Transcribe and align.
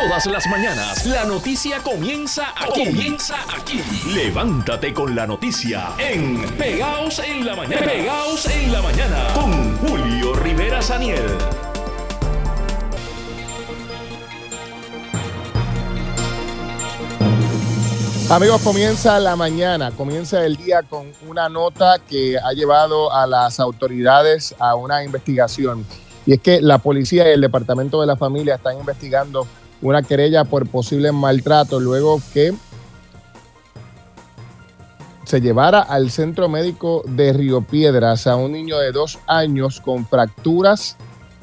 Todas 0.00 0.26
las 0.26 0.46
mañanas, 0.46 1.06
la 1.06 1.24
noticia 1.24 1.78
comienza 1.82 2.54
aquí. 2.56 2.84
Comienza 2.84 3.34
aquí. 3.52 3.82
Levántate 4.14 4.94
con 4.94 5.12
la 5.16 5.26
noticia 5.26 5.88
en 5.98 6.40
Pegaos 6.56 7.18
en 7.18 7.44
la 7.44 7.56
Mañana. 7.56 7.84
Pegaos 7.84 8.46
en 8.46 8.72
la 8.72 8.80
Mañana 8.80 9.26
con 9.34 9.76
Julio 9.78 10.34
Rivera 10.34 10.80
Saniel. 10.80 11.26
Amigos, 18.30 18.62
comienza 18.62 19.18
la 19.18 19.34
mañana, 19.34 19.90
comienza 19.90 20.46
el 20.46 20.56
día 20.56 20.84
con 20.84 21.10
una 21.28 21.48
nota 21.48 21.98
que 21.98 22.38
ha 22.38 22.52
llevado 22.52 23.12
a 23.12 23.26
las 23.26 23.58
autoridades 23.58 24.54
a 24.60 24.76
una 24.76 25.02
investigación. 25.02 25.84
Y 26.24 26.34
es 26.34 26.40
que 26.40 26.60
la 26.60 26.78
policía 26.78 27.28
y 27.28 27.32
el 27.32 27.40
Departamento 27.40 28.00
de 28.00 28.06
la 28.06 28.16
Familia 28.16 28.54
están 28.54 28.78
investigando 28.78 29.48
una 29.82 30.02
querella 30.02 30.44
por 30.44 30.68
posible 30.68 31.12
maltrato 31.12 31.80
luego 31.80 32.20
que 32.32 32.54
se 35.28 35.42
llevara 35.42 35.80
al 35.80 36.10
centro 36.10 36.48
médico 36.48 37.02
de 37.06 37.34
Río 37.34 37.60
Piedras 37.60 38.26
a 38.26 38.36
un 38.36 38.52
niño 38.52 38.78
de 38.78 38.92
dos 38.92 39.18
años 39.26 39.78
con 39.78 40.06
fracturas, 40.06 40.96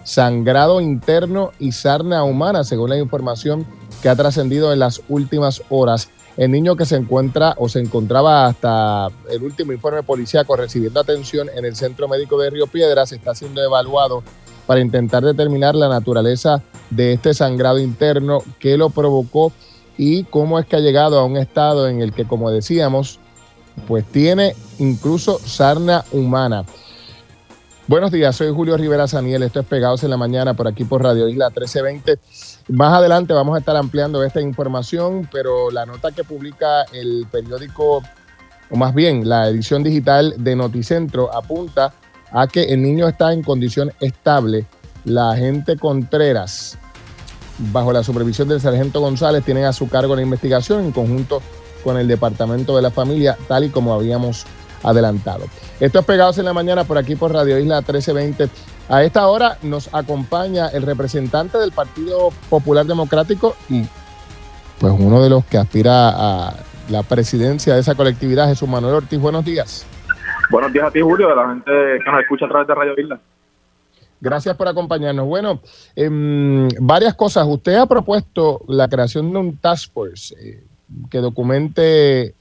sangrado 0.04 0.82
interno 0.82 1.52
y 1.60 1.72
sarna 1.72 2.24
humana, 2.24 2.64
según 2.64 2.90
la 2.90 2.98
información 2.98 3.64
que 4.02 4.10
ha 4.10 4.16
trascendido 4.16 4.74
en 4.74 4.80
las 4.80 5.04
últimas 5.08 5.62
horas. 5.70 6.10
El 6.36 6.50
niño 6.50 6.76
que 6.76 6.88
se 6.88 6.96
encuentra 6.96 7.54
o 7.60 7.70
se 7.70 7.80
encontraba 7.80 8.48
hasta 8.48 9.10
el 9.30 9.44
último 9.44 9.72
informe 9.72 10.02
policíaco 10.02 10.56
recibiendo 10.56 11.00
atención 11.00 11.48
en 11.56 11.64
el 11.64 11.76
Centro 11.76 12.08
Médico 12.08 12.40
de 12.40 12.50
Río 12.50 12.66
Piedras 12.66 13.12
está 13.12 13.36
siendo 13.36 13.62
evaluado 13.62 14.24
para 14.66 14.82
intentar 14.82 15.24
determinar 15.24 15.76
la 15.76 15.90
naturaleza 15.90 16.62
de 16.90 17.14
este 17.14 17.34
sangrado 17.34 17.80
interno, 17.80 18.40
qué 18.60 18.78
lo 18.78 18.90
provocó 18.90 19.52
y 19.98 20.24
cómo 20.26 20.60
es 20.60 20.66
que 20.66 20.76
ha 20.76 20.80
llegado 20.80 21.20
a 21.20 21.26
un 21.26 21.38
estado 21.38 21.88
en 21.88 22.02
el 22.02 22.14
que, 22.14 22.26
como 22.26 22.52
decíamos, 22.52 23.20
pues 23.88 24.06
tiene 24.06 24.56
incluso 24.80 25.40
sarna 25.40 26.04
humana. 26.12 26.66
Buenos 27.88 28.12
días, 28.12 28.36
soy 28.36 28.52
Julio 28.52 28.78
Rivera 28.78 29.08
Saniel, 29.08 29.44
esto 29.44 29.60
es 29.60 29.66
Pegados 29.68 30.04
en 30.04 30.10
la 30.10 30.18
Mañana 30.18 30.56
por 30.56 30.68
aquí 30.68 30.86
por 30.86 31.04
Radio 31.04 31.30
Isla 31.30 31.50
1320. 31.50 32.18
Más 32.70 32.94
adelante 32.94 33.32
vamos 33.34 33.56
a 33.56 33.60
estar 33.60 33.76
ampliando 33.76 34.24
esta 34.24 34.42
información, 34.42 35.30
pero 35.32 35.70
la 35.70 35.86
nota 35.86 36.12
que 36.12 36.24
publica 36.24 36.82
el 36.94 37.28
periódico, 37.32 38.02
o 38.72 38.76
más 38.76 38.96
bien 38.96 39.30
la 39.30 39.48
edición 39.50 39.84
digital 39.84 40.34
de 40.38 40.56
Noticentro, 40.56 41.32
apunta 41.32 41.94
a 42.36 42.48
que 42.48 42.64
el 42.66 42.82
niño 42.82 43.08
está 43.08 43.32
en 43.32 43.42
condición 43.42 43.92
estable. 44.02 44.66
La 45.06 45.32
agente 45.32 45.78
Contreras, 45.78 46.78
bajo 47.72 47.94
la 47.94 48.04
supervisión 48.04 48.50
del 48.50 48.60
sargento 48.60 49.00
González, 49.00 49.44
tienen 49.46 49.64
a 49.64 49.72
su 49.72 49.88
cargo 49.88 50.16
la 50.16 50.22
investigación 50.22 50.84
en 50.84 50.92
conjunto 50.92 51.42
con 51.84 51.98
el 51.98 52.08
Departamento 52.08 52.76
de 52.76 52.82
la 52.82 52.92
Familia, 52.92 53.38
tal 53.48 53.64
y 53.64 53.70
como 53.70 53.94
habíamos 53.94 54.46
adelantado. 54.84 55.46
Esto 55.80 56.00
es 56.00 56.06
Pegados 56.06 56.38
en 56.38 56.46
la 56.46 56.54
Mañana 56.54 56.84
por 56.84 56.98
aquí 56.98 57.16
por 57.16 57.32
Radio 57.32 57.58
Isla 57.58 57.78
1320. 57.78 58.50
A 58.90 59.04
esta 59.04 59.28
hora 59.28 59.58
nos 59.62 59.90
acompaña 59.94 60.68
el 60.68 60.84
representante 60.84 61.58
del 61.58 61.72
Partido 61.72 62.32
Popular 62.50 62.86
Democrático 62.86 63.56
y 63.70 63.84
pues 64.80 64.94
uno 64.98 65.24
de 65.24 65.30
los 65.30 65.46
que 65.46 65.58
aspira 65.58 66.10
a 66.10 66.54
la 66.90 67.04
presidencia 67.04 67.76
de 67.76 67.80
esa 67.80 67.96
colectividad, 67.96 68.50
Jesús 68.50 68.68
Manuel 68.68 68.96
Ortiz. 68.96 69.20
Buenos 69.20 69.46
días. 69.46 69.86
Buenos 70.50 70.74
días 70.74 70.86
a 70.86 70.92
ti, 70.92 71.02
Julio, 71.02 71.30
de 71.30 71.36
la 71.36 71.50
gente 71.50 71.72
que 72.04 72.12
nos 72.12 72.22
escucha 72.22 72.46
a 72.46 72.50
través 72.50 72.68
de 72.68 72.76
Radio 72.76 72.94
Isla. 72.98 73.20
Gracias 74.22 74.56
por 74.56 74.68
acompañarnos. 74.68 75.28
Bueno, 75.28 75.60
em, 75.96 76.68
varias 76.80 77.14
cosas. 77.14 77.46
Usted 77.48 77.76
ha 77.76 77.86
propuesto 77.86 78.62
la 78.68 78.88
creación 78.88 79.32
de 79.32 79.40
un 79.40 79.58
task 79.58 79.92
force 79.94 80.36
eh, 80.40 80.64
que 81.10 81.20
documente 81.20 82.34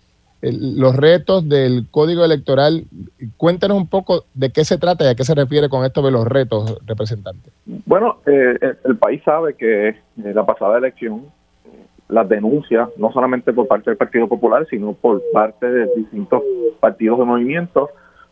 los 0.53 0.95
retos 0.95 1.49
del 1.49 1.87
código 1.91 2.25
electoral. 2.25 2.85
Cuéntenos 3.37 3.77
un 3.77 3.89
poco 3.89 4.25
de 4.35 4.51
qué 4.51 4.65
se 4.65 4.79
trata 4.79 5.05
y 5.05 5.09
a 5.09 5.15
qué 5.15 5.25
se 5.25 5.35
refiere 5.35 5.69
con 5.69 5.85
esto 5.85 6.03
de 6.03 6.11
los 6.11 6.27
retos, 6.27 6.79
representante. 6.87 7.51
Bueno, 7.65 8.19
eh, 8.27 8.77
el 8.85 8.97
país 8.97 9.23
sabe 9.25 9.55
que 9.55 9.89
eh, 9.89 9.97
la 10.17 10.45
pasada 10.45 10.79
elección, 10.79 11.27
las 12.15 12.29
denuncias, 12.29 12.89
no 12.97 13.13
solamente 13.13 13.53
por 13.53 13.67
parte 13.67 13.91
del 13.91 13.97
Partido 13.97 14.29
Popular, 14.29 14.67
sino 14.71 14.93
por 14.93 15.21
parte 15.33 15.67
de 15.67 15.89
distintos 15.97 16.43
partidos 16.81 17.19
de 17.19 17.25
movimientos, 17.25 17.91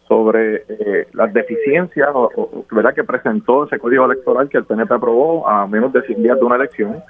sobre 0.09 0.65
eh, 0.69 1.09
las 1.13 1.33
deficiencias 1.33 2.11
o, 2.13 2.65
que 2.95 3.05
presentó 3.05 3.65
ese 3.65 3.79
código 3.79 4.05
electoral 4.05 4.49
que 4.49 4.59
el 4.59 4.65
PNP 4.65 4.95
aprobó 4.95 5.49
a 5.49 5.67
menos 5.67 5.93
de 5.93 6.03
100 6.03 6.23
días 6.23 6.39
de 6.39 6.45
una 6.45 6.57
elección 6.57 7.03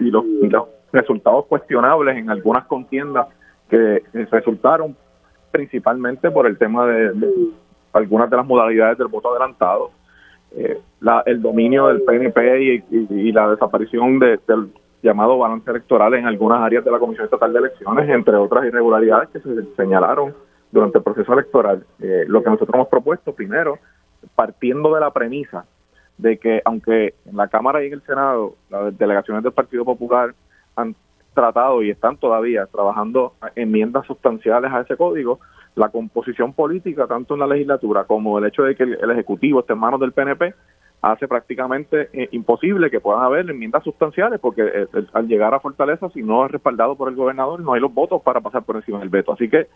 y 0.00 0.10
los, 0.10 0.24
y 0.24 0.48
los 0.48 0.64
resultados 0.92 1.46
cuestionables 1.46 2.16
en 2.16 2.30
algunas 2.30 2.66
contiendas 2.66 3.28
que 3.68 4.02
resultaron 4.30 4.96
principalmente 5.52 6.30
por 6.30 6.46
el 6.46 6.58
tema 6.58 6.86
de, 6.86 7.12
algunas 7.92 8.28
de 8.28 8.36
las 8.36 8.46
modalidades 8.46 8.98
del 8.98 9.08
voto 9.08 9.30
adelantado, 9.30 9.90
eh, 10.56 10.80
el 11.26 11.42
dominio 11.42 11.86
del 11.88 12.02
PNP 12.02 12.82
y, 12.90 13.32
la 13.32 13.50
desaparición 13.50 14.18
del 14.18 14.40
llamado 15.02 15.38
balance 15.38 15.70
electoral 15.70 16.14
en 16.14 16.26
algunas 16.26 16.60
áreas 16.60 16.84
de 16.84 16.90
la 16.90 16.98
Comisión 16.98 17.24
Estatal 17.24 17.52
de 17.52 17.58
Elecciones, 17.58 18.08
entre 18.08 18.36
otras 18.36 18.64
irregularidades 18.64 19.30
que 19.30 19.40
se 19.40 19.74
señalaron 19.74 20.34
durante 20.70 20.98
el 20.98 21.04
proceso 21.04 21.32
electoral. 21.32 21.84
Eh, 22.00 22.24
lo 22.26 22.42
que 22.42 22.50
nosotros 22.50 22.74
hemos 22.74 22.88
propuesto, 22.88 23.34
primero, 23.34 23.78
partiendo 24.34 24.94
de 24.94 25.00
la 25.00 25.10
premisa 25.10 25.64
de 26.18 26.38
que 26.38 26.62
aunque 26.64 27.14
en 27.26 27.36
la 27.36 27.48
Cámara 27.48 27.82
y 27.82 27.88
en 27.88 27.94
el 27.94 28.02
Senado 28.02 28.54
las 28.70 28.96
delegaciones 28.96 29.42
del 29.42 29.52
Partido 29.52 29.84
Popular 29.84 30.34
han 30.76 30.94
tratado 31.34 31.82
y 31.82 31.90
están 31.90 32.16
todavía 32.16 32.66
trabajando 32.66 33.34
enmiendas 33.56 34.06
sustanciales 34.06 34.70
a 34.72 34.82
ese 34.82 34.96
código, 34.96 35.40
la 35.74 35.88
composición 35.88 36.52
política, 36.52 37.06
tanto 37.06 37.34
en 37.34 37.40
la 37.40 37.46
legislatura 37.46 38.04
como 38.04 38.38
el 38.38 38.44
hecho 38.44 38.62
de 38.62 38.76
que 38.76 38.82
el, 38.82 39.10
Ejecutivo 39.10 39.60
esté 39.60 39.72
en 39.72 39.78
manos 39.78 40.00
del 40.00 40.12
PNP, 40.12 40.54
hace 41.02 41.26
prácticamente 41.26 42.08
eh, 42.12 42.28
imposible 42.30 42.88
que 42.88 43.00
puedan 43.00 43.24
haber 43.24 43.50
enmiendas 43.50 43.82
sustanciales, 43.82 44.38
porque 44.38 44.62
eh, 44.62 44.86
al 45.12 45.26
llegar 45.26 45.52
a 45.52 45.58
Fortaleza, 45.58 46.08
si 46.10 46.22
no 46.22 46.46
es 46.46 46.52
respaldado 46.52 46.94
por 46.94 47.08
el 47.08 47.16
gobernador, 47.16 47.60
no 47.60 47.72
hay 47.72 47.80
los 47.80 47.92
votos 47.92 48.22
para 48.22 48.40
pasar 48.40 48.62
por 48.62 48.76
encima 48.76 49.00
del 49.00 49.08
veto. 49.08 49.32
Así 49.32 49.48
que 49.48 49.66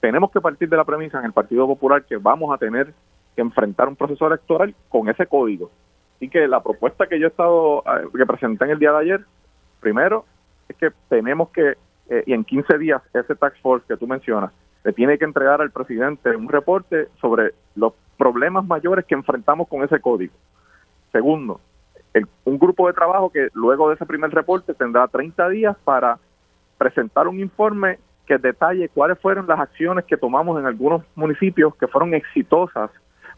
tenemos 0.00 0.30
que 0.30 0.40
partir 0.40 0.68
de 0.68 0.76
la 0.76 0.84
premisa 0.84 1.18
en 1.18 1.24
el 1.24 1.32
Partido 1.32 1.66
Popular 1.66 2.04
que 2.04 2.16
vamos 2.16 2.54
a 2.54 2.58
tener 2.58 2.94
que 3.34 3.42
enfrentar 3.42 3.88
un 3.88 3.96
proceso 3.96 4.28
electoral 4.28 4.72
con 4.88 5.08
ese 5.08 5.26
código. 5.26 5.68
Así 6.14 6.28
que 6.28 6.46
la 6.46 6.62
propuesta 6.62 7.08
que 7.08 7.18
yo 7.18 7.26
he 7.26 7.30
estado, 7.30 7.80
eh, 7.80 8.06
que 8.16 8.26
presenté 8.26 8.66
en 8.66 8.70
el 8.70 8.78
día 8.78 8.92
de 8.92 8.98
ayer, 8.98 9.24
primero, 9.80 10.26
es 10.68 10.76
que 10.76 10.90
tenemos 11.08 11.48
que, 11.48 11.74
y 12.26 12.32
en 12.32 12.44
15 12.44 12.78
días, 12.78 13.02
ese 13.12 13.34
tax 13.34 13.58
force 13.60 13.84
que 13.88 13.96
tú 13.96 14.06
mencionas, 14.06 14.52
le 14.84 14.92
tiene 14.92 15.18
que 15.18 15.24
entregar 15.24 15.60
al 15.60 15.72
presidente 15.72 16.36
un 16.36 16.48
reporte 16.48 17.08
sobre 17.20 17.52
los 17.74 17.94
problemas 18.16 18.64
mayores 18.64 19.04
que 19.06 19.14
enfrentamos 19.14 19.66
con 19.68 19.82
ese 19.82 20.00
código. 20.00 20.32
Segundo, 21.12 21.60
un 22.44 22.58
grupo 22.58 22.86
de 22.86 22.92
trabajo 22.92 23.30
que 23.30 23.48
luego 23.54 23.88
de 23.88 23.94
ese 23.94 24.06
primer 24.06 24.30
reporte 24.30 24.74
tendrá 24.74 25.06
30 25.08 25.48
días 25.50 25.76
para 25.84 26.18
presentar 26.76 27.28
un 27.28 27.40
informe 27.40 27.98
que 28.26 28.38
detalle 28.38 28.88
cuáles 28.90 29.18
fueron 29.18 29.46
las 29.46 29.58
acciones 29.58 30.04
que 30.04 30.16
tomamos 30.16 30.58
en 30.60 30.66
algunos 30.66 31.02
municipios 31.14 31.74
que 31.76 31.88
fueron 31.88 32.14
exitosas 32.14 32.90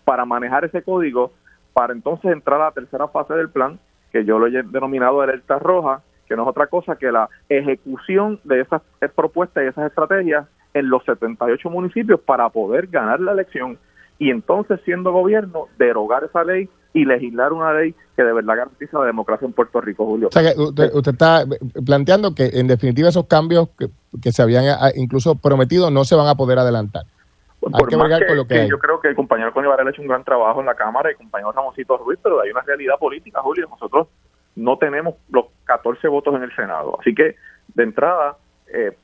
para 0.04 0.24
manejar 0.24 0.64
ese 0.64 0.82
código, 0.82 1.32
para 1.72 1.92
entonces 1.92 2.32
entrar 2.32 2.60
a 2.60 2.66
la 2.66 2.72
tercera 2.72 3.06
fase 3.08 3.34
del 3.34 3.50
plan, 3.50 3.78
que 4.12 4.24
yo 4.24 4.38
lo 4.38 4.48
he 4.48 4.62
denominado 4.64 5.20
alerta 5.20 5.58
roja, 5.58 6.02
que 6.26 6.34
no 6.34 6.42
es 6.42 6.48
otra 6.48 6.66
cosa 6.66 6.96
que 6.96 7.12
la 7.12 7.28
ejecución 7.48 8.40
de 8.44 8.60
esas 8.60 8.82
propuestas 9.14 9.64
y 9.64 9.68
esas 9.68 9.86
estrategias 9.86 10.46
en 10.74 10.88
los 10.88 11.04
78 11.04 11.70
municipios 11.70 12.20
para 12.20 12.48
poder 12.48 12.86
ganar 12.88 13.20
la 13.20 13.32
elección 13.32 13.78
y 14.18 14.30
entonces 14.30 14.80
siendo 14.84 15.12
gobierno 15.12 15.66
derogar 15.78 16.24
esa 16.24 16.44
ley 16.44 16.68
y 16.92 17.04
legislar 17.04 17.52
una 17.52 17.72
ley 17.72 17.94
que 18.16 18.22
de 18.22 18.32
verdad 18.32 18.56
garantiza 18.56 18.98
la 18.98 19.06
democracia 19.06 19.46
en 19.46 19.52
Puerto 19.52 19.80
Rico, 19.80 20.04
Julio. 20.04 20.28
O 20.28 20.32
sea 20.32 20.42
que 20.42 20.60
usted, 20.60 20.90
está 21.06 21.44
planteando 21.84 22.34
que 22.34 22.50
en 22.54 22.66
definitiva 22.66 23.08
esos 23.08 23.26
cambios 23.26 23.68
que, 23.78 24.32
se 24.32 24.42
habían 24.42 24.64
ah, 24.66 24.90
incluso 24.94 25.36
prometido 25.36 25.90
no 25.90 26.04
se 26.04 26.16
van 26.16 26.26
a 26.26 26.34
poder 26.34 26.58
adelantar. 26.58 27.04
hay 27.62 27.84
que, 27.86 27.96
más 27.96 28.20
con 28.26 28.36
lo 28.36 28.46
que, 28.46 28.68
Yo 28.68 28.78
creo 28.78 29.00
que 29.00 29.08
el 29.08 29.14
compañero 29.14 29.52
Connie 29.52 29.70
ha 29.70 29.88
hecho 29.88 30.02
un 30.02 30.08
gran 30.08 30.24
trabajo 30.24 30.60
en 30.60 30.66
la 30.66 30.74
Cámara 30.74 31.10
y 31.10 31.12
el 31.12 31.18
compañero 31.18 31.52
Ramoncito 31.52 31.96
Ruiz, 31.98 32.18
pero 32.22 32.40
hay 32.40 32.50
una 32.50 32.62
realidad 32.62 32.98
política, 32.98 33.40
Julio. 33.40 33.68
Nosotros 33.70 34.08
no 34.56 34.76
tenemos 34.78 35.14
los 35.30 35.46
14 35.64 36.08
votos 36.08 36.34
en 36.34 36.42
el 36.42 36.54
Senado. 36.54 36.98
Así 37.00 37.14
que, 37.14 37.36
de 37.74 37.82
entrada, 37.82 38.36
eh, 38.66 38.96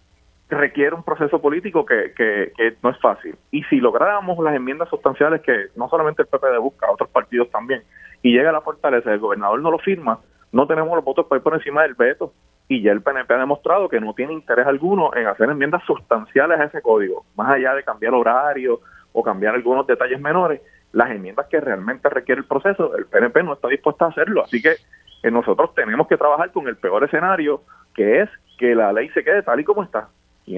requiere 0.49 0.95
un 0.95 1.03
proceso 1.03 1.41
político 1.41 1.85
que, 1.85 2.13
que, 2.17 2.77
no 2.83 2.91
es 2.91 2.99
fácil. 3.01 3.37
Y 3.51 3.63
si 3.65 3.81
lográramos 3.81 4.39
las 4.39 4.55
enmiendas 4.55 4.89
sustanciales 4.89 5.43
que 5.43 5.67
no 5.75 5.89
solamente 5.89 6.23
el 6.23 6.29
PPD 6.29 6.59
busca, 6.61 6.91
otros 6.91 7.11
partidos 7.11 7.51
también, 7.51 7.83
y 8.23 8.33
llega 8.33 8.51
a 8.51 8.53
la 8.53 8.61
fortaleza, 8.61 9.13
el 9.13 9.19
gobernador 9.19 9.61
no 9.61 9.71
lo 9.71 9.79
firma, 9.79 10.21
no 10.53 10.67
tenemos 10.67 10.95
los 10.95 11.05
votos 11.05 11.27
para 11.27 11.39
ir 11.39 11.43
por 11.43 11.55
encima 11.55 11.83
del 11.83 11.95
veto. 11.95 12.33
Y 12.69 12.83
ya 12.83 12.91
el 12.91 13.03
PNP 13.03 13.33
ha 13.33 13.39
demostrado 13.39 13.89
que 13.89 14.01
no 14.01 14.13
tiene 14.15 14.33
interés 14.33 14.67
alguno 14.67 15.15
en 15.15 15.27
hacer 15.27 15.49
enmiendas 15.49 15.85
sustanciales 15.85 16.59
a 16.59 16.65
ese 16.65 16.83
código, 16.83 17.25
más 17.37 17.51
allá 17.51 17.75
de 17.75 17.85
cambiar 17.85 18.15
horario 18.15 18.81
o 19.13 19.23
cambiar 19.23 19.55
algunos 19.55 19.87
detalles 19.87 20.21
menores, 20.21 20.61
las 20.93 21.11
enmiendas 21.11 21.47
que 21.47 21.61
realmente 21.61 22.09
requiere 22.09 22.41
el 22.41 22.47
proceso, 22.47 22.97
el 22.97 23.07
PNP 23.07 23.43
no 23.43 23.53
está 23.53 23.69
dispuesto 23.69 24.05
a 24.05 24.09
hacerlo. 24.09 24.43
Así 24.45 24.61
que 24.61 24.77
eh, 25.23 25.31
nosotros 25.31 25.75
tenemos 25.75 26.09
que 26.09 26.17
trabajar 26.17 26.51
con 26.53 26.67
el 26.69 26.77
peor 26.77 27.05
escenario, 27.05 27.63
que 27.95 28.23
es 28.23 28.31
que 28.59 28.75
la 28.75 28.93
ley 28.93 29.09
se 29.11 29.23
quede 29.23 29.43
tal 29.43 29.61
y 29.61 29.65
como 29.65 29.83
está. 29.83 30.09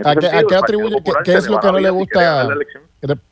¿A, 0.05 0.15
qué, 0.15 0.55
atribuye, 0.55 0.97
qué, 1.25 1.35
es 1.35 1.49
lo 1.49 1.59
que 1.61 1.73
no 1.73 1.79
le 1.79 1.89
gusta, 1.89 2.47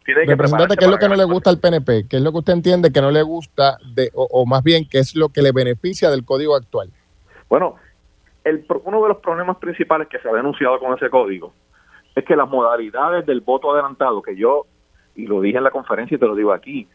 representante, 0.06 0.76
qué 0.76 0.85
es 0.87 0.91
lo 0.91 0.97
que 0.97 1.08
no 1.08 1.14
le 1.14 1.25
gusta 1.25 1.50
al 1.50 1.58
PNP? 1.58 2.06
¿Qué 2.08 2.17
es 2.17 2.23
lo 2.23 2.32
que 2.32 2.38
usted 2.38 2.55
entiende 2.55 2.91
que 2.91 3.03
no 3.03 3.11
le 3.11 3.23
gusta, 3.23 3.76
de, 3.94 4.11
o, 4.14 4.47
más 4.47 4.62
bien, 4.62 4.88
qué 4.88 4.99
es 4.99 5.14
lo 5.14 5.29
que 5.29 5.43
le 5.43 5.53
beneficia 5.53 6.11
del 6.11 6.25
código 6.25 6.56
actual? 6.56 6.88
Bueno, 7.50 7.76
el, 8.44 8.64
uno 8.85 9.03
de 9.03 9.08
los 9.08 9.19
problemas 9.19 9.58
principales 9.58 10.08
que 10.08 10.19
se 10.19 10.29
ha 10.29 10.32
denunciado 10.32 10.79
con 10.79 10.97
ese 10.97 11.11
código 11.11 11.53
es 12.14 12.25
que 12.25 12.35
las 12.35 12.49
modalidades 12.49 13.26
del 13.26 13.43
voto 13.43 13.73
adelantado, 13.73 14.23
que 14.23 14.35
yo, 14.35 14.64
y 15.14 15.26
lo 15.26 15.43
dije 15.43 15.58
en 15.58 15.64
la 15.64 15.70
conferencia 15.70 16.14
y 16.14 16.19
te 16.19 16.26
lo 16.26 16.35
digo 16.35 16.53
aquí, 16.53 16.88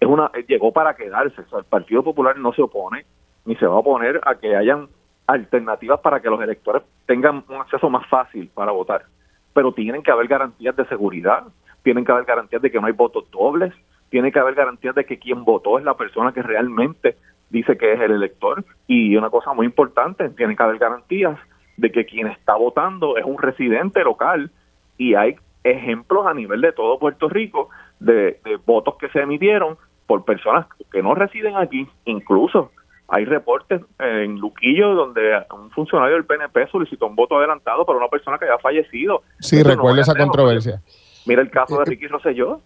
es 0.00 0.08
una 0.08 0.32
llegó 0.48 0.72
para 0.72 0.94
quedarse. 0.96 1.40
O 1.42 1.48
sea, 1.48 1.60
el 1.60 1.64
Partido 1.64 2.02
Popular 2.02 2.36
no 2.36 2.52
se 2.52 2.62
opone, 2.62 3.06
ni 3.44 3.54
se 3.56 3.66
va 3.66 3.74
a 3.74 3.78
oponer 3.78 4.20
a 4.24 4.34
que 4.34 4.56
hayan 4.56 4.88
alternativas 5.26 6.00
para 6.00 6.20
que 6.20 6.30
los 6.30 6.40
electores 6.40 6.82
tengan 7.06 7.44
un 7.48 7.56
acceso 7.56 7.90
más 7.90 8.06
fácil 8.08 8.50
para 8.54 8.72
votar. 8.72 9.04
Pero 9.52 9.72
tienen 9.72 10.02
que 10.02 10.10
haber 10.10 10.28
garantías 10.28 10.76
de 10.76 10.86
seguridad, 10.86 11.44
tienen 11.82 12.04
que 12.04 12.12
haber 12.12 12.24
garantías 12.24 12.62
de 12.62 12.70
que 12.70 12.80
no 12.80 12.86
hay 12.86 12.92
votos 12.92 13.30
dobles, 13.30 13.72
tiene 14.10 14.30
que 14.30 14.38
haber 14.38 14.54
garantías 14.54 14.94
de 14.94 15.04
que 15.04 15.18
quien 15.18 15.44
votó 15.44 15.78
es 15.78 15.84
la 15.84 15.96
persona 15.96 16.32
que 16.32 16.42
realmente 16.42 17.16
dice 17.50 17.76
que 17.76 17.92
es 17.92 18.00
el 18.00 18.12
elector. 18.12 18.64
Y 18.86 19.16
una 19.16 19.30
cosa 19.30 19.52
muy 19.52 19.66
importante, 19.66 20.28
tienen 20.30 20.56
que 20.56 20.62
haber 20.62 20.78
garantías 20.78 21.38
de 21.76 21.90
que 21.90 22.06
quien 22.06 22.28
está 22.28 22.54
votando 22.54 23.16
es 23.16 23.24
un 23.24 23.38
residente 23.38 24.02
local 24.02 24.50
y 24.96 25.14
hay 25.14 25.36
ejemplos 25.64 26.26
a 26.26 26.34
nivel 26.34 26.60
de 26.60 26.72
todo 26.72 26.98
Puerto 26.98 27.28
Rico 27.28 27.68
de, 27.98 28.40
de 28.44 28.56
votos 28.64 28.96
que 28.96 29.08
se 29.08 29.20
emitieron 29.20 29.76
por 30.06 30.24
personas 30.24 30.66
que 30.92 31.02
no 31.02 31.14
residen 31.14 31.56
aquí, 31.56 31.88
incluso 32.04 32.70
hay 33.08 33.24
reportes 33.24 33.82
en 33.98 34.38
Luquillo 34.38 34.94
donde 34.94 35.44
un 35.54 35.70
funcionario 35.70 36.14
del 36.16 36.24
PNP 36.24 36.68
solicitó 36.68 37.06
un 37.06 37.14
voto 37.14 37.38
adelantado 37.38 37.84
para 37.84 37.98
una 37.98 38.08
persona 38.08 38.38
que 38.38 38.46
había 38.46 38.58
fallecido. 38.58 39.22
Sí, 39.40 39.62
recuerdo 39.62 40.00
esa 40.00 40.14
controversia. 40.14 40.82
Mira 41.24 41.42
el 41.42 41.50
caso 41.50 41.78
de 41.78 41.84
Ricky 41.84 42.06
Rosselló. 42.08 42.60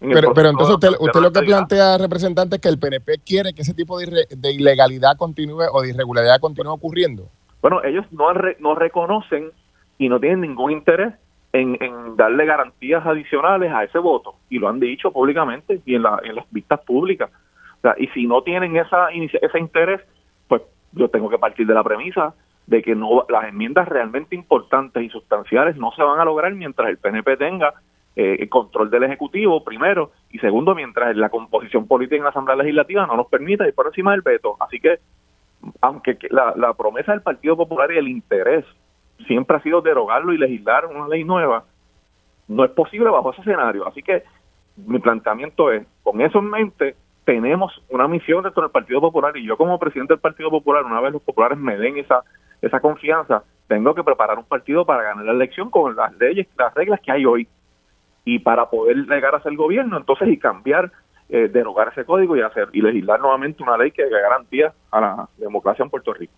Pero, 0.00 0.34
pero 0.34 0.48
entonces 0.48 0.74
usted, 0.74 0.88
usted 0.98 1.20
lo 1.20 1.32
que 1.32 1.42
plantea, 1.42 1.96
representante, 1.96 2.56
es 2.56 2.62
que 2.62 2.68
el 2.68 2.78
PNP 2.78 3.18
quiere 3.24 3.54
que 3.54 3.62
ese 3.62 3.72
tipo 3.72 4.00
de, 4.00 4.26
de 4.28 4.52
ilegalidad 4.52 5.16
continúe 5.16 5.62
o 5.72 5.82
de 5.82 5.90
irregularidad 5.90 6.40
continúe 6.40 6.72
ocurriendo. 6.72 7.28
Bueno, 7.60 7.84
ellos 7.84 8.04
no, 8.10 8.32
no 8.58 8.74
reconocen 8.74 9.52
y 9.98 10.08
no 10.08 10.18
tienen 10.18 10.40
ningún 10.40 10.72
interés 10.72 11.14
en, 11.52 11.78
en, 11.80 12.16
darle 12.16 12.46
garantías 12.46 13.06
adicionales 13.06 13.70
a 13.72 13.84
ese 13.84 13.98
voto 13.98 14.34
y 14.50 14.58
lo 14.58 14.68
han 14.68 14.80
dicho 14.80 15.12
públicamente 15.12 15.80
y 15.84 15.94
en, 15.94 16.02
la, 16.02 16.20
en 16.24 16.34
las 16.34 16.50
vistas 16.50 16.80
públicas 16.80 17.30
y 17.96 18.06
si 18.08 18.26
no 18.26 18.42
tienen 18.42 18.76
esa 18.76 19.08
ese 19.10 19.58
interés, 19.58 20.00
pues 20.48 20.62
yo 20.92 21.08
tengo 21.08 21.28
que 21.28 21.38
partir 21.38 21.66
de 21.66 21.74
la 21.74 21.82
premisa 21.82 22.34
de 22.66 22.82
que 22.82 22.94
no 22.94 23.26
las 23.28 23.48
enmiendas 23.48 23.88
realmente 23.88 24.36
importantes 24.36 25.02
y 25.02 25.08
sustanciales 25.08 25.76
no 25.76 25.90
se 25.92 26.02
van 26.02 26.20
a 26.20 26.24
lograr 26.24 26.54
mientras 26.54 26.88
el 26.88 26.98
PNP 26.98 27.36
tenga 27.36 27.74
eh, 28.14 28.36
el 28.40 28.48
control 28.48 28.90
del 28.90 29.04
Ejecutivo, 29.04 29.64
primero, 29.64 30.12
y 30.30 30.38
segundo, 30.38 30.74
mientras 30.74 31.16
la 31.16 31.30
composición 31.30 31.86
política 31.86 32.16
en 32.16 32.24
la 32.24 32.30
Asamblea 32.30 32.56
Legislativa 32.56 33.06
no 33.06 33.16
nos 33.16 33.26
permita 33.28 33.66
ir 33.66 33.74
por 33.74 33.86
encima 33.86 34.12
del 34.12 34.20
veto. 34.20 34.56
Así 34.60 34.78
que, 34.80 34.98
aunque 35.80 36.18
la, 36.30 36.52
la 36.56 36.74
promesa 36.74 37.12
del 37.12 37.22
Partido 37.22 37.56
Popular 37.56 37.90
y 37.90 37.96
el 37.96 38.08
interés 38.08 38.66
siempre 39.26 39.56
ha 39.56 39.62
sido 39.62 39.80
derogarlo 39.80 40.32
y 40.32 40.38
legislar 40.38 40.86
una 40.86 41.08
ley 41.08 41.24
nueva, 41.24 41.64
no 42.48 42.64
es 42.64 42.70
posible 42.72 43.08
bajo 43.08 43.32
ese 43.32 43.40
escenario. 43.40 43.86
Así 43.86 44.02
que 44.02 44.24
mi 44.76 44.98
planteamiento 44.98 45.72
es, 45.72 45.86
con 46.02 46.20
eso 46.20 46.38
en 46.38 46.50
mente, 46.50 46.96
tenemos 47.24 47.72
una 47.88 48.08
misión 48.08 48.42
dentro 48.42 48.62
del 48.62 48.72
Partido 48.72 49.00
Popular 49.00 49.36
y 49.36 49.46
yo 49.46 49.56
como 49.56 49.78
presidente 49.78 50.14
del 50.14 50.20
Partido 50.20 50.50
Popular, 50.50 50.84
una 50.84 51.00
vez 51.00 51.12
los 51.12 51.22
populares 51.22 51.58
me 51.58 51.76
den 51.76 51.98
esa, 51.98 52.22
esa 52.60 52.80
confianza, 52.80 53.44
tengo 53.68 53.94
que 53.94 54.02
preparar 54.02 54.38
un 54.38 54.44
partido 54.44 54.84
para 54.84 55.02
ganar 55.02 55.24
la 55.24 55.32
elección 55.32 55.70
con 55.70 55.94
las 55.94 56.12
leyes, 56.18 56.46
las 56.58 56.74
reglas 56.74 57.00
que 57.00 57.12
hay 57.12 57.24
hoy 57.24 57.48
y 58.24 58.38
para 58.38 58.68
poder 58.68 58.96
llegar 58.96 59.34
a 59.34 59.42
ser 59.42 59.54
gobierno, 59.56 59.96
entonces 59.96 60.28
y 60.28 60.38
cambiar, 60.38 60.90
eh, 61.28 61.48
derogar 61.48 61.88
ese 61.88 62.04
código 62.04 62.36
y 62.36 62.42
hacer 62.42 62.68
y 62.72 62.82
legislar 62.82 63.20
nuevamente 63.20 63.62
una 63.62 63.76
ley 63.76 63.90
que 63.90 64.08
garantía 64.08 64.72
a 64.90 65.00
la 65.00 65.28
democracia 65.38 65.82
en 65.82 65.90
Puerto 65.90 66.12
Rico. 66.12 66.32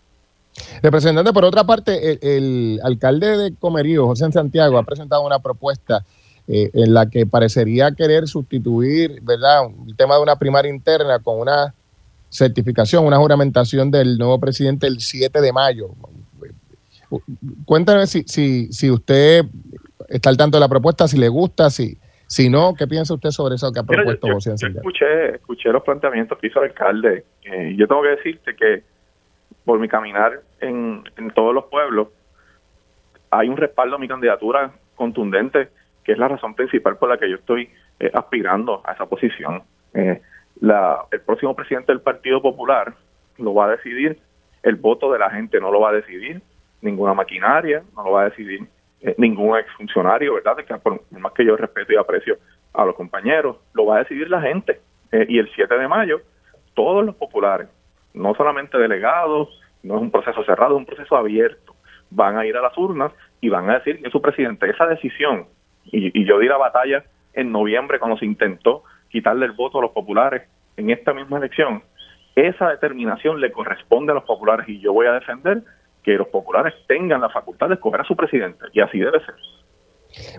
Representante, 0.83 1.33
por 1.33 1.45
otra 1.45 1.65
parte, 1.65 2.13
el, 2.13 2.19
el 2.23 2.81
alcalde 2.85 3.37
de 3.37 3.57
Comerío, 3.57 4.07
José 4.07 4.31
Santiago, 4.31 4.79
ha 4.79 4.85
presentado 4.85 5.27
una 5.27 5.41
propuesta 5.41 6.05
eh, 6.47 6.71
en 6.75 6.93
la 6.93 7.09
que 7.09 7.25
parecería 7.25 7.93
querer 7.93 8.29
sustituir, 8.29 9.21
¿verdad?, 9.23 9.63
el 9.87 9.97
tema 9.97 10.17
de 10.17 10.23
una 10.23 10.37
primaria 10.37 10.71
interna 10.71 11.19
con 11.19 11.41
una 11.41 11.75
certificación, 12.29 13.07
una 13.07 13.17
juramentación 13.17 13.91
del 13.91 14.19
nuevo 14.19 14.39
presidente 14.39 14.87
el 14.87 15.01
7 15.01 15.41
de 15.41 15.53
mayo. 15.53 15.91
Cuéntame 17.65 18.07
si, 18.07 18.25
si, 18.25 18.73
si 18.73 18.91
usted 18.91 19.45
está 20.09 20.31
al 20.31 20.37
tanto 20.37 20.57
de 20.57 20.61
la 20.61 20.69
propuesta, 20.69 21.09
si 21.09 21.17
le 21.17 21.29
gusta, 21.29 21.71
si, 21.71 21.97
si 22.27 22.51
no, 22.51 22.75
¿qué 22.75 22.87
piensa 22.87 23.15
usted 23.15 23.31
sobre 23.31 23.55
eso 23.55 23.73
que 23.73 23.81
ha 23.81 23.85
propuesto 23.85 24.27
José 24.33 24.55
escuché, 24.55 25.37
escuché 25.37 25.71
los 25.71 25.83
planteamientos 25.83 26.37
que 26.39 26.49
hizo 26.49 26.63
el 26.63 26.71
alcalde. 26.71 27.25
Eh, 27.45 27.75
yo 27.77 27.87
tengo 27.87 28.03
que 28.03 28.09
decirte 28.09 28.55
que 28.57 28.83
por 29.65 29.79
mi 29.79 29.89
caminar 29.89 30.43
en, 30.61 31.05
en 31.17 31.31
todos 31.31 31.55
los 31.55 31.65
pueblos, 31.67 32.09
hay 33.31 33.49
un 33.49 33.57
respaldo 33.57 33.97
a 33.97 33.99
mi 33.99 34.09
candidatura 34.09 34.73
contundente 34.95 35.69
que 36.05 36.13
es 36.13 36.19
la 36.19 36.29
razón 36.29 36.55
principal 36.55 36.97
por 36.97 37.09
la 37.09 37.19
que 37.19 37.29
yo 37.29 37.37
estoy 37.37 37.69
eh, 37.99 38.11
aspirando 38.13 38.83
a 38.85 38.93
esa 38.93 39.07
posición. 39.07 39.63
Eh, 39.95 40.21
la, 40.61 41.05
el 41.11 41.21
próximo 41.23 41.57
presidente 41.57 41.93
del 41.93 42.01
Partido 42.01 42.41
Popular 42.41 42.95
lo 43.39 43.55
va 43.55 43.67
a 43.67 43.71
decidir 43.71 44.19
el 44.63 44.77
voto 44.77 45.13
de 45.13 45.19
la 45.19 45.31
gente, 45.31 45.61
no 45.61 45.71
lo 45.71 45.81
va 45.81 45.91
a 45.91 45.95
decidir 45.95 46.43
ninguna 46.81 47.15
maquinaria, 47.15 47.83
no 47.97 48.05
lo 48.05 48.13
va 48.13 48.23
a 48.23 48.31
decidir 48.31 48.67
eh, 49.01 49.15
ningún 49.19 49.59
exfuncionario, 49.59 50.35
¿verdad? 50.35 50.57
Que 50.57 50.75
por 50.77 51.03
más 51.11 51.33
que 51.33 51.45
yo 51.45 51.57
respeto 51.57 51.93
y 51.93 51.97
aprecio 51.97 52.39
a 52.73 52.85
los 52.85 52.95
compañeros, 52.95 53.57
lo 53.73 53.87
va 53.87 53.97
a 53.97 53.99
decidir 54.01 54.29
la 54.29 54.41
gente. 54.41 54.81
y 55.13 55.39
el 55.39 55.49
7 55.55 55.79
de 55.79 55.89
mayo, 55.89 56.21
todos 56.75 57.05
los 57.05 57.15
populares, 57.15 57.69
no 58.15 58.35
solamente 58.35 58.77
delegados, 58.79 59.49
no 59.85 59.97
es 59.97 60.03
un 60.03 60.11
proceso 60.11 60.43
cerrado, 60.45 60.75
es 60.75 60.79
un 60.79 60.87
proceso 60.87 61.17
abierto, 61.17 61.75
van 62.11 62.37
a 62.37 62.47
ir 62.47 62.57
a 62.57 62.63
las 62.63 62.77
urnas 62.77 63.13
y 63.41 63.49
van 63.49 63.71
a 63.71 63.75
decir 63.75 64.03
que 64.03 64.11
su 64.11 64.21
presidente, 64.21 64.69
esa 64.69 64.87
decisión 64.87 65.47
y, 65.87 66.25
yo 66.25 66.39
di 66.39 66.49
la 66.49 66.57
batalla 66.57 67.05
en 67.33 67.53
noviembre 67.53 67.99
cuando 67.99 68.17
se 68.17 68.25
intentó 68.25 68.85
quitarle 69.09 69.47
el 69.47 69.53
voto 69.53 69.79
a 69.79 69.83
los 69.83 69.93
populares 69.93 70.49
en 70.77 70.91
esta 70.91 71.13
misma 71.13 71.39
elección. 71.39 71.83
Esa 72.35 72.71
determinación 72.71 73.41
le 73.41 73.53
corresponde 73.53 74.13
a 74.13 74.15
los 74.15 74.25
populares 74.25 74.69
y 74.69 74.81
yo 74.81 74.93
voy 74.93 75.07
a 75.07 75.13
defender 75.13 75.63
que 76.03 76.13
los 76.13 76.29
populares 76.29 76.75
tengan 76.87 77.21
la 77.21 77.29
facultad 77.31 77.69
de 77.69 77.75
escoger 77.75 78.01
a 78.01 78.05
su 78.05 78.17
presidente 78.17 78.65
y 78.73 78.81
así 78.81 78.99
debe 78.99 79.25
ser. 79.25 79.35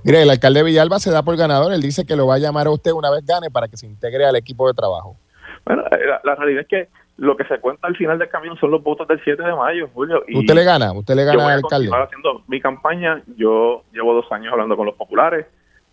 Mire, 0.04 0.22
el 0.22 0.30
alcalde 0.30 0.64
Villalba 0.64 1.00
se 1.00 1.12
da 1.12 1.24
por 1.24 1.36
ganador, 1.36 1.74
él 1.74 1.82
dice 1.82 2.06
que 2.06 2.16
lo 2.16 2.28
va 2.28 2.36
a 2.36 2.40
llamar 2.40 2.68
a 2.68 2.72
usted 2.72 2.92
una 2.92 3.10
vez 3.10 3.26
gane 3.26 3.50
para 3.50 3.68
que 3.68 3.78
se 3.78 3.86
integre 3.86 4.26
al 4.26 4.36
equipo 4.36 4.68
de 4.68 4.74
trabajo. 4.74 5.18
Bueno, 5.66 5.84
eh, 5.92 6.06
la, 6.24 6.36
realidad 6.36 6.62
es 6.62 6.68
que 6.68 6.90
lo 7.18 7.38
que 7.38 7.46
se 7.46 7.60
cuenta 7.60 7.88
al 7.88 7.96
final 7.96 8.20
del 8.20 8.30
camino 8.30 8.58
son 8.58 8.72
los 8.72 8.84
votos 8.84 9.08
del 9.08 9.22
7 9.24 9.42
de 9.42 9.56
mayo, 9.56 9.90
Julio. 9.94 10.24
Y 10.28 10.40
¿Usted 10.40 10.54
le 10.54 10.64
gana? 10.64 10.92
¿Usted 10.92 11.16
le 11.16 11.24
gana 11.24 11.46
al 11.46 11.64
alcalde? 11.64 11.90
haciendo 11.94 12.42
mi 12.48 12.60
campaña. 12.60 13.22
Yo 13.38 13.84
llevo 13.94 14.14
dos 14.14 14.30
años 14.32 14.52
hablando 14.52 14.76
con 14.76 14.86
los 14.86 14.96
populares. 14.96 15.46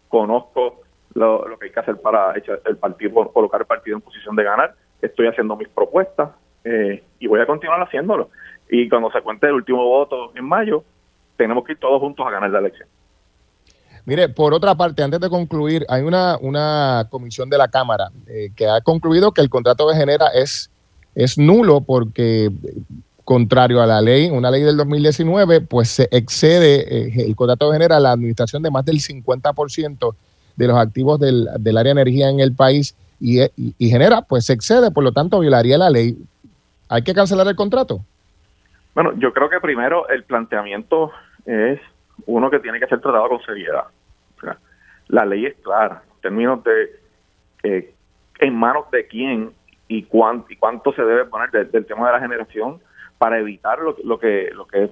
Conozco 0.09 0.83
lo, 1.15 1.45
que 1.59 1.67
hay 1.67 1.73
que 1.73 1.81
hacer 1.81 2.01
para 2.01 2.37
echar 2.37 2.61
el 2.67 2.77
partido, 2.77 3.31
colocar 3.33 3.61
el 3.61 3.67
partido 3.67 3.97
en 3.97 4.03
posición 4.03 4.35
de 4.35 4.45
ganar. 4.45 4.75
Estoy 5.01 5.29
haciendo 5.29 5.57
mis 5.57 5.69
propuestas 5.69 6.31
eh, 6.65 7.03
y 7.21 7.27
voy 7.29 7.41
a 7.41 7.47
continuar 7.47 7.81
haciéndolo. 7.83 8.31
Y 8.69 8.89
cuando 8.89 9.11
se 9.13 9.21
cuente 9.21 9.47
el 9.47 9.55
último 9.55 9.85
voto 9.85 10.33
en 10.35 10.45
mayo, 10.45 10.83
tenemos 11.37 11.65
que 11.65 11.73
ir 11.73 11.79
todos 11.79 12.01
juntos 12.01 12.27
a 12.27 12.31
ganar 12.31 12.51
la 12.51 12.59
elección. 12.59 12.89
Mire, 14.05 14.29
por 14.29 14.53
otra 14.53 14.75
parte, 14.75 15.05
antes 15.05 15.21
de 15.21 15.31
concluir, 15.31 15.87
hay 15.89 16.03
una, 16.03 16.37
una 16.41 17.07
comisión 17.09 17.49
de 17.49 17.59
la 17.59 17.69
Cámara 17.69 18.11
eh, 18.27 18.51
que 18.57 18.69
ha 18.69 18.81
concluido 18.81 19.31
que 19.31 19.41
el 19.41 19.49
contrato 19.49 19.89
de 19.89 19.95
Genera 19.95 20.27
es 20.35 20.72
es 21.15 21.39
nulo 21.39 21.81
porque 21.83 22.51
contrario 23.25 23.81
a 23.81 23.87
la 23.87 24.01
ley, 24.01 24.31
una 24.31 24.51
ley 24.51 24.63
del 24.63 24.77
2019, 24.77 25.61
pues 25.61 25.89
se 25.89 26.09
excede, 26.11 27.07
eh, 27.07 27.25
el 27.27 27.37
contrato 27.37 27.73
genera 27.73 28.01
la 28.01 28.13
administración 28.13 28.63
de 28.63 28.71
más 28.71 28.85
del 28.85 28.97
50% 28.97 30.15
de 30.57 30.67
los 30.67 30.77
activos 30.77 31.21
del, 31.21 31.49
área 31.49 31.95
de 31.95 32.01
energía 32.01 32.29
en 32.29 32.41
el 32.41 32.55
país 32.55 32.97
y, 33.21 33.41
y, 33.57 33.89
genera, 33.89 34.23
pues 34.23 34.47
se 34.47 34.53
excede, 34.53 34.91
por 34.91 35.05
lo 35.05 35.13
tanto 35.13 35.39
violaría 35.39 35.79
la 35.79 35.89
ley. 35.89 36.17
¿Hay 36.89 37.03
que 37.03 37.15
cancelar 37.15 37.47
el 37.47 37.57
contrato? 37.57 38.01
Bueno, 38.95 39.13
yo 39.17 39.33
creo 39.33 39.49
que 39.49 39.61
primero 39.61 40.09
el 40.09 40.25
planteamiento 40.25 41.13
es 41.47 41.81
uno 42.27 42.51
que 42.51 42.59
tiene 42.59 42.81
que 42.81 42.87
ser 42.87 43.01
tratado 43.01 43.29
con 43.29 43.43
seriedad. 43.43 43.85
la 45.09 45.25
ley 45.25 45.47
es 45.47 45.55
clara, 45.63 46.03
en 46.17 46.21
términos 46.21 46.65
de 46.65 47.01
eh, 47.63 47.95
en 48.41 48.55
manos 48.57 48.91
de 48.91 49.07
quién 49.07 49.53
y 49.97 50.05
cuánto, 50.05 50.51
y 50.51 50.57
cuánto 50.57 50.93
se 50.93 51.03
debe 51.03 51.27
poner 51.27 51.51
del, 51.51 51.85
tema 51.85 52.07
de 52.07 52.13
la 52.13 52.21
generación 52.21 52.81
para 53.19 53.39
evitar 53.39 53.79
lo, 53.79 53.95
lo, 54.05 54.19
que 54.19 54.51
lo 54.55 54.67
que 54.67 54.91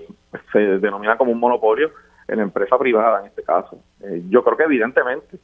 se 0.53 0.59
denomina 0.59 1.17
como 1.17 1.33
un 1.33 1.41
monopolio 1.41 1.91
en 2.29 2.37
la 2.37 2.43
empresa 2.43 2.79
privada 2.79 3.21
en 3.21 3.27
este 3.27 3.43
caso. 3.43 3.79
Eh, 4.03 4.23
yo 4.29 4.45
creo 4.45 4.59
que 4.59 4.65
evidentemente 4.65 5.39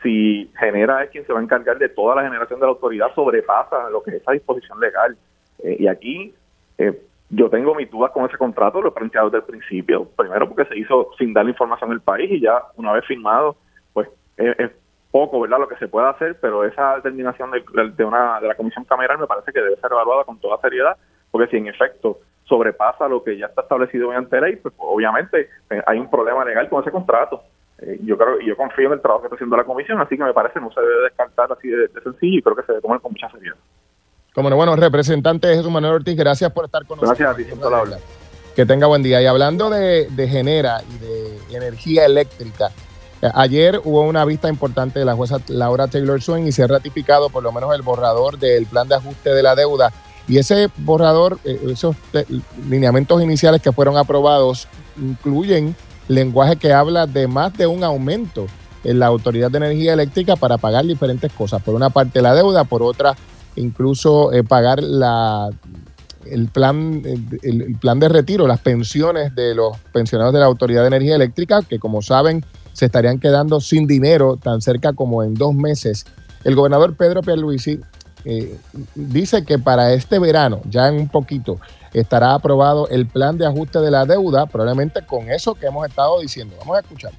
si 0.00 0.50
genera 0.58 1.02
es 1.02 1.10
quien 1.10 1.26
se 1.26 1.32
va 1.32 1.40
a 1.40 1.42
encargar 1.42 1.76
de 1.78 1.88
toda 1.88 2.14
la 2.14 2.22
generación 2.22 2.60
de 2.60 2.66
la 2.66 2.72
autoridad 2.72 3.12
sobrepasa 3.14 3.90
lo 3.90 4.00
que 4.02 4.10
es 4.10 4.22
esa 4.22 4.32
disposición 4.32 4.78
legal. 4.78 5.16
Eh, 5.58 5.76
y 5.80 5.88
aquí, 5.88 6.32
eh, 6.78 7.02
yo 7.30 7.50
tengo 7.50 7.74
mis 7.74 7.90
dudas 7.90 8.12
con 8.12 8.26
ese 8.26 8.38
contrato, 8.38 8.80
lo 8.80 8.90
he 8.90 8.92
planteado 8.92 9.28
desde 9.28 9.44
el 9.44 9.58
principio. 9.58 10.04
Primero 10.16 10.48
porque 10.48 10.72
se 10.72 10.78
hizo 10.78 11.10
sin 11.18 11.32
dar 11.32 11.48
información 11.48 11.90
al 11.90 12.00
país 12.00 12.30
y 12.30 12.40
ya 12.40 12.62
una 12.76 12.92
vez 12.92 13.04
firmado, 13.06 13.56
pues 13.92 14.08
es, 14.36 14.70
poco, 15.10 15.40
¿verdad? 15.40 15.58
Lo 15.58 15.68
que 15.68 15.76
se 15.76 15.88
puede 15.88 16.08
hacer, 16.08 16.38
pero 16.40 16.64
esa 16.64 16.96
determinación 16.96 17.50
de, 17.50 17.62
de, 17.96 18.04
una, 18.04 18.40
de 18.40 18.48
la 18.48 18.54
comisión 18.54 18.84
cameral 18.84 19.18
me 19.18 19.26
parece 19.26 19.52
que 19.52 19.60
debe 19.60 19.76
ser 19.76 19.90
evaluada 19.90 20.24
con 20.24 20.38
toda 20.38 20.60
seriedad, 20.60 20.96
porque 21.30 21.50
si 21.50 21.56
en 21.56 21.68
efecto 21.68 22.18
sobrepasa 22.44 23.08
lo 23.08 23.22
que 23.22 23.38
ya 23.38 23.46
está 23.46 23.62
establecido 23.62 24.08
mediante 24.08 24.40
ley, 24.40 24.56
pues 24.56 24.74
obviamente 24.78 25.48
eh, 25.70 25.82
hay 25.86 25.98
un 25.98 26.10
problema 26.10 26.44
legal 26.44 26.68
con 26.68 26.82
ese 26.82 26.90
contrato. 26.90 27.42
Eh, 27.78 27.98
yo 28.04 28.18
creo 28.18 28.40
y 28.40 28.46
yo 28.46 28.56
confío 28.56 28.88
en 28.88 28.94
el 28.94 29.00
trabajo 29.00 29.22
que 29.22 29.26
está 29.28 29.36
haciendo 29.36 29.56
la 29.56 29.64
comisión, 29.64 30.00
así 30.00 30.16
que 30.16 30.24
me 30.24 30.34
parece 30.34 30.60
no 30.60 30.70
se 30.72 30.80
debe 30.80 31.04
descartar 31.04 31.50
así 31.50 31.68
de, 31.68 31.88
sencillo 31.88 32.38
y 32.38 32.42
creo 32.42 32.56
que 32.56 32.62
se 32.62 32.72
debe 32.72 32.82
tomar 32.82 33.00
con 33.00 33.12
mucha 33.12 33.30
seriedad. 33.30 33.56
Como 34.34 34.50
no, 34.50 34.56
bueno, 34.56 34.76
representante 34.76 35.48
Jesús 35.48 35.70
Manuel 35.70 35.94
Ortiz, 35.94 36.16
gracias 36.16 36.52
por 36.52 36.66
estar 36.66 36.84
con 36.86 37.00
nosotros. 37.00 37.18
Gracias 37.18 37.48
a 37.50 37.96
ti, 37.96 38.02
Que 38.54 38.64
tenga 38.64 38.86
buen 38.86 39.02
día. 39.02 39.20
Y 39.22 39.26
hablando 39.26 39.70
de, 39.70 40.08
de 40.10 40.28
Genera 40.28 40.82
y 40.88 40.98
de 40.98 41.56
energía 41.56 42.04
eléctrica, 42.04 42.68
ayer 43.34 43.80
hubo 43.84 44.02
una 44.02 44.24
vista 44.24 44.48
importante 44.48 44.98
de 44.98 45.04
la 45.04 45.14
jueza 45.14 45.38
Laura 45.48 45.88
Taylor 45.88 46.20
Swain 46.22 46.46
y 46.46 46.52
se 46.52 46.62
ha 46.62 46.66
ratificado 46.66 47.28
por 47.30 47.42
lo 47.42 47.52
menos 47.52 47.74
el 47.74 47.82
borrador 47.82 48.38
del 48.38 48.66
plan 48.66 48.88
de 48.88 48.94
ajuste 48.94 49.30
de 49.30 49.42
la 49.42 49.54
deuda. 49.54 49.92
Y 50.28 50.38
ese 50.38 50.68
borrador, 50.78 51.38
eh, 51.44 51.60
esos 51.70 51.96
lineamientos 52.68 53.22
iniciales 53.22 53.60
que 53.60 53.72
fueron 53.72 53.96
aprobados, 53.96 54.68
incluyen 54.96 55.74
lenguaje 56.08 56.56
que 56.56 56.72
habla 56.72 57.06
de 57.06 57.26
más 57.26 57.56
de 57.56 57.66
un 57.66 57.84
aumento 57.84 58.46
en 58.84 58.98
la 58.98 59.06
Autoridad 59.06 59.50
de 59.50 59.58
Energía 59.58 59.92
Eléctrica 59.92 60.36
para 60.36 60.58
pagar 60.58 60.84
diferentes 60.86 61.32
cosas. 61.32 61.62
Por 61.62 61.74
una 61.74 61.90
parte 61.90 62.22
la 62.22 62.34
deuda, 62.34 62.64
por 62.64 62.82
otra 62.82 63.16
incluso 63.56 64.32
eh, 64.32 64.44
pagar 64.44 64.82
la, 64.82 65.50
el, 66.26 66.48
plan, 66.48 67.02
el, 67.42 67.76
plan 67.80 67.98
de 67.98 68.08
retiro, 68.08 68.46
las 68.46 68.60
pensiones 68.60 69.34
de 69.34 69.54
los 69.54 69.76
pensionados 69.92 70.32
de 70.32 70.40
la 70.40 70.46
Autoridad 70.46 70.82
de 70.82 70.88
Energía 70.88 71.16
Eléctrica, 71.16 71.62
que 71.62 71.78
como 71.78 72.02
saben 72.02 72.44
se 72.72 72.86
estarían 72.86 73.18
quedando 73.18 73.60
sin 73.60 73.86
dinero 73.86 74.36
tan 74.36 74.60
cerca 74.60 74.92
como 74.92 75.22
en 75.22 75.34
dos 75.34 75.54
meses. 75.54 76.06
El 76.44 76.54
gobernador 76.54 76.96
Pedro 76.96 77.22
Pierluisi 77.22 77.80
eh, 78.24 78.56
dice 78.94 79.44
que 79.44 79.58
para 79.58 79.92
este 79.92 80.18
verano, 80.18 80.60
ya 80.68 80.88
en 80.88 80.96
un 80.96 81.08
poquito, 81.08 81.58
estará 81.92 82.34
aprobado 82.34 82.88
el 82.88 83.06
plan 83.06 83.36
de 83.38 83.46
ajuste 83.46 83.78
de 83.80 83.90
la 83.90 84.04
deuda, 84.06 84.46
probablemente 84.46 85.04
con 85.04 85.30
eso 85.30 85.54
que 85.54 85.66
hemos 85.66 85.86
estado 85.88 86.20
diciendo. 86.20 86.56
Vamos 86.60 86.76
a 86.76 86.80
escuchar. 86.80 87.12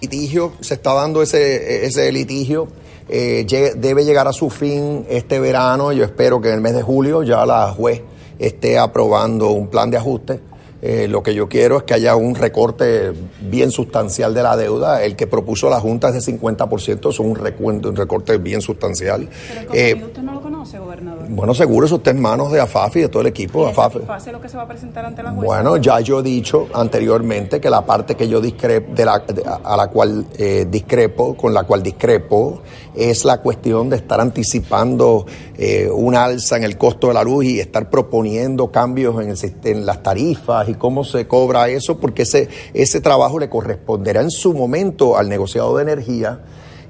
Litigio, 0.00 0.52
se 0.60 0.74
está 0.74 0.94
dando 0.94 1.22
ese, 1.22 1.84
ese 1.84 2.10
litigio 2.10 2.68
eh, 3.08 3.44
debe 3.76 4.04
llegar 4.04 4.28
a 4.28 4.32
su 4.32 4.50
fin 4.50 5.04
este 5.08 5.40
verano. 5.40 5.92
Yo 5.92 6.04
espero 6.04 6.40
que 6.40 6.48
en 6.48 6.54
el 6.54 6.60
mes 6.60 6.74
de 6.74 6.82
julio 6.82 7.22
ya 7.22 7.44
la 7.44 7.72
juez 7.72 8.02
esté 8.38 8.78
aprobando 8.78 9.50
un 9.50 9.68
plan 9.68 9.90
de 9.90 9.96
ajuste 9.96 10.40
eh, 10.82 11.08
lo 11.08 11.22
que 11.22 11.34
yo 11.34 11.48
quiero 11.48 11.78
es 11.78 11.82
que 11.82 11.94
haya 11.94 12.16
un 12.16 12.34
recorte 12.34 13.12
bien 13.40 13.70
sustancial 13.70 14.32
de 14.32 14.42
la 14.42 14.56
deuda. 14.56 15.02
El 15.04 15.14
que 15.14 15.26
propuso 15.26 15.68
la 15.68 15.78
Junta 15.78 16.08
es 16.08 16.24
de 16.24 16.38
50%, 16.38 17.10
es 17.10 17.18
un, 17.20 17.28
un 17.28 17.96
recorte 17.96 18.38
bien 18.38 18.62
sustancial. 18.62 19.28
Pero 19.54 19.74
eh, 19.74 20.02
usted 20.02 20.22
no 20.22 20.34
lo 20.34 20.40
conoce, 20.40 20.78
gobernador. 20.78 21.26
Bueno, 21.28 21.54
seguro 21.54 21.86
eso 21.86 21.96
está 21.96 22.10
en 22.10 22.20
manos 22.20 22.50
de 22.50 22.60
AFAFI, 22.60 23.00
de 23.00 23.08
todo 23.08 23.22
el 23.22 23.28
equipo. 23.28 23.66
¿Y 23.66 23.70
AFAFI. 23.70 24.30
lo 24.32 24.40
que 24.40 24.48
se 24.48 24.56
va 24.56 24.62
a 24.62 24.68
presentar 24.68 25.04
ante 25.04 25.22
la 25.22 25.30
jueza? 25.30 25.46
Bueno, 25.46 25.76
ya 25.76 26.00
yo 26.00 26.20
he 26.20 26.22
dicho 26.22 26.68
anteriormente 26.72 27.60
que 27.60 27.68
la 27.68 27.84
parte 27.84 28.14
que 28.14 28.28
yo 28.28 28.40
discrepo, 28.40 28.94
de 28.94 29.04
la, 29.04 29.22
a 29.62 29.76
la 29.76 29.88
cual 29.88 30.26
eh, 30.38 30.66
discrepo, 30.68 31.36
con 31.36 31.52
la 31.52 31.64
cual 31.64 31.82
discrepo, 31.82 32.62
es 32.94 33.24
la 33.24 33.40
cuestión 33.40 33.90
de 33.90 33.96
estar 33.96 34.20
anticipando 34.20 35.26
eh, 35.56 35.88
un 35.92 36.14
alza 36.14 36.56
en 36.56 36.64
el 36.64 36.76
costo 36.78 37.08
de 37.08 37.14
la 37.14 37.22
luz 37.22 37.44
y 37.44 37.60
estar 37.60 37.90
proponiendo 37.90 38.70
cambios 38.70 39.22
en, 39.22 39.30
el, 39.30 39.54
en 39.64 39.86
las 39.86 40.02
tarifas 40.02 40.69
y 40.70 40.74
cómo 40.74 41.04
se 41.04 41.26
cobra 41.26 41.68
eso, 41.68 41.98
porque 41.98 42.22
ese, 42.22 42.48
ese 42.74 43.00
trabajo 43.00 43.38
le 43.38 43.48
corresponderá 43.48 44.22
en 44.22 44.30
su 44.30 44.54
momento 44.54 45.16
al 45.16 45.28
negociado 45.28 45.76
de 45.76 45.82
energía. 45.82 46.40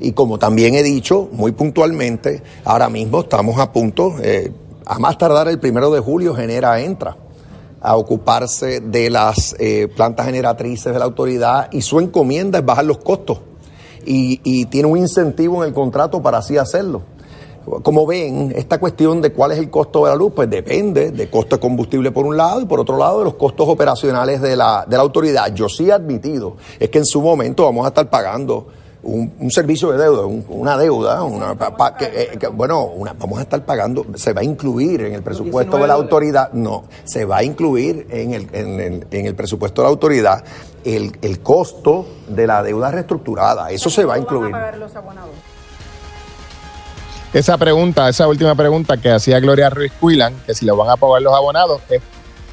Y 0.00 0.12
como 0.12 0.38
también 0.38 0.74
he 0.74 0.82
dicho 0.82 1.28
muy 1.32 1.52
puntualmente, 1.52 2.42
ahora 2.64 2.88
mismo 2.88 3.20
estamos 3.20 3.58
a 3.58 3.72
punto, 3.72 4.14
eh, 4.22 4.50
a 4.86 4.98
más 4.98 5.18
tardar 5.18 5.48
el 5.48 5.58
primero 5.58 5.90
de 5.90 6.00
julio, 6.00 6.34
Genera 6.34 6.80
entra 6.80 7.16
a 7.80 7.96
ocuparse 7.96 8.80
de 8.80 9.10
las 9.10 9.56
eh, 9.58 9.88
plantas 9.94 10.26
generatrices 10.26 10.92
de 10.92 10.98
la 10.98 11.04
autoridad 11.06 11.68
y 11.72 11.82
su 11.82 11.98
encomienda 11.98 12.58
es 12.58 12.64
bajar 12.64 12.84
los 12.84 12.98
costos 12.98 13.40
y, 14.04 14.40
y 14.44 14.66
tiene 14.66 14.88
un 14.88 14.98
incentivo 14.98 15.62
en 15.62 15.68
el 15.68 15.74
contrato 15.74 16.22
para 16.22 16.38
así 16.38 16.56
hacerlo. 16.56 17.02
Como 17.82 18.06
ven, 18.06 18.52
esta 18.56 18.78
cuestión 18.78 19.20
de 19.20 19.32
cuál 19.32 19.52
es 19.52 19.58
el 19.58 19.70
costo 19.70 20.04
de 20.04 20.10
la 20.10 20.16
luz, 20.16 20.32
pues 20.34 20.48
depende 20.48 21.10
del 21.10 21.28
costo 21.30 21.56
de 21.56 21.60
combustible 21.60 22.10
por 22.10 22.26
un 22.26 22.36
lado 22.36 22.60
y 22.60 22.64
por 22.64 22.80
otro 22.80 22.96
lado 22.96 23.18
de 23.18 23.24
los 23.24 23.34
costos 23.34 23.68
operacionales 23.68 24.40
de 24.40 24.56
la, 24.56 24.84
de 24.88 24.96
la 24.96 25.02
autoridad. 25.02 25.54
Yo 25.54 25.68
sí 25.68 25.88
he 25.88 25.92
admitido, 25.92 26.56
es 26.78 26.88
que 26.88 26.98
en 26.98 27.06
su 27.06 27.20
momento 27.20 27.64
vamos 27.64 27.84
a 27.84 27.88
estar 27.88 28.08
pagando 28.08 28.66
un, 29.02 29.50
servicio 29.50 29.90
de 29.92 29.98
deuda, 29.98 30.26
una 30.26 30.76
deuda, 30.76 31.22
una, 31.22 31.56
eh, 32.00 32.36
que, 32.38 32.48
bueno, 32.48 32.84
una, 32.84 33.14
vamos 33.14 33.38
a 33.38 33.42
estar 33.42 33.64
pagando, 33.64 34.04
se 34.14 34.32
va 34.32 34.42
a 34.42 34.44
incluir 34.44 35.02
en 35.02 35.14
el 35.14 35.22
presupuesto 35.22 35.78
de 35.78 35.86
la 35.86 35.94
autoridad, 35.94 36.52
no, 36.52 36.84
se 37.04 37.24
va 37.24 37.38
a 37.38 37.42
incluir 37.42 38.06
en 38.10 38.34
el, 38.34 38.48
en 38.52 38.80
el, 38.80 39.06
en 39.10 39.26
el 39.26 39.34
presupuesto 39.34 39.82
de 39.82 39.86
la 39.86 39.90
autoridad 39.90 40.44
el, 40.84 41.16
el 41.22 41.40
costo 41.40 42.06
de 42.28 42.46
la 42.46 42.62
deuda 42.62 42.90
reestructurada, 42.90 43.70
eso 43.70 43.90
se 43.90 44.04
va 44.04 44.14
a 44.14 44.18
incluir. 44.18 44.54
los 44.78 44.92
esa 47.32 47.56
pregunta, 47.58 48.08
esa 48.08 48.26
última 48.26 48.54
pregunta 48.54 48.96
que 48.96 49.10
hacía 49.10 49.38
Gloria 49.38 49.70
Ruiz 49.70 49.92
Cuilan, 50.00 50.34
que 50.46 50.54
si 50.54 50.66
lo 50.66 50.76
van 50.76 50.90
a 50.90 50.96
pagar 50.96 51.22
los 51.22 51.34
abonados, 51.34 51.80
es 51.88 52.02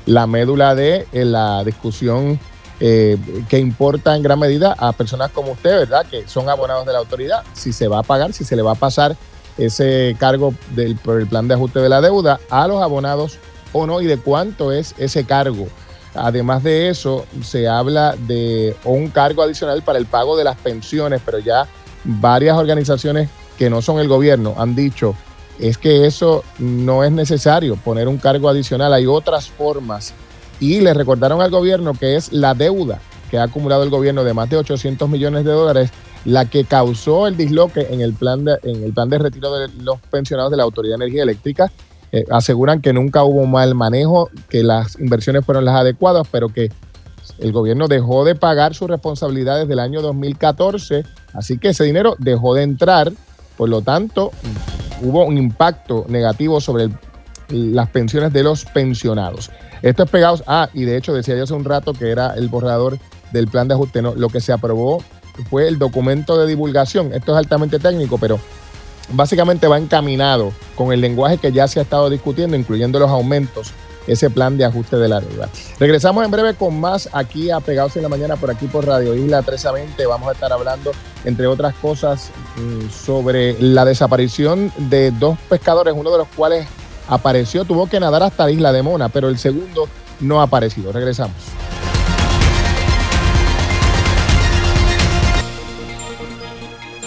la 0.05 0.27
médula 0.27 0.75
de 0.75 1.07
eh, 1.11 1.25
la 1.25 1.63
discusión 1.63 2.39
eh, 2.79 3.17
que 3.49 3.57
importa 3.57 4.15
en 4.15 4.21
gran 4.21 4.37
medida 4.37 4.75
a 4.77 4.91
personas 4.91 5.31
como 5.31 5.53
usted, 5.53 5.79
¿verdad? 5.79 6.05
Que 6.05 6.27
son 6.27 6.47
abonados 6.47 6.85
de 6.85 6.93
la 6.93 6.99
autoridad, 6.99 7.43
si 7.53 7.73
se 7.73 7.87
va 7.87 7.99
a 7.99 8.03
pagar, 8.03 8.33
si 8.33 8.43
se 8.43 8.55
le 8.55 8.61
va 8.61 8.73
a 8.73 8.75
pasar 8.75 9.15
ese 9.57 10.15
cargo 10.19 10.53
del, 10.75 10.95
por 10.95 11.19
el 11.19 11.25
plan 11.25 11.47
de 11.47 11.55
ajuste 11.55 11.79
de 11.79 11.89
la 11.89 11.99
deuda 11.99 12.39
a 12.51 12.67
los 12.67 12.81
abonados 12.83 13.39
o 13.73 13.87
no 13.87 13.99
y 14.01 14.05
de 14.05 14.17
cuánto 14.17 14.71
es 14.71 14.93
ese 14.99 15.25
cargo. 15.25 15.67
Además 16.13 16.63
de 16.63 16.89
eso, 16.89 17.25
se 17.43 17.67
habla 17.67 18.15
de 18.15 18.75
un 18.83 19.09
cargo 19.09 19.41
adicional 19.41 19.81
para 19.81 19.97
el 19.97 20.05
pago 20.05 20.37
de 20.37 20.43
las 20.43 20.57
pensiones, 20.57 21.21
pero 21.25 21.39
ya 21.39 21.67
varias 22.03 22.57
organizaciones 22.57 23.29
que 23.57 23.69
no 23.69 23.81
son 23.81 23.99
el 23.99 24.07
gobierno 24.07 24.55
han 24.57 24.75
dicho 24.75 25.15
es 25.59 25.77
que 25.77 26.05
eso 26.05 26.43
no 26.59 27.03
es 27.03 27.11
necesario 27.11 27.75
poner 27.77 28.07
un 28.07 28.17
cargo 28.17 28.47
adicional, 28.49 28.93
hay 28.93 29.07
otras 29.07 29.49
formas. 29.49 30.13
Y 30.59 30.81
le 30.81 30.93
recordaron 30.93 31.41
al 31.41 31.49
gobierno 31.49 31.93
que 31.93 32.15
es 32.15 32.31
la 32.31 32.53
deuda 32.53 32.99
que 33.29 33.37
ha 33.37 33.43
acumulado 33.43 33.83
el 33.83 33.89
gobierno 33.89 34.23
de 34.23 34.33
más 34.33 34.49
de 34.49 34.57
800 34.57 35.09
millones 35.09 35.45
de 35.45 35.51
dólares 35.51 35.91
la 36.25 36.45
que 36.45 36.65
causó 36.65 37.27
el 37.27 37.37
disloque 37.37 37.87
en 37.89 38.01
el 38.01 38.13
plan 38.13 38.43
de, 38.43 38.57
en 38.63 38.83
el 38.83 38.93
plan 38.93 39.09
de 39.09 39.17
retiro 39.17 39.53
de 39.53 39.69
los 39.81 39.99
pensionados 40.01 40.51
de 40.51 40.57
la 40.57 40.63
Autoridad 40.63 40.97
de 40.97 41.05
Energía 41.05 41.23
Eléctrica. 41.23 41.71
Eh, 42.11 42.25
aseguran 42.31 42.81
que 42.81 42.93
nunca 42.93 43.23
hubo 43.23 43.45
mal 43.45 43.75
manejo, 43.75 44.29
que 44.49 44.63
las 44.63 44.99
inversiones 44.99 45.45
fueron 45.45 45.65
las 45.65 45.75
adecuadas, 45.75 46.27
pero 46.31 46.49
que 46.49 46.71
el 47.39 47.51
gobierno 47.51 47.87
dejó 47.87 48.25
de 48.25 48.35
pagar 48.35 48.73
sus 48.73 48.89
responsabilidades 48.89 49.67
del 49.67 49.79
año 49.79 50.01
2014, 50.01 51.03
así 51.33 51.57
que 51.57 51.69
ese 51.69 51.83
dinero 51.83 52.15
dejó 52.19 52.53
de 52.55 52.63
entrar 52.63 53.11
por 53.57 53.69
lo 53.69 53.81
tanto, 53.81 54.31
hubo 55.01 55.25
un 55.25 55.37
impacto 55.37 56.05
negativo 56.07 56.61
sobre 56.61 56.89
las 57.49 57.89
pensiones 57.89 58.31
de 58.31 58.43
los 58.43 58.65
pensionados. 58.65 59.51
Esto 59.81 60.03
es 60.03 60.09
pegados. 60.09 60.43
Ah, 60.47 60.69
y 60.73 60.83
de 60.83 60.97
hecho 60.97 61.13
decía 61.13 61.35
yo 61.35 61.43
hace 61.43 61.53
un 61.53 61.65
rato 61.65 61.93
que 61.93 62.11
era 62.11 62.33
el 62.35 62.47
borrador 62.47 62.99
del 63.31 63.47
plan 63.47 63.67
de 63.67 63.73
ajuste. 63.73 64.01
No, 64.01 64.15
lo 64.15 64.29
que 64.29 64.41
se 64.41 64.53
aprobó 64.53 65.03
fue 65.49 65.67
el 65.67 65.77
documento 65.79 66.37
de 66.37 66.47
divulgación. 66.47 67.13
Esto 67.13 67.33
es 67.33 67.37
altamente 67.37 67.79
técnico, 67.79 68.17
pero 68.17 68.39
básicamente 69.13 69.67
va 69.67 69.77
encaminado 69.77 70.51
con 70.75 70.91
el 70.91 71.01
lenguaje 71.01 71.37
que 71.37 71.51
ya 71.51 71.67
se 71.67 71.79
ha 71.79 71.83
estado 71.83 72.09
discutiendo, 72.09 72.55
incluyendo 72.57 72.99
los 72.99 73.09
aumentos 73.09 73.73
ese 74.07 74.29
plan 74.29 74.57
de 74.57 74.65
ajuste 74.65 74.95
de 74.95 75.07
la 75.07 75.19
deuda. 75.19 75.49
Regresamos 75.79 76.25
en 76.25 76.31
breve 76.31 76.55
con 76.55 76.79
más 76.79 77.09
aquí 77.11 77.51
a 77.51 77.59
Pegados 77.59 77.95
en 77.97 78.03
la 78.03 78.09
Mañana 78.09 78.35
por 78.37 78.49
aquí 78.49 78.67
por 78.67 78.85
Radio 78.85 79.13
Isla 79.13 79.37
1320. 79.41 80.05
Vamos 80.05 80.29
a 80.29 80.31
estar 80.31 80.51
hablando, 80.51 80.91
entre 81.25 81.47
otras 81.47 81.75
cosas, 81.75 82.31
mm, 82.55 82.89
sobre 82.89 83.61
la 83.61 83.85
desaparición 83.85 84.71
de 84.77 85.11
dos 85.11 85.37
pescadores, 85.49 85.93
uno 85.95 86.11
de 86.11 86.17
los 86.17 86.27
cuales 86.29 86.67
apareció, 87.07 87.65
tuvo 87.65 87.87
que 87.87 87.99
nadar 87.99 88.23
hasta 88.23 88.45
la 88.45 88.51
isla 88.51 88.71
de 88.71 88.81
Mona, 88.81 89.09
pero 89.09 89.29
el 89.29 89.37
segundo 89.37 89.87
no 90.19 90.39
ha 90.39 90.43
aparecido. 90.43 90.91
Regresamos. 90.91 91.35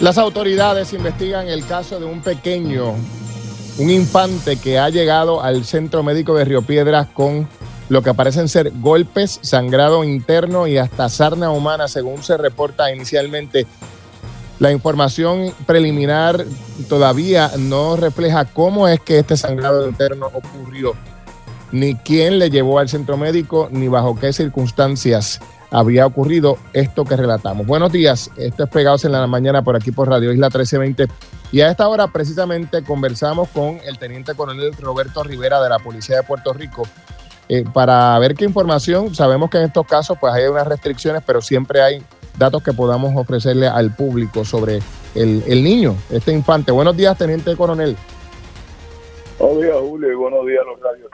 Las 0.01 0.17
autoridades 0.17 0.95
investigan 0.95 1.49
el 1.49 1.67
caso 1.67 2.01
de 2.01 2.07
un 2.07 2.23
pequeño 2.23 2.95
un 3.81 3.89
infante 3.89 4.57
que 4.57 4.79
ha 4.79 4.91
llegado 4.91 5.43
al 5.43 5.65
centro 5.65 6.03
médico 6.03 6.35
de 6.35 6.45
Río 6.45 6.61
Piedras 6.61 7.09
con 7.15 7.49
lo 7.89 8.03
que 8.03 8.13
parecen 8.13 8.47
ser 8.47 8.73
golpes, 8.75 9.39
sangrado 9.41 10.05
interno 10.05 10.67
y 10.67 10.77
hasta 10.77 11.09
sarna 11.09 11.51
humana, 11.51 11.89
según 11.89 12.23
se 12.23 12.37
reporta 12.37 12.93
inicialmente. 12.93 13.67
La 14.59 14.71
información 14.71 15.55
preliminar 15.65 16.45
todavía 16.91 17.53
no 17.57 17.97
refleja 17.97 18.45
cómo 18.45 18.87
es 18.87 19.01
que 19.01 19.19
este 19.19 19.39
sangrado 19.39 19.89
interno 19.89 20.27
ocurrió. 20.27 20.93
ni 21.73 21.95
quién 21.95 22.39
le 22.39 22.51
llevó 22.51 22.81
al 22.81 22.89
centro 22.89 23.17
médico, 23.17 23.69
ni 23.71 23.89
bajo 23.89 24.19
qué 24.19 24.33
circunstancias 24.33 25.41
había 25.71 26.05
ocurrido 26.05 26.59
esto 26.73 27.05
que 27.05 27.17
relatamos. 27.17 27.67
Buenos 27.67 27.93
días, 27.93 28.31
esto 28.37 28.65
es 28.65 28.71
Pegados 28.71 29.05
en 29.05 29.13
la 29.13 29.27
Mañana 29.27 29.63
por 29.63 29.77
aquí 29.77 29.91
por 29.93 30.09
Radio 30.09 30.33
Isla 30.33 30.49
1320. 30.49 31.09
Y 31.53 31.61
a 31.63 31.71
esta 31.71 31.89
hora 31.89 32.09
precisamente 32.09 32.85
conversamos 32.85 33.49
con 33.49 33.81
el 33.85 33.99
teniente 33.99 34.35
coronel 34.35 34.73
Roberto 34.75 35.23
Rivera 35.25 35.61
de 35.61 35.69
la 35.69 35.79
Policía 35.81 36.17
de 36.17 36.23
Puerto 36.23 36.53
Rico 36.53 36.85
eh, 37.49 37.65
para 37.73 38.17
ver 38.21 38.37
qué 38.37 38.45
información, 38.45 39.13
sabemos 39.13 39.51
que 39.51 39.59
en 39.59 39.65
estos 39.65 39.85
casos 39.85 40.17
pues 40.21 40.33
hay 40.33 40.45
unas 40.47 40.69
restricciones, 40.69 41.21
pero 41.27 41.41
siempre 41.41 41.83
hay 41.83 42.01
datos 42.39 42.63
que 42.63 42.73
podamos 42.73 43.13
ofrecerle 43.17 43.67
al 43.67 43.93
público 43.93 44.45
sobre 44.45 44.79
el, 45.17 45.43
el 45.45 45.65
niño, 45.65 45.97
este 46.11 46.33
infante. 46.33 46.71
Buenos 46.71 46.97
días, 46.97 47.19
teniente 47.19 47.57
coronel. 47.57 47.97
Buenos 49.41 49.63
días, 49.63 49.77
Julio, 49.81 50.13
y 50.13 50.15
buenos 50.15 50.47
días 50.47 50.61
a 50.63 50.71
los 50.71 50.81
radios. 50.81 51.11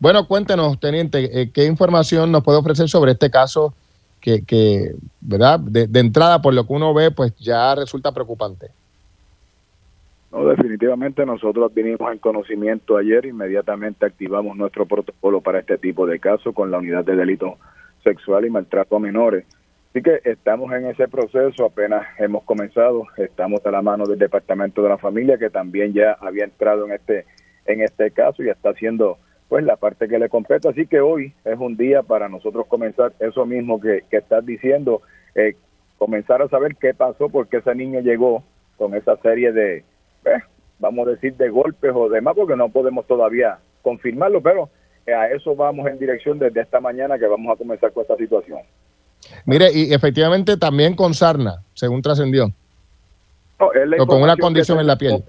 Bueno, 0.00 0.26
cuéntenos, 0.26 0.80
teniente, 0.80 1.40
eh, 1.40 1.52
¿qué 1.52 1.64
información 1.64 2.32
nos 2.32 2.42
puede 2.42 2.58
ofrecer 2.58 2.88
sobre 2.88 3.12
este 3.12 3.30
caso 3.30 3.74
que, 4.20 4.44
que 4.44 4.96
¿verdad? 5.20 5.60
De, 5.60 5.86
de, 5.86 6.00
entrada, 6.00 6.42
por 6.42 6.54
lo 6.54 6.66
que 6.66 6.72
uno 6.72 6.92
ve, 6.92 7.12
pues 7.12 7.36
ya 7.36 7.72
resulta 7.76 8.10
preocupante? 8.10 8.72
No, 10.30 10.44
definitivamente 10.46 11.24
nosotros 11.24 11.72
vinimos 11.72 12.12
en 12.12 12.18
conocimiento 12.18 12.98
ayer, 12.98 13.24
inmediatamente 13.24 14.04
activamos 14.04 14.56
nuestro 14.56 14.84
protocolo 14.84 15.40
para 15.40 15.60
este 15.60 15.78
tipo 15.78 16.06
de 16.06 16.20
casos 16.20 16.54
con 16.54 16.70
la 16.70 16.78
unidad 16.78 17.04
de 17.04 17.16
delito 17.16 17.56
sexual 18.04 18.44
y 18.44 18.50
maltrato 18.50 18.96
a 18.96 19.00
menores. 19.00 19.46
Así 19.90 20.02
que 20.02 20.20
estamos 20.24 20.70
en 20.72 20.86
ese 20.86 21.08
proceso, 21.08 21.64
apenas 21.64 22.06
hemos 22.18 22.44
comenzado, 22.44 23.06
estamos 23.16 23.64
a 23.64 23.70
la 23.70 23.80
mano 23.80 24.04
del 24.04 24.18
Departamento 24.18 24.82
de 24.82 24.90
la 24.90 24.98
Familia, 24.98 25.38
que 25.38 25.48
también 25.48 25.94
ya 25.94 26.12
había 26.20 26.44
entrado 26.44 26.84
en 26.84 26.92
este, 26.92 27.24
en 27.64 27.80
este 27.80 28.10
caso 28.10 28.42
y 28.42 28.50
está 28.50 28.70
haciendo 28.70 29.16
pues 29.48 29.64
la 29.64 29.76
parte 29.76 30.08
que 30.08 30.18
le 30.18 30.28
compete. 30.28 30.68
Así 30.68 30.86
que 30.86 31.00
hoy 31.00 31.32
es 31.46 31.58
un 31.58 31.78
día 31.78 32.02
para 32.02 32.28
nosotros 32.28 32.66
comenzar 32.66 33.14
eso 33.18 33.46
mismo 33.46 33.80
que, 33.80 34.04
que 34.10 34.18
estás 34.18 34.44
diciendo, 34.44 35.00
eh, 35.34 35.56
comenzar 35.96 36.42
a 36.42 36.48
saber 36.48 36.76
qué 36.76 36.92
pasó, 36.92 37.30
porque 37.30 37.56
ese 37.56 37.74
niño 37.74 38.00
llegó 38.00 38.44
con 38.76 38.94
esa 38.94 39.16
serie 39.16 39.52
de, 39.52 39.84
eh, 40.28 40.42
vamos 40.78 41.06
a 41.06 41.10
decir, 41.12 41.34
de 41.34 41.48
golpes 41.48 41.92
o 41.94 42.08
demás, 42.08 42.34
porque 42.36 42.56
no 42.56 42.68
podemos 42.68 43.06
todavía 43.06 43.58
confirmarlo, 43.82 44.40
pero 44.40 44.68
eh, 45.06 45.14
a 45.14 45.28
eso 45.30 45.54
vamos 45.56 45.86
en 45.88 45.98
dirección 45.98 46.38
desde 46.38 46.60
esta 46.60 46.80
mañana 46.80 47.18
que 47.18 47.26
vamos 47.26 47.52
a 47.52 47.56
comenzar 47.56 47.92
con 47.92 48.02
esta 48.02 48.16
situación. 48.16 48.60
Mire, 49.44 49.70
y 49.72 49.92
efectivamente 49.92 50.56
también 50.56 50.94
con 50.94 51.14
sarna, 51.14 51.62
según 51.74 52.02
trascendió. 52.02 52.48
No, 53.58 53.70
o 53.98 54.06
con 54.06 54.22
una 54.22 54.36
condición 54.36 54.78
en 54.78 54.86
la 54.86 54.96
piel. 54.96 55.24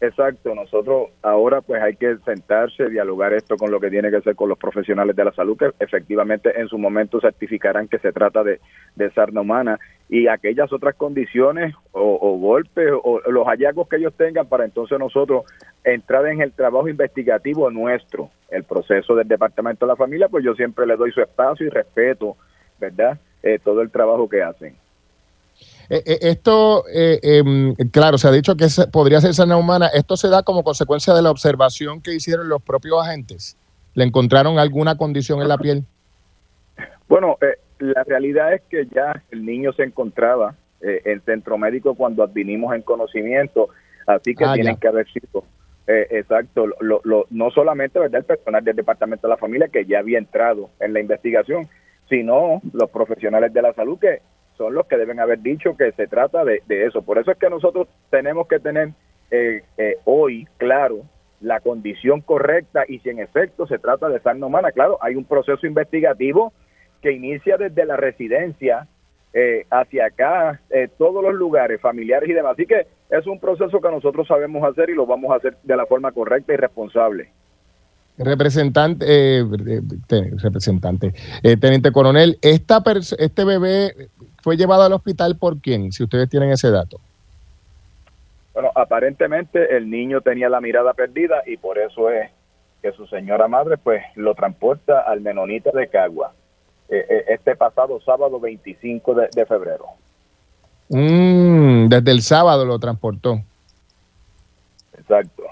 Exacto, 0.00 0.54
nosotros 0.54 1.10
ahora 1.22 1.62
pues 1.62 1.82
hay 1.82 1.96
que 1.96 2.16
sentarse, 2.24 2.90
dialogar 2.90 3.32
esto 3.32 3.56
con 3.56 3.70
lo 3.70 3.80
que 3.80 3.90
tiene 3.90 4.10
que 4.10 4.20
ser 4.20 4.34
con 4.34 4.48
los 4.48 4.58
profesionales 4.58 5.16
de 5.16 5.24
la 5.24 5.32
salud, 5.32 5.56
que 5.56 5.70
efectivamente 5.78 6.58
en 6.60 6.68
su 6.68 6.76
momento 6.76 7.20
certificarán 7.20 7.88
que 7.88 7.98
se 7.98 8.12
trata 8.12 8.42
de, 8.42 8.60
de 8.96 9.10
sarna 9.12 9.40
humana 9.40 9.78
y 10.08 10.28
aquellas 10.28 10.72
otras 10.72 10.94
condiciones 10.94 11.74
o, 11.92 12.18
o 12.20 12.38
golpes 12.38 12.90
o, 12.92 13.20
o 13.24 13.30
los 13.30 13.46
hallazgos 13.46 13.88
que 13.88 13.96
ellos 13.96 14.14
tengan 14.16 14.46
para 14.46 14.64
entonces 14.64 14.98
nosotros 14.98 15.44
entrar 15.82 16.26
en 16.26 16.40
el 16.40 16.52
trabajo 16.52 16.88
investigativo 16.88 17.70
nuestro, 17.70 18.30
el 18.50 18.64
proceso 18.64 19.14
del 19.14 19.28
Departamento 19.28 19.86
de 19.86 19.92
la 19.92 19.96
Familia, 19.96 20.28
pues 20.28 20.44
yo 20.44 20.54
siempre 20.54 20.86
le 20.86 20.96
doy 20.96 21.10
su 21.12 21.20
espacio 21.20 21.66
y 21.66 21.70
respeto, 21.70 22.36
¿verdad? 22.78 23.18
Eh, 23.42 23.58
todo 23.62 23.80
el 23.82 23.90
trabajo 23.90 24.28
que 24.28 24.42
hacen. 24.42 24.76
Eh, 25.90 26.02
eh, 26.06 26.18
esto, 26.22 26.84
eh, 26.88 27.20
eh, 27.22 27.74
claro, 27.90 28.16
se 28.16 28.26
ha 28.28 28.30
dicho 28.30 28.56
que 28.56 28.66
podría 28.90 29.20
ser 29.20 29.34
sana 29.34 29.56
humana. 29.56 29.88
¿Esto 29.88 30.16
se 30.16 30.28
da 30.28 30.42
como 30.42 30.64
consecuencia 30.64 31.12
de 31.12 31.22
la 31.22 31.30
observación 31.30 32.00
que 32.00 32.14
hicieron 32.14 32.48
los 32.48 32.62
propios 32.62 33.06
agentes? 33.06 33.56
¿Le 33.94 34.04
encontraron 34.04 34.58
alguna 34.58 34.96
condición 34.96 35.42
en 35.42 35.48
la 35.48 35.58
piel? 35.58 35.84
Bueno, 37.06 37.36
eh, 37.42 37.58
la 37.78 38.04
realidad 38.04 38.54
es 38.54 38.62
que 38.62 38.86
ya 38.86 39.22
el 39.30 39.44
niño 39.44 39.72
se 39.72 39.82
encontraba 39.84 40.54
eh, 40.80 41.00
en 41.04 41.20
centro 41.22 41.56
médico 41.58 41.94
cuando 41.94 42.22
advinimos 42.22 42.74
en 42.74 42.82
conocimiento, 42.82 43.68
así 44.06 44.34
que 44.34 44.44
Ah, 44.44 44.54
tienen 44.54 44.74
ya. 44.74 44.80
que 44.80 44.88
haber 44.88 45.06
sido. 45.08 45.44
eh, 45.86 46.06
exacto, 46.12 46.66
lo, 46.80 47.02
lo- 47.04 47.26
no 47.30 47.50
solamente 47.50 47.98
verdad 47.98 48.20
el 48.20 48.24
personal 48.24 48.64
del 48.64 48.74
Departamento 48.76 49.26
de 49.26 49.32
la 49.32 49.36
Familia 49.36 49.68
que 49.68 49.84
ya 49.84 49.98
había 49.98 50.16
entrado 50.18 50.70
en 50.80 50.94
la 50.94 51.00
investigación, 51.00 51.68
sino 52.08 52.62
los 52.72 52.88
profesionales 52.90 53.52
de 53.52 53.60
la 53.60 53.72
salud 53.74 53.98
que 53.98 54.20
son 54.56 54.72
los 54.74 54.86
que 54.86 54.96
deben 54.96 55.20
haber 55.20 55.40
dicho 55.40 55.76
que 55.76 55.92
se 55.92 56.06
trata 56.06 56.42
de, 56.44 56.62
de 56.68 56.86
eso. 56.86 57.02
Por 57.02 57.18
eso 57.18 57.30
es 57.32 57.36
que 57.38 57.50
nosotros 57.50 57.86
tenemos 58.08 58.46
que 58.48 58.60
tener 58.60 58.90
eh, 59.30 59.62
eh, 59.76 59.96
hoy 60.06 60.46
claro 60.56 61.02
la 61.42 61.60
condición 61.60 62.22
correcta 62.22 62.84
y 62.88 63.00
si 63.00 63.10
en 63.10 63.18
efecto 63.18 63.66
se 63.66 63.78
trata 63.78 64.08
de 64.08 64.20
sarna 64.20 64.46
humana. 64.46 64.72
Claro, 64.72 64.96
hay 65.02 65.16
un 65.16 65.24
proceso 65.24 65.66
investigativo 65.66 66.54
que 67.04 67.12
inicia 67.12 67.58
desde 67.58 67.84
la 67.84 67.98
residencia 67.98 68.86
eh, 69.34 69.66
hacia 69.68 70.06
acá, 70.06 70.58
eh, 70.70 70.88
todos 70.96 71.22
los 71.22 71.34
lugares 71.34 71.78
familiares 71.78 72.30
y 72.30 72.32
demás. 72.32 72.52
Así 72.54 72.64
que 72.64 72.86
es 73.10 73.26
un 73.26 73.38
proceso 73.38 73.78
que 73.78 73.90
nosotros 73.90 74.26
sabemos 74.26 74.64
hacer 74.64 74.88
y 74.88 74.94
lo 74.94 75.04
vamos 75.04 75.30
a 75.30 75.36
hacer 75.36 75.54
de 75.62 75.76
la 75.76 75.84
forma 75.84 76.12
correcta 76.12 76.54
y 76.54 76.56
responsable. 76.56 77.28
Representante, 78.16 79.04
eh, 79.06 79.44
te- 80.06 80.30
representante, 80.42 81.12
eh, 81.42 81.58
teniente 81.58 81.92
coronel, 81.92 82.38
esta 82.40 82.82
este 83.18 83.44
bebé 83.44 84.08
fue 84.42 84.56
llevado 84.56 84.84
al 84.84 84.92
hospital 84.94 85.36
por 85.36 85.58
quién, 85.60 85.92
si 85.92 86.04
ustedes 86.04 86.30
tienen 86.30 86.50
ese 86.50 86.70
dato. 86.70 86.98
Bueno, 88.54 88.70
aparentemente 88.74 89.76
el 89.76 89.90
niño 89.90 90.22
tenía 90.22 90.48
la 90.48 90.62
mirada 90.62 90.94
perdida 90.94 91.42
y 91.44 91.58
por 91.58 91.76
eso 91.76 92.08
es 92.08 92.30
que 92.80 92.92
su 92.92 93.06
señora 93.08 93.46
madre 93.46 93.76
pues 93.76 94.02
lo 94.14 94.34
transporta 94.34 95.00
al 95.00 95.20
Menonita 95.20 95.70
de 95.72 95.88
Cagua 95.88 96.32
este 97.28 97.56
pasado 97.56 98.00
sábado 98.00 98.40
25 98.40 99.14
de, 99.14 99.28
de 99.34 99.46
febrero. 99.46 99.86
Mm, 100.88 101.88
desde 101.88 102.10
el 102.10 102.22
sábado 102.22 102.64
lo 102.64 102.78
transportó. 102.78 103.40
Exacto. 104.98 105.42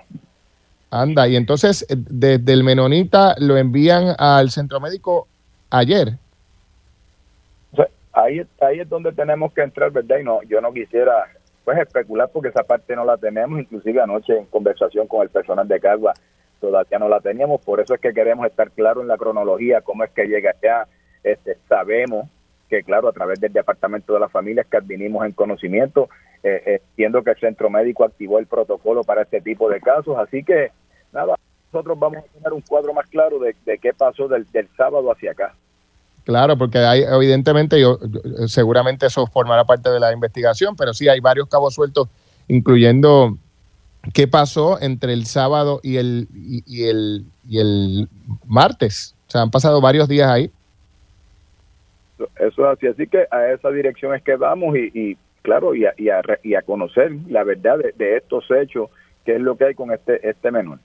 Anda, 0.90 1.26
y 1.26 1.37
entonces 1.37 1.87
eh, 1.88 1.96
desde 1.96 2.52
el 2.52 2.64
Menonita 2.64 3.35
lo 3.38 3.57
envían 3.57 4.14
al 4.18 4.50
centro 4.50 4.81
médico 4.81 5.26
ayer. 5.70 6.14
Ahí, 8.14 8.42
ahí 8.61 8.81
es 8.81 8.88
donde 8.90 9.11
tenemos 9.12 9.55
que 9.55 9.62
entrar, 9.62 9.90
¿verdad? 9.90 10.18
Y 10.18 10.24
no, 10.24 10.42
yo 10.42 10.61
no 10.61 10.70
quisiera 10.70 11.12
pues 11.64 11.78
especular 11.78 12.28
porque 12.31 12.50
esa 12.50 12.62
parte 12.62 12.94
no 12.94 13.07
la 13.07 13.16
tenemos, 13.16 13.59
inclusive 13.59 14.02
anoche 14.02 14.37
en 14.37 14.44
conversación 14.46 15.07
con 15.07 15.22
el 15.22 15.31
personal 15.31 15.66
de 15.66 15.81
Cagua 15.81 16.12
todavía 16.62 16.98
no 17.00 17.09
la 17.09 17.20
teníamos, 17.20 17.61
por 17.61 17.81
eso 17.81 17.92
es 17.94 18.00
que 18.00 18.14
queremos 18.14 18.46
estar 18.46 18.70
claro 18.70 19.02
en 19.02 19.09
la 19.09 19.18
cronología, 19.18 19.81
cómo 19.81 20.05
es 20.05 20.11
que 20.12 20.26
llega 20.26 20.52
allá, 20.62 20.87
este, 21.22 21.58
sabemos 21.68 22.28
que 22.68 22.82
claro, 22.82 23.08
a 23.08 23.12
través 23.12 23.38
del 23.38 23.52
Departamento 23.52 24.14
de 24.14 24.20
la 24.20 24.30
Familia 24.30 24.62
es 24.62 24.66
que 24.66 24.78
advinimos 24.78 25.26
en 25.26 25.32
conocimiento, 25.32 26.08
eh, 26.42 26.62
eh, 26.64 26.82
entiendo 26.88 27.22
que 27.22 27.30
el 27.30 27.38
centro 27.38 27.68
médico 27.68 28.02
activó 28.02 28.38
el 28.38 28.46
protocolo 28.46 29.04
para 29.04 29.22
este 29.22 29.42
tipo 29.42 29.68
de 29.68 29.78
casos, 29.78 30.16
así 30.16 30.42
que 30.42 30.70
nada, 31.12 31.37
nosotros 31.70 31.98
vamos 31.98 32.24
a 32.24 32.32
tener 32.32 32.52
un 32.52 32.62
cuadro 32.62 32.94
más 32.94 33.06
claro 33.08 33.38
de, 33.38 33.54
qué 33.78 33.92
pasó 33.92 34.26
del, 34.26 34.46
del 34.52 34.68
sábado 34.76 35.12
hacia 35.12 35.32
acá. 35.32 35.54
Claro, 36.24 36.56
porque 36.56 36.78
hay, 36.78 37.02
evidentemente, 37.02 37.78
yo, 37.78 37.98
seguramente 38.46 39.06
eso 39.06 39.26
formará 39.26 39.64
parte 39.64 39.90
de 39.90 40.00
la 40.00 40.12
investigación, 40.12 40.74
pero 40.74 40.94
sí 40.94 41.08
hay 41.08 41.20
varios 41.20 41.48
cabos 41.48 41.74
sueltos, 41.74 42.08
incluyendo 42.48 43.37
qué 44.14 44.28
pasó 44.28 44.80
entre 44.80 45.12
el 45.12 45.26
sábado 45.26 45.80
y 45.82 45.96
el, 45.96 46.28
y 46.32 46.85
el, 46.85 47.26
y 47.46 47.58
el 47.58 48.08
martes. 48.46 49.14
O 49.28 49.30
sea, 49.30 49.42
han 49.42 49.50
pasado 49.50 49.80
varios 49.80 50.08
días 50.08 50.30
ahí. 50.30 50.50
Eso 52.38 52.64
es 52.70 52.76
así, 52.78 52.87
así 52.87 53.06
que 53.06 53.26
a 53.30 53.48
esa 53.52 53.70
dirección 53.70 54.14
es 54.14 54.22
que 54.22 54.37
vamos 54.37 54.76
y, 54.76 54.90
y 54.94 55.16
claro, 55.42 55.74
y 55.74 55.85
a, 55.87 55.94
y, 55.96 56.08
a, 56.08 56.22
y 56.42 56.54
a 56.54 56.62
conocer 56.62 57.12
la 57.28 57.44
verdad 57.44 57.78
de, 57.78 57.92
de 57.96 58.16
estos 58.16 58.44
hechos, 58.50 58.90
qué 59.24 59.37
es 59.37 59.40
lo 59.40 59.56
que 59.56 59.66
hay 59.66 59.74
con 59.74 59.92
este, 59.92 60.28
este 60.28 60.50
menor. 60.50 60.78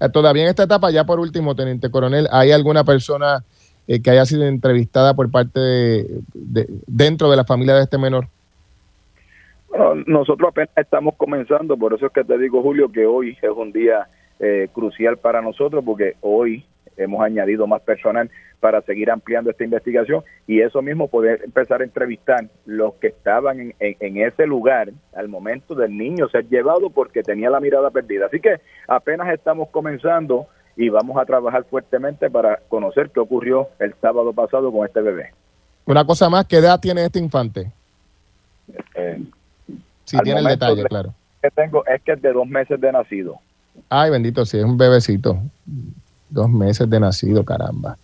Eh, 0.00 0.08
Todavía 0.12 0.44
en 0.44 0.48
esta 0.48 0.64
etapa, 0.64 0.90
ya 0.90 1.04
por 1.04 1.20
último, 1.20 1.54
Teniente 1.54 1.90
Coronel, 1.90 2.28
¿hay 2.32 2.52
alguna 2.52 2.84
persona 2.84 3.44
eh, 3.86 4.00
que 4.02 4.10
haya 4.10 4.24
sido 4.24 4.44
entrevistada 4.44 5.14
por 5.14 5.30
parte 5.30 5.60
de, 5.60 6.06
de- 6.34 6.66
dentro 6.86 7.30
de 7.30 7.36
la 7.36 7.44
familia 7.44 7.74
de 7.74 7.82
este 7.82 7.98
menor? 7.98 8.26
Bueno, 9.68 10.02
nosotros 10.06 10.48
apenas 10.50 10.70
estamos 10.76 11.14
comenzando, 11.16 11.76
por 11.76 11.92
eso 11.92 12.06
es 12.06 12.12
que 12.12 12.24
te 12.24 12.38
digo, 12.38 12.62
Julio, 12.62 12.90
que 12.90 13.04
hoy 13.04 13.36
es 13.40 13.50
un 13.54 13.70
día 13.72 14.06
eh, 14.40 14.68
crucial 14.72 15.18
para 15.18 15.42
nosotros, 15.42 15.84
porque 15.84 16.14
hoy 16.22 16.64
hemos 16.98 17.22
añadido 17.24 17.66
más 17.66 17.80
personal 17.82 18.30
para 18.60 18.82
seguir 18.82 19.10
ampliando 19.10 19.50
esta 19.50 19.64
investigación 19.64 20.22
y 20.46 20.60
eso 20.60 20.82
mismo 20.82 21.08
poder 21.08 21.42
empezar 21.44 21.80
a 21.80 21.84
entrevistar 21.84 22.44
los 22.66 22.94
que 22.94 23.06
estaban 23.08 23.60
en, 23.60 23.74
en- 23.78 23.96
en 24.00 24.16
ese 24.26 24.46
lugar 24.46 24.90
al 25.14 25.28
momento 25.28 25.74
del 25.74 25.96
niño 25.96 26.28
ser 26.28 26.48
llevado 26.48 26.90
porque 26.90 27.22
tenía 27.22 27.50
la 27.50 27.60
mirada 27.60 27.90
perdida. 27.90 28.26
Así 28.26 28.40
que 28.40 28.56
apenas 28.88 29.32
estamos 29.32 29.68
comenzando 29.70 30.46
y 30.76 30.88
vamos 30.88 31.16
a 31.18 31.24
trabajar 31.24 31.64
fuertemente 31.64 32.28
para 32.30 32.58
conocer 32.68 33.10
qué 33.10 33.20
ocurrió 33.20 33.68
el 33.78 33.94
sábado 34.00 34.32
pasado 34.32 34.70
con 34.72 34.86
este 34.86 35.00
bebé. 35.00 35.32
Una 35.86 36.04
cosa 36.04 36.28
más, 36.28 36.44
¿qué 36.46 36.56
edad 36.58 36.78
tiene 36.80 37.04
este 37.04 37.18
infante? 37.18 37.70
Eh, 38.94 39.22
Si 40.04 40.16
Al 40.16 40.24
tiene 40.24 40.40
el 40.40 40.46
detalle, 40.46 40.82
de- 40.82 40.88
claro. 40.88 41.14
que 41.42 41.50
tengo 41.50 41.84
es 41.86 42.02
que 42.02 42.12
es 42.12 42.22
de 42.22 42.32
dos 42.32 42.46
meses 42.46 42.80
de 42.80 42.90
nacido. 42.92 43.38
Ay, 43.88 44.10
bendito, 44.10 44.44
sí, 44.44 44.58
es 44.58 44.64
un 44.64 44.76
bebecito. 44.76 45.38
Dos 46.30 46.50
meses 46.50 46.88
de 46.88 47.00
nacido, 47.00 47.44
caramba. 47.44 47.96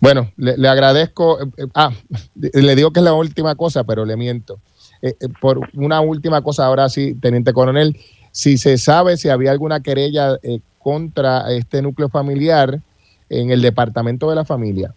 Bueno, 0.00 0.30
le, 0.36 0.68
agradezco. 0.68 1.40
Eh, 1.42 1.46
eh, 1.58 1.66
ah, 1.74 1.90
le 2.34 2.74
digo 2.74 2.92
que 2.92 3.00
es 3.00 3.04
la 3.04 3.14
última 3.14 3.54
cosa, 3.54 3.84
pero 3.84 4.04
le 4.04 4.16
miento. 4.16 4.58
Eh, 5.02 5.14
por 5.40 5.60
una 5.74 6.00
última 6.00 6.42
cosa, 6.42 6.66
ahora 6.66 6.88
sí, 6.88 7.14
teniente 7.14 7.52
coronel, 7.52 7.96
si 8.32 8.58
se 8.58 8.78
sabe 8.78 9.16
si 9.16 9.28
había 9.28 9.50
alguna 9.50 9.80
querella 9.80 10.38
contra 10.78 11.50
este 11.52 11.82
núcleo 11.82 12.08
familiar 12.08 12.78
en 13.28 13.50
el 13.50 13.60
departamento 13.62 14.28
de 14.28 14.36
la 14.36 14.44
familia. 14.44 14.94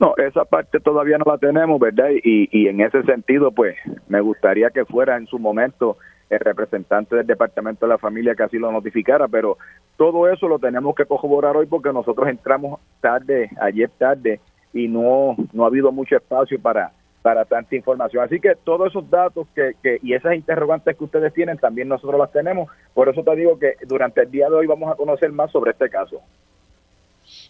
No, 0.00 0.14
esa 0.16 0.44
parte 0.44 0.78
todavía 0.78 1.18
no 1.18 1.24
la 1.26 1.38
tenemos, 1.38 1.80
¿verdad? 1.80 2.08
Y, 2.22 2.48
y 2.52 2.68
en 2.68 2.80
ese 2.80 3.02
sentido, 3.02 3.50
pues, 3.50 3.74
me 4.08 4.20
gustaría 4.20 4.70
que 4.70 4.84
fuera 4.84 5.16
en 5.16 5.26
su 5.26 5.38
momento 5.40 5.96
el 6.30 6.40
representante 6.40 7.16
del 7.16 7.26
Departamento 7.26 7.86
de 7.86 7.90
la 7.92 7.98
Familia 7.98 8.34
que 8.34 8.42
así 8.42 8.58
lo 8.58 8.70
notificara, 8.70 9.28
pero 9.28 9.56
todo 9.96 10.28
eso 10.28 10.48
lo 10.48 10.58
tenemos 10.58 10.94
que 10.94 11.06
corroborar 11.06 11.56
hoy 11.56 11.66
porque 11.66 11.92
nosotros 11.92 12.28
entramos 12.28 12.80
tarde, 13.00 13.50
ayer 13.60 13.90
tarde, 13.98 14.40
y 14.72 14.88
no, 14.88 15.36
no 15.52 15.64
ha 15.64 15.68
habido 15.68 15.90
mucho 15.90 16.16
espacio 16.16 16.60
para, 16.60 16.92
para 17.22 17.44
tanta 17.44 17.74
información. 17.74 18.24
Así 18.24 18.40
que 18.40 18.54
todos 18.64 18.88
esos 18.88 19.08
datos 19.08 19.46
que, 19.54 19.72
que, 19.82 19.98
y 20.02 20.12
esas 20.12 20.34
interrogantes 20.34 20.96
que 20.96 21.04
ustedes 21.04 21.32
tienen, 21.32 21.58
también 21.58 21.88
nosotros 21.88 22.18
las 22.18 22.30
tenemos. 22.32 22.70
Por 22.94 23.08
eso 23.08 23.22
te 23.22 23.34
digo 23.36 23.58
que 23.58 23.74
durante 23.86 24.22
el 24.22 24.30
día 24.30 24.48
de 24.48 24.54
hoy 24.56 24.66
vamos 24.66 24.92
a 24.92 24.96
conocer 24.96 25.32
más 25.32 25.50
sobre 25.50 25.70
este 25.72 25.88
caso. 25.88 26.20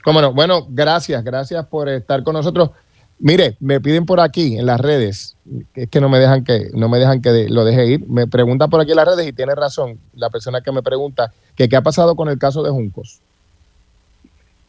Cómo 0.05 0.21
no. 0.21 0.33
Bueno, 0.33 0.67
gracias, 0.69 1.23
gracias 1.23 1.67
por 1.67 1.89
estar 1.89 2.23
con 2.23 2.35
nosotros. 2.35 2.71
Mire, 3.21 3.57
me 3.61 3.81
piden 3.81 4.07
por 4.07 4.21
aquí 4.21 4.59
en 4.59 4.67
las 4.67 4.81
redes, 4.81 5.37
es 5.75 5.89
que 5.89 6.01
no 6.01 6.09
me 6.09 6.19
dejan 6.19 6.45
que 6.45 6.69
no 6.73 6.89
me 6.89 6.99
dejan 6.99 7.21
que 7.21 7.47
lo 7.49 7.65
deje 7.65 7.87
ir. 7.87 8.09
Me 8.09 8.29
pregunta 8.29 8.69
por 8.69 8.81
aquí 8.81 8.93
en 8.93 8.97
las 8.97 9.09
redes 9.09 9.27
y 9.27 9.33
tiene 9.33 9.57
razón 9.57 9.99
la 10.15 10.31
persona 10.31 10.61
que 10.61 10.71
me 10.71 10.83
pregunta 10.83 11.33
que 11.57 11.69
qué 11.69 11.77
ha 11.77 11.83
pasado 11.83 12.15
con 12.15 12.29
el 12.29 12.39
caso 12.39 12.63
de 12.63 12.71
Juncos. 12.71 13.21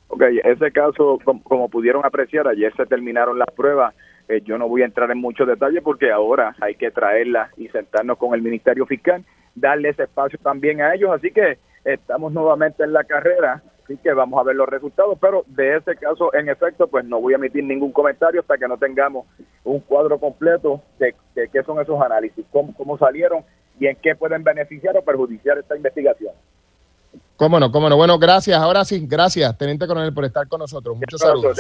Ok, 0.07 0.23
ese 0.43 0.71
caso, 0.71 1.19
como, 1.43 1.69
pudieron 1.69 2.03
apreciar, 2.03 2.47
ayer 2.47 2.73
se 2.75 2.87
terminaron 2.87 3.37
las 3.37 3.51
pruebas. 3.51 3.93
Eh, 4.27 4.41
yo 4.43 4.57
no 4.57 4.67
voy 4.67 4.81
a 4.81 4.85
entrar 4.85 5.11
en 5.11 5.19
muchos 5.19 5.47
detalles 5.47 5.83
porque 5.83 6.11
ahora 6.11 6.55
hay 6.59 6.73
que 6.73 6.89
traerla 6.89 7.51
y 7.57 7.67
sentarnos 7.67 8.17
con 8.17 8.33
el 8.33 8.41
Ministerio 8.41 8.87
Fiscal, 8.87 9.23
darle 9.53 9.89
ese 9.89 10.03
espacio 10.03 10.39
también 10.41 10.81
a 10.81 10.95
ellos. 10.95 11.11
Así 11.11 11.29
que 11.29 11.59
estamos 11.85 12.33
nuevamente 12.33 12.83
en 12.83 12.93
la 12.93 13.03
carrera 13.03 13.61
Así 13.89 13.97
que 13.97 14.13
vamos 14.13 14.39
a 14.39 14.43
ver 14.43 14.55
los 14.55 14.69
resultados, 14.69 15.17
pero 15.19 15.43
de 15.47 15.77
ese 15.77 15.95
caso, 15.95 16.31
en 16.35 16.47
efecto, 16.47 16.85
pues 16.87 17.03
no 17.05 17.19
voy 17.19 17.33
a 17.33 17.37
emitir 17.37 17.63
ningún 17.63 17.91
comentario 17.91 18.39
hasta 18.39 18.55
que 18.55 18.67
no 18.67 18.77
tengamos 18.77 19.25
un 19.63 19.79
cuadro 19.79 20.19
completo 20.19 20.79
de, 20.99 21.15
qué 21.33 21.63
son 21.63 21.81
esos 21.81 21.99
análisis, 21.99 22.45
cómo, 22.51 22.97
salieron 22.99 23.43
y 23.79 23.87
en 23.87 23.95
qué 23.95 24.13
pueden 24.13 24.43
beneficiar 24.43 24.95
o 24.95 25.01
perjudicar 25.01 25.57
esta 25.57 25.75
investigación. 25.75 26.35
Cómo 27.35 27.59
no, 27.59 27.71
cómo 27.71 27.89
no. 27.89 27.97
Bueno, 27.97 28.19
gracias. 28.19 28.61
Ahora 28.61 28.85
sí, 28.85 29.07
gracias, 29.07 29.57
Teniente 29.57 29.87
Coronel, 29.87 30.13
por 30.13 30.25
estar 30.25 30.47
con 30.47 30.59
nosotros. 30.59 30.95
Muchos 30.95 31.19
saludos. 31.19 31.57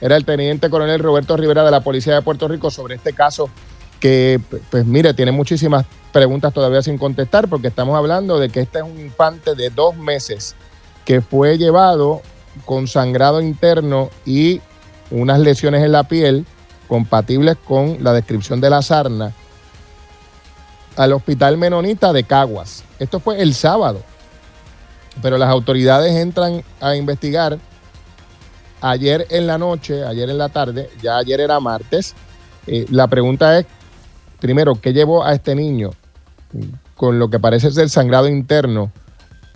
Era 0.00 0.16
el 0.16 0.24
Teniente 0.24 0.70
Coronel 0.70 1.00
Roberto 1.00 1.36
Rivera 1.36 1.64
de 1.64 1.72
la 1.72 1.80
Policía 1.80 2.14
de 2.14 2.22
Puerto 2.22 2.46
Rico 2.46 2.70
sobre 2.70 2.94
este 2.94 3.12
caso 3.12 3.50
que, 4.02 4.40
pues 4.68 4.84
mire, 4.84 5.14
tiene 5.14 5.30
muchísimas 5.30 5.86
preguntas 6.10 6.52
todavía 6.52 6.82
sin 6.82 6.98
contestar 6.98 7.46
porque 7.46 7.68
estamos 7.68 7.96
hablando 7.96 8.40
de 8.40 8.48
que 8.48 8.58
este 8.58 8.80
es 8.80 8.84
un 8.84 8.98
infante 8.98 9.54
de 9.54 9.70
dos 9.70 9.96
meses 9.96 10.56
que 11.04 11.20
fue 11.20 11.56
llevado 11.56 12.20
con 12.64 12.88
sangrado 12.88 13.40
interno 13.40 14.10
y 14.26 14.60
unas 15.12 15.38
lesiones 15.38 15.84
en 15.84 15.92
la 15.92 16.02
piel 16.02 16.44
compatibles 16.88 17.56
con 17.64 18.02
la 18.02 18.12
descripción 18.12 18.60
de 18.60 18.70
la 18.70 18.82
sarna 18.82 19.32
al 20.96 21.12
hospital 21.12 21.56
menonita 21.56 22.12
de 22.12 22.24
Caguas. 22.24 22.82
Esto 22.98 23.20
fue 23.20 23.40
el 23.40 23.54
sábado, 23.54 24.02
pero 25.22 25.38
las 25.38 25.48
autoridades 25.48 26.12
entran 26.16 26.64
a 26.80 26.96
investigar 26.96 27.56
ayer 28.80 29.28
en 29.30 29.46
la 29.46 29.58
noche, 29.58 30.04
ayer 30.04 30.28
en 30.28 30.38
la 30.38 30.48
tarde, 30.48 30.90
ya 31.00 31.18
ayer 31.18 31.40
era 31.40 31.60
martes. 31.60 32.16
Eh, 32.66 32.84
la 32.90 33.06
pregunta 33.06 33.60
es, 33.60 33.66
primero, 34.42 34.74
¿qué 34.74 34.92
llevó 34.92 35.24
a 35.24 35.32
este 35.32 35.54
niño 35.54 35.90
con 36.96 37.20
lo 37.20 37.30
que 37.30 37.38
parece 37.38 37.70
ser 37.70 37.88
sangrado 37.88 38.26
interno 38.26 38.90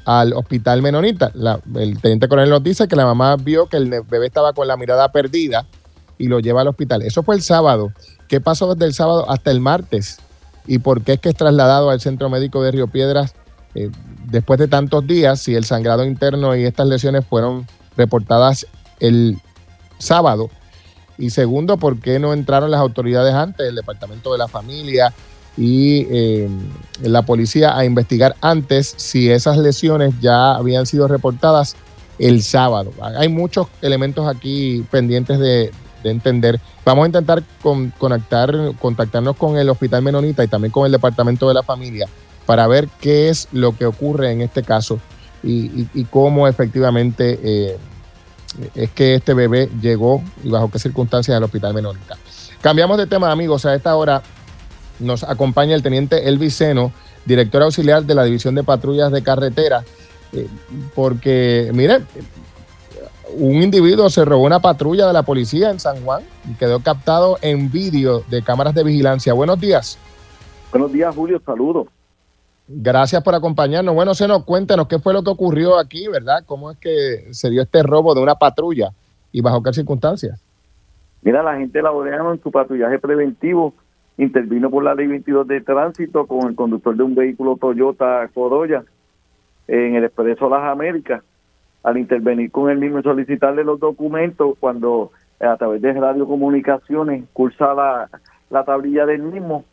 al 0.05 0.33
hospital 0.33 0.81
menonita? 0.81 1.33
el 1.75 2.01
teniente 2.01 2.29
coronel 2.29 2.51
nos 2.51 2.63
dice 2.63 2.87
que 2.87 2.95
la 2.95 3.05
mamá 3.05 3.35
vio 3.35 3.67
que 3.67 3.79
el 3.79 3.91
bebé 3.91 4.27
estaba 4.27 4.53
con 4.53 4.69
la 4.69 4.77
mirada 4.77 5.11
perdida 5.11 5.67
y 6.19 6.29
lo 6.29 6.39
lleva 6.39 6.61
al 6.61 6.69
hospital. 6.69 7.03
Eso 7.03 7.25
fue 7.25 7.35
el 7.35 7.43
sábado. 7.43 7.93
¿Qué 8.29 8.41
pasó 8.41 8.73
desde 8.75 8.87
el 8.87 8.95
sábado 8.95 9.29
hasta 9.29 9.51
el 9.51 9.61
martes? 9.61 10.21
¿Y 10.69 10.79
por 10.79 11.03
qué 11.03 11.15
es 11.15 11.21
que 11.21 11.31
es 11.31 11.35
trasladado 11.35 11.91
al 11.91 12.01
centro 12.01 12.31
médico 12.31 12.63
de 12.63 12.71
Río 12.71 12.87
Piedras 12.87 13.35
eh, 13.75 13.91
después 14.31 14.61
de 14.61 14.69
tantos 14.69 15.05
días 15.05 15.41
si 15.41 15.57
el 15.57 15.65
sangrado 15.65 16.05
interno 16.05 16.55
y 16.55 16.65
estas 16.65 16.87
lesiones 16.87 17.27
fueron 17.27 17.67
reportadas 17.97 18.69
el 19.01 19.37
sábado? 19.99 20.49
Y 21.19 21.31
segundo, 21.31 21.77
¿por 21.77 21.99
qué 21.99 22.19
no 22.19 22.33
entraron 22.33 22.71
las 22.71 22.81
autoridades 22.81 23.35
antes, 23.35 23.67
el 23.67 23.75
Departamento 23.75 24.33
de 24.33 24.39
la 24.39 24.49
Familia 24.49 25.13
y 25.57 26.07
eh, 26.11 26.49
la 27.03 27.23
policía 27.23 27.77
a 27.77 27.85
investigar 27.85 28.37
antes 28.43 28.95
si 28.97 29.31
esas 29.31 29.57
lesiones 29.57 30.15
ya 30.21 30.55
habían 30.55 30.85
sido 30.87 31.09
reportadas 31.09 31.77
el 32.19 32.43
sábado? 32.43 32.93
Hay 33.19 33.29
muchos 33.29 33.69
elementos 33.81 34.29
aquí 34.29 34.85
pendientes 34.91 35.39
de, 35.39 35.71
entender. 36.05 36.61
Vamos 36.85 37.03
a 37.03 37.07
intentar 37.07 37.43
conectar, 37.99 38.55
contactarnos 38.79 39.35
con 39.35 39.59
el 39.59 39.69
Hospital 39.69 40.03
Menonita 40.03 40.45
y 40.45 40.47
también 40.47 40.71
con 40.71 40.87
el 40.87 40.93
Departamento 40.93 41.49
de 41.49 41.55
la 41.55 41.65
Familia 41.65 42.07
para 42.45 42.69
ver 42.69 42.89
qué 43.01 43.29
es 43.29 43.49
lo 43.51 43.77
que 43.77 43.87
ocurre 43.87 44.31
en 44.31 44.41
este 44.41 44.63
caso 44.63 45.01
y, 45.43 46.05
cómo 46.11 46.47
efectivamente... 46.47 47.41
Eh, 47.43 47.77
es 48.75 48.91
que 48.91 49.15
este 49.15 49.35
bebé 49.35 49.69
llegó 49.81 50.23
y 50.43 50.51
bajo 50.51 50.71
qué 50.71 50.79
circunstancias 50.79 51.37
al 51.37 51.45
hospital 51.45 51.75
Menonita. 51.75 52.17
Cambiamos 52.61 52.99
de 52.99 53.07
tema, 53.07 53.31
amigos. 53.31 53.67
A 53.67 53.75
esta 53.75 53.95
hora 53.97 54.23
nos 54.99 55.25
acompaña 55.25 55.75
el 55.75 55.83
teniente 55.83 56.29
Elvis 56.29 56.55
Seno, 56.55 56.93
director 57.25 57.63
auxiliar 57.63 58.05
de 58.05 58.15
la 58.15 58.25
División 58.25 58.55
de 58.55 58.65
Patrullas 58.65 59.13
de 59.13 59.23
Carretera, 59.23 59.85
eh, 60.33 60.49
porque, 60.95 61.71
mire, 61.73 62.01
un 63.35 63.63
individuo 63.63 64.09
se 64.11 64.25
robó 64.25 64.45
una 64.45 64.61
patrulla 64.61 65.07
de 65.07 65.13
la 65.13 65.23
policía 65.23 65.71
en 65.71 65.81
San 65.81 66.03
Juan 66.05 66.23
y 66.51 66.55
quedó 66.55 66.81
captado 66.81 67.39
en 67.43 67.71
vídeo 67.71 68.25
de 68.29 68.43
cámaras 68.43 68.75
de 68.75 68.85
vigilancia. 68.85 69.33
Buenos 69.33 69.61
días. 69.61 69.99
Buenos 70.71 70.93
días, 70.93 71.15
Julio. 71.15 71.41
Saludos. 71.45 71.89
Gracias 72.69 73.23
por 73.23 73.35
acompañarnos. 73.35 73.95
Bueno, 73.95 74.15
Seno, 74.15 74.45
cuéntanos 74.45 74.89
qué 74.89 74.99
fue 74.99 75.13
lo 75.13 75.23
que 75.23 75.31
ocurrió 75.31 75.79
aquí, 75.79 76.09
¿verdad? 76.09 76.43
¿Cómo 76.47 76.71
es 76.71 76.79
que 76.79 77.33
se 77.33 77.49
dio 77.51 77.63
este 77.63 77.83
robo 77.83 78.15
de 78.15 78.23
una 78.23 78.35
patrulla 78.35 78.91
y 79.31 79.41
bajo 79.41 79.63
qué 79.63 79.73
circunstancias? 79.73 80.43
Mira, 81.23 81.43
la 81.43 81.57
gente 81.57 81.81
laboreando 81.81 82.33
en 82.33 82.43
su 82.43 82.51
patrullaje 82.51 82.99
preventivo 82.99 83.73
intervino 84.19 84.71
por 84.71 84.83
la 84.83 84.95
ley 84.95 85.07
22 85.07 85.47
de 85.47 85.61
tránsito 85.61 86.27
con 86.27 86.49
el 86.49 86.57
conductor 86.57 86.97
de 86.97 87.03
un 87.03 87.15
vehículo 87.15 87.57
Toyota 87.57 88.29
Corolla 88.35 88.85
en 89.69 89.95
el 89.95 90.05
Expreso 90.05 90.49
Las 90.49 90.65
Américas. 90.65 91.23
Al 91.85 91.99
intervenir 91.99 92.51
con 92.51 92.69
el 92.69 92.79
mismo 92.79 92.99
y 92.99 93.03
solicitarle 93.05 93.63
los 93.63 93.79
documentos, 93.79 94.57
cuando 94.59 95.13
a 95.39 95.57
través 95.57 95.83
de 95.83 95.93
radiocomunicaciones 95.93 97.25
cursa 97.33 97.75
la, 97.75 98.09
la 98.51 98.65
tablilla 98.65 99.07
del 99.07 99.23
mismo, 99.23 99.65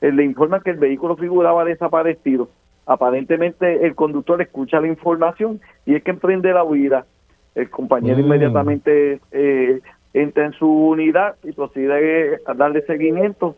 eh, 0.00 0.12
le 0.12 0.24
informa 0.24 0.60
que 0.60 0.70
el 0.70 0.78
vehículo 0.78 1.16
figuraba 1.16 1.64
desaparecido. 1.64 2.48
Aparentemente 2.86 3.86
el 3.86 3.94
conductor 3.94 4.40
escucha 4.42 4.80
la 4.80 4.88
información 4.88 5.60
y 5.86 5.94
es 5.94 6.02
que 6.02 6.10
emprende 6.10 6.52
la 6.52 6.64
huida. 6.64 7.06
El 7.54 7.70
compañero 7.70 8.16
mm. 8.16 8.20
inmediatamente 8.20 9.20
eh, 9.32 9.80
entra 10.14 10.46
en 10.46 10.52
su 10.52 10.68
unidad 10.68 11.36
y 11.44 11.52
procede 11.52 12.40
a 12.46 12.54
darle 12.54 12.82
seguimiento. 12.82 13.56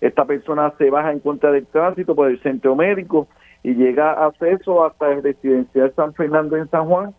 Esta 0.00 0.24
persona 0.24 0.72
se 0.78 0.90
baja 0.90 1.12
en 1.12 1.20
contra 1.20 1.52
del 1.52 1.66
tránsito 1.66 2.14
por 2.14 2.28
el 2.28 2.40
centro 2.42 2.74
médico 2.74 3.28
y 3.62 3.74
llega 3.74 4.12
a 4.12 4.26
acceso 4.26 4.84
hasta 4.84 5.12
el 5.12 5.22
residencial 5.22 5.92
San 5.94 6.12
Fernando 6.14 6.56
en 6.56 6.68
San 6.68 6.86
Juan, 6.86 7.14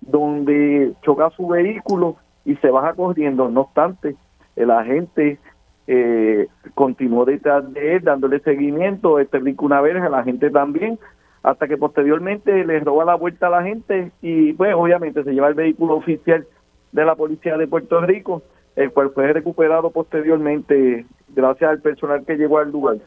donde 0.00 0.92
choca 1.02 1.30
su 1.30 1.48
vehículo 1.48 2.16
y 2.44 2.54
se 2.56 2.70
baja 2.70 2.94
corriendo. 2.94 3.48
No 3.48 3.62
obstante, 3.62 4.14
el 4.54 4.70
agente 4.70 5.38
eh, 5.86 6.46
continuó 6.74 7.24
detrás 7.24 7.72
de 7.72 7.96
él 7.96 8.04
dándole 8.04 8.40
seguimiento, 8.40 9.18
este 9.18 9.38
brinco 9.38 9.66
una 9.66 9.78
a 9.78 10.08
la 10.08 10.22
gente 10.22 10.50
también, 10.50 10.98
hasta 11.42 11.66
que 11.66 11.76
posteriormente 11.76 12.64
le 12.64 12.80
roba 12.80 13.04
la 13.04 13.16
vuelta 13.16 13.48
a 13.48 13.50
la 13.50 13.62
gente 13.62 14.12
y 14.22 14.52
pues 14.52 14.74
obviamente 14.74 15.24
se 15.24 15.32
lleva 15.32 15.48
el 15.48 15.54
vehículo 15.54 15.96
oficial 15.96 16.46
de 16.92 17.04
la 17.04 17.16
policía 17.16 17.56
de 17.56 17.66
Puerto 17.66 18.00
Rico, 18.00 18.42
el 18.76 18.92
cual 18.92 19.10
fue 19.10 19.32
recuperado 19.32 19.90
posteriormente 19.90 21.04
gracias 21.34 21.70
al 21.70 21.80
personal 21.80 22.24
que 22.24 22.36
llegó 22.36 22.58
al 22.58 22.70
lugar. 22.70 22.98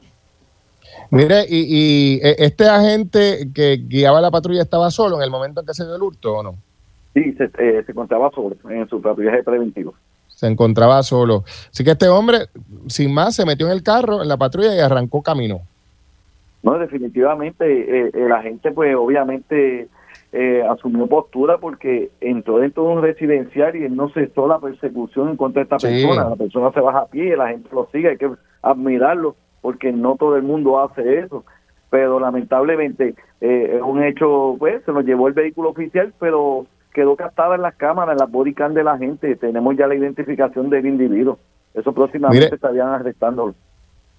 Mire, 1.12 1.46
y, 1.50 2.20
e, 2.22 2.36
este 2.40 2.68
agente 2.68 3.48
que 3.54 3.78
guiaba 3.88 4.22
la 4.22 4.32
patrulla 4.32 4.62
estaba 4.62 4.92
solo 4.92 5.16
en 5.16 5.24
el 5.24 5.32
momento 5.32 5.62
en 5.62 5.66
que 5.66 5.74
se 5.74 5.86
dio 5.86 5.96
el 5.96 6.02
hurto 6.02 6.38
o 6.38 6.44
no? 6.44 6.56
Sí, 7.14 7.32
se, 7.34 7.46
eh, 7.46 7.84
se 7.86 7.92
encontraba 7.92 8.30
solo 8.32 8.56
en 8.70 8.88
su 8.90 9.02
patrullaje 9.02 9.44
preventivo 9.44 9.96
se 10.36 10.48
encontraba 10.48 11.02
solo. 11.04 11.44
Así 11.72 11.84
que 11.84 11.92
este 11.92 12.08
hombre, 12.10 12.40
sin 12.88 13.14
más, 13.14 13.36
se 13.36 13.46
metió 13.46 13.66
en 13.68 13.72
el 13.74 13.84
carro, 13.84 14.22
en 14.22 14.28
la 14.28 14.38
patrulla 14.38 14.76
y 14.76 14.80
arrancó 14.80 15.22
camino. 15.24 15.62
No, 16.62 16.78
definitivamente 16.78 18.08
eh, 18.08 18.12
la 18.28 18.42
gente 18.42 18.72
pues 18.72 18.96
obviamente 18.96 19.88
eh, 20.34 20.64
asumió 20.70 21.06
postura 21.08 21.58
porque 21.60 22.10
entró 22.20 22.58
dentro 22.58 22.84
de 22.84 22.90
un 22.90 23.02
residencial 23.02 23.76
y 23.76 23.84
él 23.86 23.96
no 23.96 24.10
cesó 24.10 24.48
la 24.48 24.60
persecución 24.60 25.30
en 25.30 25.38
contra 25.38 25.62
de 25.62 25.64
esta 25.64 25.80
Sí. 25.80 25.88
persona. 25.88 26.30
La 26.30 26.36
persona 26.36 26.72
se 26.72 26.80
baja 26.82 27.00
a 27.00 27.06
pie, 27.08 27.38
la 27.38 27.50
gente 27.50 27.70
lo 27.72 27.88
sigue, 27.92 28.10
hay 28.10 28.18
que 28.18 28.30
admirarlo 28.62 29.36
porque 29.62 29.92
no 29.92 30.16
todo 30.16 30.36
el 30.36 30.44
mundo 30.44 30.80
hace 30.80 31.20
eso. 31.20 31.46
Pero 31.92 32.20
lamentablemente 32.20 33.14
eh, 33.42 33.74
es 33.78 33.82
un 33.82 34.04
hecho, 34.04 34.56
pues 34.60 34.84
se 34.86 34.92
nos 34.92 35.06
llevó 35.06 35.28
el 35.28 35.34
vehículo 35.34 35.70
oficial, 35.70 36.14
pero 36.20 36.66
quedó 36.96 37.16
captada 37.18 37.56
en 37.56 37.62
las 37.62 37.76
cámaras, 37.76 38.14
en 38.14 38.20
las 38.20 38.32
body 38.32 38.54
cam 38.54 38.74
de 38.74 38.84
la 38.84 38.98
gente. 38.98 39.36
Tenemos 39.36 39.76
ya 39.78 39.86
la 39.86 39.96
identificación 39.96 40.70
del 40.70 40.86
individuo. 40.88 41.38
Eso 41.74 41.92
próximamente 41.92 42.46
Mire. 42.46 42.56
estarían 42.56 42.88
arrestándolo. 42.88 43.54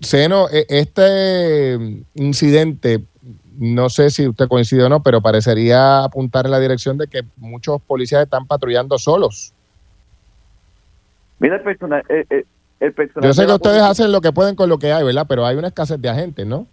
Seno, 0.01 0.47
e- 0.51 0.67
este 0.69 1.79
incidente, 2.15 3.01
no 3.59 3.89
sé 3.89 4.11
si 4.11 4.29
usted 4.29 4.47
coincide 4.47 4.85
o 4.85 4.89
no, 4.91 5.03
pero 5.03 5.23
parecería 5.23 6.05
apuntar 6.05 6.45
en 6.45 6.51
la 6.53 6.61
dirección 6.61 6.99
de 6.99 7.07
que 7.09 7.23
muchos 7.39 7.81
policías 7.81 8.23
están 8.23 8.47
patrullando 8.47 8.99
solos. 8.99 9.55
Mira 11.39 11.57
el 11.57 11.63
personal, 11.63 12.03
eh, 12.11 12.25
eh, 12.31 12.45
el 12.81 12.93
personal 12.93 13.29
Yo 13.29 13.33
sé 13.35 13.47
que 13.47 13.53
ustedes 13.53 13.77
policía- 13.79 13.91
hacen 13.91 14.13
lo 14.13 14.21
que 14.21 14.33
pueden 14.33 14.55
con 14.55 14.69
lo 14.69 14.79
que 14.79 14.93
hay, 14.93 15.03
¿verdad? 15.03 15.25
Pero 15.27 15.47
hay 15.47 15.57
una 15.57 15.69
escasez 15.69 16.01
de 16.01 16.09
agentes, 16.11 16.47
¿no? 16.47 16.67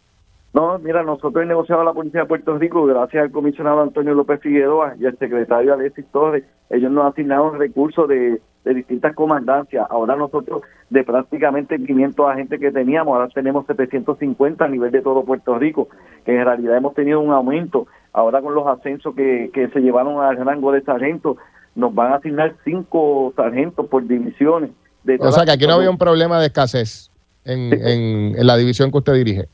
No, 0.54 0.78
mira, 0.78 1.02
nosotros 1.02 1.34
hemos 1.36 1.48
negociado 1.48 1.82
a 1.82 1.86
la 1.86 1.94
Policía 1.94 2.22
de 2.22 2.28
Puerto 2.28 2.56
Rico, 2.60 2.86
gracias 2.86 3.24
al 3.24 3.32
comisionado 3.32 3.82
Antonio 3.82 4.13
López 4.13 4.39
Figueroa 4.39 4.94
y 5.00 5.06
al 5.08 5.18
secretario 5.18 5.74
Alexis 5.74 6.06
Torres, 6.12 6.44
ellos 6.70 6.92
nos 6.92 7.12
asignaron 7.12 7.58
recursos 7.58 8.08
de, 8.08 8.39
de 8.63 8.74
distintas 8.76 9.16
comandancias. 9.16 9.88
Ahora 9.89 10.16
nosotros, 10.16 10.62
de 10.92 11.04
prácticamente 11.04 11.78
500 11.84 12.30
agentes 12.30 12.60
que 12.60 12.72
teníamos, 12.72 13.16
ahora 13.16 13.30
tenemos 13.34 13.66
750 13.66 14.63
a 14.63 14.68
nivel 14.68 14.92
de 14.92 15.02
todo 15.02 15.24
Puerto 15.26 15.58
Rico, 15.58 15.88
que 16.24 16.36
en 16.38 16.46
realidad 16.46 16.78
hemos 16.78 16.94
tenido 16.94 17.20
un 17.20 17.32
aumento. 17.32 17.88
Ahora 18.13 18.39
con 18.44 18.54
los 18.54 18.68
ascensos 18.68 19.16
que, 19.16 19.50
que 19.56 19.70
se 19.70 19.80
llevaron 19.80 20.24
al 20.24 20.38
rango 20.38 20.72
de 20.72 20.82
sargento, 20.84 21.36
nos 21.74 21.96
van 21.96 22.13
a 22.13 22.18
asignar 22.18 22.54
cinco 22.63 23.34
sargentos 23.36 23.88
por 23.88 24.06
divisiones. 24.08 24.70
De 25.04 25.18
O 25.20 25.32
sea 25.32 25.46
que 25.46 25.52
aquí 25.52 25.66
no 25.66 25.74
había 25.74 25.89
un 25.89 25.98
problema 25.98 26.39
de 26.39 26.46
escasez 26.46 27.10
en, 27.44 27.74
en- 27.74 28.36
en 28.39 28.48
la 28.48 28.56
división 28.56 28.92
que 28.92 29.00
usted 29.00 29.13
dirige. 29.13 29.46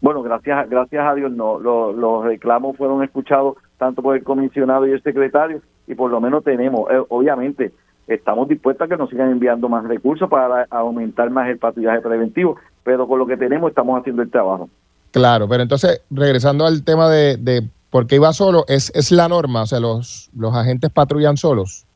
Bueno, 0.00 0.22
gracias, 0.22 0.68
gracias 0.68 1.04
a 1.06 1.14
Dios 1.14 1.32
no. 1.32 1.58
Los, 1.58 1.94
los 1.96 2.24
reclamos 2.24 2.76
fueron 2.76 3.02
escuchados 3.02 3.56
tanto 3.78 4.02
por 4.02 4.16
el 4.16 4.22
comisionado 4.24 4.86
y 4.86 4.92
el 4.92 5.02
secretario 5.02 5.60
y 5.86 5.94
por 5.94 6.10
lo 6.10 6.20
menos 6.20 6.44
tenemos, 6.44 6.90
eh, 6.90 7.02
obviamente, 7.08 7.72
estamos 8.06 8.48
dispuestos 8.48 8.84
a 8.84 8.88
que 8.88 8.96
nos 8.96 9.10
sigan 9.10 9.30
enviando 9.30 9.68
más 9.68 9.84
recursos 9.84 10.28
para 10.28 10.66
aumentar 10.70 11.30
más 11.30 11.48
el 11.48 11.58
patrullaje 11.58 12.00
preventivo, 12.00 12.56
pero 12.84 13.06
con 13.08 13.18
lo 13.18 13.26
que 13.26 13.36
tenemos 13.36 13.70
estamos 13.70 13.98
haciendo 13.98 14.22
el 14.22 14.30
trabajo. 14.30 14.68
Claro, 15.12 15.48
pero 15.48 15.62
entonces, 15.62 16.02
regresando 16.10 16.66
al 16.66 16.84
tema 16.84 17.08
de, 17.08 17.36
de 17.36 17.62
por 17.90 18.06
qué 18.06 18.16
iba 18.16 18.32
solo, 18.32 18.64
es, 18.68 18.92
es 18.94 19.10
la 19.12 19.28
norma, 19.28 19.62
o 19.62 19.66
sea, 19.66 19.80
los, 19.80 20.30
los 20.36 20.54
agentes 20.54 20.90
patrullan 20.90 21.36
solos. 21.36 21.86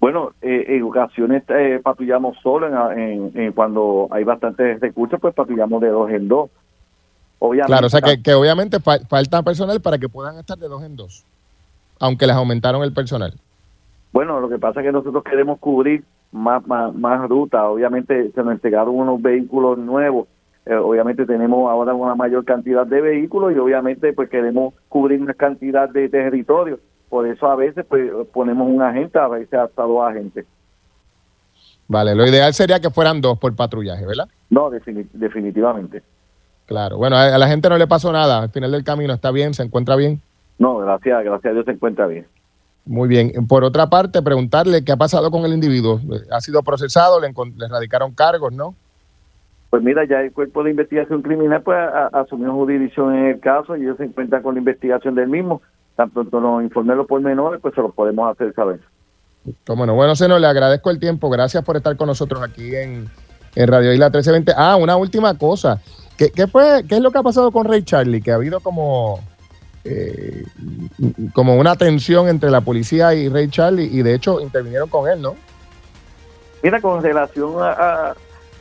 Bueno, 0.00 0.30
eh, 0.40 0.64
en 0.68 0.82
ocasiones 0.84 1.42
eh, 1.48 1.78
patrullamos 1.82 2.38
solo, 2.42 2.66
en, 2.92 2.98
en- 2.98 3.32
en 3.38 3.52
cuando 3.52 4.08
hay 4.10 4.24
bastantes 4.24 4.80
recursos, 4.80 5.20
pues 5.20 5.34
patrullamos 5.34 5.82
de 5.82 5.88
dos 5.88 6.10
en 6.10 6.26
dos. 6.28 6.48
Obviamente, 7.42 7.66
Claro, 7.72 7.86
o 7.86 7.90
sea 7.90 8.00
que, 8.02 8.22
que 8.22 8.34
obviamente 8.34 8.80
fa- 8.80 8.98
falta 9.08 9.42
personal 9.42 9.80
para 9.80 9.98
que 9.98 10.08
puedan 10.08 10.36
estar 10.38 10.58
de 10.58 10.68
dos 10.68 10.82
en 10.84 10.94
dos, 10.94 11.24
aunque 11.98 12.26
les 12.26 12.36
aumentaron 12.36 12.82
el 12.82 12.92
personal. 12.92 13.32
Bueno, 14.12 14.38
lo 14.40 14.48
que 14.48 14.58
pasa 14.58 14.80
es 14.80 14.86
que 14.86 14.92
nosotros 14.92 15.24
queremos 15.24 15.58
cubrir 15.58 16.04
más, 16.32 16.66
más, 16.66 16.94
más 16.94 17.28
rutas. 17.28 17.62
Obviamente 17.64 18.30
se 18.32 18.42
nos 18.42 18.52
entregaron 18.52 18.94
unos 18.94 19.22
vehículos 19.22 19.78
nuevos. 19.78 20.28
Eh, 20.66 20.74
obviamente 20.74 21.24
tenemos 21.24 21.70
ahora 21.70 21.94
una 21.94 22.14
mayor 22.14 22.44
cantidad 22.44 22.86
de 22.86 23.00
vehículos 23.00 23.54
y 23.54 23.58
obviamente 23.58 24.12
pues 24.12 24.28
queremos 24.28 24.74
cubrir 24.88 25.20
una 25.22 25.32
cantidad 25.34 25.88
de 25.88 26.08
territorio. 26.10 26.78
Por 27.08 27.26
eso 27.26 27.46
a 27.46 27.56
veces 27.56 27.86
pues 27.88 28.10
ponemos 28.34 28.68
un 28.68 28.82
agente, 28.82 29.18
a 29.18 29.28
veces 29.28 29.54
hasta 29.54 29.82
dos 29.82 30.02
agentes. 30.06 30.44
Vale, 31.88 32.14
lo 32.14 32.26
ideal 32.26 32.52
sería 32.54 32.78
que 32.80 32.90
fueran 32.90 33.20
dos 33.20 33.38
por 33.38 33.54
patrullaje, 33.56 34.04
¿verdad? 34.06 34.28
No, 34.50 34.70
defini- 34.70 35.08
definitivamente. 35.12 36.02
Claro, 36.70 36.98
bueno, 36.98 37.16
a, 37.16 37.34
a 37.34 37.38
la 37.38 37.48
gente 37.48 37.68
no 37.68 37.76
le 37.76 37.88
pasó 37.88 38.12
nada, 38.12 38.42
al 38.44 38.50
final 38.50 38.70
del 38.70 38.84
camino 38.84 39.12
está 39.12 39.32
bien, 39.32 39.54
se 39.54 39.64
encuentra 39.64 39.96
bien. 39.96 40.22
No, 40.56 40.78
gracias, 40.78 41.24
gracias 41.24 41.50
a 41.50 41.52
Dios 41.54 41.64
se 41.64 41.72
encuentra 41.72 42.06
bien. 42.06 42.26
Muy 42.86 43.08
bien. 43.08 43.32
Por 43.48 43.64
otra 43.64 43.90
parte, 43.90 44.22
preguntarle 44.22 44.84
qué 44.84 44.92
ha 44.92 44.96
pasado 44.96 45.32
con 45.32 45.44
el 45.44 45.52
individuo. 45.52 46.00
¿Ha 46.30 46.40
sido 46.40 46.62
procesado? 46.62 47.18
¿Le, 47.20 47.28
le 47.56 47.68
radicaron 47.68 48.12
cargos, 48.14 48.52
no? 48.52 48.76
Pues 49.68 49.82
mira, 49.82 50.04
ya 50.04 50.20
el 50.20 50.32
cuerpo 50.32 50.62
de 50.62 50.70
investigación 50.70 51.22
criminal 51.22 51.60
pues 51.62 51.76
a- 51.76 52.06
asumió 52.12 52.52
jurisdicción 52.52 53.16
en 53.16 53.24
el 53.26 53.40
caso 53.40 53.76
y 53.76 53.82
ellos 53.82 53.96
se 53.96 54.04
encuentran 54.04 54.40
con 54.42 54.54
la 54.54 54.60
investigación 54.60 55.16
del 55.16 55.28
mismo. 55.28 55.62
Tan 55.96 56.10
pronto 56.10 56.40
nos 56.40 56.62
informen 56.62 56.96
los 56.96 57.06
pormenores, 57.08 57.60
pues 57.60 57.74
se 57.74 57.80
los 57.82 57.92
podemos 57.92 58.30
hacer 58.30 58.54
saber. 58.54 58.78
Cómo 59.66 59.86
no. 59.86 59.94
Bueno, 59.94 60.14
Seno, 60.14 60.38
le 60.38 60.46
agradezco 60.46 60.90
el 60.90 61.00
tiempo. 61.00 61.30
Gracias 61.30 61.64
por 61.64 61.76
estar 61.76 61.96
con 61.96 62.06
nosotros 62.06 62.40
aquí 62.42 62.76
en, 62.76 63.08
en 63.56 63.68
Radio 63.68 63.92
Isla 63.92 64.06
1320. 64.06 64.52
Ah, 64.56 64.76
una 64.76 64.96
última 64.96 65.36
cosa. 65.36 65.80
¿Qué, 66.28 66.46
fue, 66.46 66.84
¿Qué 66.86 66.96
es 66.96 67.00
lo 67.00 67.10
que 67.10 67.18
ha 67.18 67.22
pasado 67.22 67.50
con 67.50 67.66
Ray 67.66 67.82
Charlie? 67.82 68.20
Que 68.20 68.32
ha 68.32 68.34
habido 68.34 68.60
como, 68.60 69.20
eh, 69.84 70.44
como 71.32 71.56
una 71.56 71.76
tensión 71.76 72.28
entre 72.28 72.50
la 72.50 72.60
policía 72.60 73.14
y 73.14 73.28
Ray 73.30 73.48
Charlie 73.48 73.88
y 73.90 74.02
de 74.02 74.14
hecho 74.14 74.40
intervinieron 74.40 74.88
con 74.90 75.08
él, 75.08 75.22
¿no? 75.22 75.34
Mira, 76.62 76.78
con 76.80 77.02
relación 77.02 77.54
a, 77.62 78.14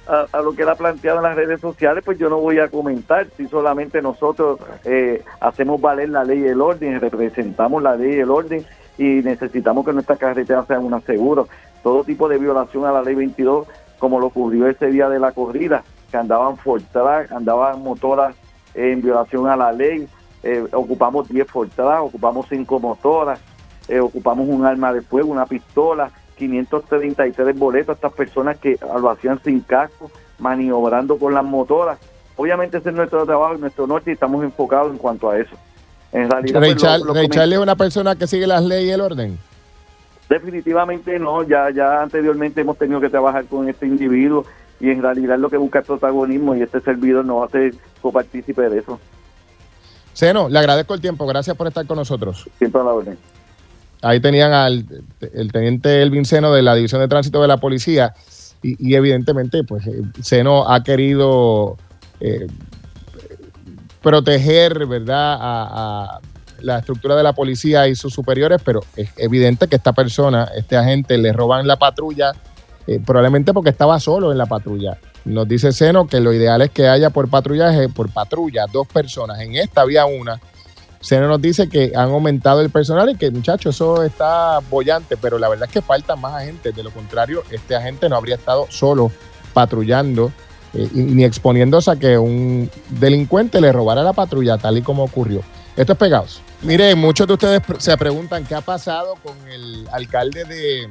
a- 0.08 0.42
lo 0.42 0.54
que 0.54 0.62
él 0.64 0.70
ha 0.70 0.76
planteado 0.76 1.18
en 1.18 1.24
las 1.24 1.36
redes 1.36 1.60
sociales, 1.62 2.02
pues 2.06 2.18
yo 2.18 2.30
no 2.30 2.38
voy 2.40 2.60
a 2.60 2.70
comentar. 2.70 3.28
Si 3.38 3.46
solamente 3.48 4.02
nosotros 4.02 4.60
eh, 4.86 5.24
hacemos 5.42 5.80
valer 5.82 6.10
la 6.10 6.24
ley 6.24 6.40
y 6.40 6.48
el 6.48 6.62
orden, 6.62 7.00
representamos 7.00 7.84
la 7.84 7.96
ley 7.96 8.16
y 8.16 8.20
el 8.22 8.32
orden 8.32 8.66
y 8.98 9.04
necesitamos 9.22 9.86
que 9.86 9.94
nuestras 9.94 10.18
carreteras 10.18 10.66
sean 10.66 10.84
unas 10.86 11.04
seguras. 11.04 11.46
Todo 11.84 12.04
tipo 12.06 12.28
de 12.30 12.38
violación 12.40 12.86
a 12.86 12.92
la 12.92 13.04
ley 13.04 13.16
22, 13.16 13.68
como 14.00 14.20
lo 14.20 14.28
ocurrió 14.28 14.68
ese 14.68 14.88
día 14.88 15.10
de 15.10 15.20
la 15.20 15.32
corrida, 15.34 15.84
que 16.10 16.18
andaban 16.18 16.58
Ford 16.58 16.82
Track, 16.92 17.32
andaban 17.32 17.82
motoras 17.82 18.36
en 18.74 19.02
violación 19.02 19.48
a 19.48 19.56
la 19.56 19.72
ley, 19.72 20.08
eh, 20.44 20.66
ocupamos 20.74 21.28
10 21.30 21.48
Ford 21.48 21.70
Track, 21.76 22.02
ocupamos 22.04 22.46
5 22.50 22.80
motoras, 22.80 23.40
eh, 23.88 24.00
ocupamos 24.00 24.48
un 24.48 24.66
arma 24.66 24.94
de 24.94 25.02
fuego, 25.02 25.30
una 25.32 25.46
pistola, 25.46 26.12
533 26.38 27.58
boletos 27.58 27.96
estas 27.96 28.14
personas 28.14 28.58
que 28.58 28.78
lo 29.02 29.10
hacían 29.10 29.42
sin 29.44 29.60
casco, 29.62 30.10
maniobrando 30.38 31.18
con 31.18 31.34
las 31.34 31.44
motoras. 31.44 32.00
Obviamente 32.38 32.78
ese 32.78 32.90
es 32.90 32.96
nuestro 32.96 33.26
trabajo 33.26 33.56
y 33.56 33.60
nuestro 33.60 33.86
norte 33.88 34.12
y 34.12 34.14
estamos 34.14 34.44
enfocados 34.44 34.92
en 34.92 34.98
cuanto 34.98 35.30
a 35.30 35.38
eso. 35.38 35.56
En 36.14 36.30
realidad, 36.32 36.62
Ray, 36.62 36.72
pues, 36.74 36.84
lo- 36.84 36.90
Char- 36.90 37.00
lo 37.02 37.14
Ray 37.14 37.28
comen- 37.28 37.34
Charlie 37.36 37.56
es 37.56 37.62
una 37.62 37.76
persona 37.76 38.16
que 38.16 38.28
sigue 38.28 38.48
las 38.48 38.64
leyes 38.64 38.88
y 38.88 38.92
el 38.92 39.02
orden. 39.02 39.38
definitivamente 40.30 41.18
no, 41.20 41.42
ya, 41.44 41.70
ya 41.72 42.02
anteriormente 42.04 42.62
hemos 42.62 42.78
tenido 42.78 43.02
que 43.02 43.10
trabajar 43.10 43.46
con 43.46 43.68
este 43.68 43.88
individuo 43.88 44.46
y 44.80 44.90
en 44.90 45.02
realidad 45.02 45.38
lo 45.38 45.50
que 45.50 45.58
busca 45.58 45.80
es 45.80 45.86
protagonismo 45.86 46.56
y 46.56 46.62
este 46.62 46.80
servidor 46.82 47.26
no 47.26 47.38
va 47.38 47.46
a 47.46 47.50
ser 47.50 47.74
copartícipe 48.02 48.70
de 48.70 48.80
eso. 48.80 49.00
Seno, 50.14 50.50
le 50.50 50.60
agradezco 50.60 50.94
el 50.94 51.02
tiempo. 51.02 51.26
Gracias 51.26 51.56
por 51.56 51.68
estar 51.68 51.86
con 51.86 51.98
nosotros. 51.98 52.50
Siempre 52.58 52.82
a 52.82 52.84
la 52.84 52.94
orden. 52.94 53.18
Ahí 54.02 54.20
tenían 54.20 54.54
al 54.54 54.86
el 55.34 55.52
teniente 55.52 56.02
Elvin 56.02 56.26
Seno 56.26 56.54
de 56.54 56.62
la 56.62 56.76
División 56.76 57.02
de 57.02 57.08
Tránsito 57.08 57.42
de 57.42 57.48
la 57.48 57.58
Policía 57.58 58.14
y, 58.62 58.90
y 58.90 58.96
evidentemente 58.96 59.64
pues 59.64 59.86
eh, 59.88 60.02
Seno 60.22 60.70
ha 60.70 60.84
querido 60.84 61.78
eh, 62.20 62.48
proteger, 64.02 64.86
¿verdad?, 64.86 65.38
a, 65.40 66.16
a 66.16 66.20
la 66.62 66.80
estructura 66.80 67.16
de 67.16 67.24
la 67.24 67.34
policía 67.34 67.88
y 67.88 67.96
sus 67.96 68.14
superiores, 68.14 68.62
pero 68.64 68.82
es 68.96 69.10
evidente 69.18 69.68
que 69.68 69.78
esta 69.78 69.94
persona, 69.94 70.50
este 70.56 70.76
agente, 70.76 71.18
le 71.18 71.32
roban 71.32 71.68
la 71.68 71.78
patrulla, 71.78 72.34
eh, 72.90 73.00
probablemente 73.06 73.54
porque 73.54 73.70
estaba 73.70 74.00
solo 74.00 74.32
en 74.32 74.38
la 74.38 74.46
patrulla. 74.48 74.98
Nos 75.26 75.48
dice 75.48 75.72
Seno 75.72 76.08
que 76.08 76.20
lo 76.20 76.34
ideal 76.34 76.62
es 76.62 76.72
que 76.72 76.88
haya 76.88 77.10
por 77.10 77.30
patrullaje, 77.30 77.88
por 77.90 78.10
patrulla, 78.10 78.66
dos 78.72 78.88
personas. 78.88 79.40
En 79.42 79.56
esta 79.56 79.82
había 79.82 80.06
una. 80.06 80.40
Seno 81.02 81.28
nos 81.28 81.42
dice 81.42 81.70
que 81.70 81.92
han 81.96 82.10
aumentado 82.10 82.62
el 82.62 82.70
personal 82.72 83.10
y 83.10 83.16
que, 83.16 83.30
muchachos, 83.32 83.76
eso 83.76 84.04
está 84.04 84.60
bollante, 84.70 85.18
pero 85.18 85.38
la 85.38 85.48
verdad 85.48 85.68
es 85.68 85.74
que 85.74 85.82
faltan 85.82 86.20
más 86.20 86.34
agentes. 86.34 86.76
De 86.76 86.84
lo 86.84 86.92
contrario, 86.92 87.44
este 87.52 87.76
agente 87.76 88.10
no 88.10 88.16
habría 88.16 88.36
estado 88.36 88.66
solo 88.70 89.12
patrullando 89.54 90.32
eh, 90.74 90.88
y- 90.94 91.00
ni 91.00 91.24
exponiéndose 91.24 91.92
a 91.92 91.96
que 91.96 92.18
un 92.18 92.70
delincuente 92.90 93.62
le 93.62 93.72
robara 93.72 94.04
la 94.04 94.14
patrulla, 94.14 94.58
tal 94.58 94.78
y 94.78 94.82
como 94.82 95.04
ocurrió. 95.04 95.42
Esto 95.78 95.94
es 95.94 96.00
pegados. 96.00 96.42
Mire, 96.62 96.94
muchos 96.96 97.26
de 97.28 97.34
ustedes 97.34 97.62
se 97.78 97.96
preguntan 97.98 98.46
qué 98.46 98.56
ha 98.56 98.62
pasado 98.62 99.16
con 99.24 99.36
el 99.50 99.88
alcalde 99.92 100.44
de, 100.44 100.90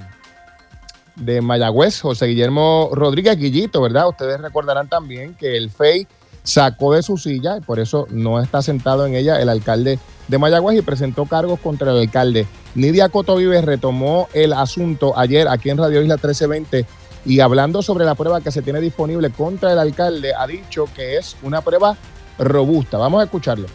de 1.19 1.41
Mayagüez, 1.41 2.01
José 2.01 2.27
Guillermo 2.27 2.91
Rodríguez 2.93 3.37
Guillito, 3.37 3.83
¿verdad? 3.83 4.09
Ustedes 4.09 4.41
recordarán 4.41 4.89
también 4.89 5.35
que 5.35 5.57
el 5.57 5.71
FEI 5.71 6.07
sacó 6.43 6.95
de 6.95 7.03
su 7.03 7.17
silla 7.19 7.59
y 7.59 7.61
por 7.61 7.79
eso 7.79 8.07
no 8.11 8.41
está 8.41 8.63
sentado 8.63 9.07
en 9.07 9.15
ella 9.15 9.41
el 9.41 9.49
alcalde 9.49 9.99
de 10.29 10.39
Mayagüez 10.39 10.79
y 10.79 10.83
presentó 10.83 11.27
cargos 11.27 11.61
contra 11.61 11.91
el 11.91 11.99
alcalde. 11.99 12.47
Nidia 12.75 13.09
Coto 13.09 13.37
Vives 13.37 13.65
retomó 13.65 14.29
el 14.33 14.53
asunto 14.53 15.17
ayer 15.19 15.49
aquí 15.49 15.71
en 15.71 15.79
Radio 15.79 16.01
Isla 16.01 16.15
1320 16.15 16.87
y 17.25 17.41
hablando 17.41 17.83
sobre 17.83 18.05
la 18.05 18.15
prueba 18.15 18.41
que 18.41 18.51
se 18.51 18.63
tiene 18.63 18.81
disponible 18.81 19.31
contra 19.31 19.73
el 19.73 19.79
alcalde, 19.79 20.33
ha 20.35 20.47
dicho 20.47 20.87
que 20.95 21.17
es 21.17 21.37
una 21.43 21.61
prueba 21.61 21.97
robusta. 22.39 22.97
Vamos 22.97 23.21
a 23.21 23.25
escucharlo. 23.25 23.67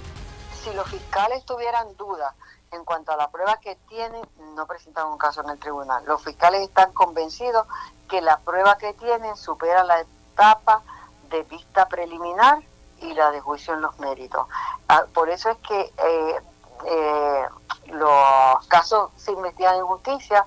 Si 0.64 0.74
los 0.74 0.88
fiscales 0.88 1.46
tuvieran 1.46 1.88
dudas 1.98 2.34
en 2.74 2.84
cuanto 2.86 3.12
a 3.12 3.18
la 3.18 3.30
prueba 3.30 3.58
que 3.58 3.76
tienen, 3.88 4.22
no 4.56 4.66
presentan 4.66 5.08
un 5.08 5.18
caso 5.18 5.42
en 5.42 5.50
el 5.50 5.60
tribunal. 5.60 6.04
Los 6.06 6.24
fiscales 6.24 6.62
están 6.62 6.92
convencidos 6.94 7.68
que 8.10 8.22
la 8.22 8.38
prueba 8.40 8.78
que 8.78 8.94
tienen 8.94 9.36
supera 9.36 9.84
la 9.84 10.02
etapa 10.02 10.82
de 11.30 11.44
vista 11.44 11.88
preliminar 11.88 12.62
y 13.00 13.14
la 13.14 13.32
de 13.32 13.42
juicio 13.42 13.74
en 13.74 13.82
los 13.82 13.98
méritos. 14.00 14.48
Ah, 14.88 15.04
por 15.14 15.30
eso 15.30 15.50
es 15.50 15.58
que 15.60 15.82
eh, 15.82 16.42
eh, 16.86 17.46
los 17.88 18.68
casos 18.68 19.12
se 19.18 19.32
investigan 19.32 19.76
en 19.76 19.86
justicia 19.86 20.46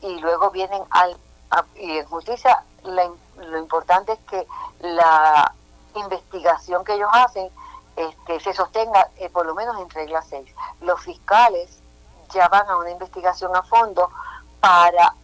y 0.00 0.18
luego 0.20 0.50
vienen 0.50 0.82
al... 0.90 1.16
y 1.74 1.98
en 1.98 2.06
justicia 2.06 2.64
lo 2.84 3.58
importante 3.58 4.12
es 4.12 4.18
que 4.20 4.46
la 4.80 5.52
investigación 5.94 6.84
que 6.84 6.94
ellos 6.94 7.10
hacen 7.12 7.50
este, 7.96 8.40
se 8.40 8.52
sostenga 8.52 9.10
eh, 9.16 9.28
por 9.30 9.46
lo 9.46 9.54
menos 9.54 9.78
en 9.80 9.90
regla 9.90 10.22
6. 10.22 10.54
Los 10.80 11.00
fiscales 11.02 11.80
ya 12.32 12.48
van 12.48 12.68
a 12.68 12.76
una 12.76 12.90
investigación 12.90 13.54
a 13.54 13.62
fondo 13.62 14.10
para 14.60 15.14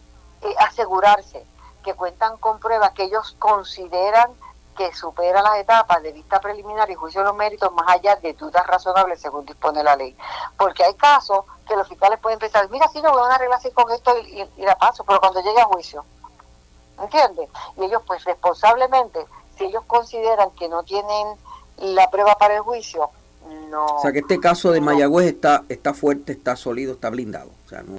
eh, 0.41 0.55
asegurarse 0.59 1.45
que 1.83 1.93
cuentan 1.93 2.37
con 2.37 2.59
pruebas 2.59 2.91
que 2.91 3.03
ellos 3.03 3.35
consideran 3.39 4.31
que 4.77 4.93
supera 4.93 5.41
las 5.41 5.57
etapas 5.57 6.03
de 6.03 6.11
vista 6.11 6.39
preliminar 6.39 6.89
y 6.91 6.95
juicio 6.95 7.21
de 7.21 7.27
los 7.27 7.35
méritos 7.35 7.73
más 7.73 7.89
allá 7.89 8.15
de 8.17 8.33
dudas 8.33 8.65
razonables 8.67 9.19
según 9.19 9.45
dispone 9.45 9.83
la 9.83 9.95
ley. 9.95 10.15
Porque 10.55 10.83
hay 10.83 10.93
casos 10.93 11.45
que 11.67 11.75
los 11.75 11.87
fiscales 11.87 12.19
pueden 12.19 12.39
pensar, 12.39 12.69
mira, 12.69 12.87
si 12.89 13.01
no 13.01 13.11
voy 13.11 13.29
a 13.29 13.35
arreglarse 13.35 13.71
con 13.73 13.91
esto 13.91 14.15
y, 14.19 14.47
y, 14.55 14.61
la 14.63 14.75
paso, 14.75 15.03
pero 15.03 15.19
cuando 15.19 15.41
llegue 15.41 15.59
a 15.59 15.65
juicio, 15.65 16.05
¿entiendes? 16.99 17.49
Y 17.75 17.85
ellos 17.85 18.03
pues 18.05 18.23
responsablemente, 18.23 19.25
si 19.57 19.65
ellos 19.65 19.83
consideran 19.87 20.51
que 20.51 20.69
no 20.69 20.83
tienen 20.83 21.37
la 21.81 22.09
prueba 22.09 22.35
para 22.35 22.55
el 22.55 22.61
juicio, 22.61 23.09
no. 23.69 23.85
O 23.85 24.01
sea 24.01 24.11
que 24.11 24.19
este 24.19 24.39
caso 24.39 24.71
de 24.71 24.81
Mayagüez 24.81 25.27
está, 25.27 25.63
está 25.69 25.93
fuerte, 25.93 26.33
está 26.33 26.55
sólido, 26.55 26.93
está 26.93 27.09
blindado. 27.09 27.51
O 27.65 27.69
sea, 27.69 27.83
no. 27.83 27.97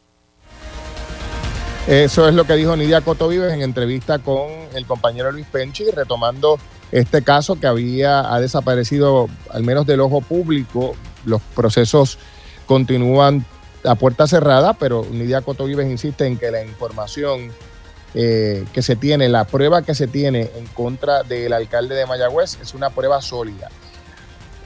Eso 1.87 2.29
es 2.29 2.35
lo 2.35 2.45
que 2.45 2.55
dijo 2.55 2.77
Nidia 2.77 3.01
Coto 3.01 3.29
Vives 3.29 3.53
en 3.53 3.63
entrevista 3.63 4.19
con 4.19 4.51
el 4.75 4.87
compañero 4.87 5.33
Luis 5.33 5.47
Penchi, 5.47 5.91
retomando 5.91 6.59
este 6.93 7.23
caso 7.23 7.59
que 7.59 7.67
había 7.67 8.33
ha 8.33 8.41
desaparecido 8.41 9.29
al 9.51 9.63
menos 9.63 9.87
del 9.87 10.01
ojo 10.01 10.21
público. 10.21 10.95
Los 11.25 11.41
procesos 11.55 12.19
continúan 12.67 13.45
a 13.85 13.95
puerta 13.95 14.27
cerrada, 14.27 14.75
pero 14.75 15.07
Nidia 15.11 15.41
Coto 15.41 15.65
Vives 15.65 15.91
insiste 15.91 16.27
en 16.27 16.37
que 16.37 16.51
la 16.51 16.63
información 16.63 17.53
eh, 18.15 18.65
que 18.73 18.83
se 18.83 18.97
tiene, 18.97 19.29
la 19.29 19.45
prueba 19.45 19.83
que 19.83 19.95
se 19.95 20.07
tiene 20.07 20.51
en 20.57 20.67
contra 20.69 21.23
del 21.23 21.53
alcalde 21.53 21.95
de 21.95 22.07
Mayagüez 22.07 22.59
es 22.61 22.75
una 22.75 22.91
prueba 22.91 23.21
sólida. 23.21 23.69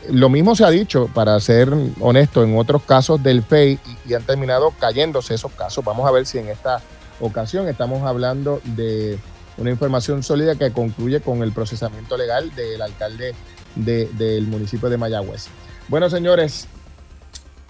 Lo 0.08 0.28
mismo 0.28 0.56
se 0.56 0.64
ha 0.64 0.70
dicho, 0.70 1.08
para 1.12 1.38
ser 1.40 1.72
honesto, 2.00 2.42
en 2.42 2.56
otros 2.56 2.82
casos 2.82 3.22
del 3.22 3.42
FEI 3.42 3.78
y, 4.08 4.14
han 4.14 4.24
terminado 4.24 4.72
cayéndose 4.78 5.34
esos 5.34 5.52
casos. 5.52 5.84
Vamos 5.84 6.08
a 6.08 6.12
ver 6.12 6.26
si 6.26 6.38
en 6.38 6.48
esta 6.48 6.80
ocasión 7.20 7.68
estamos 7.68 8.02
hablando 8.02 8.60
de 8.64 9.18
una 9.58 9.70
información 9.70 10.22
sólida 10.22 10.56
que 10.56 10.72
concluye 10.72 11.20
con 11.20 11.42
el 11.42 11.52
procesamiento 11.52 12.16
legal 12.16 12.54
del 12.54 12.82
alcalde 12.82 13.34
de, 13.76 14.08
del 14.14 14.46
municipio 14.46 14.88
de 14.88 14.96
Mayagüez. 14.96 15.46
Bueno, 15.88 16.10
señores, 16.10 16.66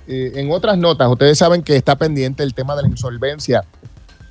eh, 0.06 0.32
en 0.36 0.50
otras 0.50 0.78
notas, 0.78 1.08
ustedes 1.08 1.38
saben 1.38 1.62
que 1.62 1.76
está 1.76 1.96
pendiente 1.96 2.42
el 2.42 2.54
tema 2.54 2.76
de 2.76 2.82
la 2.82 2.88
insolvencia 2.88 3.64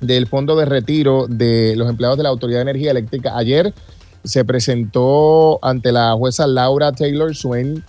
del 0.02 0.26
fondo 0.26 0.54
de 0.56 0.66
retiro 0.66 1.26
de 1.28 1.74
los 1.76 1.88
empleados 1.88 2.18
de 2.18 2.24
la 2.24 2.28
Autoridad 2.28 2.58
de 2.58 2.70
Energía 2.70 2.90
Eléctrica. 2.90 3.36
Ayer 3.36 3.72
se 4.24 4.44
presentó 4.44 5.58
ante 5.64 5.90
la 5.92 6.12
jueza 6.12 6.46
Laura 6.46 6.92
Taylor 6.92 7.34
Swain 7.34 7.82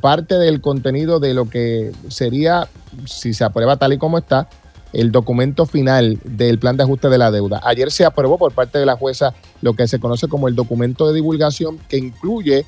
parte 0.00 0.36
del 0.36 0.60
contenido 0.60 1.18
de 1.18 1.34
lo 1.34 1.48
que 1.48 1.92
sería, 2.08 2.68
si 3.06 3.34
se 3.34 3.44
aprueba 3.44 3.76
tal 3.76 3.92
y 3.92 3.98
como 3.98 4.18
está, 4.18 4.48
el 4.92 5.10
documento 5.10 5.66
final 5.66 6.20
del 6.24 6.58
plan 6.58 6.76
de 6.76 6.84
ajuste 6.84 7.08
de 7.08 7.18
la 7.18 7.30
deuda. 7.30 7.60
Ayer 7.64 7.90
se 7.90 8.04
aprobó 8.04 8.38
por 8.38 8.52
parte 8.52 8.78
de 8.78 8.86
la 8.86 8.96
jueza 8.96 9.34
lo 9.60 9.74
que 9.74 9.88
se 9.88 9.98
conoce 9.98 10.28
como 10.28 10.48
el 10.48 10.54
documento 10.54 11.08
de 11.08 11.14
divulgación 11.14 11.78
que 11.88 11.96
incluye 11.96 12.66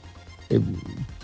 eh, 0.51 0.61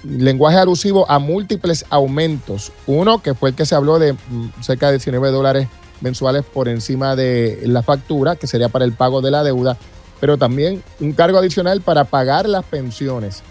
lenguaje 0.05 0.59
alusivo 0.59 1.11
a 1.11 1.19
múltiples 1.19 1.87
aumentos. 1.91 2.71
Uno 2.87 3.23
que 3.23 3.35
fue 3.35 3.51
el 3.51 3.55
que 3.57 3.67
se 3.67 3.75
habló 3.75 3.99
de 3.99 4.13
mm, 4.13 4.63
cerca 4.63 4.87
de 4.87 4.93
19 4.93 5.31
dólares 5.31 5.69
mensuales 6.01 6.45
por 6.45 6.69
encima 6.69 7.17
de 7.17 7.61
la 7.65 7.83
factura, 7.83 8.37
que 8.37 8.47
sería 8.47 8.69
para 8.69 8.85
el 8.85 8.93
pago 8.93 9.21
de 9.21 9.31
la 9.31 9.43
deuda, 9.43 9.77
pero 10.21 10.37
también 10.37 10.83
un 11.01 11.13
cargo 11.13 11.39
adicional 11.39 11.81
para 11.81 12.05
pagar 12.05 12.49
las 12.49 12.65
pensiones 12.65 13.43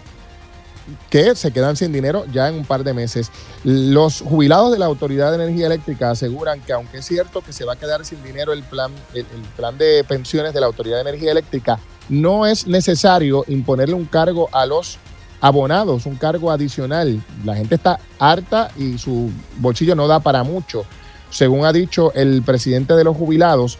que 1.08 1.34
se 1.34 1.52
quedan 1.52 1.76
sin 1.76 1.92
dinero 1.92 2.24
ya 2.32 2.48
en 2.48 2.54
un 2.56 2.64
par 2.64 2.84
de 2.84 2.94
meses. 2.94 3.30
Los 3.64 4.20
jubilados 4.20 4.72
de 4.72 4.78
la 4.78 4.86
Autoridad 4.86 5.30
de 5.30 5.42
Energía 5.42 5.66
Eléctrica 5.66 6.10
aseguran 6.10 6.60
que 6.60 6.72
aunque 6.72 6.98
es 6.98 7.06
cierto 7.06 7.42
que 7.42 7.52
se 7.52 7.64
va 7.64 7.74
a 7.74 7.76
quedar 7.76 8.04
sin 8.04 8.22
dinero 8.22 8.52
el 8.52 8.62
plan, 8.62 8.92
el, 9.14 9.24
plan 9.56 9.76
de 9.78 10.04
pensiones 10.04 10.54
de 10.54 10.60
la 10.60 10.66
Autoridad 10.66 10.96
de 10.96 11.02
Energía 11.02 11.32
Eléctrica, 11.32 11.78
no 12.08 12.46
es 12.46 12.66
necesario 12.66 13.44
imponerle 13.48 13.94
un 13.94 14.04
cargo 14.04 14.48
a 14.52 14.66
los 14.66 14.98
abonados, 15.40 16.06
un 16.06 16.16
cargo 16.16 16.50
adicional. 16.50 17.22
La 17.44 17.54
gente 17.56 17.76
está 17.76 18.00
harta 18.18 18.70
y 18.76 18.98
su 18.98 19.30
bolsillo 19.58 19.94
no 19.94 20.06
da 20.06 20.20
para 20.20 20.42
mucho. 20.42 20.84
Según 21.30 21.64
ha 21.64 21.72
dicho 21.72 22.12
el 22.14 22.42
presidente 22.42 22.94
de 22.94 23.04
los 23.04 23.16
jubilados, 23.16 23.78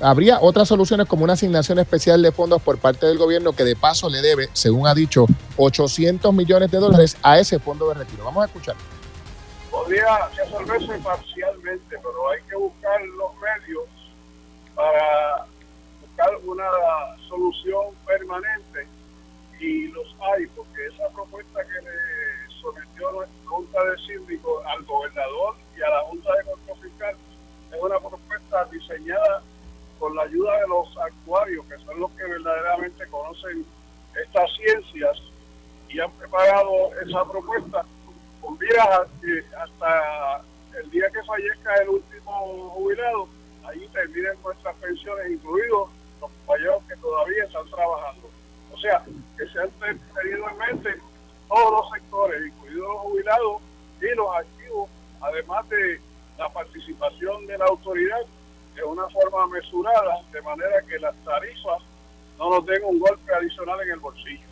habría 0.00 0.38
otras 0.40 0.68
soluciones 0.68 1.06
como 1.06 1.24
una 1.24 1.34
asignación 1.34 1.78
especial 1.78 2.22
de 2.22 2.32
fondos 2.32 2.62
por 2.62 2.78
parte 2.78 3.06
del 3.06 3.18
gobierno 3.18 3.52
que 3.52 3.64
de 3.64 3.76
paso 3.76 4.08
le 4.08 4.22
debe, 4.22 4.48
según 4.52 4.86
ha 4.86 4.94
dicho, 4.94 5.26
800 5.56 6.32
millones 6.32 6.70
de 6.70 6.78
dólares 6.78 7.16
a 7.22 7.38
ese 7.38 7.58
fondo 7.58 7.88
de 7.88 7.94
retiro. 7.94 8.24
Vamos 8.24 8.42
a 8.42 8.46
escuchar. 8.46 8.76
Podría 9.70 10.28
resolverse 10.36 10.98
parcialmente, 10.98 11.96
pero 11.96 12.30
hay 12.30 12.42
que 12.48 12.56
buscar 12.56 13.00
los 13.02 13.30
medios 13.36 13.84
para 14.74 15.46
buscar 16.00 16.30
una 16.44 16.64
solución 17.28 17.94
permanente 18.06 18.86
y 19.58 19.88
los 19.88 20.06
hay, 20.34 20.46
porque 20.48 20.86
esa 20.86 21.08
propuesta 21.14 21.60
que 21.64 21.84
le 21.84 22.60
sometió 22.60 23.20
la 23.20 23.26
Junta 23.44 23.78
de 23.84 24.06
Síndicos 24.06 24.64
al 24.66 24.84
gobernador 24.84 25.54
y 25.82 25.84
a 25.84 25.90
la 25.90 26.00
Junta 26.02 26.32
de 26.36 26.44
Control 26.44 26.78
Fiscal 26.80 27.16
es 27.72 27.80
una 27.80 27.98
propuesta 27.98 28.64
diseñada 28.66 29.42
con 29.98 30.14
la 30.14 30.22
ayuda 30.22 30.60
de 30.60 30.68
los 30.68 30.96
actuarios, 30.96 31.64
que 31.66 31.78
son 31.84 31.98
los 31.98 32.10
que 32.12 32.24
verdaderamente 32.24 33.06
conocen 33.08 33.66
estas 34.22 34.50
ciencias 34.56 35.18
y 35.88 35.98
han 35.98 36.10
preparado 36.12 36.90
esa 37.04 37.24
propuesta 37.24 37.84
con 38.40 38.58
miras 38.58 39.08
hasta 39.58 40.44
el 40.78 40.90
día 40.90 41.10
que 41.10 41.22
fallezca 41.24 41.74
el 41.82 41.88
último 41.90 42.70
jubilado, 42.74 43.28
ahí 43.64 43.88
terminen 43.92 44.40
nuestras 44.42 44.76
pensiones, 44.76 45.32
incluidos 45.32 45.90
los 46.20 46.30
compañeros 46.30 46.82
que 46.88 46.96
todavía 46.96 47.44
están 47.44 47.68
trabajando. 47.70 48.30
O 48.72 48.78
sea, 48.78 49.04
que 49.36 49.48
se 49.48 49.60
han 49.60 49.70
tenido 49.80 50.48
en 50.48 50.58
mente 50.58 51.00
todos 51.48 51.72
los 51.72 51.90
sectores, 51.90 52.46
incluidos 52.46 52.88
los 52.88 52.98
jubilados 53.02 53.62
y 54.00 54.14
los 54.16 54.36
activos, 54.36 54.90
además 55.22 55.68
de 55.68 56.00
la 56.38 56.48
participación 56.48 57.46
de 57.46 57.58
la 57.58 57.66
autoridad 57.66 58.20
de 58.74 58.82
una 58.84 59.08
forma 59.08 59.46
mesurada, 59.48 60.20
de 60.32 60.42
manera 60.42 60.82
que 60.88 60.98
las 60.98 61.14
tarifas 61.24 61.82
no 62.38 62.50
nos 62.50 62.66
den 62.66 62.82
un 62.84 62.98
golpe 62.98 63.32
adicional 63.34 63.78
en 63.82 63.90
el 63.92 64.00
bolsillo. 64.00 64.46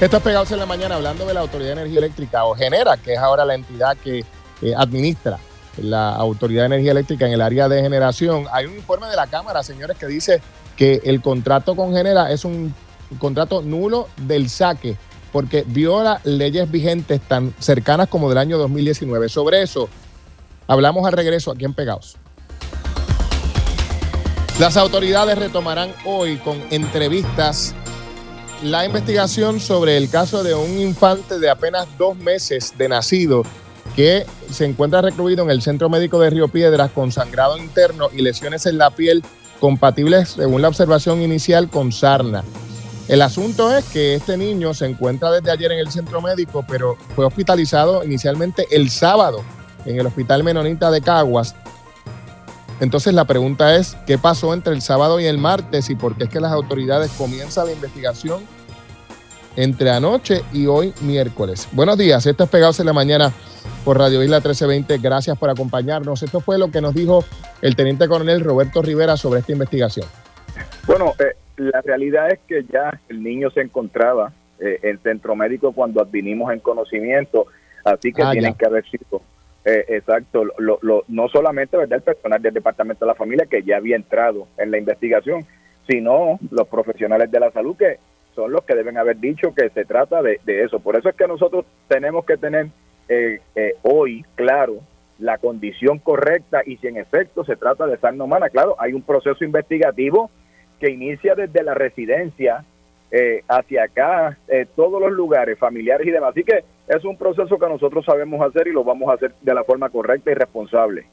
Esto 0.00 0.16
es 0.18 0.22
Pegados 0.22 0.50
en 0.52 0.58
la 0.58 0.66
Mañana 0.66 0.96
hablando 0.96 1.24
de 1.24 1.32
la 1.32 1.40
Autoridad 1.40 1.74
de 1.74 1.80
Energía 1.80 2.00
Eléctrica 2.00 2.44
o 2.44 2.54
Genera, 2.54 2.96
que 2.98 3.14
es 3.14 3.18
ahora 3.18 3.44
la 3.44 3.54
entidad 3.54 3.96
que 3.96 4.24
eh, 4.60 4.74
administra 4.76 5.38
la 5.78 6.14
Autoridad 6.16 6.62
de 6.62 6.66
Energía 6.66 6.90
Eléctrica 6.90 7.26
en 7.26 7.32
el 7.32 7.40
área 7.40 7.68
de 7.68 7.80
generación. 7.80 8.46
Hay 8.52 8.66
un 8.66 8.74
informe 8.74 9.06
de 9.06 9.16
la 9.16 9.26
Cámara, 9.26 9.62
señores, 9.62 9.96
que 9.96 10.06
dice 10.06 10.42
que 10.76 11.00
el 11.04 11.22
contrato 11.22 11.76
con 11.76 11.94
Genera 11.94 12.30
es 12.30 12.44
un 12.44 12.74
contrato 13.18 13.62
nulo 13.62 14.08
del 14.16 14.50
saque 14.50 14.96
porque 15.36 15.64
viola 15.66 16.22
leyes 16.24 16.70
vigentes 16.70 17.20
tan 17.20 17.52
cercanas 17.58 18.08
como 18.08 18.30
del 18.30 18.38
año 18.38 18.56
2019. 18.56 19.28
Sobre 19.28 19.60
eso, 19.60 19.90
Hablamos 20.68 21.06
al 21.06 21.12
regreso 21.12 21.52
aquí 21.52 21.64
en 21.64 21.74
Pegados. 21.74 22.16
Las 24.58 24.76
autoridades 24.76 25.38
retomarán 25.38 25.92
hoy 26.04 26.38
con 26.38 26.60
entrevistas 26.70 27.74
la 28.62 28.86
investigación 28.86 29.60
sobre 29.60 29.98
el 29.98 30.08
caso 30.08 30.42
de 30.42 30.54
un 30.54 30.78
infante 30.80 31.38
de 31.38 31.50
apenas 31.50 31.86
dos 31.98 32.16
meses 32.16 32.72
de 32.78 32.88
nacido 32.88 33.42
que 33.94 34.24
se 34.50 34.64
encuentra 34.64 35.02
recluido 35.02 35.44
en 35.44 35.50
el 35.50 35.60
Centro 35.60 35.90
Médico 35.90 36.18
de 36.18 36.30
Río 36.30 36.48
Piedras 36.48 36.90
con 36.90 37.12
sangrado 37.12 37.58
interno 37.58 38.08
y 38.12 38.22
lesiones 38.22 38.64
en 38.66 38.78
la 38.78 38.90
piel 38.90 39.22
compatibles, 39.60 40.30
según 40.30 40.62
la 40.62 40.68
observación 40.68 41.20
inicial, 41.22 41.68
con 41.68 41.92
sarna. 41.92 42.42
El 43.08 43.22
asunto 43.22 43.74
es 43.76 43.84
que 43.84 44.14
este 44.14 44.36
niño 44.36 44.74
se 44.74 44.86
encuentra 44.86 45.30
desde 45.30 45.50
ayer 45.50 45.72
en 45.72 45.78
el 45.78 45.90
centro 45.90 46.20
médico, 46.20 46.64
pero 46.68 46.96
fue 47.14 47.24
hospitalizado 47.24 48.04
inicialmente 48.04 48.66
el 48.70 48.90
sábado 48.90 49.44
en 49.84 50.00
el 50.00 50.06
Hospital 50.06 50.42
Menonita 50.42 50.90
de 50.90 51.00
Caguas. 51.00 51.54
Entonces 52.80 53.14
la 53.14 53.24
pregunta 53.24 53.76
es, 53.76 53.96
¿qué 54.06 54.18
pasó 54.18 54.52
entre 54.52 54.74
el 54.74 54.82
sábado 54.82 55.20
y 55.20 55.26
el 55.26 55.38
martes 55.38 55.88
y 55.88 55.94
por 55.94 56.16
qué 56.16 56.24
es 56.24 56.30
que 56.30 56.40
las 56.40 56.52
autoridades 56.52 57.10
comienzan 57.12 57.66
la 57.66 57.72
investigación 57.72 58.42
entre 59.56 59.90
anoche 59.90 60.42
y 60.52 60.66
hoy 60.66 60.92
miércoles. 61.00 61.68
Buenos 61.72 61.96
días, 61.96 62.26
esto 62.26 62.44
es 62.44 62.50
Pegados 62.50 62.78
en 62.80 62.86
la 62.86 62.92
Mañana 62.92 63.32
por 63.84 63.98
Radio 63.98 64.22
Isla 64.22 64.36
1320. 64.36 64.98
Gracias 64.98 65.36
por 65.38 65.50
acompañarnos. 65.50 66.22
Esto 66.22 66.40
fue 66.40 66.58
lo 66.58 66.70
que 66.70 66.80
nos 66.80 66.94
dijo 66.94 67.24
el 67.62 67.74
teniente 67.74 68.06
coronel 68.06 68.40
Roberto 68.40 68.82
Rivera 68.82 69.16
sobre 69.16 69.40
esta 69.40 69.52
investigación. 69.52 70.06
Bueno, 70.86 71.14
eh, 71.18 71.36
la 71.56 71.80
realidad 71.82 72.30
es 72.32 72.38
que 72.46 72.64
ya 72.64 73.00
el 73.08 73.22
niño 73.22 73.50
se 73.50 73.60
encontraba 73.60 74.32
eh, 74.60 74.78
en 74.82 74.98
centro 75.00 75.34
médico 75.36 75.72
cuando 75.72 76.00
advinimos 76.00 76.52
en 76.52 76.60
conocimiento, 76.60 77.46
así 77.84 78.12
que 78.12 78.22
Ah, 78.22 78.32
tienen 78.32 78.52
ya. 78.52 78.58
que 78.58 78.66
haber 78.66 78.84
sido, 78.88 79.20
eh, 79.64 79.84
exacto, 79.88 80.44
lo, 80.58 80.78
lo- 80.82 81.04
no 81.08 81.28
solamente 81.28 81.76
¿verdad? 81.76 81.96
el 81.98 82.02
personal 82.02 82.40
del 82.42 82.54
Departamento 82.54 83.04
de 83.04 83.08
la 83.10 83.14
Familia 83.14 83.46
que 83.46 83.62
ya 83.62 83.76
había 83.76 83.96
entrado 83.96 84.46
en 84.58 84.70
la 84.70 84.78
investigación, 84.78 85.44
sino 85.88 86.38
los 86.50 86.66
profesionales 86.68 87.30
de 87.30 87.40
la 87.40 87.50
salud 87.52 87.76
que 87.76 87.98
son 88.34 88.52
los 88.52 88.64
que 88.64 88.74
deben 88.74 88.98
haber 88.98 89.18
dicho 89.18 89.54
que 89.54 89.70
se 89.70 89.84
trata 89.84 90.20
de, 90.22 90.40
de 90.44 90.64
eso. 90.64 90.78
Por 90.80 90.96
eso 90.96 91.08
es 91.08 91.16
que 91.16 91.26
nosotros 91.26 91.64
tenemos 91.88 92.24
que 92.26 92.36
tener 92.36 92.66
eh, 93.08 93.40
eh, 93.54 93.74
hoy 93.82 94.24
claro 94.34 94.76
la 95.18 95.38
condición 95.38 95.98
correcta 95.98 96.60
y 96.66 96.76
si 96.76 96.88
en 96.88 96.98
efecto 96.98 97.44
se 97.44 97.56
trata 97.56 97.86
de 97.86 97.96
sarna 97.96 98.24
humana. 98.24 98.50
Claro, 98.50 98.76
hay 98.78 98.92
un 98.92 99.00
proceso 99.02 99.42
investigativo 99.44 100.30
que 100.80 100.90
inicia 100.90 101.34
desde 101.34 101.62
la 101.62 101.74
residencia 101.74 102.64
eh, 103.10 103.42
hacia 103.48 103.84
acá, 103.84 104.36
eh, 104.48 104.66
todos 104.74 105.00
los 105.00 105.12
lugares 105.12 105.58
familiares 105.58 106.06
y 106.06 106.10
demás. 106.10 106.30
Así 106.30 106.42
que 106.44 106.64
es 106.88 107.04
un 107.04 107.16
proceso 107.16 107.58
que 107.58 107.66
nosotros 107.68 108.04
sabemos 108.04 108.40
hacer 108.40 108.66
y 108.68 108.72
lo 108.72 108.84
vamos 108.84 109.08
a 109.10 109.14
hacer 109.14 109.32
de 109.40 109.54
la 109.54 109.64
forma 109.64 109.88
correcta 109.88 110.30
y 110.30 110.34
responsable. 110.34 111.06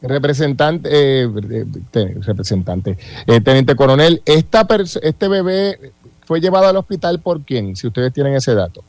Representante, 0.00 0.88
eh, 0.90 1.28
eh, 1.50 1.64
te- 1.90 2.14
representante, 2.26 2.96
eh, 3.26 3.40
teniente 3.40 3.76
coronel, 3.76 4.20
esta 4.26 4.66
este 5.00 5.28
bebé 5.28 5.78
fue 6.26 6.40
llevado 6.40 6.66
al 6.66 6.76
hospital 6.76 7.20
por 7.20 7.42
quién, 7.42 7.76
si 7.76 7.86
ustedes 7.86 8.12
tienen 8.12 8.34
ese 8.34 8.54
dato. 8.54 8.82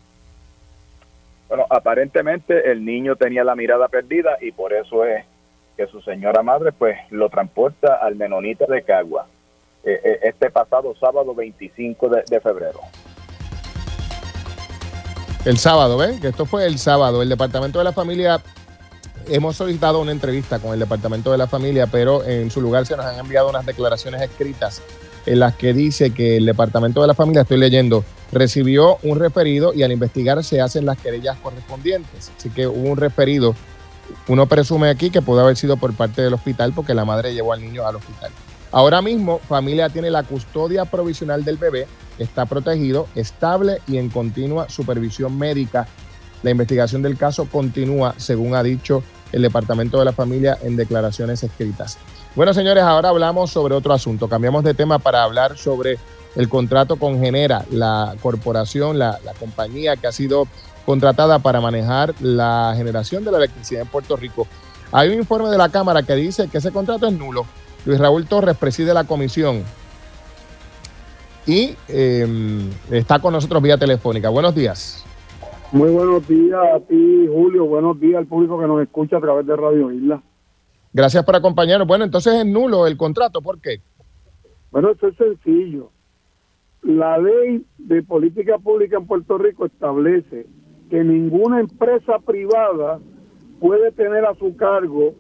Bueno, 1.50 1.66
aparentemente 1.70 2.72
el 2.72 2.84
niño 2.84 3.16
tenía 3.16 3.44
la 3.44 3.56
mirada 3.56 3.88
perdida 3.90 4.38
y 4.42 4.52
por 4.54 4.74
eso 4.74 5.06
es 5.06 5.24
que 5.78 5.86
su 5.86 6.02
señora 6.02 6.42
madre 6.42 6.72
pues 6.72 6.98
lo 7.12 7.30
transporta 7.30 7.96
al 8.02 8.16
Menonita 8.16 8.66
de 8.66 8.82
Cagua 8.82 9.28
eh, 9.84 10.00
eh, 10.04 10.20
este 10.24 10.50
pasado 10.50 10.94
sábado 11.00 11.34
25 11.36 12.10
de, 12.10 12.24
de 12.30 12.40
febrero. 12.40 12.80
El 15.46 15.58
sábado, 15.58 15.98
¿ven? 15.98 16.20
Que 16.22 16.30
esto 16.30 16.46
fue 16.46 16.66
el 16.66 16.78
sábado. 16.78 17.22
El 17.22 17.30
Departamento 17.30 17.80
de 17.80 17.84
la 17.84 17.92
Familia, 17.92 18.42
hemos 19.28 19.58
solicitado 19.58 20.00
una 20.00 20.12
entrevista 20.12 20.60
con 20.60 20.74
el 20.74 20.80
Departamento 20.80 21.32
de 21.32 21.38
la 21.38 21.48
Familia, 21.48 21.88
pero 21.88 22.24
en 22.24 22.50
su 22.50 22.62
lugar 22.62 22.86
se 22.86 22.96
nos 22.96 23.06
han 23.06 23.20
enviado 23.20 23.50
unas 23.50 23.66
declaraciones 23.66 24.22
escritas 24.22 24.82
en 25.26 25.40
las 25.40 25.56
que 25.56 25.74
dice 25.74 26.12
que 26.12 26.38
el 26.38 26.46
Departamento 26.46 27.02
de 27.02 27.08
la 27.08 27.14
Familia, 27.14 27.42
estoy 27.44 27.58
leyendo, 27.58 28.04
recibió 28.32 28.98
un 29.04 29.20
referido 29.20 29.74
y 29.74 29.84
al 29.84 29.92
investigar 29.92 30.44
se 30.44 30.62
hacen 30.62 30.86
las 30.86 30.98
querellas 30.98 31.38
correspondientes. 31.38 32.32
Así 32.38 32.50
que 32.50 32.68
hubo 32.68 32.90
un 32.90 32.98
referido. 32.98 33.56
Uno 34.28 34.48
presume 34.48 34.90
aquí 34.90 35.10
que 35.10 35.22
pudo 35.22 35.42
haber 35.42 35.56
sido 35.56 35.78
por 35.78 35.94
parte 35.94 36.22
del 36.22 36.34
hospital 36.34 36.74
porque 36.74 36.94
la 36.94 37.06
madre 37.06 37.34
llevó 37.34 37.54
al 37.54 37.62
niño 37.62 37.88
al 37.88 37.96
hospital. 37.96 38.32
Ahora 38.74 39.04
mismo, 39.04 39.38
familia 39.38 39.90
tiene 39.90 40.10
la 40.10 40.24
custodia 40.24 40.86
provisional 40.86 41.46
del 41.46 41.58
bebé, 41.58 41.86
está 42.18 42.48
protegido, 42.48 43.08
estable 43.14 43.78
y 43.88 43.98
en 43.98 44.10
continua 44.10 44.68
supervisión 44.68 45.38
médica. 45.38 45.88
La 46.42 46.50
investigación 46.50 47.04
del 47.04 47.16
caso 47.16 47.46
continúa, 47.46 48.16
según 48.18 48.56
ha 48.56 48.64
dicho 48.64 49.04
el 49.32 49.44
Departamento 49.44 50.00
de 50.00 50.06
la 50.06 50.12
Familia 50.12 50.58
en 50.64 50.76
declaraciones 50.76 51.44
escritas. 51.44 52.00
Bueno, 52.36 52.52
señores, 52.52 52.84
ahora 52.84 53.10
hablamos 53.10 53.52
sobre 53.52 53.76
otro 53.76 53.94
asunto. 53.94 54.28
Cambiamos 54.28 54.64
de 54.64 54.74
tema 54.74 54.98
para 54.98 55.24
hablar 55.24 55.56
sobre 55.56 56.00
el 56.36 56.50
contrato 56.50 56.96
con 56.96 57.20
Genera, 57.20 57.66
la 57.70 58.16
corporación, 58.24 58.98
la, 58.98 59.20
la 59.24 59.34
compañía 59.34 59.98
que 59.98 60.08
ha 60.08 60.12
sido 60.12 60.48
contratada 60.84 61.38
para 61.38 61.62
manejar 61.62 62.16
la 62.22 62.74
generación 62.76 63.24
de 63.24 63.32
la 63.32 63.38
electricidad 63.38 63.84
en 63.84 63.88
Puerto 63.88 64.16
Rico. 64.16 64.48
Hay 64.92 65.10
un 65.10 65.20
informe 65.20 65.50
de 65.50 65.60
la 65.60 65.70
Cámara 65.70 66.02
que 66.02 66.16
dice 66.16 66.48
que 66.48 66.58
ese 66.58 66.72
contrato 66.72 67.06
es 67.06 67.14
nulo. 67.14 67.46
Luis 67.86 68.00
Raúl 68.00 68.26
Torres 68.28 68.58
preside 68.58 68.94
la 68.94 69.04
comisión 69.04 69.64
y 71.46 71.76
eh, 71.90 72.26
está 72.92 73.20
con 73.20 73.34
nosotros 73.34 73.62
vía 73.62 73.78
telefónica. 73.78 74.30
Buenos 74.30 74.56
días. 74.56 75.06
Muy 75.74 75.90
buenos 75.90 76.28
días 76.28 76.60
a 76.76 76.80
ti, 76.80 77.28
Julio. 77.28 77.66
Buenos 77.66 78.00
días 78.00 78.20
al 78.20 78.28
público 78.28 78.60
que 78.60 78.68
nos 78.68 78.82
escucha 78.82 79.18
a 79.18 79.22
través 79.22 79.46
de 79.46 79.56
Radio 79.56 79.92
Isla. 79.92 80.22
Gracias 80.94 81.26
por 81.26 81.36
acompañarnos. 81.36 81.88
Bueno, 81.88 82.06
entonces 82.06 82.34
es 82.36 82.46
nulo 82.46 82.88
el 82.88 82.96
contrato. 82.96 83.42
¿Por 83.42 83.60
qué? 83.60 83.82
Bueno, 84.72 84.92
esto 84.92 85.08
es 85.08 85.18
sencillo. 85.18 85.90
La 86.84 87.18
ley 87.18 87.66
de 87.78 88.04
política 88.04 88.58
pública 88.60 88.98
en 88.98 89.08
Puerto 89.08 89.38
Rico 89.38 89.66
establece 89.66 90.46
que 90.90 91.04
ninguna 91.04 91.60
empresa 91.60 92.20
privada 92.20 93.00
puede 93.60 93.92
tener 93.92 94.26
a 94.26 94.36
su 94.36 94.56
cargo 94.56 95.16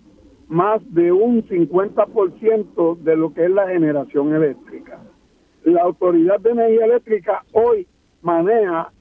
más 0.47 0.81
de 0.93 1.11
un 1.11 1.43
50% 1.47 2.97
de 2.99 3.15
lo 3.15 3.33
que 3.33 3.45
es 3.45 3.51
la 3.51 3.67
generación 3.67 4.33
eléctrica. 4.33 4.99
La 5.63 5.81
Autoridad 5.83 6.39
de 6.39 6.51
Energía 6.51 6.85
Eléctrica 6.85 7.43
hoy 7.53 7.87
maneja 8.21 8.91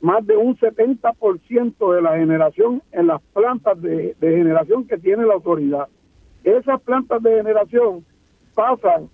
más 0.00 0.26
de 0.26 0.36
un 0.36 0.56
70% 0.56 1.94
de 1.94 2.02
la 2.02 2.16
generación 2.16 2.82
en 2.92 3.06
las 3.06 3.20
plantas 3.34 3.80
de, 3.82 4.14
de 4.18 4.36
generación 4.36 4.86
que 4.86 4.96
tiene 4.96 5.26
la 5.26 5.34
autoridad. 5.34 5.88
Esas 6.42 6.80
plantas 6.80 7.22
de 7.22 7.36
generación 7.36 8.04
pasan 8.54 9.10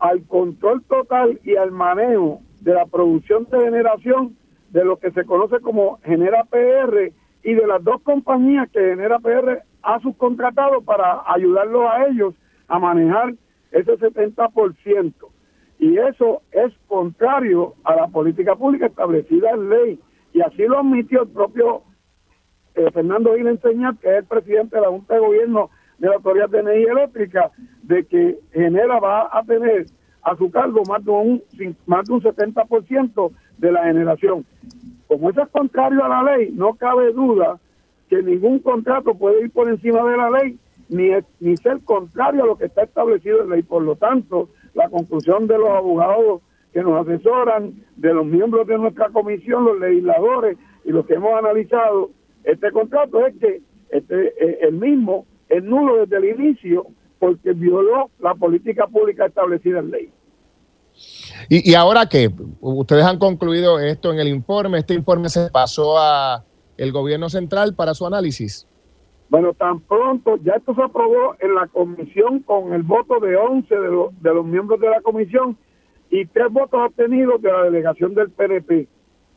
al 0.00 0.22
control 0.24 0.82
total 0.84 1.40
y 1.44 1.56
al 1.56 1.70
manejo 1.70 2.40
de 2.60 2.74
la 2.74 2.86
producción 2.86 3.46
de 3.50 3.60
generación 3.60 4.36
de 4.70 4.84
lo 4.84 4.96
que 4.96 5.12
se 5.12 5.24
conoce 5.24 5.60
como 5.60 5.98
Genera 6.02 6.44
PR 6.44 7.12
y 7.44 7.54
de 7.54 7.66
las 7.66 7.82
dos 7.84 8.02
compañías 8.02 8.68
que 8.70 8.80
Genera 8.80 9.20
PR 9.20 9.62
ha 9.84 10.00
subcontratado 10.00 10.82
para 10.82 11.22
ayudarlos 11.26 11.86
a 11.90 12.06
ellos 12.06 12.34
a 12.68 12.78
manejar 12.78 13.34
ese 13.70 13.92
70%. 13.98 15.12
Y 15.78 15.98
eso 15.98 16.42
es 16.52 16.72
contrario 16.86 17.74
a 17.84 17.96
la 17.96 18.08
política 18.08 18.56
pública 18.56 18.86
establecida 18.86 19.50
en 19.50 19.68
ley. 19.68 20.00
Y 20.32 20.40
así 20.40 20.62
lo 20.62 20.78
admitió 20.78 21.22
el 21.22 21.28
propio 21.28 21.82
eh, 22.74 22.90
Fernando 22.92 23.34
Gil 23.34 23.48
Enseñar, 23.48 23.96
que 23.98 24.08
es 24.08 24.18
el 24.18 24.24
presidente 24.24 24.76
de 24.76 24.82
la 24.82 24.88
Junta 24.88 25.14
de 25.14 25.20
Gobierno 25.20 25.70
de 25.98 26.08
la 26.08 26.14
Autoridad 26.16 26.48
de 26.48 26.60
Energía 26.60 26.92
Eléctrica, 26.92 27.50
de 27.82 28.04
que 28.06 28.38
Genera 28.52 28.98
va 28.98 29.28
a 29.32 29.42
tener 29.44 29.86
a 30.22 30.36
su 30.36 30.50
cargo 30.50 30.82
más 30.88 31.04
de 31.04 31.10
un, 31.10 31.42
más 31.86 32.06
de 32.06 32.14
un 32.14 32.22
70% 32.22 33.30
de 33.58 33.72
la 33.72 33.84
generación. 33.84 34.44
Como 35.06 35.30
eso 35.30 35.42
es 35.42 35.48
contrario 35.50 36.02
a 36.04 36.08
la 36.08 36.22
ley, 36.22 36.50
no 36.52 36.74
cabe 36.74 37.12
duda 37.12 37.58
que 38.08 38.22
ningún 38.22 38.58
contrato 38.58 39.14
puede 39.14 39.44
ir 39.44 39.50
por 39.50 39.68
encima 39.68 40.02
de 40.10 40.16
la 40.16 40.30
ley 40.30 40.58
ni, 40.88 41.10
ni 41.40 41.56
ser 41.56 41.80
contrario 41.84 42.44
a 42.44 42.46
lo 42.46 42.56
que 42.56 42.66
está 42.66 42.82
establecido 42.82 43.42
en 43.42 43.50
ley. 43.50 43.62
Por 43.62 43.82
lo 43.82 43.96
tanto, 43.96 44.50
la 44.74 44.88
conclusión 44.88 45.46
de 45.46 45.58
los 45.58 45.70
abogados 45.70 46.42
que 46.72 46.82
nos 46.82 47.06
asesoran, 47.06 47.72
de 47.96 48.12
los 48.12 48.26
miembros 48.26 48.66
de 48.66 48.76
nuestra 48.76 49.08
comisión, 49.10 49.64
los 49.64 49.78
legisladores 49.78 50.58
y 50.84 50.90
los 50.90 51.06
que 51.06 51.14
hemos 51.14 51.32
analizado 51.38 52.10
este 52.42 52.70
contrato 52.72 53.24
es 53.26 53.34
que 53.38 53.62
este, 53.90 54.26
eh, 54.26 54.58
el 54.62 54.74
mismo 54.74 55.26
es 55.48 55.62
nulo 55.62 56.04
desde 56.04 56.16
el 56.16 56.40
inicio 56.40 56.86
porque 57.18 57.52
violó 57.52 58.10
la 58.18 58.34
política 58.34 58.86
pública 58.86 59.26
establecida 59.26 59.78
en 59.78 59.90
ley. 59.90 60.12
¿Y, 61.48 61.70
y 61.70 61.74
ahora 61.74 62.06
qué? 62.08 62.30
Ustedes 62.60 63.04
han 63.04 63.18
concluido 63.18 63.78
esto 63.78 64.12
en 64.12 64.18
el 64.18 64.28
informe. 64.28 64.78
Este 64.78 64.94
informe 64.94 65.28
se 65.28 65.50
pasó 65.50 65.98
a 65.98 66.44
el 66.76 66.92
gobierno 66.92 67.28
central 67.28 67.74
para 67.74 67.94
su 67.94 68.06
análisis. 68.06 68.68
Bueno, 69.28 69.54
tan 69.54 69.80
pronto, 69.80 70.36
ya 70.42 70.54
esto 70.54 70.74
se 70.74 70.82
aprobó 70.82 71.34
en 71.40 71.54
la 71.54 71.66
comisión 71.68 72.40
con 72.40 72.72
el 72.72 72.82
voto 72.82 73.20
de 73.20 73.36
11 73.36 73.74
de, 73.74 73.88
los 73.88 74.22
de 74.22 74.34
los 74.34 74.44
miembros 74.44 74.80
de 74.80 74.90
la 74.90 75.00
comisión 75.00 75.56
y 76.10 76.26
tres 76.26 76.52
votos 76.52 76.80
obtenidos 76.88 77.40
de 77.42 77.50
la 77.50 77.62
delegación 77.64 78.14
del 78.14 78.30
PNP. 78.30 78.86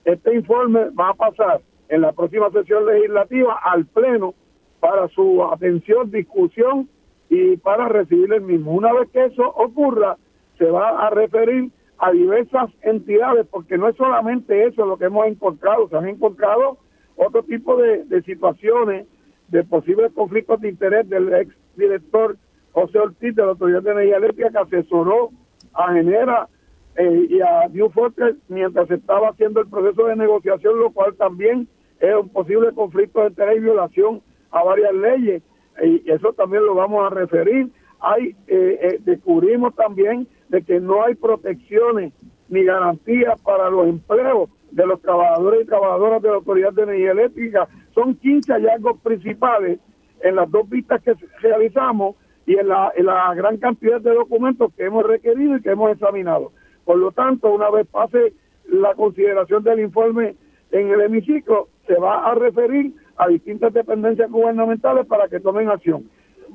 Este 0.06 0.36
informe 0.36 0.90
va 0.92 1.10
a 1.10 1.14
pasar 1.14 1.62
en 1.90 2.02
la 2.02 2.12
próxima 2.12 2.52
sesión 2.52 2.86
legislativa 2.86 3.60
al 3.64 3.86
Pleno 3.86 4.36
para 4.80 5.08
su 5.10 5.44
atención, 5.44 6.12
discusión 6.12 6.90
y 7.30 7.58
para 7.58 7.88
recibir 7.88 8.32
el 8.34 8.42
mismo. 8.42 8.74
Una 8.74 8.94
vez 8.94 9.10
que 9.10 9.26
eso 9.26 9.48
ocurra, 9.48 10.18
se 10.58 10.66
va 10.66 11.08
a 11.08 11.10
referir 11.10 11.72
a 11.98 12.12
diversas 12.12 12.70
entidades, 12.84 13.48
porque 13.50 13.78
no 13.78 13.88
es 13.90 13.96
solamente 13.96 14.68
eso 14.68 14.86
lo 14.86 14.98
que 14.98 15.06
hemos 15.06 15.26
encontrado, 15.26 15.90
se 15.90 15.98
han 15.98 16.08
encontrado 16.08 16.78
otro 17.18 17.43
tipo 17.43 17.76
de, 17.78 18.05
de 18.05 18.22
situaciones 18.24 19.07
de 19.49 19.63
posibles 19.63 20.11
conflictos 20.13 20.61
de 20.61 20.70
interés 20.70 21.09
del 21.09 21.34
ex 21.34 21.53
director 21.76 22.38
José 22.72 22.99
Ortiz 22.99 23.36
de 23.36 23.41
la 23.41 23.49
Autoridad 23.49 23.82
de 23.82 23.91
Energía 23.91 24.18
Eléctrica 24.18 24.51
que 24.51 24.78
asesoró 24.78 25.32
a 25.74 25.93
Genera 25.93 26.47
eh, 26.95 27.28
y 27.30 27.41
a 27.41 27.68
New 27.70 27.89
Fortress 27.89 28.36
mientras 28.49 28.89
estaba 28.91 29.30
haciendo 29.30 29.61
el 29.61 29.68
proceso 29.68 30.05
de 30.05 30.15
negociación, 30.15 30.80
lo 30.80 30.91
cual 30.91 31.15
también 31.15 31.68
es 31.99 32.15
un 32.15 32.30
posible 32.30 32.72
conflicto 32.74 33.22
de 33.22 33.28
interés 33.30 33.57
y 33.57 33.61
violación 33.61 34.22
a 34.51 34.63
varias 34.63 34.93
leyes. 34.93 35.43
Y 35.84 36.09
eso 36.09 36.34
también 36.34 36.65
lo 36.65 36.76
vamos 36.76 37.05
a 37.05 37.13
referir. 37.13 37.70
Hay 37.99 38.36
eh, 38.47 38.80
eh, 38.82 38.99
Descubrimos 39.03 39.76
también 39.76 40.28
de 40.49 40.61
que 40.61 40.80
no 40.80 41.03
hay 41.03 41.15
protecciones 41.15 42.13
ni 42.49 42.63
garantías 42.63 43.39
para 43.41 43.70
los 43.70 43.88
empleos 43.88 44.49
de 44.78 44.86
los 44.86 45.01
trabajadores 45.01 45.63
y 45.63 45.65
trabajadoras 45.65 46.21
de 46.21 46.30
la 46.30 46.36
Autoridad 46.36 46.71
de 46.71 46.84
Energía 46.84 47.11
Eléctrica. 47.11 47.67
Son 47.95 48.15
15 48.15 48.53
hallazgos 48.53 49.01
principales 49.01 49.80
en 50.21 50.36
las 50.36 50.49
dos 50.51 50.69
vistas 50.69 51.01
que 51.01 51.15
realizamos 51.41 52.15
y 52.45 52.57
en 52.57 52.67
la, 52.67 52.93
en 52.95 53.07
la 53.07 53.34
gran 53.34 53.57
cantidad 53.57 53.99
de 53.99 54.13
documentos 54.13 54.71
que 54.75 54.86
hemos 54.86 55.03
requerido 55.03 55.57
y 55.57 55.61
que 55.63 55.71
hemos 55.71 55.91
examinado. 55.91 56.51
Por 56.86 56.99
lo 56.99 57.11
tanto, 57.11 57.51
una 57.51 57.71
vez 57.71 57.88
pase 57.88 58.34
la 58.69 58.93
consideración 58.93 59.63
del 59.63 59.80
informe 59.80 60.36
en 60.69 60.89
el 60.89 61.01
hemiciclo, 61.01 61.69
se 61.88 61.95
va 61.95 62.30
a 62.30 62.36
referir 62.36 62.93
a 63.17 63.28
distintas 63.30 63.73
dependencias 63.73 64.30
gubernamentales 64.30 65.07
para 65.07 65.28
que 65.28 65.39
tomen 65.39 65.69
acción. 65.69 66.03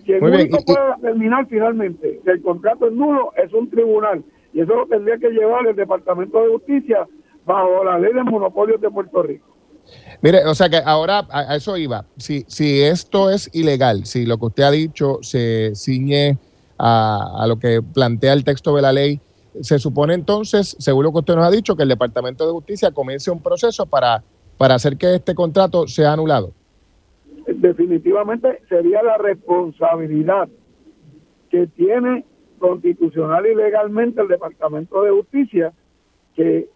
Quien 0.04 0.22
único 0.22 0.58
puede 0.64 0.94
determinar 0.96 1.46
finalmente 1.46 2.20
que 2.24 2.30
el 2.30 2.42
contrato 2.42 2.86
es 2.86 2.92
nulo 2.92 3.32
es 3.36 3.52
un 3.52 3.68
tribunal 3.68 4.22
y 4.52 4.60
eso 4.60 4.76
lo 4.76 4.86
tendría 4.86 5.18
que 5.18 5.30
llevar 5.30 5.66
el 5.66 5.74
Departamento 5.74 6.40
de 6.40 6.50
Justicia 6.50 7.08
bajo 7.44 7.84
la 7.84 7.98
ley 7.98 8.12
de 8.12 8.22
monopolios 8.22 8.80
de 8.80 8.90
Puerto 8.90 9.22
Rico. 9.22 9.48
Mire, 10.22 10.44
o 10.46 10.54
sea 10.54 10.68
que 10.68 10.80
ahora 10.84 11.26
a, 11.30 11.52
a 11.52 11.56
eso 11.56 11.76
iba. 11.76 12.04
Si, 12.16 12.44
si 12.46 12.82
esto 12.82 13.30
es 13.30 13.50
ilegal, 13.52 14.06
si 14.06 14.24
lo 14.26 14.38
que 14.38 14.46
usted 14.46 14.62
ha 14.62 14.70
dicho 14.70 15.18
se 15.22 15.72
ciñe 15.74 16.38
a, 16.78 17.42
a 17.42 17.46
lo 17.46 17.58
que 17.58 17.82
plantea 17.82 18.32
el 18.32 18.44
texto 18.44 18.74
de 18.76 18.82
la 18.82 18.92
ley, 18.92 19.20
se 19.60 19.78
supone 19.78 20.14
entonces, 20.14 20.76
según 20.78 21.04
lo 21.04 21.12
que 21.12 21.18
usted 21.18 21.34
nos 21.34 21.44
ha 21.44 21.50
dicho, 21.50 21.76
que 21.76 21.82
el 21.82 21.88
Departamento 21.88 22.46
de 22.46 22.52
Justicia 22.52 22.90
comience 22.90 23.30
un 23.30 23.42
proceso 23.42 23.84
para, 23.84 24.22
para 24.56 24.76
hacer 24.76 24.96
que 24.96 25.16
este 25.16 25.34
contrato 25.34 25.86
sea 25.88 26.12
anulado. 26.12 26.52
definitivamente 27.46 28.60
sería 28.68 29.02
la 29.02 29.18
responsabilidad 29.18 30.48
que 31.50 31.66
tiene 31.66 32.24
constitucional 32.58 33.46
y 33.46 33.54
legalmente 33.54 34.22
el 34.22 34.28
Departamento 34.28 35.02
de 35.02 35.10
Justicia 35.10 35.72
que 36.34 36.68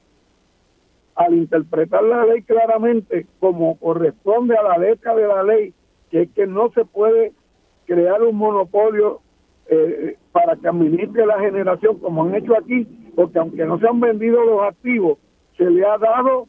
al 1.16 1.34
interpretar 1.34 2.04
la 2.04 2.24
ley 2.26 2.42
claramente 2.42 3.26
como 3.40 3.78
corresponde 3.78 4.56
a 4.56 4.62
la 4.62 4.78
letra 4.78 5.14
de 5.14 5.26
la 5.26 5.42
ley, 5.42 5.74
que 6.10 6.22
es 6.22 6.30
que 6.32 6.46
no 6.46 6.70
se 6.72 6.84
puede 6.84 7.32
crear 7.86 8.22
un 8.22 8.36
monopolio 8.36 9.20
eh, 9.68 10.16
para 10.32 10.56
que 10.56 10.68
administre 10.68 11.26
la 11.26 11.40
generación 11.40 11.98
como 11.98 12.24
han 12.24 12.34
hecho 12.34 12.56
aquí, 12.56 12.86
porque 13.14 13.38
aunque 13.38 13.64
no 13.64 13.78
se 13.78 13.88
han 13.88 13.98
vendido 13.98 14.44
los 14.44 14.62
activos, 14.62 15.18
se 15.56 15.68
le 15.70 15.84
ha 15.86 15.96
dado 15.96 16.48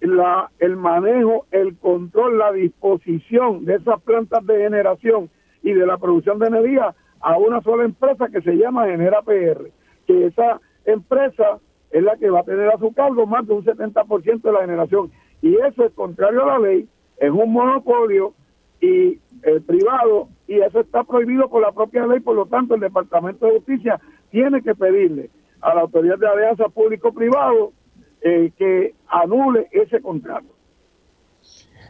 la, 0.00 0.50
el 0.58 0.76
manejo, 0.76 1.46
el 1.52 1.76
control, 1.78 2.38
la 2.38 2.52
disposición 2.52 3.64
de 3.64 3.76
esas 3.76 4.00
plantas 4.02 4.44
de 4.46 4.58
generación 4.58 5.30
y 5.62 5.72
de 5.72 5.86
la 5.86 5.96
producción 5.96 6.38
de 6.38 6.48
energía 6.48 6.94
a 7.20 7.38
una 7.38 7.60
sola 7.62 7.84
empresa 7.84 8.28
que 8.28 8.42
se 8.42 8.56
llama 8.56 8.86
Genera 8.86 9.22
PR, 9.22 9.70
que 10.06 10.26
esa 10.26 10.60
empresa 10.84 11.58
es 11.90 12.02
la 12.02 12.16
que 12.16 12.30
va 12.30 12.40
a 12.40 12.44
tener 12.44 12.68
a 12.68 12.78
su 12.78 12.92
cargo 12.92 13.26
más 13.26 13.46
de 13.46 13.54
un 13.54 13.64
70% 13.64 14.42
de 14.42 14.52
la 14.52 14.60
generación. 14.60 15.10
Y 15.40 15.54
eso 15.56 15.84
es 15.84 15.92
contrario 15.92 16.42
a 16.42 16.58
la 16.58 16.58
ley, 16.58 16.88
es 17.18 17.30
un 17.30 17.52
monopolio 17.52 18.34
y 18.80 19.18
el 19.42 19.62
privado 19.62 20.28
y 20.46 20.60
eso 20.60 20.80
está 20.80 21.04
prohibido 21.04 21.48
por 21.48 21.62
la 21.62 21.72
propia 21.72 22.06
ley, 22.06 22.20
por 22.20 22.36
lo 22.36 22.46
tanto 22.46 22.74
el 22.74 22.80
Departamento 22.80 23.46
de 23.46 23.56
Justicia 23.56 24.00
tiene 24.30 24.62
que 24.62 24.74
pedirle 24.74 25.30
a 25.60 25.74
la 25.74 25.82
Autoridad 25.82 26.18
de 26.18 26.28
Alianza 26.28 26.68
Público-Privado 26.68 27.72
eh, 28.20 28.52
que 28.56 28.94
anule 29.08 29.68
ese 29.72 30.00
contrato. 30.00 30.46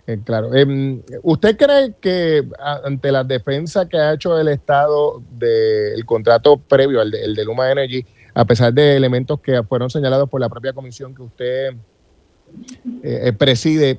Eh, 0.06 0.18
claro. 0.24 0.54
Em, 0.54 1.02
¿Usted 1.22 1.56
cree 1.58 1.94
que 2.00 2.42
ante 2.84 3.12
la 3.12 3.24
defensa 3.24 3.86
que 3.88 3.98
ha 3.98 4.14
hecho 4.14 4.38
el 4.38 4.48
Estado 4.48 5.22
del 5.32 6.04
contrato 6.06 6.56
previo, 6.56 7.00
al 7.02 7.10
de, 7.10 7.24
el 7.24 7.34
de 7.34 7.44
Luma 7.44 7.70
Energy, 7.70 8.06
a 8.38 8.44
pesar 8.44 8.72
de 8.72 8.96
elementos 8.96 9.40
que 9.40 9.64
fueron 9.64 9.90
señalados 9.90 10.30
por 10.30 10.40
la 10.40 10.48
propia 10.48 10.72
comisión 10.72 11.12
que 11.12 11.22
usted 11.22 11.70
eh, 13.02 13.20
eh, 13.24 13.32
preside, 13.32 13.98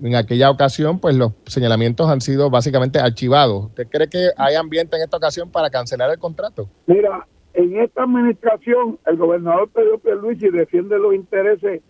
en 0.00 0.14
aquella 0.14 0.50
ocasión, 0.50 1.00
pues 1.00 1.16
los 1.16 1.32
señalamientos 1.46 2.08
han 2.08 2.20
sido 2.20 2.48
básicamente 2.48 3.00
archivados. 3.00 3.66
¿Usted 3.66 3.88
cree 3.88 4.08
que 4.08 4.28
hay 4.36 4.54
ambiente 4.54 4.96
en 4.96 5.02
esta 5.02 5.16
ocasión 5.16 5.50
para 5.50 5.68
cancelar 5.68 6.10
el 6.12 6.18
contrato? 6.20 6.68
Mira, 6.86 7.26
en 7.52 7.76
esta 7.80 8.04
administración 8.04 9.00
el 9.04 9.16
gobernador 9.16 9.68
Pedro 9.70 9.98
Pierluisi 9.98 10.48
defiende 10.50 10.96
los 11.00 11.12
intereses 11.12 11.82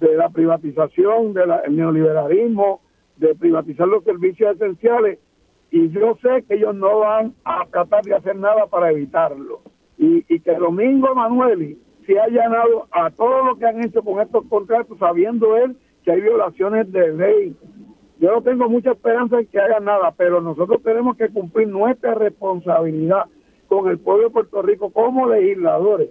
de 0.00 0.16
la 0.16 0.30
privatización, 0.30 1.34
del 1.34 1.50
neoliberalismo, 1.68 2.80
de 3.18 3.34
privatizar 3.34 3.86
los 3.86 4.02
servicios 4.02 4.56
esenciales 4.56 5.18
y 5.70 5.90
yo 5.90 6.16
sé 6.22 6.42
que 6.48 6.54
ellos 6.54 6.74
no 6.74 7.00
van 7.00 7.34
a 7.44 7.66
tratar 7.66 8.02
de 8.02 8.14
hacer 8.14 8.36
nada 8.36 8.66
para 8.66 8.90
evitarlo. 8.90 9.60
Y, 10.04 10.40
que 10.40 10.54
Domingo 10.56 11.12
Emanueli 11.12 11.78
se 12.04 12.18
ha 12.18 12.24
allanado 12.24 12.88
a 12.90 13.10
todo 13.10 13.44
lo 13.44 13.56
que 13.56 13.66
han 13.66 13.84
hecho 13.84 14.02
con 14.02 14.20
estos 14.20 14.44
contratos, 14.46 14.98
sabiendo 14.98 15.56
él 15.56 15.76
que 16.02 16.10
hay 16.10 16.20
violaciones 16.20 16.90
de 16.90 17.12
ley. 17.12 17.56
Yo 18.18 18.32
no 18.32 18.42
tengo 18.42 18.68
mucha 18.68 18.90
esperanza 18.90 19.38
en 19.38 19.46
que 19.46 19.60
hagan 19.60 19.84
nada, 19.84 20.12
pero 20.16 20.40
nosotros 20.40 20.82
tenemos 20.82 21.16
que 21.16 21.28
cumplir 21.28 21.68
nuestra 21.68 22.14
responsabilidad 22.14 23.26
con 23.68 23.88
el 23.88 24.00
pueblo 24.00 24.24
de 24.24 24.30
Puerto 24.30 24.60
Rico 24.62 24.90
como 24.90 25.28
legisladores, 25.28 26.10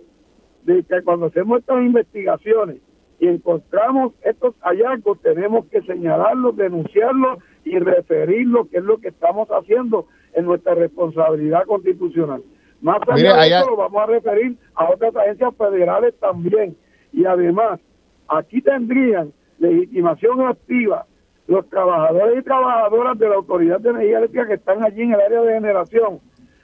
de 0.63 0.83
que 0.83 1.01
cuando 1.03 1.25
hacemos 1.25 1.59
estas 1.59 1.83
investigaciones 1.83 2.77
y 3.19 3.27
encontramos 3.27 4.13
estos 4.23 4.55
hallazgos, 4.61 5.21
tenemos 5.21 5.65
que 5.65 5.81
señalarlos, 5.81 6.55
denunciarlos 6.55 7.39
y 7.65 7.77
referirlos, 7.77 8.69
que 8.69 8.77
es 8.77 8.83
lo 8.85 8.99
que 8.99 9.09
estamos 9.09 9.49
haciendo 9.49 10.05
en 10.33 10.45
nuestra 10.45 10.75
responsabilidad 10.75 11.65
constitucional. 11.65 12.41
Más 12.81 12.99
allá 13.07 13.33
de 13.35 13.39
allá- 13.39 13.59
eso, 13.61 13.69
lo 13.71 13.77
vamos 13.77 14.01
a 14.01 14.05
referir 14.07 14.57
a 14.75 14.89
otras 14.89 15.15
agencias 15.15 15.55
federales 15.55 16.15
también. 16.19 16.75
Y 17.13 17.25
además, 17.25 17.79
aquí 18.27 18.61
tendrían 18.61 19.31
legitimación 19.59 20.41
activa 20.41 21.05
los 21.47 21.67
trabajadores 21.69 22.39
y 22.39 22.43
trabajadoras 22.43 23.19
de 23.19 23.29
la 23.29 23.35
Autoridad 23.35 23.79
de 23.79 23.89
Energía 23.89 24.17
Eléctrica 24.19 24.47
que 24.47 24.53
están 24.55 24.83
allí 24.83 25.01
en 25.01 25.13
el 25.13 25.21
área 25.21 25.41
de 25.41 25.53
generación. 25.53 26.19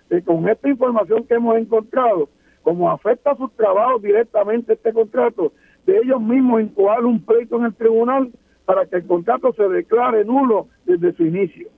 Y 0.09 0.21
con 0.21 0.47
esta 0.47 0.69
información 0.69 1.25
que 1.25 1.35
hemos 1.35 1.57
encontrado, 1.57 2.29
como 2.63 2.89
afecta 2.89 3.31
a 3.31 3.37
sus 3.37 3.51
trabajos 3.53 4.01
directamente 4.01 4.73
este 4.73 4.93
contrato, 4.93 5.51
de 5.85 5.97
ellos 5.97 6.21
mismos 6.21 6.61
incoar 6.61 7.05
un 7.05 7.23
pleito 7.23 7.57
en 7.57 7.65
el 7.65 7.73
tribunal 7.75 8.31
para 8.65 8.85
que 8.85 8.97
el 8.97 9.05
contrato 9.07 9.53
se 9.53 9.63
declare 9.67 10.25
nulo 10.25 10.67
desde 10.85 11.13
su 11.13 11.25
inicio. 11.25 11.69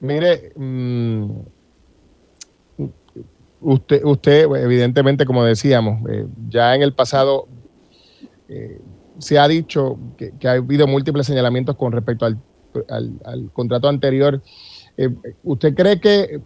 Mire, 0.00 0.52
mm, 0.56 1.30
usted, 3.62 4.04
usted, 4.04 4.42
evidentemente, 4.56 5.24
como 5.24 5.44
decíamos, 5.44 6.08
eh, 6.10 6.26
ya 6.48 6.74
en 6.74 6.82
el 6.82 6.92
pasado 6.92 7.48
eh, 8.48 8.80
se 9.18 9.38
ha 9.38 9.48
dicho 9.48 9.98
que, 10.16 10.32
ha 10.48 10.52
habido 10.52 10.86
múltiples 10.86 11.26
señalamientos 11.26 11.76
con 11.76 11.92
respecto 11.92 12.26
al, 12.26 12.38
al- 12.88 13.20
al 13.24 13.50
contrato 13.52 13.88
anterior. 13.88 14.42
Eh, 14.96 15.10
¿Usted 15.42 15.74
cree 15.74 16.00
que 16.00 16.40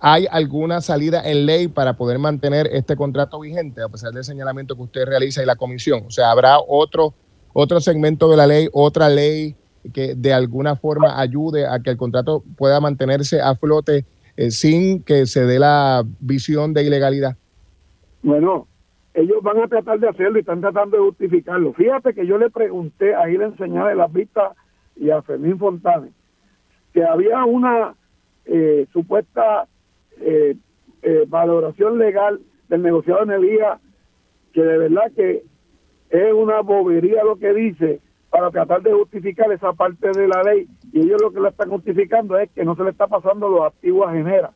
hay 0.00 0.26
alguna 0.30 0.80
salida 0.80 1.22
en 1.24 1.46
ley 1.46 1.68
para 1.68 1.96
poder 1.96 2.18
mantener 2.18 2.68
este 2.72 2.96
contrato 2.96 3.38
vigente, 3.38 3.82
a 3.82 3.88
pesar 3.88 4.12
del 4.12 4.24
señalamiento 4.24 4.74
que 4.74 4.82
usted 4.82 5.04
realiza 5.04 5.42
y 5.42 5.46
la 5.46 5.56
comisión? 5.56 6.04
O 6.06 6.10
sea, 6.10 6.30
¿habrá 6.32 6.58
otro, 6.58 7.14
otro 7.52 7.80
segmento 7.80 8.28
de 8.30 8.36
la 8.36 8.46
ley, 8.46 8.68
otra 8.72 9.08
ley 9.08 9.54
que 9.92 10.14
de 10.14 10.32
alguna 10.32 10.76
forma 10.76 11.20
ayude 11.20 11.66
a 11.66 11.80
que 11.80 11.90
el 11.90 11.96
contrato 11.96 12.42
pueda 12.56 12.80
mantenerse 12.80 13.40
a 13.40 13.54
flote 13.56 14.04
eh, 14.42 14.50
sin 14.50 15.02
que 15.02 15.26
se 15.26 15.44
dé 15.44 15.58
la 15.58 16.04
visión 16.20 16.72
de 16.74 16.84
ilegalidad? 16.84 17.36
Bueno, 18.22 18.66
ellos 19.14 19.42
van 19.42 19.60
a 19.60 19.68
tratar 19.68 20.00
de 20.00 20.08
hacerlo 20.08 20.38
y 20.38 20.40
están 20.40 20.60
tratando 20.60 20.96
de 20.96 21.02
justificarlo. 21.02 21.72
Fíjate 21.74 22.14
que 22.14 22.26
yo 22.26 22.38
le 22.38 22.50
pregunté 22.50 23.14
a 23.14 23.28
ir 23.28 23.42
a 23.42 23.46
enseñar 23.46 23.88
de 23.88 23.94
las 23.94 24.12
vistas 24.12 24.52
y 24.96 25.10
a 25.10 25.22
Fermín 25.22 25.58
Fontane 25.58 26.12
que 26.92 27.04
había 27.04 27.44
una 27.44 27.94
eh, 28.44 28.86
supuesta 28.92 29.66
eh, 30.20 30.56
eh, 31.02 31.24
valoración 31.26 31.98
legal 31.98 32.40
del 32.68 32.82
negociado 32.82 33.24
de 33.24 33.34
energía 33.34 33.78
que 34.52 34.62
de 34.62 34.78
verdad 34.78 35.10
que 35.16 35.42
es 36.10 36.32
una 36.32 36.60
bobería 36.60 37.24
lo 37.24 37.36
que 37.36 37.52
dice 37.54 38.00
para 38.30 38.50
tratar 38.50 38.82
de 38.82 38.92
justificar 38.92 39.50
esa 39.52 39.72
parte 39.72 40.10
de 40.12 40.28
la 40.28 40.42
ley 40.42 40.68
y 40.92 41.00
ellos 41.00 41.20
lo 41.20 41.32
que 41.32 41.40
le 41.40 41.48
están 41.48 41.70
justificando 41.70 42.38
es 42.38 42.50
que 42.50 42.64
no 42.64 42.76
se 42.76 42.84
le 42.84 42.90
está 42.90 43.06
pasando 43.06 43.48
los 43.48 43.62
activos 43.62 44.08
a 44.08 44.12
Genera 44.12 44.52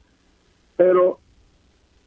pero 0.76 1.18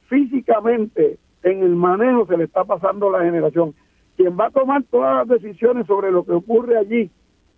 físicamente 0.07 1.17
en 1.43 1.63
el 1.63 1.75
manejo 1.75 2.25
se 2.27 2.37
le 2.37 2.45
está 2.45 2.63
pasando 2.63 3.09
la 3.09 3.23
generación. 3.23 3.73
Quien 4.15 4.37
va 4.37 4.47
a 4.47 4.51
tomar 4.51 4.83
todas 4.83 5.15
las 5.27 5.41
decisiones 5.41 5.87
sobre 5.87 6.11
lo 6.11 6.23
que 6.23 6.33
ocurre 6.33 6.77
allí, 6.77 7.09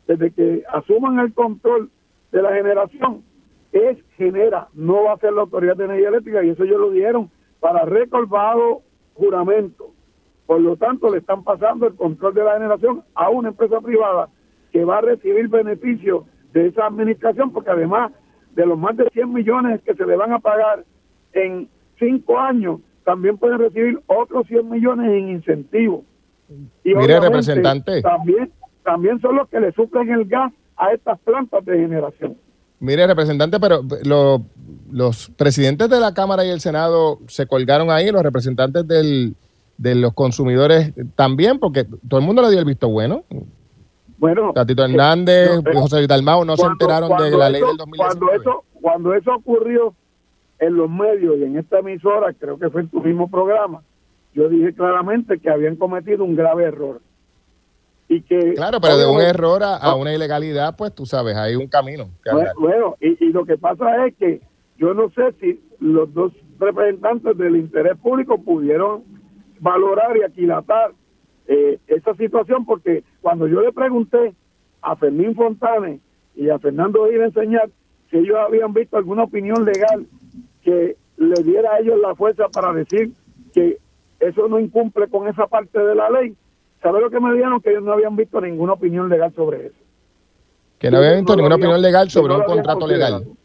desde 0.07 0.31
que 0.31 0.63
asuman 0.69 1.19
el 1.19 1.33
control 1.33 1.89
de 2.31 2.41
la 2.41 2.53
generación, 2.53 3.23
es 3.71 3.97
genera, 4.17 4.67
no 4.73 5.03
va 5.03 5.13
a 5.13 5.17
ser 5.17 5.33
la 5.33 5.41
Autoridad 5.41 5.77
de 5.77 5.85
Energía 5.85 6.09
Eléctrica, 6.09 6.43
y 6.43 6.49
eso 6.49 6.63
ellos 6.63 6.79
lo 6.79 6.91
dieron 6.91 7.29
para 7.59 7.85
récord 7.85 8.27
bajo 8.27 8.83
juramento. 9.13 9.91
Por 10.45 10.61
lo 10.61 10.75
tanto, 10.75 11.09
le 11.09 11.19
están 11.19 11.43
pasando 11.43 11.87
el 11.87 11.95
control 11.95 12.33
de 12.33 12.43
la 12.43 12.53
generación 12.53 13.03
a 13.15 13.29
una 13.29 13.49
empresa 13.49 13.79
privada 13.79 14.29
que 14.71 14.83
va 14.83 14.97
a 14.97 15.01
recibir 15.01 15.47
beneficios 15.47 16.25
de 16.53 16.67
esa 16.67 16.87
administración, 16.87 17.51
porque 17.51 17.71
además 17.71 18.11
de 18.55 18.65
los 18.65 18.77
más 18.77 18.97
de 18.97 19.09
100 19.13 19.31
millones 19.33 19.81
que 19.85 19.93
se 19.93 20.05
le 20.05 20.15
van 20.15 20.33
a 20.33 20.39
pagar 20.39 20.83
en 21.33 21.69
cinco 21.99 22.37
años, 22.39 22.79
también 23.05 23.37
pueden 23.37 23.59
recibir 23.59 23.99
otros 24.07 24.45
100 24.47 24.69
millones 24.69 25.07
en 25.11 25.29
incentivos. 25.29 26.01
Y 26.83 26.93
Mire, 26.93 27.19
representante. 27.19 28.01
También, 28.01 28.51
también 28.83 29.19
son 29.21 29.37
los 29.37 29.47
que 29.49 29.59
le 29.59 29.71
suplen 29.71 30.09
el 30.11 30.25
gas 30.25 30.51
a 30.75 30.91
estas 30.93 31.17
plantas 31.19 31.63
de 31.65 31.77
generación. 31.79 32.35
Mire, 32.79 33.07
representante, 33.07 33.59
pero 33.59 33.81
lo- 34.03 34.41
los 34.91 35.29
presidentes 35.37 35.89
de 35.89 35.99
la 35.99 36.13
Cámara 36.13 36.43
y 36.43 36.49
el 36.49 36.59
Senado 36.59 37.19
se 37.27 37.45
colgaron 37.47 37.89
ahí, 37.91 38.11
los 38.11 38.23
representantes 38.23 38.85
del, 38.87 39.35
de 39.77 39.95
los 39.95 40.13
consumidores 40.13 40.91
también, 41.15 41.59
porque 41.59 41.85
todo 42.09 42.19
el 42.19 42.25
mundo 42.25 42.41
le 42.41 42.49
dio 42.49 42.59
el 42.59 42.65
visto 42.65 42.89
bueno. 42.89 43.23
Bueno, 44.21 44.51
Tatito 44.53 44.85
Hernández, 44.85 45.55
no, 45.55 45.63
pero- 45.63 45.81
José 45.81 46.05
Dalmau 46.07 46.45
no 46.45 46.55
se 46.55 46.65
enteraron 46.67 47.09
de 47.17 47.31
la 47.31 47.49
ley 47.49 47.59
eso- 47.61 47.67
del 47.69 47.77
2019. 47.77 47.97
Cuando 48.19 48.31
eso, 48.41 48.63
cuando 48.79 49.13
eso 49.15 49.31
ocurrió 49.35 49.95
en 50.59 50.75
los 50.77 50.89
medios 50.89 51.37
y 51.39 51.43
en 51.43 51.57
esta 51.57 51.79
emisora, 51.79 52.31
creo 52.33 52.57
que 52.59 52.69
fue 52.69 52.81
en 52.81 52.89
tu 52.89 53.01
mismo 53.01 53.29
programa, 53.31 53.81
yo 54.35 54.47
dije 54.47 54.73
claramente 54.75 55.39
que 55.39 55.49
habían 55.49 55.75
cometido 55.75 56.23
un 56.23 56.35
grave 56.35 56.65
error. 56.65 57.01
Y 58.07 58.21
que, 58.21 58.53
Claro, 58.53 58.79
pero 58.79 58.97
de 58.97 59.07
un 59.07 59.21
error 59.21 59.63
a, 59.63 59.75
a 59.77 59.95
una 59.95 60.13
ilegalidad, 60.13 60.75
pues 60.77 60.93
tú 60.93 61.05
sabes, 61.07 61.35
hay 61.35 61.55
un 61.55 61.67
camino. 61.67 62.09
que 62.23 62.31
Bueno, 62.31 62.51
bueno, 62.59 62.95
y, 63.01 63.25
y 63.25 63.31
lo 63.31 63.43
que 63.45 63.57
pasa 63.57 64.05
es 64.05 64.15
que 64.17 64.39
yo 64.77 64.93
no 64.93 65.09
sé 65.11 65.33
si 65.39 65.59
los 65.79 66.13
dos 66.13 66.31
representantes 66.59 67.35
del 67.39 67.55
interés 67.55 67.97
público 67.97 68.37
pudieron 68.37 69.03
valorar 69.59 70.15
y 70.17 70.23
aquilatar 70.23 70.91
eh, 71.53 71.79
esa 71.87 72.13
situación, 72.15 72.65
porque 72.65 73.03
cuando 73.21 73.45
yo 73.47 73.59
le 73.61 73.73
pregunté 73.73 74.33
a 74.81 74.95
Fermín 74.95 75.35
Fontane 75.35 75.99
y 76.35 76.49
a 76.49 76.57
Fernando 76.59 77.07
Gil 77.09 77.21
enseñar 77.21 77.69
si 78.09 78.17
ellos 78.17 78.37
habían 78.39 78.73
visto 78.73 78.95
alguna 78.97 79.23
opinión 79.23 79.65
legal 79.65 80.05
que 80.63 80.95
le 81.17 81.43
diera 81.43 81.73
a 81.73 81.79
ellos 81.79 81.99
la 81.99 82.15
fuerza 82.15 82.47
para 82.49 82.71
decir 82.73 83.11
que 83.53 83.77
eso 84.19 84.47
no 84.47 84.59
incumple 84.59 85.07
con 85.09 85.27
esa 85.27 85.47
parte 85.47 85.77
de 85.79 85.93
la 85.95 86.09
ley, 86.09 86.35
¿sabe 86.81 87.01
lo 87.01 87.09
que 87.09 87.19
me 87.19 87.33
dijeron? 87.33 87.59
Que 87.61 87.71
ellos 87.71 87.83
no 87.83 87.93
habían 87.93 88.15
visto 88.15 88.39
ninguna 88.39 88.73
opinión 88.73 89.09
legal 89.09 89.33
sobre 89.33 89.67
eso. 89.67 89.75
que 90.79 90.89
no 90.89 90.97
había 90.97 91.11
no 91.11 91.17
visto 91.17 91.35
ninguna 91.35 91.55
habían- 91.55 91.69
opinión 91.69 91.81
legal 91.81 92.09
sobre 92.09 92.27
no 92.29 92.35
un 92.37 92.41
habían 92.43 92.55
contrato 92.57 92.87
legal. 92.87 93.23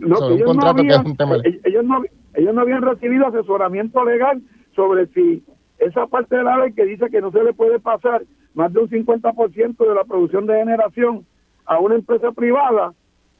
No, 0.00 0.16
sobre 0.16 0.34
un 0.34 0.42
contrato 0.44 0.82
que 0.82 0.88
es 0.88 0.94
habían- 0.96 1.06
un 1.10 1.16
tema 1.16 1.36
legal. 1.36 1.60
ellos 1.64 1.84
no, 1.84 2.02
ellos 2.34 2.54
no 2.54 2.60
habían 2.60 2.82
recibido 2.82 3.26
asesoramiento 3.26 4.04
legal 4.04 4.42
sobre 4.74 5.06
si 5.08 5.42
esa 5.80 6.06
parte 6.06 6.36
de 6.36 6.44
la 6.44 6.58
ley 6.58 6.72
que 6.72 6.84
dice 6.84 7.10
que 7.10 7.20
no 7.20 7.30
se 7.32 7.42
le 7.42 7.52
puede 7.52 7.80
pasar 7.80 8.22
más 8.54 8.72
de 8.72 8.80
un 8.80 8.88
50% 8.88 9.76
de 9.88 9.94
la 9.94 10.04
producción 10.04 10.46
de 10.46 10.58
generación 10.58 11.24
a 11.66 11.78
una 11.80 11.94
empresa 11.96 12.32
privada 12.32 12.92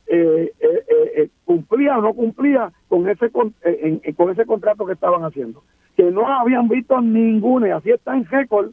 eh, 0.07 0.53
eh, 0.59 0.85
eh, 0.89 1.13
eh, 1.17 1.29
cumplía 1.45 1.97
o 1.99 2.03
no 2.03 2.15
cumplía 2.15 2.73
con 2.89 3.09
ese 3.09 3.31
con, 3.31 3.55
eh, 3.65 3.79
en- 3.83 4.01
en- 4.03 4.15
con 4.15 4.31
ese 4.31 4.45
contrato 4.47 4.85
que 4.87 4.95
estaban 4.95 5.23
haciendo 5.25 5.63
que 5.97 6.11
no 6.11 6.27
habían 6.27 6.69
visto 6.69 7.01
ninguna 7.01 7.69
y 7.69 7.71
así 7.73 7.91
está 7.91 8.17
en 8.17 8.25
récord 8.25 8.71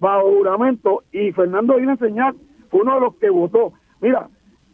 bajo 0.00 0.30
juramento 0.36 1.02
y 1.12 1.32
Fernando 1.32 1.74
Gil 1.78 1.88
Enseñar 1.90 2.34
fue 2.70 2.80
uno 2.82 2.94
de 2.94 3.00
los 3.00 3.14
que 3.16 3.30
votó. 3.30 3.72
Mira, 4.00 4.28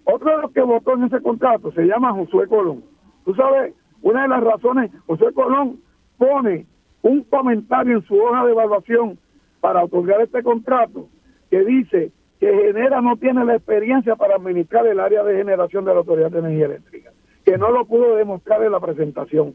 otro 0.05 0.31
de 0.37 0.43
los 0.43 0.53
que 0.53 0.61
votó 0.63 0.95
en 0.95 1.05
ese 1.05 1.21
contrato 1.21 1.71
se 1.73 1.83
llama 1.85 2.13
Josué 2.13 2.47
Colón. 2.49 2.83
Tú 3.25 3.35
sabes, 3.35 3.75
una 4.03 4.23
de 4.23 4.29
las 4.29 4.43
razones, 4.43 4.91
Josué 5.07 5.33
Colón 5.33 5.79
pone 6.19 6.67
un 7.05 7.23
comentario 7.25 7.99
en 7.99 8.05
su 8.05 8.17
hoja 8.17 8.45
de 8.45 8.53
evaluación 8.53 9.19
para 9.61 9.85
otorgar 9.85 10.21
este 10.23 10.43
contrato 10.43 11.09
que 11.51 11.65
dice 11.65 12.11
que 12.41 12.53
Genera 12.53 13.01
no 13.01 13.17
tiene 13.17 13.45
la 13.45 13.57
experiencia 13.57 14.17
para 14.17 14.37
administrar 14.37 14.87
el 14.87 14.99
área 14.99 15.23
de 15.23 15.37
generación 15.37 15.85
de 15.85 15.93
la 15.93 15.99
Autoridad 15.99 16.31
de 16.31 16.39
Energía 16.39 16.67
Eléctrica, 16.67 17.13
que 17.45 17.59
no 17.59 17.71
lo 17.71 17.85
pudo 17.85 18.17
demostrar 18.17 18.63
en 18.65 18.73
la 18.73 18.81
presentación. 18.81 19.55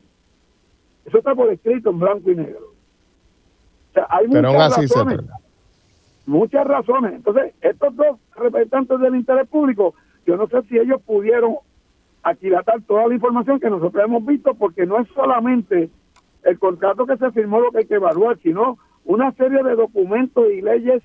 Eso 1.05 1.17
está 1.17 1.33
por 1.35 1.51
escrito 1.51 1.89
en 1.89 1.99
blanco 1.99 2.31
y 2.31 2.35
negro. 2.35 2.73
O 3.89 3.93
sea, 3.93 4.07
hay 4.09 4.27
Pero 4.27 4.51
muchas 4.51 4.77
así 4.77 4.87
razones 4.87 5.19
muchas 6.29 6.65
razones. 6.65 7.13
Entonces, 7.13 7.53
estos 7.61 7.95
dos 7.95 8.19
representantes 8.35 8.99
del 8.99 9.15
interés 9.15 9.47
público, 9.47 9.95
yo 10.25 10.37
no 10.37 10.47
sé 10.47 10.61
si 10.69 10.77
ellos 10.77 11.01
pudieron 11.01 11.55
aquilatar 12.21 12.81
toda 12.83 13.07
la 13.07 13.15
información 13.15 13.59
que 13.59 13.69
nosotros 13.69 14.03
hemos 14.03 14.23
visto, 14.25 14.53
porque 14.53 14.85
no 14.85 14.99
es 14.99 15.07
solamente 15.09 15.89
el 16.43 16.59
contrato 16.59 17.05
que 17.05 17.17
se 17.17 17.31
firmó 17.31 17.59
lo 17.59 17.71
que 17.71 17.79
hay 17.79 17.85
que 17.85 17.95
evaluar, 17.95 18.37
sino 18.39 18.77
una 19.05 19.31
serie 19.33 19.63
de 19.63 19.75
documentos 19.75 20.45
y 20.51 20.61
leyes 20.61 21.01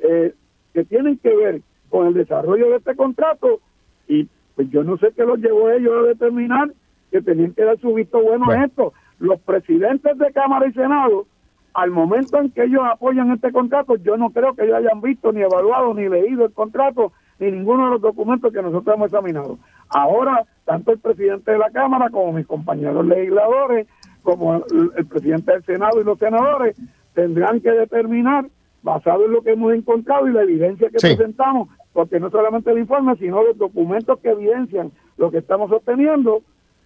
eh, 0.00 0.34
que 0.72 0.84
tienen 0.84 1.18
que 1.18 1.34
ver 1.34 1.62
con 1.88 2.08
el 2.08 2.14
desarrollo 2.14 2.70
de 2.70 2.76
este 2.76 2.96
contrato 2.96 3.60
y 4.08 4.28
pues 4.54 4.70
yo 4.70 4.84
no 4.84 4.96
sé 4.98 5.12
qué 5.16 5.24
los 5.24 5.38
llevó 5.38 5.68
a 5.68 5.74
ellos 5.74 5.92
a 5.96 6.08
determinar 6.08 6.72
que 7.10 7.22
tenían 7.22 7.52
que 7.52 7.64
dar 7.64 7.78
su 7.78 7.94
visto 7.94 8.20
bueno 8.20 8.50
a 8.50 8.64
esto. 8.64 8.92
Los 9.18 9.40
presidentes 9.40 10.18
de 10.18 10.32
Cámara 10.32 10.66
y 10.66 10.72
Senado, 10.72 11.26
al 11.72 11.90
momento 11.90 12.38
en 12.40 12.50
que 12.50 12.64
ellos 12.64 12.82
apoyan 12.84 13.30
este 13.32 13.52
contrato, 13.52 13.96
yo 13.96 14.16
no 14.16 14.30
creo 14.30 14.54
que 14.54 14.64
ellos 14.64 14.76
hayan 14.76 15.00
visto, 15.00 15.32
ni 15.32 15.42
evaluado, 15.42 15.94
ni 15.94 16.08
leído 16.08 16.44
el 16.44 16.52
contrato, 16.52 17.12
ni 17.38 17.50
ninguno 17.50 17.84
de 17.84 17.90
los 17.92 18.00
documentos 18.00 18.52
que 18.52 18.62
nosotros 18.62 18.96
hemos 18.96 19.06
examinado. 19.06 19.58
Ahora, 19.88 20.44
tanto 20.64 20.92
el 20.92 20.98
presidente 20.98 21.52
de 21.52 21.58
la 21.58 21.70
Cámara 21.70 22.10
como 22.10 22.32
mis 22.32 22.46
compañeros 22.46 23.06
legisladores, 23.06 23.86
como 24.24 24.56
el, 24.56 24.90
el 24.96 25.06
presidente 25.06 25.52
del 25.52 25.64
Senado 25.64 26.00
y 26.00 26.04
los 26.04 26.18
senadores, 26.18 26.76
tendrán 27.14 27.60
que 27.60 27.70
determinar, 27.70 28.46
basado 28.82 29.26
en 29.26 29.32
lo 29.32 29.42
que 29.42 29.52
hemos 29.52 29.72
encontrado 29.72 30.26
y 30.26 30.32
la 30.32 30.42
evidencia 30.42 30.90
que 30.90 30.98
Sí. 30.98 31.14
presentamos, 31.14 31.68
porque 31.92 32.18
no 32.18 32.28
solamente 32.30 32.70
el 32.72 32.78
informe, 32.78 33.14
sino 33.16 33.44
los 33.44 33.56
documentos 33.56 34.18
que 34.20 34.30
evidencian 34.30 34.90
lo 35.16 35.30
que 35.30 35.38
estamos 35.38 35.70
obteniendo, 35.70 36.42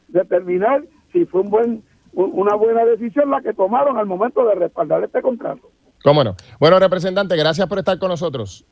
determinar 0.08 0.82
si 1.12 1.24
fue 1.24 1.40
un 1.40 1.50
buen 1.50 1.82
un- 2.14 2.30
una 2.32 2.54
buena 2.56 2.84
decisión 2.86 3.30
la 3.30 3.40
que 3.42 3.52
tomaron 3.52 3.98
al 3.98 4.06
momento 4.06 4.44
de 4.46 4.54
respaldar 4.54 5.04
este 5.04 5.20
contrato. 5.22 5.70
¿Cómo 6.02 6.24
no? 6.24 6.34
Bueno, 6.58 6.78
representante, 6.78 7.36
gracias 7.36 7.66
por 7.68 7.78
estar 7.78 7.98
con 7.98 8.08
nosotros. 8.08 8.64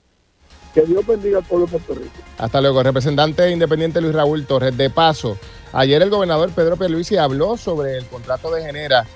Que 0.76 0.82
Dios 0.82 1.06
bendiga 1.06 1.38
al 1.38 1.44
pueblo 1.44 1.64
de 1.64 1.72
Puerto 1.72 1.94
Rico. 1.94 2.16
Hasta 2.36 2.60
luego. 2.60 2.82
Representante 2.82 3.50
independiente 3.50 3.98
Luis 3.98 4.14
Raúl 4.14 4.44
Torres. 4.44 4.76
De 4.76 4.90
paso, 4.90 5.38
ayer 5.72 6.02
el 6.02 6.10
gobernador 6.10 6.50
Pedro 6.50 6.76
Pierluisi 6.76 7.16
habló 7.16 7.56
sobre 7.56 7.96
el 7.96 8.04
contrato 8.04 8.50
de 8.50 8.62
Genera 8.62 9.06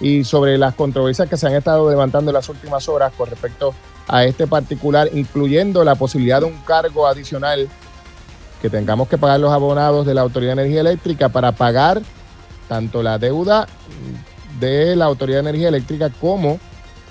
y 0.00 0.24
sobre 0.24 0.56
las 0.56 0.74
controversias 0.74 1.28
que 1.28 1.36
se 1.36 1.46
han 1.46 1.52
estado 1.52 1.90
levantando 1.90 2.30
en 2.30 2.36
las 2.36 2.48
últimas 2.48 2.88
horas 2.88 3.12
con 3.18 3.28
respecto 3.28 3.74
a 4.08 4.24
este 4.24 4.46
particular, 4.46 5.10
incluyendo 5.12 5.84
la 5.84 5.94
posibilidad 5.94 6.40
de 6.40 6.46
un 6.46 6.56
cargo 6.62 7.06
adicional 7.06 7.68
que 8.62 8.70
tengamos 8.70 9.06
que 9.06 9.18
pagar 9.18 9.40
los 9.40 9.52
abonados 9.52 10.06
de 10.06 10.14
la 10.14 10.22
Autoridad 10.22 10.56
de 10.56 10.62
Energía 10.62 10.80
Eléctrica 10.80 11.28
para 11.28 11.52
pagar 11.52 12.00
tanto 12.66 13.02
la 13.02 13.18
deuda 13.18 13.68
de 14.58 14.96
la 14.96 15.04
Autoridad 15.04 15.42
de 15.42 15.50
Energía 15.50 15.68
Eléctrica 15.68 16.08
como 16.18 16.58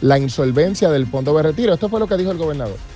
la 0.02 0.18
insolvencia 0.18 0.90
del 0.90 1.06
fondo 1.06 1.38
de 1.38 1.44
retiro. 1.44 1.76
Esto 1.76 1.90
fue 1.90 2.00
lo 2.00 2.08
que 2.08 2.18
dijo 2.18 2.32
el 2.32 2.40
gobernador. 2.40 2.89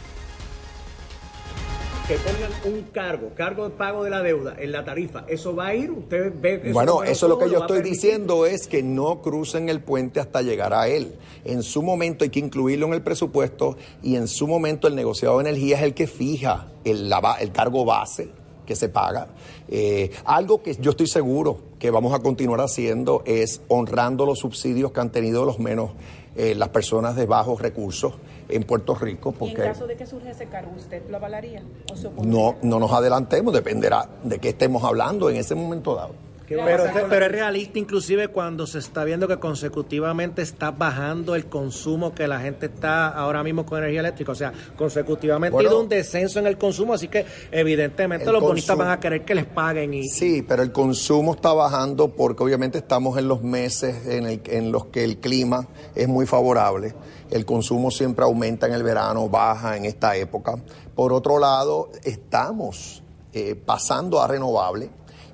Que 2.08 2.16
pongan 2.18 2.52
un 2.76 2.82
cargo, 2.92 3.30
cargo 3.34 3.64
de 3.64 3.70
pago 3.76 4.04
de 4.04 4.10
la 4.10 4.22
deuda 4.22 4.56
en 4.60 4.74
la 4.74 4.84
tarifa, 4.84 5.24
¿eso 5.28 5.56
va 5.56 5.68
a 5.68 5.76
ir? 5.76 5.90
¿Usted 5.90 6.34
ve 6.40 6.60
eso? 6.64 6.74
Bueno, 6.74 7.02
eso 7.04 7.26
es 7.26 7.30
lo 7.30 7.38
que 7.40 7.50
yo 7.50 7.60
estoy 7.60 7.82
diciendo 7.82 8.46
es 8.46 8.68
que 8.68 8.84
no 8.84 9.22
crucen 9.22 9.70
el 9.70 9.80
puente 9.82 10.20
hasta 10.20 10.42
llegar 10.42 10.74
a 10.74 10.90
él. 10.90 11.16
En 11.46 11.64
su 11.64 11.82
momento 11.82 12.26
hay 12.26 12.30
que 12.30 12.40
incluirlo 12.40 12.88
en 12.88 12.94
el 12.94 13.02
presupuesto 13.04 13.78
y 14.02 14.18
en 14.18 14.28
su 14.28 14.48
momento 14.48 14.88
el 14.90 14.96
negociado 14.96 15.38
de 15.40 15.50
energía 15.50 15.78
es 15.78 15.84
el 15.84 15.94
que 15.94 16.08
fija 16.08 16.68
el, 16.84 17.10
la 17.10 17.22
ba- 17.22 17.38
el 17.40 17.54
cargo 17.54 17.86
base 17.86 18.30
que 18.66 18.76
se 18.76 18.90
paga. 18.90 19.28
Eh, 19.70 20.12
algo 20.26 20.62
que 20.62 20.76
yo 20.76 20.92
estoy 20.92 21.08
seguro 21.08 21.60
que 21.80 21.90
vamos 21.90 22.14
a 22.14 22.20
continuar 22.20 22.60
haciendo 22.60 23.24
es 23.26 23.62
honrando 23.70 24.26
los 24.26 24.40
subsidios 24.40 24.92
que 24.92 25.00
han 25.00 25.12
tenido 25.12 25.46
los 25.46 25.60
menos 25.60 25.92
eh, 26.36 26.54
las 26.56 26.70
personas 26.70 27.16
de 27.16 27.26
bajos 27.28 27.62
recursos 27.62 28.14
en 28.50 28.64
Puerto 28.64 28.96
Rico, 28.96 29.30
Y 29.30 29.34
en 29.34 29.40
porque 29.40 29.56
caso 29.56 29.88
de 29.88 29.96
que 29.96 30.06
surja 30.06 30.32
ese 30.32 30.48
cargo, 30.48 30.72
¿usted 30.76 31.04
lo 31.10 31.18
avalaría? 31.18 31.64
¿O 31.92 31.96
se 31.96 32.10
no, 32.10 32.56
no 32.62 32.80
nos 32.80 32.92
adelantemos, 32.92 33.54
dependerá 33.54 34.08
de 34.24 34.40
qué 34.40 34.50
estemos 34.50 34.84
hablando 34.84 35.30
en 35.30 35.38
ese 35.38 35.56
momento 35.56 35.96
dado. 35.96 36.14
Pero, 36.48 36.84
pero 37.10 37.26
es 37.26 37.32
realista 37.32 37.80
inclusive 37.80 38.28
cuando 38.28 38.68
se 38.68 38.80
está 38.80 39.04
viendo 39.04 39.28
que 39.28 39.38
consecutivamente 39.40 40.42
está 40.42 40.72
bajando 40.72 41.36
el 41.36 41.46
consumo 41.48 42.14
que 42.14 42.28
la 42.28 42.40
gente 42.40 42.66
está 42.68 43.08
ahora 43.08 43.44
mismo 43.44 43.66
con 43.66 43.80
energía 43.80 44.02
eléctrica. 44.02 44.34
O 44.34 44.36
sea, 44.36 44.52
consecutivamente 44.76 45.54
Bueno. 45.54 45.70
ha 45.70 45.72
ido 45.74 45.82
un 45.82 45.90
descenso 45.90 46.40
en 46.40 46.48
el 46.48 46.58
consumo, 46.58 46.94
así 46.94 47.08
que 47.08 47.26
evidentemente 47.52 48.32
los 48.32 48.42
bonistas 48.42 48.78
van 48.78 48.90
a 48.92 49.00
querer 49.00 49.24
que 49.26 49.36
les 49.36 49.46
paguen. 49.46 49.94
Y, 49.94 50.10
Sí, 50.10 50.42
pero 50.48 50.62
el 50.64 50.72
consumo 50.72 51.34
está 51.36 51.54
bajando 51.54 52.10
porque 52.10 52.44
obviamente 52.44 52.78
estamos 52.78 53.18
en 53.18 53.28
los 53.28 53.42
meses 53.42 54.06
en, 54.08 54.26
el- 54.26 54.42
en 54.46 54.72
los 54.72 54.86
que 54.88 55.04
el 55.04 55.18
clima 55.18 55.68
es 55.96 56.08
muy 56.08 56.26
favorable. 56.26 56.94
El 57.32 57.46
consumo 57.46 57.90
siempre 57.90 58.26
aumenta 58.26 58.68
en 58.68 58.74
el 58.74 58.84
verano, 58.84 59.28
baja 59.30 59.76
en 59.78 59.86
esta 59.86 60.16
época. 60.18 60.56
Por 60.94 61.14
otro 61.14 61.40
lado, 61.40 61.90
estamos 62.04 63.02
eh, 63.34 63.56
pasando 63.56 64.22
a 64.22 64.28
renovable 64.28 64.90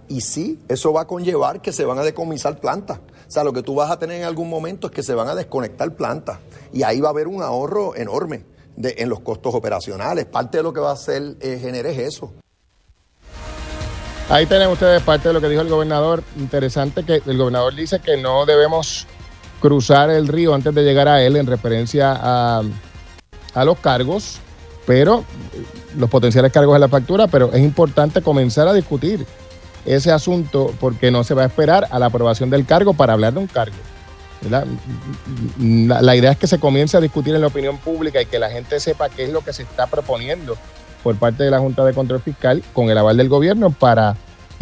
y 0.10 0.22
sí, 0.22 0.60
eso 0.68 0.92
va 0.92 1.02
a 1.02 1.08
conllevar 1.08 1.62
que 1.62 1.72
se 1.72 1.86
van 1.86 1.98
a 2.00 2.04
decomisar 2.04 2.60
plantas. 2.60 3.00
O 3.00 3.32
sea, 3.32 3.44
lo 3.44 3.54
que 3.54 3.62
tú 3.64 3.76
vas 3.76 3.92
a 3.92 4.00
tener 4.00 4.18
en 4.18 4.26
algún 4.26 4.50
momento 4.50 4.88
es 4.88 4.94
que 4.94 5.04
se 5.04 5.14
van 5.14 5.28
a 5.30 5.36
desconectar 5.36 5.96
plantas 5.96 6.40
y 6.74 6.84
ahí 6.84 7.00
va 7.00 7.10
a 7.10 7.12
haber 7.12 7.28
un 7.28 7.42
ahorro 7.42 7.96
enorme 7.96 8.44
de- 8.76 8.96
en 8.98 9.08
los 9.08 9.20
costos 9.22 9.54
operacionales. 9.56 10.26
Parte 10.26 10.58
de 10.58 10.64
lo 10.64 10.74
que 10.74 10.80
va 10.80 10.90
a 10.90 10.94
hacer 10.94 11.38
eh, 11.40 11.84
es 11.86 11.98
eso. 12.00 12.34
Ahí 14.30 14.46
tienen 14.46 14.70
ustedes 14.70 15.02
parte 15.02 15.28
de 15.30 15.34
lo 15.34 15.42
que 15.42 15.50
dijo 15.50 15.62
el 15.62 15.70
gobernador. 15.70 16.24
Interesante 16.38 17.04
que 17.04 17.22
el 17.26 17.38
gobernador 17.38 17.74
dice 17.76 18.00
que 18.00 18.18
no 18.18 18.46
debemos 18.46 19.08
cruzar 19.60 20.10
el 20.10 20.28
río 20.28 20.54
antes 20.54 20.74
de 20.74 20.84
llegar 20.84 21.08
a 21.08 21.22
él 21.22 21.36
en 21.36 21.46
referencia 21.48 22.18
a 22.20 22.62
a 23.56 23.66
los 23.66 23.80
cargos, 23.80 24.38
pero 24.86 25.24
los 25.98 26.08
potenciales 26.10 26.52
cargos 26.52 26.76
en 26.76 26.82
la 26.82 26.88
factura, 26.88 27.26
pero 27.28 27.52
es 27.52 27.60
importante 27.62 28.22
comenzar 28.22 28.68
a 28.68 28.74
discutir 28.74 29.26
ese 29.86 30.12
asunto 30.12 30.74
porque 30.80 31.12
no 31.12 31.24
se 31.24 31.34
va 31.34 31.44
a 31.44 31.48
esperar 31.48 31.88
a 31.92 32.00
la 32.00 32.08
aprobación 32.08 32.50
del 32.50 32.66
cargo 32.66 32.94
para 32.94 33.14
hablar 33.14 33.34
de 33.34 33.40
un 33.40 33.48
cargo. 33.48 33.76
La, 34.50 34.66
la, 36.02 36.16
idea 36.16 36.32
es 36.32 36.38
que 36.38 36.48
se 36.48 36.60
comience 36.60 36.96
a 36.96 37.02
discutir 37.02 37.36
en 37.36 37.42
la 37.42 37.48
opinión 37.48 37.78
pública 37.78 38.22
y 38.22 38.26
que 38.26 38.40
la 38.40 38.50
gente 38.50 38.80
sepa 38.80 39.10
qué 39.10 39.26
es 39.26 39.32
lo 39.32 39.42
que 39.42 39.52
se 39.52 39.64
está 39.64 39.88
proponiendo 39.88 40.56
por 41.04 41.18
parte 41.18 41.44
de 41.44 41.52
la 41.52 41.60
Junta 41.60 41.84
de 41.84 41.94
Control 41.94 42.22
Fiscal 42.22 42.64
con 42.72 42.90
el 42.90 42.98
aval 42.98 43.18
del 43.18 43.28
gobierno 43.28 43.70
para 43.70 44.16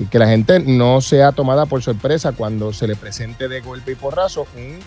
que 0.06 0.20
la 0.20 0.28
gente 0.28 0.60
no 0.60 1.02
sea 1.02 1.32
tomada 1.32 1.66
por 1.66 1.82
sorpresa 1.82 2.32
cuando 2.32 2.72
se 2.74 2.88
le 2.88 2.96
presente 2.96 3.48
de 3.48 3.62
golpe 3.62 3.94
y 3.94 3.96
porrazo 3.96 4.48
un, 4.56 4.80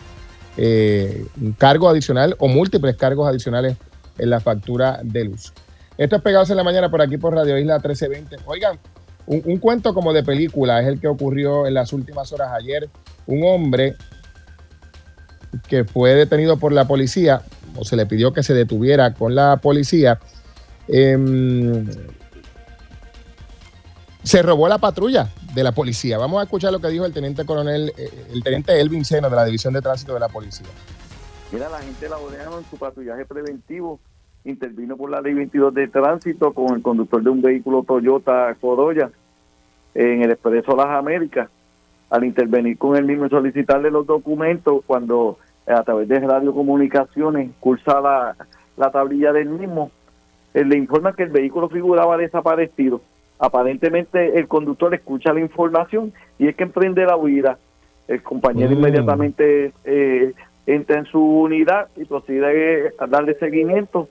eh, 0.56 1.26
cargo 1.58 1.88
adicional 1.88 2.36
o 2.38 2.48
múltiples 2.48 2.96
cargos 2.96 3.28
adicionales 3.28 3.76
en 4.18 4.30
la 4.30 4.40
factura 4.40 5.00
de 5.02 5.24
luz. 5.24 5.52
Esto 5.98 6.16
es 6.16 6.22
Pegados 6.22 6.50
en 6.50 6.56
la 6.56 6.64
Mañana 6.64 6.90
por 6.90 7.02
aquí 7.02 7.18
por 7.18 7.34
Radio 7.34 7.58
Isla 7.58 7.74
1320. 7.74 8.36
Oigan, 8.46 8.78
un, 9.30 9.58
cuento 9.58 9.94
como 9.94 10.12
de 10.12 10.24
película 10.24 10.80
es 10.80 10.88
el 10.88 11.00
que 11.00 11.06
ocurrió 11.06 11.66
en 11.66 11.74
las 11.74 11.92
últimas 11.92 12.32
horas 12.32 12.50
ayer. 12.52 12.88
Un 13.26 13.44
hombre 13.44 13.94
que 15.68 15.84
fue 15.84 16.14
detenido 16.14 16.58
por 16.58 16.72
la 16.72 16.86
policía, 16.86 17.42
o 17.76 17.84
se 17.84 17.94
le 17.94 18.06
pidió 18.06 18.32
que 18.32 18.42
se 18.42 18.54
detuviera 18.54 19.14
con 19.14 19.36
la 19.36 19.58
policía, 19.58 20.18
eh, 20.88 21.84
se 24.24 24.42
robó 24.42 24.68
la 24.68 24.78
patrulla 24.78 25.28
de 25.54 25.62
la 25.62 25.72
policía. 25.72 26.18
Vamos 26.18 26.40
a 26.40 26.44
escuchar 26.44 26.72
lo 26.72 26.80
que 26.80 26.88
dijo 26.88 27.06
el 27.06 27.12
teniente 27.12 27.44
coronel, 27.44 27.92
eh, 27.96 28.10
el 28.32 28.42
teniente 28.42 28.80
Elvin 28.80 29.04
Seno 29.04 29.30
de 29.30 29.36
la 29.36 29.44
División 29.44 29.72
de 29.74 29.80
Tránsito 29.80 30.12
de 30.12 30.20
la 30.20 30.28
Policía. 30.28 30.66
Mira, 31.52 31.68
la 31.68 31.78
gente 31.78 32.08
la 32.08 32.16
en 32.16 32.64
su 32.68 32.76
patrullaje 32.76 33.24
preventivo 33.26 34.00
intervino 34.44 34.96
por 34.96 35.10
la 35.10 35.20
ley 35.20 35.34
22 35.34 35.74
de 35.74 35.88
tránsito 35.88 36.52
con 36.52 36.74
el 36.74 36.82
conductor 36.82 37.22
de 37.22 37.30
un 37.30 37.42
vehículo 37.42 37.84
Toyota 37.86 38.56
Corolla 38.60 39.10
en 39.94 40.22
el 40.22 40.30
Expreso 40.30 40.76
Las 40.76 40.88
Américas. 40.88 41.48
Al 42.10 42.24
intervenir 42.24 42.76
con 42.76 42.96
él 42.96 43.04
mismo 43.04 43.26
y 43.26 43.30
solicitarle 43.30 43.90
los 43.90 44.06
documentos, 44.06 44.82
cuando 44.86 45.38
eh, 45.66 45.72
a 45.72 45.82
través 45.82 46.08
de 46.08 46.20
radiocomunicaciones 46.20 47.50
cursa 47.60 48.00
la, 48.00 48.36
la 48.76 48.90
tablilla 48.90 49.32
del 49.32 49.48
mismo, 49.48 49.90
él 50.54 50.68
le 50.68 50.76
informa 50.76 51.14
que 51.14 51.22
el 51.22 51.30
vehículo 51.30 51.68
figuraba 51.68 52.16
desaparecido 52.16 53.00
aparentemente 53.40 54.38
el 54.38 54.46
conductor 54.46 54.94
escucha 54.94 55.32
la 55.32 55.40
información 55.40 56.12
y 56.38 56.46
es 56.46 56.54
que 56.54 56.64
emprende 56.64 57.04
la 57.04 57.16
huida. 57.16 57.58
El 58.06 58.22
compañero 58.22 58.70
mm. 58.70 58.74
inmediatamente 58.74 59.72
eh, 59.84 60.32
entra 60.66 60.98
en 60.98 61.06
su 61.06 61.20
unidad 61.20 61.88
y 61.96 62.04
procede 62.04 62.92
a 62.98 63.06
darle 63.06 63.34
seguimiento. 63.34 64.08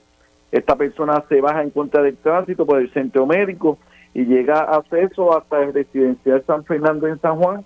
Esta 0.50 0.74
persona 0.74 1.22
se 1.28 1.40
baja 1.40 1.62
en 1.62 1.70
contra 1.70 2.02
del 2.02 2.16
tránsito 2.16 2.66
por 2.66 2.80
el 2.80 2.92
centro 2.92 3.24
médico 3.24 3.78
y 4.14 4.24
llega 4.24 4.60
a 4.60 4.76
acceso 4.76 5.36
hasta 5.36 5.62
el 5.62 5.72
residencial 5.72 6.42
San 6.46 6.64
Fernando 6.64 7.06
en 7.06 7.20
San 7.20 7.36
Juan, 7.36 7.64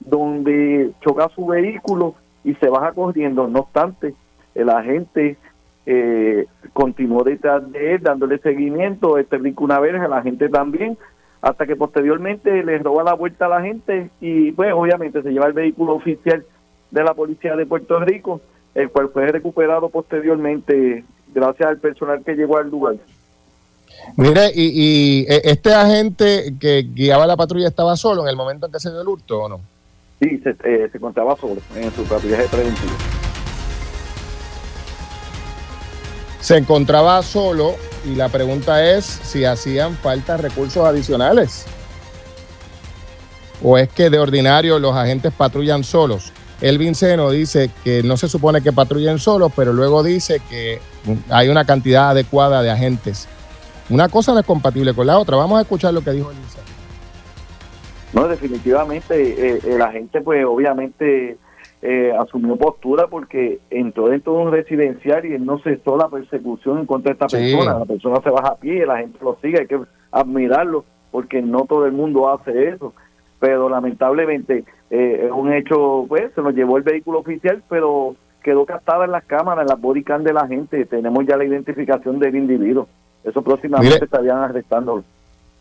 donde 0.00 0.90
choca 1.00 1.28
su 1.34 1.46
vehículo 1.46 2.14
y 2.44 2.54
se 2.54 2.68
baja 2.68 2.92
corriendo. 2.92 3.48
No 3.48 3.60
obstante, 3.60 4.14
el 4.54 4.70
agente 4.70 5.36
eh, 5.86 6.46
continuó 6.72 7.24
detrás 7.24 7.70
de 7.70 7.94
él 7.94 8.02
dándole 8.02 8.38
seguimiento, 8.38 9.18
este 9.18 9.38
brinco 9.38 9.64
una 9.64 9.80
vez, 9.80 9.94
a 9.94 10.08
la 10.08 10.22
gente 10.22 10.48
también, 10.48 10.98
hasta 11.40 11.66
que 11.66 11.76
posteriormente 11.76 12.62
le 12.64 12.78
roba 12.78 13.04
la 13.04 13.14
vuelta 13.14 13.46
a 13.46 13.48
la 13.48 13.62
gente 13.62 14.10
y 14.20 14.52
pues 14.52 14.72
obviamente 14.72 15.22
se 15.22 15.30
lleva 15.30 15.46
el 15.46 15.52
vehículo 15.52 15.94
oficial 15.94 16.44
de 16.90 17.04
la 17.04 17.14
policía 17.14 17.54
de 17.54 17.66
Puerto 17.66 18.00
Rico, 18.00 18.40
el 18.74 18.90
cual 18.90 19.10
fue 19.10 19.26
recuperado 19.28 19.88
posteriormente 19.88 21.04
gracias 21.32 21.68
al 21.68 21.78
personal 21.78 22.24
que 22.24 22.34
llegó 22.34 22.58
al 22.58 22.70
lugar. 22.70 22.96
Mire, 24.16 24.50
y, 24.54 24.62
y 24.74 25.26
e, 25.28 25.42
este 25.44 25.74
agente 25.74 26.54
que 26.58 26.88
guiaba 26.92 27.26
la 27.26 27.36
patrulla 27.36 27.68
estaba 27.68 27.96
solo 27.96 28.22
en 28.22 28.28
el 28.28 28.36
momento 28.36 28.66
en 28.66 28.72
que 28.72 28.80
se 28.80 28.90
dio 28.90 29.00
el 29.00 29.08
hurto 29.08 29.42
o 29.42 29.48
no? 29.48 29.60
Sí, 30.20 30.38
se, 30.38 30.50
eh, 30.50 30.88
se 30.90 30.98
encontraba 30.98 31.36
solo 31.36 31.60
en 31.76 31.92
su 31.92 32.02
patrullaje 32.04 32.48
preventivo. 32.48 32.92
se 36.40 36.56
encontraba 36.56 37.22
solo 37.22 37.74
y 38.06 38.14
la 38.14 38.30
pregunta 38.30 38.82
es 38.90 39.04
si 39.04 39.44
hacían 39.44 39.94
falta 39.96 40.38
recursos 40.38 40.82
adicionales. 40.82 41.66
¿O 43.62 43.76
es 43.76 43.88
que 43.88 44.08
de 44.08 44.18
ordinario 44.18 44.78
los 44.78 44.96
agentes 44.96 45.32
patrullan 45.36 45.84
solos? 45.84 46.32
El 46.60 46.78
Vinceno 46.78 47.30
dice 47.30 47.70
que 47.84 48.02
no 48.02 48.16
se 48.16 48.28
supone 48.28 48.62
que 48.62 48.72
patrullen 48.72 49.18
solos, 49.18 49.52
pero 49.54 49.72
luego 49.72 50.02
dice 50.02 50.40
que 50.48 50.80
hay 51.28 51.48
una 51.48 51.64
cantidad 51.64 52.10
adecuada 52.10 52.62
de 52.62 52.70
agentes. 52.70 53.28
Una 53.90 54.08
cosa 54.08 54.32
no 54.32 54.40
es 54.40 54.46
compatible 54.46 54.92
con 54.94 55.06
la 55.06 55.18
otra. 55.18 55.36
Vamos 55.36 55.58
a 55.58 55.62
escuchar 55.62 55.94
lo 55.94 56.02
que 56.02 56.10
dijo 56.10 56.30
el 56.30 56.36
Vinceno. 56.36 56.66
No, 58.12 58.28
definitivamente 58.28 59.54
eh, 59.56 59.60
el 59.66 59.82
agente 59.82 60.20
pues 60.20 60.44
obviamente 60.44 61.36
eh, 61.82 62.12
asumió 62.18 62.56
postura 62.56 63.06
porque 63.06 63.60
entró 63.70 64.08
dentro 64.08 64.34
de 64.34 64.42
un 64.44 64.52
residencial 64.52 65.24
y 65.26 65.34
él 65.34 65.44
no 65.44 65.58
cesó 65.60 65.96
la 65.96 66.08
persecución 66.08 66.78
en 66.78 66.86
contra 66.86 67.10
de 67.10 67.14
esta 67.14 67.26
persona. 67.26 67.78
La 67.78 67.84
persona 67.84 68.20
se 68.22 68.30
baja 68.30 68.48
a 68.48 68.56
pie, 68.56 68.86
la 68.86 68.98
gente 68.98 69.18
lo 69.22 69.38
sigue, 69.40 69.60
hay 69.60 69.66
que 69.66 69.80
admirarlo 70.10 70.84
porque 71.10 71.42
no 71.42 71.66
todo 71.66 71.86
el 71.86 71.92
mundo 71.92 72.30
hace 72.30 72.70
eso. 72.70 72.94
Pero 73.40 73.68
lamentablemente 73.68 74.64
eh, 74.90 75.22
es 75.26 75.30
un 75.30 75.52
hecho, 75.52 76.06
pues 76.08 76.32
se 76.34 76.42
nos 76.42 76.54
llevó 76.54 76.76
el 76.76 76.82
vehículo 76.82 77.20
oficial, 77.20 77.62
pero 77.68 78.16
quedó 78.42 78.66
captada 78.66 79.04
en 79.04 79.12
las 79.12 79.24
cámaras, 79.24 79.62
en 79.62 79.68
las 79.68 79.80
bodycam 79.80 80.24
de 80.24 80.32
la 80.32 80.46
gente. 80.46 80.84
Tenemos 80.86 81.24
ya 81.26 81.36
la 81.36 81.44
identificación 81.44 82.18
del 82.18 82.34
individuo. 82.34 82.88
Eso 83.24 83.42
próximamente 83.42 84.04
estarían 84.04 84.38
arrestándolo. 84.38 85.04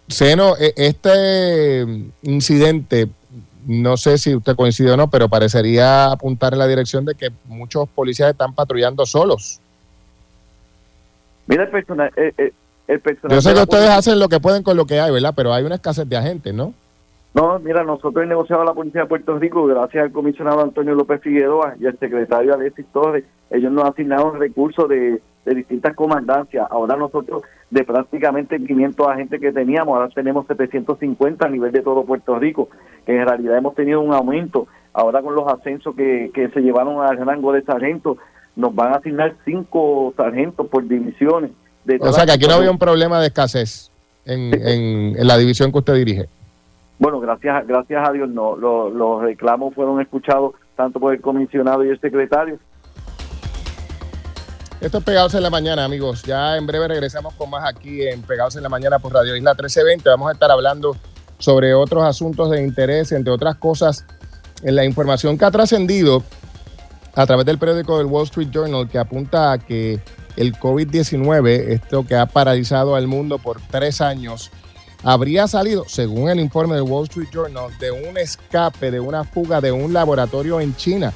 Seno, 0.08 0.56
e, 0.58 0.74
este 0.78 1.86
incidente 2.22 3.10
no 3.68 3.98
sé 3.98 4.18
si 4.18 4.34
usted 4.34 4.56
coincide 4.56 4.92
o 4.92 4.98
no, 4.98 5.10
pero 5.10 5.28
parecería 5.28 6.12
apuntar 6.12 6.54
en 6.54 6.60
la 6.60 6.68
dirección 6.68 7.04
de 7.04 7.16
que 7.16 7.30
muchos 7.46 7.90
policías 7.90 8.32
están 8.32 8.54
patrullando 8.54 9.06
solos. 9.06 9.60
Mira 11.48 11.64
el 11.64 11.70
personal, 11.70 12.10
eh, 12.16 12.34
eh, 12.38 12.54
el 12.88 13.02
Yo 13.30 13.42
sé 13.42 13.54
que 13.54 13.62
ustedes 13.62 13.90
hacen 13.90 14.20
lo 14.20 14.30
que 14.30 14.40
pueden 14.40 14.64
con 14.64 14.78
lo 14.78 14.86
que 14.86 15.02
hay, 15.02 15.12
¿verdad? 15.12 15.34
Pero 15.36 15.54
hay 15.54 15.66
una 15.66 15.76
escasez 15.76 16.08
de 16.08 16.16
agentes, 16.16 16.54
¿no? 16.54 16.74
No, 17.34 17.60
mira, 17.60 17.84
nosotros 17.84 18.16
hemos 18.16 18.30
negociado 18.30 18.64
la 18.64 18.74
Policía 18.74 19.02
de 19.02 19.08
Puerto 19.08 19.38
Rico 19.38 19.66
gracias 19.66 20.02
al 20.02 20.12
comisionado 20.14 20.62
Antonio 20.62 20.96
López 20.96 21.22
Figueroa 21.22 21.76
y 21.80 21.86
al 21.86 22.00
secretario 22.00 22.54
Alexis 22.54 22.86
Torres. 22.94 23.26
Ellos 23.50 23.72
nos 23.72 23.84
asignaron 23.84 24.40
recursos 24.40 24.88
de, 24.88 25.22
de 25.48 25.56
distintas 25.56 25.96
comandancias. 25.96 26.68
Ahora 26.70 26.98
nosotros, 26.98 27.42
de 27.72 27.86
prácticamente 27.86 28.60
500 28.60 29.08
agentes 29.08 29.40
que 29.40 29.54
teníamos, 29.54 29.96
ahora 29.96 30.10
tenemos 30.14 30.46
750 30.46 31.46
a 31.46 31.50
nivel 31.50 31.72
de 31.72 31.82
todo 31.82 32.04
Puerto 32.04 32.38
Rico 32.38 32.68
que 33.06 33.16
en 33.16 33.26
realidad 33.26 33.58
hemos 33.58 33.74
tenido 33.74 34.02
un 34.02 34.14
aumento. 34.14 34.68
Ahora 34.94 35.22
con 35.22 35.36
los 35.36 35.48
ascensos 35.48 35.96
que, 35.96 36.32
se 36.54 36.60
llevaron 36.60 37.02
al 37.02 37.18
rango 37.26 37.54
de 37.54 37.62
sargento, 37.62 38.18
nos 38.58 38.76
van 38.76 38.94
a 38.94 38.98
asignar 38.98 39.36
cinco 39.46 40.14
sargentos 40.18 40.68
por 40.68 40.86
divisiones. 40.86 41.52
o 42.02 42.12
sea 42.12 42.26
que 42.26 42.34
aquí 42.34 42.46
no 42.46 42.56
había 42.56 42.72
un 42.72 42.78
problema 42.78 43.22
de 43.22 43.28
escasez 43.28 43.90
en, 44.26 44.54
en, 44.54 45.28
la 45.28 45.38
división 45.38 45.72
que 45.72 45.78
usted 45.78 45.94
dirige. 45.94 46.26
Bueno, 47.00 47.22
gracias, 47.22 47.66
gracias 47.66 48.10
a 48.10 48.12
Dios 48.12 48.28
no. 48.28 48.58
Los, 48.58 48.94
los 48.94 49.22
reclamos 49.22 49.74
fueron 49.74 50.02
escuchados 50.02 50.56
tanto 50.76 51.00
por 51.00 51.14
el 51.14 51.22
comisionado 51.22 51.86
y 51.86 51.90
el 51.90 52.02
secretario. 52.02 52.60
Esto 54.80 55.00
es 55.00 55.04
Pegados 55.04 55.34
en 55.34 55.42
la 55.42 55.50
Mañana, 55.50 55.84
amigos. 55.86 56.22
Ya 56.22 56.56
en 56.56 56.68
breve 56.68 56.88
regresamos 56.88 57.34
con 57.34 57.50
más 57.50 57.66
aquí 57.68 58.04
en 58.04 58.22
Pegados 58.22 58.56
en 58.58 58.64
la 58.64 58.70
Mañana 58.70 59.00
por 59.00 59.12
Radio 59.12 59.36
Isla 59.36 59.54
1320. 59.56 60.08
Vamos 60.08 60.30
a 60.30 60.34
estar 60.34 60.52
hablando 60.52 60.96
sobre 61.40 61.74
otros 61.74 62.04
asuntos 62.04 62.52
de 62.52 62.62
interés, 62.62 63.12
entre 63.12 63.34
otras 63.34 63.56
cosas, 63.56 64.06
en 64.62 64.76
la 64.76 64.86
información 64.86 65.36
que 65.36 65.46
ha 65.46 65.52
trascendido 65.52 66.24
a 67.16 67.26
través 67.26 67.48
del 67.48 67.58
periódico 67.58 67.98
del 67.98 68.06
Wall 68.06 68.26
Street 68.26 68.50
Journal, 68.52 68.88
que 68.88 69.00
apunta 69.00 69.52
a 69.52 69.58
que 69.58 70.00
el 70.36 70.54
COVID-19, 70.54 71.48
esto 71.70 72.06
que 72.06 72.16
ha 72.16 72.28
paralizado 72.28 72.96
al 72.96 73.08
mundo 73.08 73.40
por 73.40 73.60
tres 73.72 74.00
años, 74.00 74.52
habría 75.04 75.48
salido, 75.48 75.86
según 75.88 76.30
el 76.30 76.40
informe 76.40 76.76
del 76.76 76.84
Wall 76.84 77.06
Street 77.06 77.30
Journal, 77.34 77.76
de 77.80 77.90
un 77.90 78.16
escape, 78.20 78.92
de 78.92 79.00
una 79.00 79.24
fuga 79.24 79.60
de 79.60 79.72
un 79.72 79.92
laboratorio 79.92 80.62
en 80.62 80.76
China. 80.76 81.14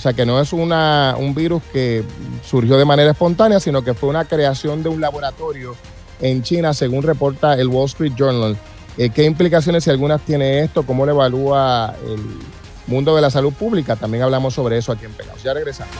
O 0.00 0.02
sea, 0.02 0.14
que 0.14 0.24
no 0.24 0.40
es 0.40 0.50
un 0.54 1.34
virus 1.34 1.62
que 1.74 2.02
surgió 2.42 2.78
de 2.78 2.86
manera 2.86 3.10
espontánea, 3.10 3.60
sino 3.60 3.84
que 3.84 3.92
fue 3.92 4.08
una 4.08 4.24
creación 4.24 4.82
de 4.82 4.88
un 4.88 4.98
laboratorio 4.98 5.76
en 6.22 6.42
China, 6.42 6.72
según 6.72 7.02
reporta 7.02 7.52
el 7.52 7.68
Wall 7.68 7.84
Street 7.84 8.14
Journal. 8.16 8.56
Eh, 8.96 9.10
¿Qué 9.10 9.24
implicaciones, 9.24 9.84
si 9.84 9.90
algunas, 9.90 10.22
tiene 10.22 10.60
esto? 10.60 10.84
¿Cómo 10.84 11.04
le 11.04 11.12
evalúa 11.12 11.94
el 12.02 12.22
mundo 12.86 13.14
de 13.14 13.20
la 13.20 13.28
salud 13.28 13.52
pública? 13.52 13.94
También 13.94 14.22
hablamos 14.22 14.54
sobre 14.54 14.78
eso 14.78 14.90
aquí 14.90 15.04
en 15.04 15.12
Pegados. 15.12 15.42
Ya 15.42 15.52
regresamos. 15.52 15.94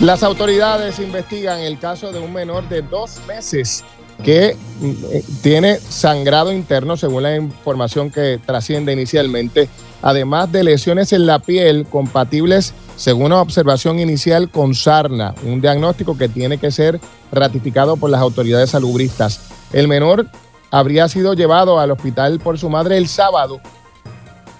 Las 0.00 0.24
autoridades 0.24 0.98
investigan 0.98 1.60
el 1.60 1.78
caso 1.78 2.10
de 2.10 2.18
un 2.18 2.32
menor 2.32 2.68
de 2.68 2.82
dos 2.82 3.20
meses 3.28 3.84
que 4.22 4.56
eh, 4.82 5.24
tiene 5.42 5.76
sangrado 5.76 6.52
interno, 6.52 6.96
según 6.96 7.22
la 7.22 7.36
información 7.36 8.10
que 8.10 8.40
trasciende 8.44 8.92
inicialmente, 8.92 9.68
además 10.02 10.50
de 10.50 10.64
lesiones 10.64 11.12
en 11.12 11.26
la 11.26 11.38
piel 11.38 11.86
compatibles 11.86 12.74
según 12.98 13.26
una 13.26 13.40
observación 13.40 14.00
inicial 14.00 14.50
con 14.50 14.74
sarna, 14.74 15.32
un 15.44 15.60
diagnóstico 15.60 16.18
que 16.18 16.28
tiene 16.28 16.58
que 16.58 16.72
ser 16.72 17.00
ratificado 17.30 17.96
por 17.96 18.10
las 18.10 18.20
autoridades 18.20 18.70
salubristas. 18.70 19.40
El 19.72 19.86
menor 19.86 20.26
habría 20.72 21.08
sido 21.08 21.34
llevado 21.34 21.78
al 21.78 21.92
hospital 21.92 22.40
por 22.40 22.58
su 22.58 22.68
madre 22.68 22.98
el 22.98 23.06
sábado 23.06 23.60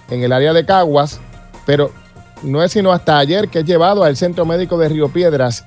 en 0.09 0.23
el 0.23 0.31
área 0.31 0.53
de 0.53 0.65
Caguas, 0.65 1.19
pero 1.65 1.91
no 2.41 2.63
es 2.63 2.71
sino 2.71 2.93
hasta 2.93 3.17
ayer 3.17 3.49
que 3.49 3.59
es 3.59 3.65
llevado 3.65 4.05
al 4.05 4.15
centro 4.15 4.45
médico 4.45 4.77
de 4.77 4.87
Río 4.87 5.09
Piedras 5.09 5.65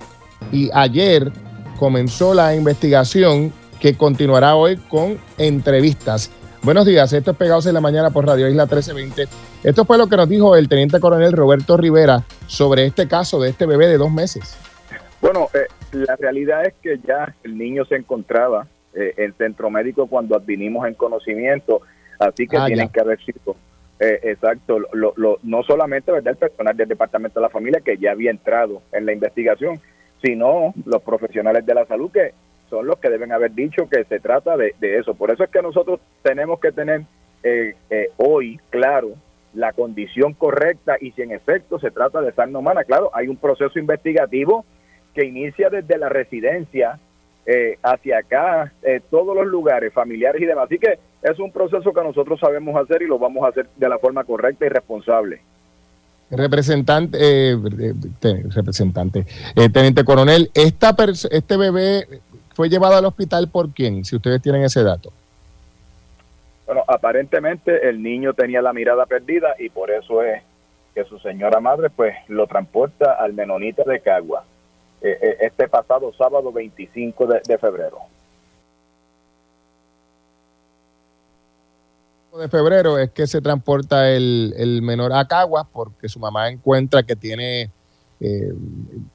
y 0.51 0.70
ayer 0.72 1.30
comenzó 1.78 2.32
la 2.32 2.55
investigación 2.55 3.53
que 3.83 3.97
continuará 3.97 4.55
hoy 4.55 4.76
con 4.76 5.18
entrevistas. 5.39 6.30
Buenos 6.62 6.87
días, 6.87 7.12
esto 7.12 7.33
es 7.33 7.37
Pegados 7.37 7.66
en 7.66 7.74
la 7.74 7.80
Mañana 7.80 8.11
por 8.11 8.24
Radio 8.24 8.47
Isla 8.49 8.66
1320. 8.66 9.24
Esto 9.64 9.85
fue 9.85 9.99
lo 9.99 10.07
que 10.07 10.16
nos 10.16 10.28
dijo 10.28 10.55
el 10.55 10.68
teniente 10.68 11.01
coronel 11.01 11.33
Roberto 11.33 11.76
Rivera 11.76 12.22
sobre 12.47 12.87
este 12.87 13.09
caso 13.09 13.41
de 13.41 13.51
este 13.51 13.66
bebé 13.66 13.89
de 13.89 13.99
dos 13.99 14.12
meses. 14.12 14.57
Bueno, 15.20 15.49
eh, 15.53 15.66
la 15.91 16.14
realidad 16.14 16.64
es 16.64 16.74
que 16.80 17.01
ya 17.05 17.35
el 17.43 17.59
niño 17.59 17.85
se 17.87 17.97
encontraba 17.97 18.68
eh, 18.95 19.14
en 19.16 19.35
centro 19.35 19.68
médico 19.68 20.07
cuando 20.07 20.37
advinimos 20.37 20.87
en 20.87 20.95
conocimiento, 20.95 21.80
así 22.20 22.47
que 22.47 22.59
Ah, 22.59 22.66
tienen 22.66 22.87
ya. 22.87 22.93
que 22.93 23.01
haber 23.01 23.18
sido, 23.24 23.57
eh, 23.99 24.20
exacto, 24.22 24.78
lo, 24.93 25.12
lo- 25.16 25.39
no 25.43 25.64
solamente 25.64 26.12
¿verdad? 26.12 26.35
el 26.35 26.37
personal 26.39 26.76
del 26.76 26.89
Departamento 26.89 27.41
de 27.41 27.47
la 27.47 27.51
Familia 27.51 27.80
que 27.85 27.99
ya 27.99 28.12
había 28.12 28.30
entrado 28.30 28.80
en 28.93 29.07
la 29.07 29.12
investigación, 29.12 29.80
sino 30.22 30.72
los 30.85 31.03
profesionales 31.03 31.66
de 31.66 31.74
la 31.74 31.85
salud 31.87 32.12
que 32.12 32.33
son 32.72 32.86
los 32.86 32.98
que 32.98 33.10
deben 33.10 33.32
haber 33.32 33.52
dicho 33.52 33.86
que 33.86 34.02
se 34.04 34.18
trata 34.18 34.56
de, 34.56 34.72
eso. 34.80 35.12
Por 35.12 35.30
eso 35.30 35.44
es 35.44 35.50
que 35.50 35.60
nosotros 35.60 36.00
tenemos 36.22 36.58
que 36.58 36.72
tener 36.72 37.02
eh, 37.42 37.74
eh, 37.90 38.08
hoy 38.16 38.58
claro 38.70 39.10
la 39.52 39.74
condición 39.74 40.32
correcta 40.32 40.96
y 40.98 41.10
si 41.10 41.20
en 41.20 41.32
efecto 41.32 41.78
se 41.78 41.90
trata 41.90 42.22
de 42.22 42.32
sarna 42.32 42.60
humana. 42.60 42.84
Claro, 42.84 43.10
hay 43.12 43.28
un 43.28 43.36
proceso 43.36 43.78
investigativo 43.78 44.64
que 45.14 45.26
inicia 45.26 45.68
desde 45.68 45.98
la 45.98 46.08
residencia 46.08 46.98
eh, 47.44 47.76
hacia 47.82 48.20
acá, 48.20 48.72
eh, 48.82 49.02
todos 49.10 49.36
los 49.36 49.46
lugares 49.46 49.92
familiares 49.92 50.40
y 50.40 50.46
demás. 50.46 50.64
Así 50.64 50.78
que 50.78 50.98
es 51.22 51.38
un 51.38 51.52
proceso 51.52 51.92
que 51.92 52.02
nosotros 52.02 52.40
sabemos 52.40 52.74
hacer 52.82 53.02
y 53.02 53.06
lo 53.06 53.18
vamos 53.18 53.44
a 53.44 53.48
hacer 53.48 53.66
de 53.76 53.88
la 53.90 53.98
forma 53.98 54.24
correcta 54.24 54.64
y 54.64 54.70
responsable. 54.70 55.42
Representante, 56.30 57.18
eh, 57.20 57.52
eh, 57.52 57.92
te- 58.18 58.44
representante, 58.48 59.26
teniente 59.70 60.02
coronel, 60.04 60.50
esta 60.54 60.96
este 61.30 61.58
bebé 61.58 62.06
fue 62.55 62.68
llevado 62.68 62.96
al 62.96 63.05
hospital 63.05 63.48
por 63.48 63.70
quién, 63.70 64.05
si 64.05 64.16
ustedes 64.16 64.40
tienen 64.42 64.62
ese 64.62 64.82
dato. 64.82 65.12
Bueno, 66.66 66.84
aparentemente 66.86 67.88
el 67.88 68.03
niño 68.03 68.34
tenía 68.34 68.62
la 68.62 68.72
mirada 68.72 69.07
perdida 69.07 69.55
y 69.59 69.68
por 69.68 69.90
eso 69.90 70.22
es 70.22 70.42
que 70.94 71.05
su 71.05 71.18
señora 71.18 71.61
madre 71.61 71.90
pues 71.90 72.14
lo 72.28 72.46
transporta 72.46 73.12
al 73.12 73.32
Menonita 73.32 73.82
de 73.84 74.00
Cagua 74.00 74.44
eh, 75.00 75.18
eh, 75.20 75.36
este 75.40 75.68
pasado 75.68 76.12
sábado 76.12 76.53
25 76.53 77.26
de, 77.26 77.40
de 77.46 77.59
febrero. 77.59 77.98
de 82.38 82.48
febrero 82.48 82.98
es 82.98 83.11
que 83.11 83.26
se 83.26 83.42
transporta 83.42 84.11
el, 84.11 84.55
el 84.57 84.80
menor 84.80 85.12
a 85.12 85.26
Caguas 85.26 85.66
porque 85.70 86.09
su 86.09 86.18
mamá 86.18 86.48
encuentra 86.48 87.03
que 87.03 87.14
tiene 87.14 87.70
eh, 88.24 88.52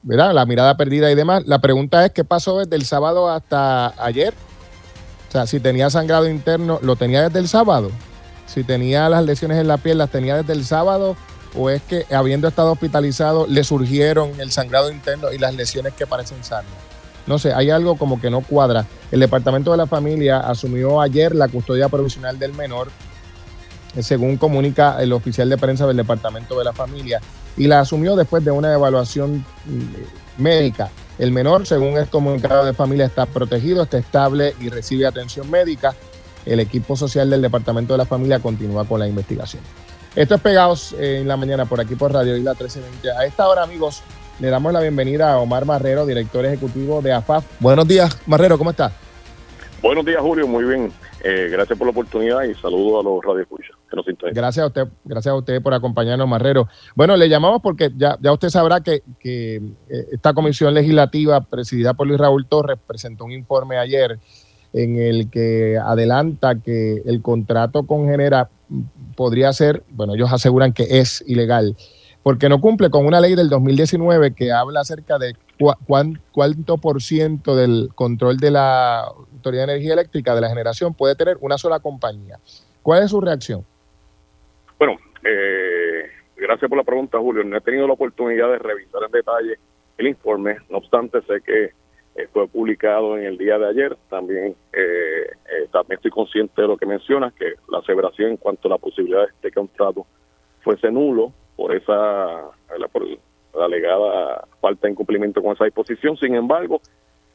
la 0.04 0.44
mirada 0.44 0.76
perdida 0.76 1.10
y 1.10 1.14
demás. 1.14 1.44
La 1.46 1.60
pregunta 1.60 2.04
es 2.04 2.12
qué 2.12 2.24
pasó 2.24 2.58
desde 2.58 2.76
el 2.76 2.84
sábado 2.84 3.30
hasta 3.30 3.94
ayer. 4.04 4.34
O 5.28 5.32
sea, 5.32 5.46
si 5.46 5.60
tenía 5.60 5.88
sangrado 5.88 6.28
interno, 6.28 6.78
¿lo 6.82 6.96
tenía 6.96 7.22
desde 7.22 7.38
el 7.38 7.48
sábado? 7.48 7.90
Si 8.46 8.64
tenía 8.64 9.08
las 9.08 9.24
lesiones 9.24 9.58
en 9.58 9.68
la 9.68 9.78
piel, 9.78 9.98
¿las 9.98 10.10
tenía 10.10 10.36
desde 10.36 10.52
el 10.52 10.64
sábado? 10.64 11.16
¿O 11.56 11.70
es 11.70 11.82
que 11.82 12.04
habiendo 12.14 12.48
estado 12.48 12.72
hospitalizado 12.72 13.46
le 13.46 13.64
surgieron 13.64 14.38
el 14.40 14.50
sangrado 14.50 14.90
interno 14.90 15.32
y 15.32 15.38
las 15.38 15.54
lesiones 15.54 15.94
que 15.94 16.06
parecen 16.06 16.44
sanas? 16.44 16.70
No 17.26 17.38
sé, 17.38 17.52
hay 17.52 17.70
algo 17.70 17.96
como 17.96 18.20
que 18.20 18.30
no 18.30 18.42
cuadra. 18.42 18.86
El 19.10 19.20
Departamento 19.20 19.70
de 19.70 19.76
la 19.76 19.86
Familia 19.86 20.40
asumió 20.40 21.00
ayer 21.00 21.34
la 21.34 21.48
custodia 21.48 21.88
provisional 21.88 22.38
del 22.38 22.54
menor, 22.54 22.88
según 24.02 24.36
comunica 24.36 25.02
el 25.02 25.12
oficial 25.12 25.48
de 25.48 25.58
prensa 25.58 25.86
del 25.86 25.96
Departamento 25.96 26.58
de 26.58 26.64
la 26.64 26.72
Familia, 26.72 27.20
y 27.56 27.66
la 27.66 27.80
asumió 27.80 28.16
después 28.16 28.44
de 28.44 28.50
una 28.50 28.72
evaluación 28.72 29.44
mm, 29.66 30.42
médica. 30.42 30.90
El 31.18 31.32
menor, 31.32 31.66
según 31.66 31.98
el 31.98 32.08
comunicado 32.08 32.64
de 32.64 32.72
familia, 32.72 33.06
está 33.06 33.26
protegido, 33.26 33.82
está 33.82 33.98
estable 33.98 34.54
y 34.60 34.68
recibe 34.68 35.06
atención 35.06 35.50
médica. 35.50 35.94
El 36.46 36.60
equipo 36.60 36.96
social 36.96 37.28
del 37.28 37.42
Departamento 37.42 37.94
de 37.94 37.98
la 37.98 38.06
Familia 38.06 38.38
continúa 38.38 38.84
con 38.84 39.00
la 39.00 39.08
investigación. 39.08 39.62
Esto 40.14 40.36
es 40.36 40.40
Pegados 40.40 40.94
eh, 40.98 41.18
en 41.20 41.28
la 41.28 41.36
mañana 41.36 41.64
por 41.66 41.80
aquí 41.80 41.96
por 41.96 42.12
Radio 42.12 42.36
Isla 42.36 42.52
1320. 42.52 43.10
A 43.10 43.24
esta 43.26 43.48
hora, 43.48 43.64
amigos, 43.64 44.02
le 44.38 44.48
damos 44.48 44.72
la 44.72 44.80
bienvenida 44.80 45.32
a 45.32 45.38
Omar 45.38 45.64
Marrero, 45.64 46.06
director 46.06 46.46
ejecutivo 46.46 47.02
de 47.02 47.12
AFAF. 47.12 47.44
Buenos 47.58 47.86
días, 47.86 48.16
Marrero, 48.26 48.56
¿cómo 48.56 48.70
está? 48.70 48.92
Buenos 49.82 50.04
días, 50.04 50.20
Julio. 50.20 50.46
Muy 50.48 50.64
bien. 50.64 50.92
Eh, 51.22 51.48
gracias 51.50 51.78
por 51.78 51.86
la 51.86 51.92
oportunidad 51.92 52.42
y 52.44 52.54
saludo 52.54 53.00
a 53.00 53.02
los 53.02 53.24
radioescuchas 53.24 53.76
que 53.88 53.96
nos 53.96 54.04
sintonizan. 54.06 54.34
Gracias 54.34 54.64
a 54.64 54.66
usted, 54.66 54.88
gracias 55.04 55.32
a 55.32 55.36
usted 55.36 55.62
por 55.62 55.72
acompañarnos, 55.74 56.28
Marrero. 56.28 56.68
Bueno, 56.96 57.16
le 57.16 57.28
llamamos 57.28 57.60
porque 57.62 57.90
ya, 57.96 58.16
ya 58.20 58.32
usted 58.32 58.48
sabrá 58.48 58.80
que, 58.80 59.02
que, 59.20 59.56
eh, 59.56 60.06
esta 60.12 60.34
comisión 60.34 60.74
legislativa 60.74 61.40
presidida 61.42 61.94
por 61.94 62.06
Luis 62.08 62.18
Raúl 62.20 62.46
Torres 62.46 62.78
presentó 62.86 63.24
un 63.24 63.32
informe 63.32 63.78
ayer 63.78 64.18
en 64.72 64.96
el 64.96 65.30
que 65.30 65.78
adelanta 65.78 66.56
que 66.60 67.02
el 67.06 67.22
contrato 67.22 67.86
con 67.86 68.06
Genera 68.08 68.50
podría 69.16 69.52
ser, 69.52 69.82
bueno, 69.90 70.14
ellos 70.14 70.32
aseguran 70.32 70.72
que 70.72 70.86
es 71.00 71.24
ilegal, 71.26 71.76
porque 72.22 72.48
no 72.48 72.60
cumple 72.60 72.90
con 72.90 73.06
una 73.06 73.20
ley 73.20 73.34
del 73.34 73.48
2019 73.48 74.34
que 74.34 74.52
habla 74.52 74.80
acerca 74.80 75.18
de 75.18 75.34
cuán- 75.86 76.20
cuánto 76.32 76.76
por 76.76 77.00
ciento 77.02 77.56
del 77.56 77.88
control 77.94 78.36
de 78.36 78.50
la 78.50 79.04
Autoridad 79.38 79.66
de 79.66 79.72
Energía 79.72 79.94
Eléctrica 79.94 80.34
de 80.34 80.40
la 80.40 80.48
generación 80.48 80.94
puede 80.94 81.14
tener 81.14 81.36
una 81.40 81.56
sola 81.58 81.80
compañía. 81.80 82.38
¿Cuál 82.82 83.02
es 83.02 83.10
su 83.10 83.20
reacción? 83.20 83.64
Bueno, 84.78 84.96
eh, 85.24 86.10
gracias 86.36 86.68
por 86.68 86.78
la 86.78 86.84
pregunta, 86.84 87.18
Julio. 87.18 87.44
No 87.44 87.56
he 87.56 87.60
tenido 87.60 87.86
la 87.86 87.94
oportunidad 87.94 88.50
de 88.50 88.58
revisar 88.58 89.02
en 89.04 89.12
detalle 89.12 89.58
el 89.96 90.06
informe. 90.06 90.56
No 90.68 90.78
obstante, 90.78 91.20
sé 91.22 91.40
que 91.44 91.72
eh, 92.18 92.28
fue 92.32 92.48
publicado 92.48 93.16
en 93.16 93.24
el 93.24 93.38
día 93.38 93.58
de 93.58 93.68
ayer. 93.68 93.96
También, 94.10 94.56
eh, 94.72 95.30
eh, 95.52 95.68
también 95.70 95.98
estoy 95.98 96.10
consciente 96.10 96.62
de 96.62 96.68
lo 96.68 96.76
que 96.76 96.86
mencionas, 96.86 97.32
que 97.34 97.54
la 97.70 97.78
aseveración 97.78 98.30
en 98.30 98.36
cuanto 98.36 98.66
a 98.66 98.72
la 98.72 98.78
posibilidad 98.78 99.20
de 99.20 99.32
este 99.32 99.52
contrato 99.52 100.04
fuese 100.62 100.90
nulo 100.90 101.32
por 101.56 101.74
esa 101.74 102.50
por 102.92 103.06
la 103.06 103.64
alegada 103.64 104.46
falta 104.60 104.86
de 104.86 104.92
incumplimiento 104.92 105.42
con 105.42 105.52
esa 105.52 105.64
disposición. 105.64 106.16
Sin 106.16 106.34
embargo, 106.34 106.80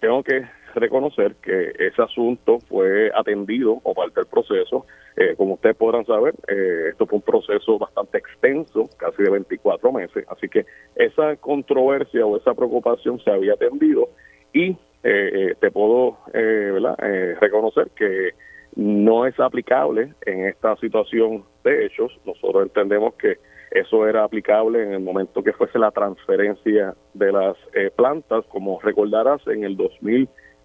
tengo 0.01 0.21
que 0.21 0.45
reconocer 0.79 1.35
que 1.35 1.71
ese 1.77 2.01
asunto 2.01 2.59
fue 2.69 3.11
atendido 3.13 3.79
o 3.83 3.93
parte 3.93 4.21
del 4.21 4.29
proceso. 4.29 4.85
Eh, 5.15 5.35
como 5.37 5.55
ustedes 5.55 5.75
podrán 5.75 6.05
saber, 6.05 6.33
eh, 6.47 6.89
esto 6.89 7.05
fue 7.05 7.17
un 7.17 7.21
proceso 7.21 7.77
bastante 7.77 8.17
extenso, 8.17 8.89
casi 8.97 9.23
de 9.23 9.29
24 9.29 9.91
meses, 9.91 10.25
así 10.29 10.49
que 10.49 10.65
esa 10.95 11.35
controversia 11.37 12.25
o 12.25 12.37
esa 12.37 12.53
preocupación 12.53 13.19
se 13.19 13.31
había 13.31 13.53
atendido 13.53 14.09
y 14.53 14.71
eh, 14.71 14.77
eh, 15.03 15.55
te 15.59 15.69
puedo 15.69 16.17
eh, 16.33 16.71
¿verdad? 16.73 16.97
Eh, 17.03 17.35
reconocer 17.39 17.89
que 17.95 18.31
no 18.75 19.25
es 19.27 19.39
aplicable 19.39 20.13
en 20.25 20.45
esta 20.45 20.75
situación 20.77 21.43
de 21.63 21.85
hechos. 21.85 22.11
Nosotros 22.25 22.63
entendemos 22.63 23.13
que 23.15 23.37
eso 23.71 24.07
era 24.07 24.23
aplicable 24.23 24.83
en 24.83 24.93
el 24.93 24.99
momento 24.99 25.43
que 25.43 25.53
fuese 25.53 25.79
la 25.79 25.91
transferencia 25.91 26.93
de 27.13 27.31
las 27.31 27.57
eh, 27.73 27.91
plantas, 27.95 28.45
como 28.45 28.79
recordarás, 28.79 29.45
en 29.47 29.63
el 29.63 29.75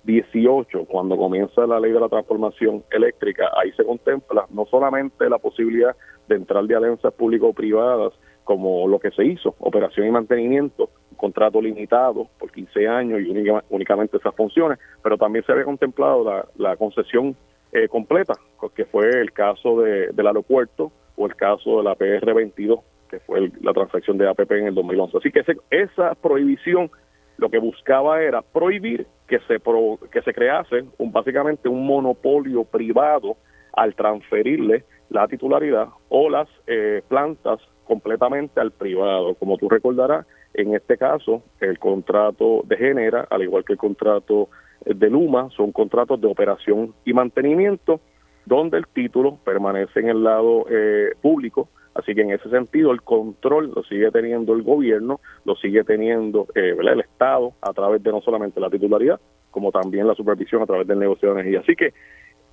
2018, 0.05 0.84
cuando 0.86 1.16
comienza 1.16 1.66
la 1.66 1.80
ley 1.80 1.92
de 1.92 2.01
la 2.01 2.09
transformación 2.09 2.82
eléctrica, 2.90 3.51
ahí 3.57 3.72
se 3.72 3.84
contempla 3.84 4.46
no 4.51 4.64
solamente 4.66 5.28
la 5.28 5.38
posibilidad 5.38 5.94
de 6.28 6.36
entrar 6.36 6.64
de 6.64 6.74
alianzas 6.76 7.12
público-privadas, 7.14 8.12
como 8.44 8.88
lo 8.88 8.99
que 8.99 9.11
se 9.11 9.24
hizo, 9.26 9.55
operación 9.59 10.07
y 10.07 10.11
mantenimiento, 10.11 10.88
contrato 11.16 11.61
limitado 11.61 12.28
por 12.38 12.51
15 12.51 12.88
años 12.88 13.20
y 13.20 13.28
única- 13.30 13.64
únicamente 13.68 14.16
esas 14.16 14.34
funciones, 14.34 14.78
pero 15.03 15.18
también 15.18 15.44
se 15.44 15.53
había 15.53 15.64
contemplado 15.64 16.24
la, 16.24 16.46
la 16.57 16.76
concesión 16.76 17.36
eh, 17.72 17.86
completa, 17.88 18.32
que 18.74 18.86
fue 18.86 19.11
el 19.11 19.32
caso 19.32 19.82
de- 19.82 20.09
del 20.12 20.26
aeropuerto 20.26 20.90
o 21.16 21.26
el 21.26 21.34
caso 21.36 21.78
de 21.78 21.82
la 21.84 21.94
PR22, 21.96 22.80
que 23.11 23.20
fue 23.20 23.51
la 23.61 23.74
transacción 23.74 24.16
de 24.16 24.26
APP 24.26 24.53
en 24.53 24.68
el 24.68 24.74
2011. 24.74 25.18
Así 25.18 25.30
que 25.30 25.40
ese- 25.40 25.59
esa 25.70 26.14
prohibición 26.14 26.90
lo 27.39 27.49
que 27.49 27.59
buscaba 27.59 28.22
era 28.22 28.43
prohibir 28.43 29.07
que 29.26 29.39
se 29.49 29.59
pro- 29.59 29.99
que 30.12 30.22
se 30.22 30.34
crease 30.34 30.84
un 30.99 31.11
básicamente 31.12 31.68
un 31.68 31.86
monopolio 31.86 32.64
privado 32.64 33.36
al 33.72 33.95
transferirle 33.95 34.84
la 35.11 35.26
titularidad 35.28 35.89
o 36.09 36.28
las 36.28 36.49
eh, 36.66 37.03
plantas 37.09 37.61
completamente 37.84 38.61
al 38.61 38.72
privado. 38.72 39.34
Como 39.34 39.57
tú 39.57 39.68
recordarás, 39.68 40.26
en 40.53 40.74
este 40.74 40.99
caso, 40.99 41.43
el 41.61 41.78
contrato 41.78 42.62
de 42.64 42.76
Genera, 42.76 43.26
al 43.30 43.43
igual 43.43 43.64
que 43.64 43.74
el 43.74 43.78
contrato 43.78 44.49
de 44.84 45.09
Luma, 45.09 45.49
son 45.57 45.72
contratos 45.72 46.20
de 46.20 46.26
operación 46.26 46.93
y 47.05 47.12
mantenimiento, 47.12 48.01
donde 48.45 48.78
el 48.78 48.86
título 48.89 49.39
permanece 49.45 50.01
en 50.01 50.09
el 50.09 50.24
lado 50.24 50.64
eh, 50.70 51.11
público, 51.22 51.68
Así 51.99 52.14
que 52.14 52.22
en 52.22 52.30
ese 52.30 52.49
sentido 52.49 52.92
el 52.92 53.03
control 53.03 53.72
lo 53.74 53.82
sigue 53.82 54.12
teniendo 54.12 54.53
el 54.55 54.62
gobierno, 54.62 55.20
lo 55.44 55.57
sigue 55.57 55.82
teniendo 55.82 56.46
eh, 56.55 56.76
el 56.78 57.01
Estado 57.01 57.55
a 57.61 57.72
través 57.72 58.01
de 58.05 58.12
no 58.12 58.20
solamente 58.20 58.61
la 58.61 58.70
titularidad, 58.70 59.18
como 59.51 59.72
también 59.72 60.07
la 60.07 60.14
supervisión 60.14 60.62
a 60.62 60.66
través 60.66 60.86
del 60.86 61.01
negocio 61.01 61.28
de 61.28 61.40
energía. 61.40 61.59
Así 61.59 61.74
que 61.74 61.92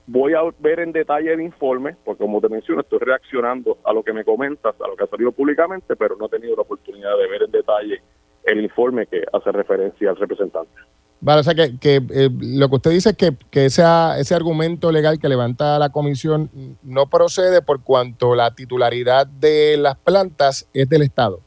voy 0.08 0.34
a 0.34 0.42
ver 0.58 0.80
en 0.80 0.92
detalle 0.92 1.32
el 1.32 1.42
informe, 1.42 1.96
porque 2.04 2.24
como 2.24 2.42
te 2.42 2.50
menciono, 2.50 2.82
estoy 2.82 2.98
reaccionando 2.98 3.78
a 3.84 3.94
lo 3.94 4.02
que 4.02 4.14
me 4.14 4.24
comentas, 4.24 4.74
a 4.82 4.88
lo 4.88 4.96
que 4.96 5.04
ha 5.04 5.08
salido 5.08 5.32
públicamente, 5.32 5.96
pero 5.96 6.16
no 6.16 6.26
he 6.26 6.30
tenido 6.30 6.56
la 6.56 6.64
oportunidad 6.64 7.16
de 7.16 7.28
ver 7.28 7.44
en 7.44 7.52
detalle 7.52 8.02
el 8.46 8.64
informe 8.64 9.06
que 9.06 9.24
hace 9.32 9.52
referencia 9.52 10.10
al 10.10 10.16
representante. 10.16 10.74
Vale, 11.22 11.40
o 11.40 11.44
sea 11.44 11.56
que, 11.56 11.78
que 11.80 11.96
eh, 12.14 12.30
lo 12.40 12.70
que 12.70 12.76
usted 12.76 12.92
dice 12.92 13.10
es 13.10 13.18
que, 13.18 13.34
que 13.50 13.66
ese, 13.66 13.84
ese 14.20 14.36
argumento 14.36 14.92
legal 14.92 15.20
que 15.20 15.30
levanta 15.30 15.80
la 15.80 15.90
comisión 15.90 16.50
no 16.84 17.08
procede 17.08 17.62
por 17.62 17.82
cuanto 17.84 18.36
la 18.36 18.54
titularidad 18.54 19.26
de 19.26 19.78
las 19.78 19.98
plantas 19.98 20.70
es 20.74 20.88
del 20.88 21.02
Estado. 21.02 21.40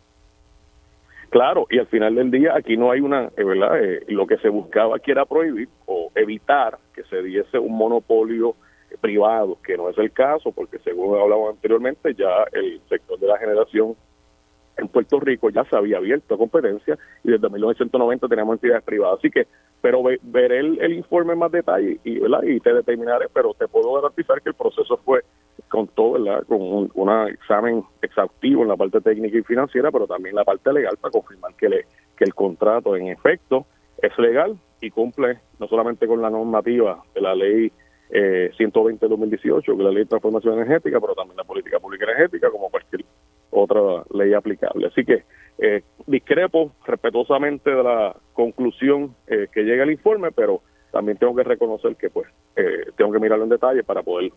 Claro, 1.31 1.67
y 1.71 1.79
al 1.79 1.87
final 1.87 2.15
del 2.15 2.31
día 2.31 2.55
aquí 2.57 2.77
no 2.77 2.91
hay 2.91 3.01
una, 3.01 3.31
eh, 3.37 3.45
¿verdad? 3.45 3.83
Eh, 3.83 4.05
lo 4.09 4.27
que 4.27 4.39
se 4.39 4.49
buscaba 4.49 4.97
aquí 4.97 5.11
era 5.11 5.27
prohibir 5.27 5.69
o 5.87 6.11
evitar 6.15 6.79
que 6.95 7.05
se 7.05 7.23
diese 7.23 7.59
un 7.59 7.77
monopolio 7.77 8.57
privado, 9.01 9.59
que 9.63 9.77
no 9.77 9.91
es 9.91 9.99
el 9.99 10.11
caso, 10.13 10.53
porque 10.53 10.79
según 10.79 11.19
hablamos 11.21 11.51
anteriormente, 11.51 12.15
ya 12.15 12.45
el 12.53 12.81
sector 12.89 13.19
de 13.19 13.27
la 13.27 13.39
generación 13.39 13.95
en 14.79 14.89
Puerto 14.89 15.21
Rico 15.21 15.51
ya 15.51 15.65
se 15.65 15.77
había 15.77 15.99
abierto 15.99 16.35
a 16.35 16.39
competencia 16.39 16.97
y 17.25 17.31
desde 17.31 17.49
1990 17.49 18.29
tenemos 18.29 18.55
entidades 18.55 18.85
privadas. 18.85 19.19
Así 19.19 19.31
que, 19.31 19.47
pero 19.81 20.03
veré 20.23 20.61
el, 20.61 20.93
informe 20.93 21.35
en 21.35 21.39
más 21.41 21.53
detalle 21.53 21.99
y, 22.05 22.19
¿verdad? 22.19 22.43
y 22.45 22.61
te 22.61 22.73
determinaré, 22.73 23.27
pero 23.33 23.55
te 23.55 23.69
puedo 23.69 23.95
garantizar 23.95 24.41
que 24.41 24.51
el 24.51 24.55
proceso 24.55 24.97
fue 25.05 25.23
con 25.69 25.89
todo, 25.89 26.13
¿verdad? 26.13 26.45
con 26.47 26.61
un 26.61 27.29
examen 27.29 27.85
exhaustivo 28.01 28.63
en 28.63 28.69
la 28.69 28.77
parte 28.77 29.01
técnica 29.01 29.37
y 29.37 29.43
financiera, 29.43 29.91
pero 29.91 30.07
también 30.07 30.35
la 30.35 30.45
parte 30.45 30.73
legal 30.73 30.97
para 31.01 31.13
confirmar 31.13 31.55
que, 31.55 31.69
le, 31.69 31.87
que 32.17 32.25
el 32.25 32.35
contrato 32.35 32.97
en 32.97 33.09
efecto 33.09 33.67
es 34.01 34.17
legal 34.19 34.57
y 34.81 34.91
cumple 34.91 35.41
no 35.59 35.67
solamente 35.67 36.07
con 36.07 36.23
la 36.23 36.31
normativa 36.31 37.03
de 37.15 37.21
la 37.21 37.35
ley 37.35 37.73
eh, 38.11 38.51
120 38.57 39.05
de 39.05 39.11
2018, 39.11 39.73
que 39.73 39.79
es 39.79 39.85
la 39.85 39.91
ley 39.91 40.05
de 40.05 40.09
transformación 40.09 40.55
energética, 40.55 41.01
pero 41.01 41.15
también 41.15 41.37
la 41.37 41.45
política 41.45 41.79
pública 41.79 42.05
energética, 42.05 42.51
como 42.51 42.71
cualquier 42.71 43.05
otra 43.51 44.05
ley 44.13 44.35
aplicable. 44.35 44.87
Así 44.87 45.05
que 45.05 45.25
eh, 45.59 45.83
discrepo 46.07 46.73
respetuosamente 46.87 47.71
de 47.71 47.83
la 47.83 48.17
conclusión 48.33 49.15
eh, 49.27 49.49
que 49.53 49.63
llega 49.63 49.85
el 49.85 49.91
informe, 49.91 50.31
pero 50.33 50.63
también 50.93 51.19
tengo 51.19 51.35
que 51.35 51.43
reconocer 51.43 51.97
que 51.97 52.11
pues 52.11 52.29
eh, 52.57 52.93
tengo 52.97 53.13
que 53.13 53.19
mirarlo 53.19 53.45
en 53.45 53.51
detalle 53.51 53.83
para 53.83 54.03
poder 54.03 54.33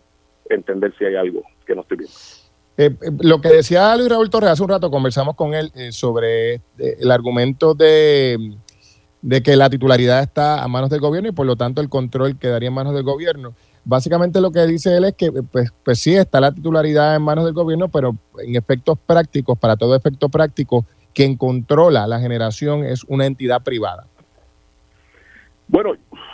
entender 0.50 0.94
si 0.98 1.06
hay 1.06 1.16
algo 1.16 1.44
que 1.66 1.76
no 1.76 1.82
estoy 1.82 1.98
viendo. 1.98 3.24
lo 3.24 3.40
que 3.40 3.50
decía 3.50 3.96
Luis 3.96 4.10
Raúl 4.10 4.30
Torres 4.30 4.50
hace 4.50 4.64
un 4.64 4.70
rato, 4.70 4.90
conversamos 4.90 5.36
con 5.36 5.54
él 5.54 5.72
sobre 5.92 6.62
el 6.78 7.12
argumento 7.12 7.74
de, 7.74 8.38
de 9.22 9.44
que 9.44 9.56
la 9.56 9.70
titularidad 9.70 10.24
está 10.24 10.64
a 10.64 10.68
manos 10.68 10.90
del 10.90 11.00
gobierno 11.00 11.30
y 11.30 11.34
por 11.34 11.46
lo 11.46 11.56
tanto 11.56 11.82
el 11.82 11.90
control 11.90 12.38
quedaría 12.40 12.70
en 12.70 12.76
manos 12.76 12.94
del 12.94 13.04
gobierno. 13.04 13.54
Básicamente 13.84 14.42
lo 14.42 14.52
que 14.52 14.66
dice 14.68 14.96
él 14.96 15.06
es 15.06 15.14
que 15.14 15.32
pues, 15.32 15.72
pues 15.84 16.00
sí, 16.00 16.16
está 16.16 16.40
la 16.40 16.52
titularidad 16.52 17.16
en 17.16 17.24
manos 17.24 17.46
del 17.46 17.54
gobierno, 17.54 17.90
pero 17.90 18.16
en 18.40 18.56
efectos 18.56 18.98
prácticos, 19.06 19.58
para 19.58 19.76
todo 19.76 19.96
efecto 19.96 20.30
práctico, 20.30 20.86
quien 21.14 21.36
controla 21.36 22.08
la 22.08 22.20
generación 22.20 22.84
es 22.84 23.04
una 23.06 23.26
entidad 23.26 23.64
privada. 23.64 24.06
Bueno, 25.68 25.94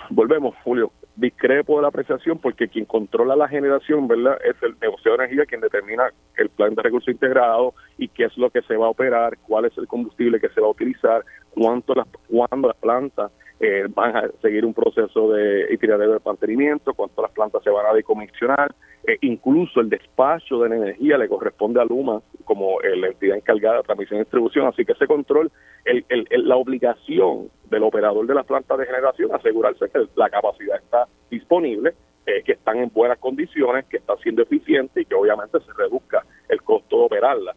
volvemos, 0.09 0.55
Julio. 0.63 0.91
Discrepo 1.15 1.77
de 1.77 1.81
la 1.81 1.87
apreciación 1.87 2.37
porque 2.37 2.67
quien 2.67 2.85
controla 2.85 3.35
la 3.35 3.47
generación, 3.47 4.07
¿verdad? 4.07 4.37
Es 4.45 4.55
el 4.61 4.75
negocio 4.79 5.11
de 5.11 5.15
energía 5.15 5.45
quien 5.47 5.61
determina 5.61 6.11
el 6.35 6.49
plan 6.49 6.75
de 6.75 6.83
recursos 6.83 7.11
integrado 7.11 7.73
y 7.97 8.07
qué 8.07 8.25
es 8.25 8.37
lo 8.37 8.51
que 8.51 8.61
se 8.61 8.75
va 8.75 8.85
a 8.85 8.89
operar, 8.89 9.35
cuál 9.47 9.65
es 9.65 9.75
el 9.79 9.87
combustible 9.87 10.39
que 10.39 10.49
se 10.49 10.61
va 10.61 10.67
a 10.67 10.71
utilizar, 10.71 11.25
cuánto 11.51 11.95
las, 11.95 12.07
cuándo 12.29 12.67
las 12.67 12.77
plantas 12.77 13.31
eh, 13.59 13.87
van 13.89 14.15
a 14.15 14.29
seguir 14.39 14.63
un 14.65 14.73
proceso 14.73 15.31
de 15.31 15.73
itinerarios 15.73 16.13
de 16.13 16.29
mantenimiento, 16.29 16.93
cuánto 16.93 17.23
las 17.23 17.31
plantas 17.31 17.63
se 17.63 17.71
van 17.71 17.87
a 17.87 17.93
decomisionar, 17.93 18.75
eh, 19.03 19.17
incluso 19.21 19.79
el 19.79 19.89
despacho 19.89 20.59
de 20.59 20.69
la 20.69 20.75
energía 20.75 21.17
le 21.17 21.27
corresponde 21.27 21.81
a 21.81 21.85
Luma 21.85 22.21
como 22.45 22.79
eh, 22.81 22.95
la 22.95 23.07
entidad 23.07 23.35
encargada 23.35 23.77
de 23.77 23.83
transmisión 23.83 24.17
y 24.17 24.23
distribución, 24.23 24.67
así 24.67 24.85
que 24.85 24.91
ese 24.91 25.07
control, 25.07 25.51
el, 25.85 26.05
la 26.29 26.55
obligación 26.55 27.49
del 27.69 27.81
operador 27.81 28.27
de 28.27 28.35
las 28.35 28.45
plantas 28.45 28.77
de 28.77 28.85
generación, 28.85 29.33
asegurarse 29.33 29.89
que 29.89 30.05
la 30.15 30.29
capacidad 30.29 30.77
está 30.77 31.07
disponible, 31.31 31.95
que 32.25 32.51
están 32.51 32.77
en 32.77 32.91
buenas 32.93 33.17
condiciones, 33.19 33.85
que 33.85 33.97
está 33.97 34.17
siendo 34.17 34.41
eficiente 34.41 35.01
y 35.01 35.05
que 35.05 35.15
obviamente 35.15 35.61
se 35.61 35.71
reduzca 35.73 36.25
el 36.49 36.61
costo 36.61 36.97
de 36.97 37.05
operarla, 37.05 37.55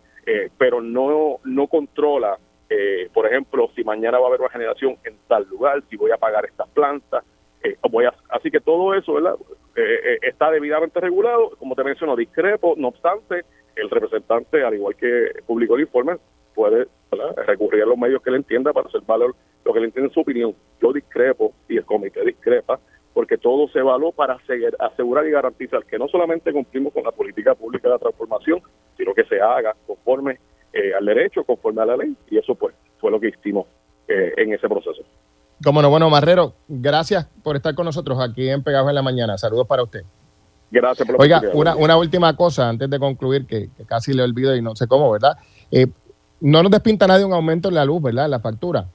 pero 0.57 0.80
no, 0.80 1.40
no 1.42 1.66
controla 1.66 2.38
eh, 2.70 3.10
por 3.12 3.26
ejemplo, 3.26 3.68
si 3.74 3.82
mañana 3.82 4.18
va 4.18 4.26
a 4.26 4.28
haber 4.28 4.40
una 4.40 4.50
generación 4.50 4.96
en 5.02 5.16
tal 5.26 5.44
lugar, 5.48 5.82
si 5.90 5.96
voy 5.96 6.12
a 6.12 6.16
pagar 6.16 6.44
estas 6.44 6.68
plantas, 6.68 7.24
eh, 7.64 7.76
voy 7.90 8.04
a, 8.04 8.14
así 8.28 8.48
que 8.50 8.60
todo 8.60 8.94
eso 8.94 9.14
¿verdad? 9.14 9.34
Eh, 9.74 10.18
está 10.22 10.52
debidamente 10.52 11.00
regulado, 11.00 11.50
como 11.58 11.74
te 11.74 11.82
menciono, 11.82 12.14
discrepo, 12.14 12.74
no 12.76 12.88
obstante, 12.88 13.44
el 13.74 13.90
representante, 13.90 14.62
al 14.62 14.74
igual 14.74 14.94
que 14.94 15.32
publicó 15.46 15.74
el 15.74 15.82
informe, 15.82 16.16
puede 16.54 16.86
recurrir 17.46 17.82
a 17.82 17.86
los 17.86 17.98
medios 17.98 18.22
que 18.22 18.30
le 18.30 18.36
entienda 18.36 18.72
para 18.72 18.88
hacer 18.88 19.00
valor 19.02 19.34
lo 19.64 19.72
que 19.72 19.80
le 19.80 19.86
entiende 19.86 20.08
en 20.08 20.14
su 20.14 20.20
opinión. 20.20 20.54
Yo 20.80 20.92
discrepo 20.92 21.52
y 21.68 21.76
el 21.76 21.84
comité 21.84 22.24
discrepa 22.24 22.78
porque 23.12 23.36
todo 23.36 23.68
se 23.68 23.80
evaluó 23.80 24.12
para 24.12 24.38
asegurar 24.78 25.26
y 25.26 25.30
garantizar 25.30 25.84
que 25.84 25.98
no 25.98 26.06
solamente 26.06 26.52
cumplimos 26.52 26.92
con 26.92 27.02
la 27.02 27.10
política 27.10 27.54
pública 27.54 27.88
de 27.88 27.94
la 27.94 27.98
transformación, 27.98 28.62
sino 28.96 29.12
que 29.12 29.24
se 29.24 29.40
haga 29.40 29.74
conforme 29.86 30.38
eh, 30.72 30.92
al 30.96 31.04
derecho 31.04 31.44
conforme 31.44 31.82
a 31.82 31.86
la 31.86 31.96
ley 31.96 32.16
y 32.30 32.38
eso 32.38 32.54
pues 32.54 32.74
fue 32.98 33.10
lo 33.10 33.18
que 33.18 33.28
hicimos 33.28 33.66
eh, 34.08 34.32
en 34.36 34.52
ese 34.52 34.68
proceso. 34.68 35.02
Como 35.62 35.82
no, 35.82 35.90
bueno, 35.90 36.08
Marrero, 36.08 36.54
gracias 36.68 37.26
por 37.42 37.56
estar 37.56 37.74
con 37.74 37.84
nosotros 37.84 38.18
aquí 38.20 38.48
en 38.48 38.62
Pegados 38.62 38.88
en 38.88 38.94
la 38.94 39.02
Mañana. 39.02 39.36
Saludos 39.36 39.66
para 39.66 39.82
usted. 39.82 40.02
Gracias 40.70 41.06
por 41.06 41.16
la 41.16 41.22
Oiga, 41.22 41.42
una, 41.52 41.76
una, 41.76 41.96
última 41.96 42.34
cosa 42.34 42.68
antes 42.68 42.88
de 42.88 42.98
concluir, 42.98 43.46
que, 43.46 43.68
casi 43.86 44.14
le 44.14 44.22
olvido 44.22 44.54
y 44.56 44.62
no 44.62 44.74
sé 44.76 44.86
cómo, 44.86 45.10
¿verdad? 45.10 45.36
Eh, 45.70 45.86
no 46.40 46.62
nos 46.62 46.70
despinta 46.70 47.06
nadie 47.06 47.24
un 47.24 47.32
aumento 47.32 47.68
en 47.68 47.74
la 47.74 47.84
luz, 47.84 48.00
¿verdad? 48.02 48.26
En 48.26 48.30
la 48.30 48.40
factura. 48.40 48.86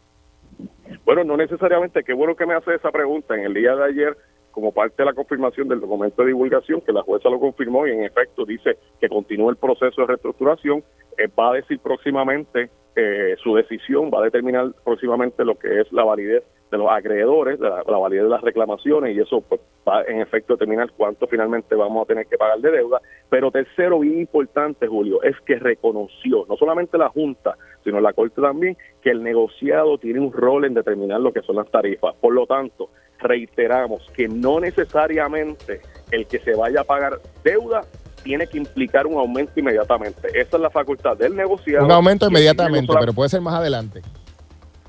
Bueno, 1.04 1.24
no 1.24 1.38
necesariamente. 1.38 2.04
Qué 2.04 2.14
bueno 2.14 2.36
que 2.36 2.46
me 2.46 2.56
hace 2.56 2.74
esa 2.74 2.92
pregunta. 2.92 3.36
En 3.36 3.46
el 3.46 3.54
día 3.54 3.76
de 3.76 3.84
ayer 3.84 4.18
como 4.56 4.72
parte 4.72 4.96
de 5.04 5.06
la 5.06 5.14
confirmación 5.14 5.68
del 5.68 5.82
documento 5.82 6.22
de 6.22 6.30
divulgación, 6.30 6.80
que 6.80 6.94
la 6.94 7.04
jueza 7.04 7.30
lo 7.30 7.42
confirmó 7.42 7.86
y 7.86 7.92
en 7.92 8.04
efecto 8.06 8.46
dice 8.46 8.78
que 9.02 9.10
continúa 9.10 9.52
el 9.52 9.58
proceso 9.58 10.02
de 10.02 10.08
reestructuración, 10.08 10.82
eh, 11.18 11.28
va 11.38 11.50
a 11.50 11.56
decir 11.56 11.78
próximamente 11.80 12.70
eh, 12.96 13.36
su 13.44 13.54
decisión, 13.54 14.10
va 14.10 14.22
a 14.22 14.24
determinar 14.24 14.72
próximamente 14.86 15.44
lo 15.44 15.60
que 15.60 15.82
es 15.82 15.92
la 15.92 16.06
validez 16.06 16.42
de 16.72 16.78
los 16.78 16.90
acreedores, 16.90 17.60
la, 17.60 17.84
validez 17.84 18.24
de 18.24 18.30
las 18.30 18.42
reclamaciones 18.42 19.16
y 19.16 19.20
eso 19.20 19.42
pues, 19.42 19.62
va 19.88 20.04
en 20.04 20.20
efecto 20.20 20.54
determinar 20.54 20.92
cuánto 20.98 21.28
finalmente 21.28 21.76
vamos 21.76 22.04
a 22.04 22.08
tener 22.08 22.26
que 22.28 22.38
pagar 22.38 22.60
de 22.60 22.72
deuda. 22.72 23.02
Pero 23.30 23.52
tercero, 23.52 24.00
bien 24.00 24.20
importante, 24.20 24.88
Julio, 24.88 25.22
es 25.24 25.36
que 25.46 25.60
reconoció, 25.60 26.46
no 26.50 26.58
solamente 26.58 26.98
la 26.98 27.10
Junta, 27.10 27.56
sino 27.84 28.00
la 28.02 28.14
Corte 28.14 28.42
también, 28.42 28.78
que 29.02 29.12
el 29.12 29.24
negociado 29.24 29.98
tiene 29.98 30.20
un 30.20 30.34
rol 30.34 30.66
en 30.66 30.74
determinar 30.74 31.22
lo 31.22 31.32
que 31.32 31.42
son 31.42 31.58
las 31.58 31.70
tarifas. 31.70 32.16
Por 32.16 32.34
lo 32.34 32.46
tanto, 32.48 32.90
reiteramos 33.20 34.10
que 34.16 34.28
no 34.28 34.60
necesariamente 34.60 35.82
el 36.12 36.28
que 36.28 36.40
se 36.40 36.56
vaya 36.56 36.82
a 36.82 36.84
pagar 36.84 37.20
deuda 37.44 37.82
tiene 38.24 38.48
que 38.48 38.58
implicar 38.58 39.06
un 39.06 39.20
aumento 39.20 39.60
inmediatamente. 39.60 40.28
Esa 40.34 40.58
es 40.58 40.62
la 40.62 40.72
facultad 40.72 41.16
del 41.16 41.36
negociado. 41.36 41.86
Un 41.86 41.92
aumento 41.92 42.28
inmediatamente, 42.28 42.92
pero 43.00 43.14
puede 43.14 43.30
ser 43.30 43.40
más 43.40 43.54
adelante. 43.54 44.02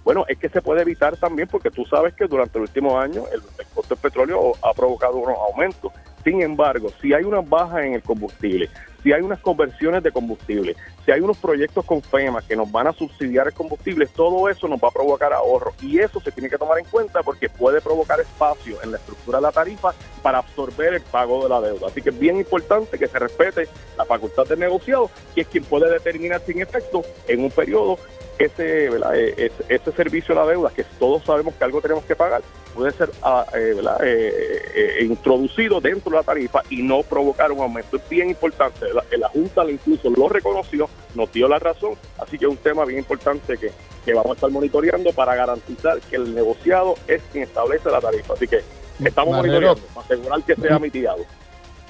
Bueno, 0.06 0.24
es 0.28 0.38
que 0.38 0.48
se 0.48 0.62
puede 0.62 0.82
evitar 0.82 1.16
también 1.16 1.48
porque 1.48 1.68
tú 1.68 1.84
sabes 1.84 2.14
que 2.14 2.28
durante 2.28 2.58
el 2.58 2.62
último 2.62 2.96
año 2.96 3.24
el, 3.32 3.40
el 3.58 3.66
costo 3.74 3.96
del 3.96 4.02
petróleo 4.02 4.52
ha 4.62 4.72
provocado 4.72 5.16
unos 5.16 5.36
aumentos. 5.36 5.90
Sin 6.22 6.42
embargo, 6.42 6.90
si 7.02 7.12
hay 7.12 7.24
una 7.24 7.40
baja 7.40 7.84
en 7.84 7.94
el 7.94 8.04
combustible, 8.04 8.70
si 9.02 9.12
hay 9.12 9.20
unas 9.20 9.40
conversiones 9.40 10.04
de 10.04 10.12
combustible, 10.12 10.76
si 11.04 11.10
hay 11.10 11.20
unos 11.20 11.38
proyectos 11.38 11.84
con 11.84 12.02
FEMA 12.02 12.40
que 12.42 12.54
nos 12.54 12.70
van 12.70 12.86
a 12.86 12.92
subsidiar 12.92 13.48
el 13.48 13.52
combustible, 13.52 14.06
todo 14.06 14.48
eso 14.48 14.68
nos 14.68 14.78
va 14.78 14.88
a 14.88 14.92
provocar 14.92 15.32
ahorro 15.32 15.74
y 15.82 15.98
eso 15.98 16.20
se 16.20 16.30
tiene 16.30 16.50
que 16.50 16.58
tomar 16.58 16.78
en 16.78 16.84
cuenta 16.84 17.24
porque 17.24 17.48
puede 17.48 17.80
provocar 17.80 18.20
espacio 18.20 18.80
en 18.84 18.92
la 18.92 18.98
estructura 18.98 19.38
de 19.38 19.42
la 19.42 19.52
tarifa 19.52 19.92
para 20.22 20.38
absorber 20.38 20.94
el 20.94 21.02
pago 21.02 21.42
de 21.42 21.48
la 21.48 21.60
deuda. 21.60 21.88
Así 21.88 22.00
que 22.00 22.10
es 22.10 22.18
bien 22.18 22.36
importante 22.36 22.96
que 22.96 23.08
se 23.08 23.18
respete 23.18 23.66
la 23.98 24.04
facultad 24.04 24.46
del 24.46 24.60
negociado, 24.60 25.10
que 25.34 25.40
es 25.40 25.48
quien 25.48 25.64
puede 25.64 25.90
determinar 25.90 26.40
sin 26.46 26.60
efecto 26.60 27.02
en 27.26 27.42
un 27.42 27.50
periodo 27.50 27.98
ese, 28.38 28.86
e, 28.86 29.52
ese, 29.68 29.92
servicio 29.92 30.34
a 30.34 30.44
la 30.44 30.50
deuda, 30.50 30.70
que 30.70 30.84
todos 30.98 31.24
sabemos 31.24 31.54
que 31.54 31.64
algo 31.64 31.80
tenemos 31.80 32.04
que 32.04 32.16
pagar, 32.16 32.42
puede 32.74 32.92
ser 32.92 33.10
ah, 33.22 33.46
eh, 33.54 33.74
eh, 34.02 34.62
eh, 34.74 35.04
introducido 35.04 35.80
dentro 35.80 36.10
de 36.10 36.16
la 36.18 36.22
tarifa 36.22 36.62
y 36.70 36.82
no 36.82 37.02
provocar 37.02 37.52
un 37.52 37.60
aumento. 37.60 37.96
Es 37.96 38.08
bien 38.08 38.30
importante, 38.30 38.86
la, 38.92 39.04
la 39.16 39.28
Junta 39.28 39.64
incluso 39.70 40.10
lo 40.10 40.28
reconoció, 40.28 40.88
nos 41.14 41.32
dio 41.32 41.48
la 41.48 41.58
razón, 41.58 41.94
así 42.18 42.38
que 42.38 42.44
es 42.44 42.50
un 42.50 42.58
tema 42.58 42.84
bien 42.84 42.98
importante 42.98 43.56
que, 43.56 43.72
que 44.04 44.14
vamos 44.14 44.30
a 44.30 44.34
estar 44.34 44.50
monitoreando 44.50 45.12
para 45.12 45.34
garantizar 45.34 46.00
que 46.00 46.16
el 46.16 46.34
negociado 46.34 46.94
es 47.08 47.22
quien 47.32 47.44
establece 47.44 47.90
la 47.90 48.00
tarifa. 48.00 48.34
Así 48.34 48.46
que 48.46 48.60
estamos 49.04 49.36
monitoreando 49.36 49.82
para 49.94 50.06
asegurar 50.06 50.42
que 50.42 50.54
sea 50.54 50.78
mitigado. 50.78 51.24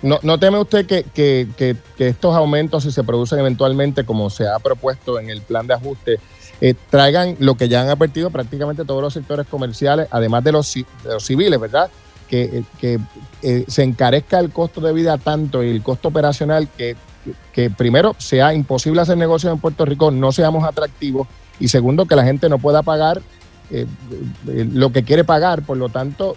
¿No, 0.03 0.19
no 0.23 0.39
teme 0.39 0.59
usted 0.59 0.87
que, 0.87 1.05
que, 1.05 1.49
que, 1.57 1.77
estos 1.99 2.35
aumentos, 2.35 2.83
si 2.83 2.93
se 2.93 3.03
producen 3.03 3.39
eventualmente, 3.39 4.05
como 4.05 4.29
se 4.29 4.47
ha 4.47 4.59
propuesto 4.59 5.19
en 5.19 5.31
el 5.31 5.41
plan 5.41 5.67
de 5.67 5.75
ajuste, 5.75 6.21
eh, 6.61 6.75
traigan 6.91 7.37
lo 7.39 7.55
que 7.55 7.69
ya 7.69 7.83
han 7.83 7.89
advertido 7.89 8.31
prácticamente 8.31 8.85
todos 8.85 9.03
los 9.03 9.15
sectores 9.15 9.47
comerciales, 9.47 10.07
además 10.11 10.45
de 10.45 10.53
los, 10.53 10.75
los 11.05 11.25
civiles, 11.25 11.59
¿verdad? 11.59 11.91
Que, 12.29 12.43
eh, 12.45 12.65
que 12.79 12.99
eh, 13.43 13.65
se 13.69 13.83
encarezca 13.83 14.39
el 14.39 14.51
costo 14.51 14.81
de 14.81 14.93
vida 14.93 15.17
tanto 15.17 15.63
y 15.63 15.71
el 15.71 15.83
costo 15.83 16.09
operacional 16.09 16.69
que, 16.77 16.97
que 17.53 17.71
primero 17.71 18.15
sea 18.19 18.53
imposible 18.53 19.01
hacer 19.01 19.17
negocios 19.17 19.53
en 19.53 19.61
Puerto 19.61 19.85
Rico, 19.85 20.11
no 20.11 20.33
seamos 20.33 20.65
atractivos 20.65 21.27
y 21.59 21.69
segundo 21.69 22.07
que 22.07 22.17
la 22.17 22.25
gente 22.25 22.49
no 22.49 22.59
pueda 22.59 22.83
pagar 22.83 23.23
eh, 23.71 23.87
lo 24.45 24.93
que 24.93 25.03
quiere 25.03 25.25
pagar, 25.25 25.63
por 25.63 25.77
lo 25.77 25.89
tanto 25.89 26.37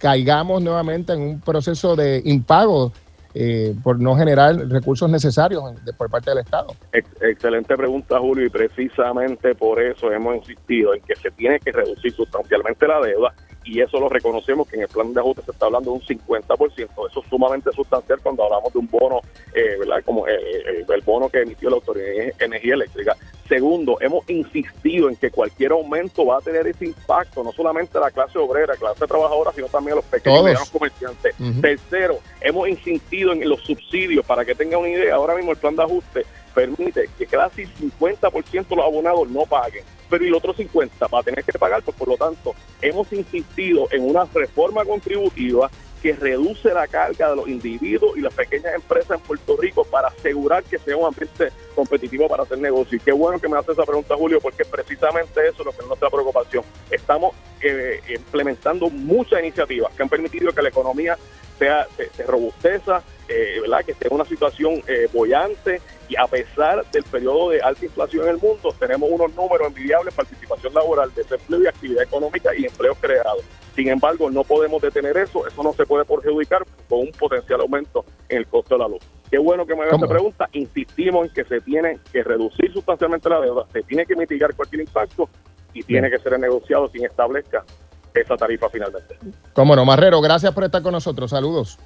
caigamos 0.00 0.62
nuevamente 0.62 1.12
en 1.12 1.20
un 1.20 1.40
proceso 1.40 1.94
de 1.94 2.22
impago 2.24 2.92
eh, 3.34 3.74
por 3.84 4.00
no 4.00 4.16
generar 4.16 4.56
recursos 4.68 5.08
necesarios 5.08 5.62
por 5.96 6.10
parte 6.10 6.30
del 6.30 6.40
Estado. 6.40 6.74
Ex- 6.92 7.22
excelente 7.22 7.76
pregunta, 7.76 8.18
Julio, 8.18 8.46
y 8.46 8.50
precisamente 8.50 9.54
por 9.54 9.80
eso 9.80 10.10
hemos 10.10 10.34
insistido 10.36 10.94
en 10.94 11.02
que 11.02 11.14
se 11.14 11.30
tiene 11.30 11.60
que 11.60 11.70
reducir 11.70 12.12
sustancialmente 12.12 12.88
la 12.88 13.00
deuda 13.00 13.32
y 13.64 13.80
eso 13.80 14.00
lo 14.00 14.08
reconocemos 14.08 14.66
que 14.68 14.76
en 14.76 14.82
el 14.82 14.88
plan 14.88 15.12
de 15.12 15.20
ajuste 15.20 15.42
se 15.42 15.50
está 15.50 15.66
hablando 15.66 15.90
de 15.90 15.96
un 15.96 16.02
50%. 16.02 16.74
Eso 16.78 17.20
es 17.20 17.28
sumamente 17.28 17.70
sustancial 17.72 18.18
cuando 18.22 18.44
hablamos 18.44 18.72
de 18.72 18.78
un 18.78 18.88
bono, 18.88 19.20
eh, 19.54 19.76
¿verdad? 19.78 20.02
Como 20.04 20.26
eh, 20.26 20.32
eh, 20.34 20.84
el 20.88 21.00
bono 21.02 21.28
que 21.28 21.42
emitió 21.42 21.68
la 21.68 21.76
Autoridad 21.76 22.06
de 22.06 22.34
Energía 22.38 22.74
Eléctrica. 22.74 23.16
Segundo, 23.48 23.98
hemos 24.00 24.28
insistido 24.30 25.08
en 25.08 25.16
que 25.16 25.30
cualquier 25.30 25.72
aumento 25.72 26.24
va 26.24 26.38
a 26.38 26.40
tener 26.40 26.66
ese 26.68 26.86
impacto, 26.86 27.42
no 27.42 27.52
solamente 27.52 27.98
a 27.98 28.02
la 28.02 28.10
clase 28.10 28.38
obrera, 28.38 28.76
clase 28.76 29.06
trabajadora, 29.06 29.52
sino 29.52 29.66
también 29.66 29.94
a 29.94 29.96
los 29.96 30.04
pequeños 30.04 30.40
y 30.40 30.44
medianos 30.44 30.70
comerciantes. 30.70 31.34
Tercero, 31.60 32.18
hemos 32.40 32.68
insistido 32.68 33.32
en 33.32 33.48
los 33.48 33.60
subsidios. 33.62 34.24
Para 34.24 34.44
que 34.44 34.54
tengan 34.54 34.80
una 34.80 34.90
idea, 34.90 35.16
ahora 35.16 35.34
mismo 35.34 35.50
el 35.50 35.56
plan 35.56 35.74
de 35.74 35.82
ajuste 35.82 36.26
permite 36.54 37.08
que 37.18 37.26
casi 37.26 37.64
50% 37.64 38.68
de 38.68 38.76
los 38.76 38.84
abonados 38.84 39.28
no 39.28 39.42
paguen, 39.46 39.84
pero 40.08 40.24
el 40.24 40.34
otro 40.34 40.54
50% 40.54 40.90
va 41.12 41.20
a 41.20 41.22
tener 41.22 41.44
que 41.44 41.58
pagar, 41.58 41.82
pues 41.82 41.96
por 41.96 42.08
lo 42.08 42.16
tanto, 42.16 42.54
hemos 42.82 43.12
insistido 43.12 43.88
en 43.90 44.08
una 44.08 44.24
reforma 44.32 44.84
contributiva 44.84 45.70
que 46.02 46.14
reduce 46.14 46.72
la 46.72 46.86
carga 46.86 47.30
de 47.30 47.36
los 47.36 47.48
individuos 47.48 48.16
y 48.16 48.20
las 48.20 48.32
pequeñas 48.32 48.74
empresas 48.74 49.18
en 49.18 49.20
Puerto 49.20 49.56
Rico 49.56 49.84
para 49.84 50.08
asegurar 50.08 50.64
que 50.64 50.78
sea 50.78 50.96
un 50.96 51.06
ambiente 51.06 51.50
competitivo 51.74 52.26
para 52.28 52.44
hacer 52.44 52.58
negocio. 52.58 52.96
Y 52.96 53.00
qué 53.00 53.12
bueno 53.12 53.38
que 53.38 53.48
me 53.48 53.58
hace 53.58 53.72
esa 53.72 53.84
pregunta, 53.84 54.16
Julio, 54.16 54.40
porque 54.40 54.64
precisamente 54.64 55.40
eso 55.46 55.60
es 55.60 55.66
lo 55.66 55.72
que 55.72 55.82
es 55.82 55.86
nuestra 55.86 56.08
preocupación. 56.08 56.64
Estamos 56.90 57.34
eh, 57.60 58.00
implementando 58.08 58.88
muchas 58.88 59.40
iniciativas 59.40 59.92
que 59.94 60.02
han 60.02 60.08
permitido 60.08 60.52
que 60.52 60.62
la 60.62 60.70
economía 60.70 61.18
sea, 61.58 61.86
se, 61.96 62.08
se 62.10 62.22
robusteza, 62.24 63.02
eh, 63.28 63.58
¿verdad? 63.60 63.84
que 63.84 63.92
esté 63.92 64.08
en 64.08 64.14
una 64.14 64.24
situación 64.24 64.82
eh, 64.88 65.08
bollante 65.12 65.80
y 66.10 66.16
a 66.16 66.26
pesar 66.26 66.84
del 66.90 67.04
periodo 67.04 67.50
de 67.50 67.62
alta 67.62 67.84
inflación 67.84 68.24
en 68.24 68.30
el 68.34 68.38
mundo, 68.38 68.74
tenemos 68.80 69.08
unos 69.10 69.32
números 69.36 69.68
envidiables, 69.68 70.12
participación 70.12 70.74
laboral, 70.74 71.14
desempleo 71.14 71.62
y 71.62 71.66
actividad 71.68 72.02
económica 72.02 72.50
y 72.56 72.64
empleos 72.64 72.98
creados. 73.00 73.44
Sin 73.76 73.88
embargo, 73.88 74.28
no 74.28 74.42
podemos 74.42 74.82
detener 74.82 75.16
eso, 75.16 75.46
eso 75.46 75.62
no 75.62 75.72
se 75.72 75.86
puede 75.86 76.04
perjudicar 76.04 76.66
con 76.88 77.00
un 77.02 77.12
potencial 77.12 77.60
aumento 77.60 78.04
en 78.28 78.38
el 78.38 78.46
costo 78.48 78.74
de 78.74 78.80
la 78.80 78.88
luz. 78.88 79.04
Qué 79.30 79.38
bueno 79.38 79.64
que 79.64 79.76
me 79.76 79.82
haga 79.82 79.94
esta 79.94 80.08
pregunta. 80.08 80.48
Insistimos 80.52 81.28
en 81.28 81.32
que 81.32 81.44
se 81.44 81.60
tiene 81.60 82.00
que 82.12 82.24
reducir 82.24 82.72
sustancialmente 82.72 83.28
la 83.28 83.40
deuda, 83.40 83.66
se 83.72 83.82
tiene 83.84 84.04
que 84.04 84.16
mitigar 84.16 84.52
cualquier 84.56 84.82
impacto 84.82 85.28
y 85.72 85.84
tiene 85.84 86.10
que 86.10 86.18
ser 86.18 86.36
negociado 86.40 86.88
sin 86.88 87.04
establezca 87.04 87.64
esa 88.12 88.36
tarifa 88.36 88.68
finalmente. 88.68 89.16
Cómo 89.52 89.76
no, 89.76 89.84
Marrero, 89.84 90.20
gracias 90.20 90.52
por 90.52 90.64
estar 90.64 90.82
con 90.82 90.90
nosotros. 90.90 91.30
Saludos. 91.30 91.78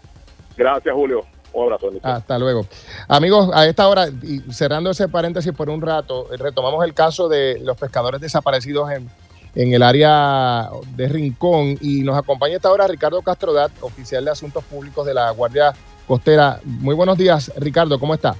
Gracias, 0.56 0.94
Julio. 0.94 1.26
Un 1.54 1.64
abrazo. 1.64 1.90
Hasta 2.02 2.38
luego. 2.38 2.66
Amigos, 3.08 3.50
a 3.54 3.66
esta 3.66 3.88
hora, 3.88 4.08
y 4.08 4.40
cerrando 4.52 4.90
ese 4.90 5.08
paréntesis 5.08 5.52
por 5.52 5.70
un 5.70 5.80
rato, 5.80 6.32
eh, 6.32 6.36
retomamos 6.36 6.84
el 6.84 6.92
caso 6.94 7.28
de 7.28 7.60
los 7.60 7.78
pescadores 7.78 8.20
desaparecidos 8.20 8.90
en, 8.90 9.08
en 9.54 9.72
el 9.72 9.82
área 9.82 10.68
de 10.96 11.08
Rincón 11.08 11.78
y 11.80 12.02
nos 12.02 12.18
acompaña 12.18 12.54
a 12.54 12.56
esta 12.56 12.72
hora 12.72 12.88
Ricardo 12.88 13.22
Castrodat, 13.22 13.70
oficial 13.82 14.24
de 14.24 14.32
Asuntos 14.32 14.64
Públicos 14.64 15.06
de 15.06 15.14
la 15.14 15.30
Guardia 15.30 15.72
Costera. 16.08 16.58
Muy 16.64 16.94
buenos 16.96 17.16
días, 17.16 17.52
Ricardo, 17.56 18.00
¿cómo 18.00 18.14
está? 18.14 18.34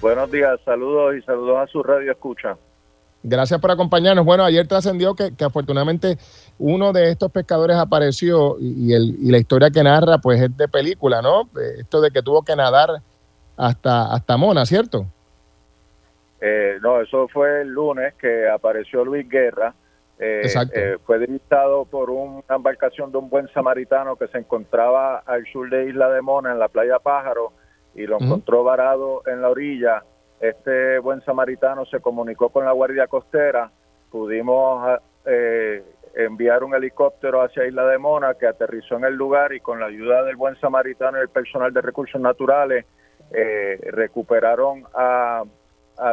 Buenos 0.00 0.30
días, 0.30 0.58
saludos 0.64 1.16
y 1.16 1.22
saludos 1.22 1.58
a 1.58 1.66
su 1.66 1.82
radio 1.82 2.10
escucha. 2.10 2.56
Gracias 3.22 3.60
por 3.60 3.70
acompañarnos. 3.70 4.24
Bueno, 4.24 4.44
ayer 4.44 4.66
trascendió 4.66 5.14
que, 5.14 5.34
que 5.36 5.44
afortunadamente 5.44 6.16
uno 6.58 6.92
de 6.92 7.10
estos 7.10 7.30
pescadores 7.30 7.76
apareció 7.76 8.56
y, 8.58 8.88
y 8.90 8.94
el, 8.94 9.16
y 9.20 9.30
la 9.30 9.38
historia 9.38 9.70
que 9.70 9.82
narra 9.82 10.18
pues 10.18 10.40
es 10.40 10.56
de 10.56 10.68
película, 10.68 11.20
¿no? 11.20 11.42
Eh, 11.42 11.80
Esto 11.80 12.00
de 12.00 12.10
que 12.10 12.22
tuvo 12.22 12.42
que 12.42 12.56
nadar 12.56 13.02
hasta, 13.58 14.12
hasta 14.12 14.36
Mona, 14.38 14.64
¿cierto? 14.64 15.04
Eh, 16.40 16.78
no, 16.80 17.02
eso 17.02 17.28
fue 17.28 17.60
el 17.60 17.68
lunes 17.68 18.14
que 18.14 18.48
apareció 18.48 19.04
Luis 19.04 19.28
Guerra. 19.28 19.74
Eh, 20.18 20.40
Exacto. 20.44 20.72
eh, 20.78 20.96
fue 21.04 21.18
divisado 21.18 21.84
por 21.84 22.08
una 22.08 22.42
embarcación 22.48 23.12
de 23.12 23.18
un 23.18 23.28
buen 23.28 23.48
samaritano 23.52 24.16
que 24.16 24.28
se 24.28 24.38
encontraba 24.38 25.18
al 25.18 25.44
sur 25.52 25.68
de 25.68 25.88
Isla 25.88 26.08
de 26.10 26.22
Mona, 26.22 26.52
en 26.52 26.58
la 26.58 26.68
playa 26.68 26.98
Pájaro, 26.98 27.52
y 27.94 28.06
lo 28.06 28.18
encontró 28.20 28.64
varado 28.64 29.22
en 29.26 29.42
la 29.42 29.50
orilla. 29.50 30.04
Este 30.40 30.98
buen 31.00 31.20
samaritano 31.20 31.84
se 31.84 32.00
comunicó 32.00 32.48
con 32.48 32.64
la 32.64 32.72
Guardia 32.72 33.06
Costera. 33.06 33.70
Pudimos 34.10 34.82
ah, 34.88 35.00
eh, 35.26 35.84
enviar 36.14 36.64
un 36.64 36.74
helicóptero 36.74 37.42
hacia 37.42 37.66
Isla 37.66 37.86
de 37.86 37.98
Mona 37.98 38.34
que 38.34 38.46
aterrizó 38.46 38.96
en 38.96 39.04
el 39.04 39.14
lugar 39.14 39.52
y 39.52 39.60
con 39.60 39.78
la 39.78 39.86
ayuda 39.86 40.24
del 40.24 40.36
buen 40.36 40.58
samaritano 40.58 41.18
y 41.18 41.20
el 41.20 41.28
personal 41.28 41.74
de 41.74 41.82
recursos 41.82 42.20
naturales 42.20 42.86
eh, 43.32 43.78
recuperaron 43.92 44.84
a, 44.94 45.44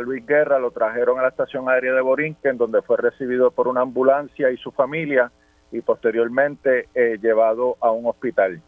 Luis 0.01 0.25
Guerra, 0.25 0.59
lo 0.59 0.71
trajeron 0.71 1.17
a 1.17 1.21
la 1.21 1.29
estación 1.29 1.69
aérea 1.69 1.93
de 1.93 2.01
Borinquen, 2.01 2.57
donde 2.57 2.81
fue 2.81 2.97
recibido 2.97 3.51
por 3.51 3.69
una 3.69 3.79
ambulancia 3.79 4.51
y 4.51 4.57
su 4.57 4.71
familia 4.71 5.31
y 5.71 5.79
posteriormente 5.79 6.89
eh, 6.93 7.17
llevado 7.21 7.77
a 7.79 7.91
un 7.91 8.05
hospital. 8.05 8.61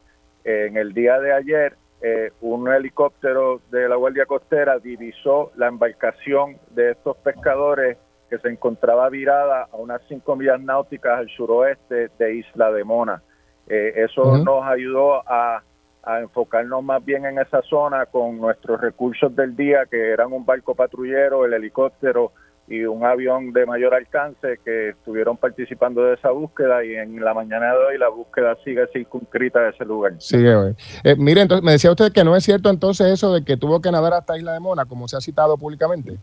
en 0.46 0.78
el 0.78 0.94
día 0.94 1.20
de 1.20 1.34
ayer, 1.34 1.76
eh, 2.02 2.32
un 2.42 2.68
helicóptero 2.70 3.62
de 3.72 3.90
la 3.90 3.96
Guardia 3.96 4.26
Costera 4.26 4.80
divisó 4.80 5.52
la 5.56 5.68
embarcación 5.68 6.58
de 6.72 6.92
estos 6.92 7.18
pescadores 7.18 7.98
que 8.30 8.38
se 8.38 8.48
encontraba 8.48 9.10
virada 9.10 9.68
a 9.72 9.76
unas 9.76 10.02
cinco 10.08 10.36
millas 10.36 10.62
náuticas 10.62 11.20
al 11.20 11.30
suroeste 11.30 12.10
de 12.18 12.36
Isla 12.36 12.72
de 12.72 12.84
Mona. 12.84 13.22
Eh, 13.68 13.94
eso 13.98 14.38
nos 14.38 14.66
ayudó 14.66 15.24
a, 15.30 15.64
a 16.04 16.20
enfocarnos 16.20 16.84
más 16.84 17.04
bien 17.04 17.26
en 17.26 17.40
esa 17.40 17.62
zona 17.64 18.06
con 18.06 18.38
nuestros 18.38 18.80
recursos 18.80 19.36
del 19.36 19.56
día, 19.56 19.86
que 19.90 20.12
eran 20.12 20.32
un 20.32 20.46
barco 20.46 20.76
patrullero, 20.76 21.46
el 21.46 21.54
helicóptero 21.54 22.32
y 22.70 22.84
un 22.84 23.04
avión 23.04 23.52
de 23.52 23.66
mayor 23.66 23.96
alcance 23.96 24.60
que 24.64 24.90
estuvieron 24.90 25.38
participando 25.38 26.04
de 26.04 26.14
esa 26.14 26.30
búsqueda 26.30 26.86
y 26.86 26.96
en 26.96 27.24
la 27.24 27.34
mañana 27.34 27.72
de 27.74 27.78
hoy 27.78 27.98
la 27.98 28.10
búsqueda 28.10 28.56
sigue 28.64 28.86
circunscrita 28.94 29.60
a 29.60 29.70
ese 29.70 29.84
lugar. 29.86 30.14
Sigue, 30.20 30.56
güey. 30.56 30.76
Eh, 31.04 31.16
mire, 31.18 31.42
entonces, 31.42 31.64
me 31.66 31.72
decía 31.72 31.90
usted 31.90 32.12
que 32.12 32.24
no 32.24 32.36
es 32.36 32.44
cierto 32.44 32.70
entonces 32.70 33.08
eso 33.08 33.34
de 33.34 33.44
que 33.44 33.58
tuvo 33.58 33.82
que 33.82 33.92
nadar 33.92 34.14
hasta 34.14 34.38
Isla 34.38 34.54
de 34.54 34.60
Mona, 34.60 34.86
como 34.86 35.08
se 35.08 35.18
ha 35.18 35.22
citado 35.22 35.58
públicamente. 35.58 36.20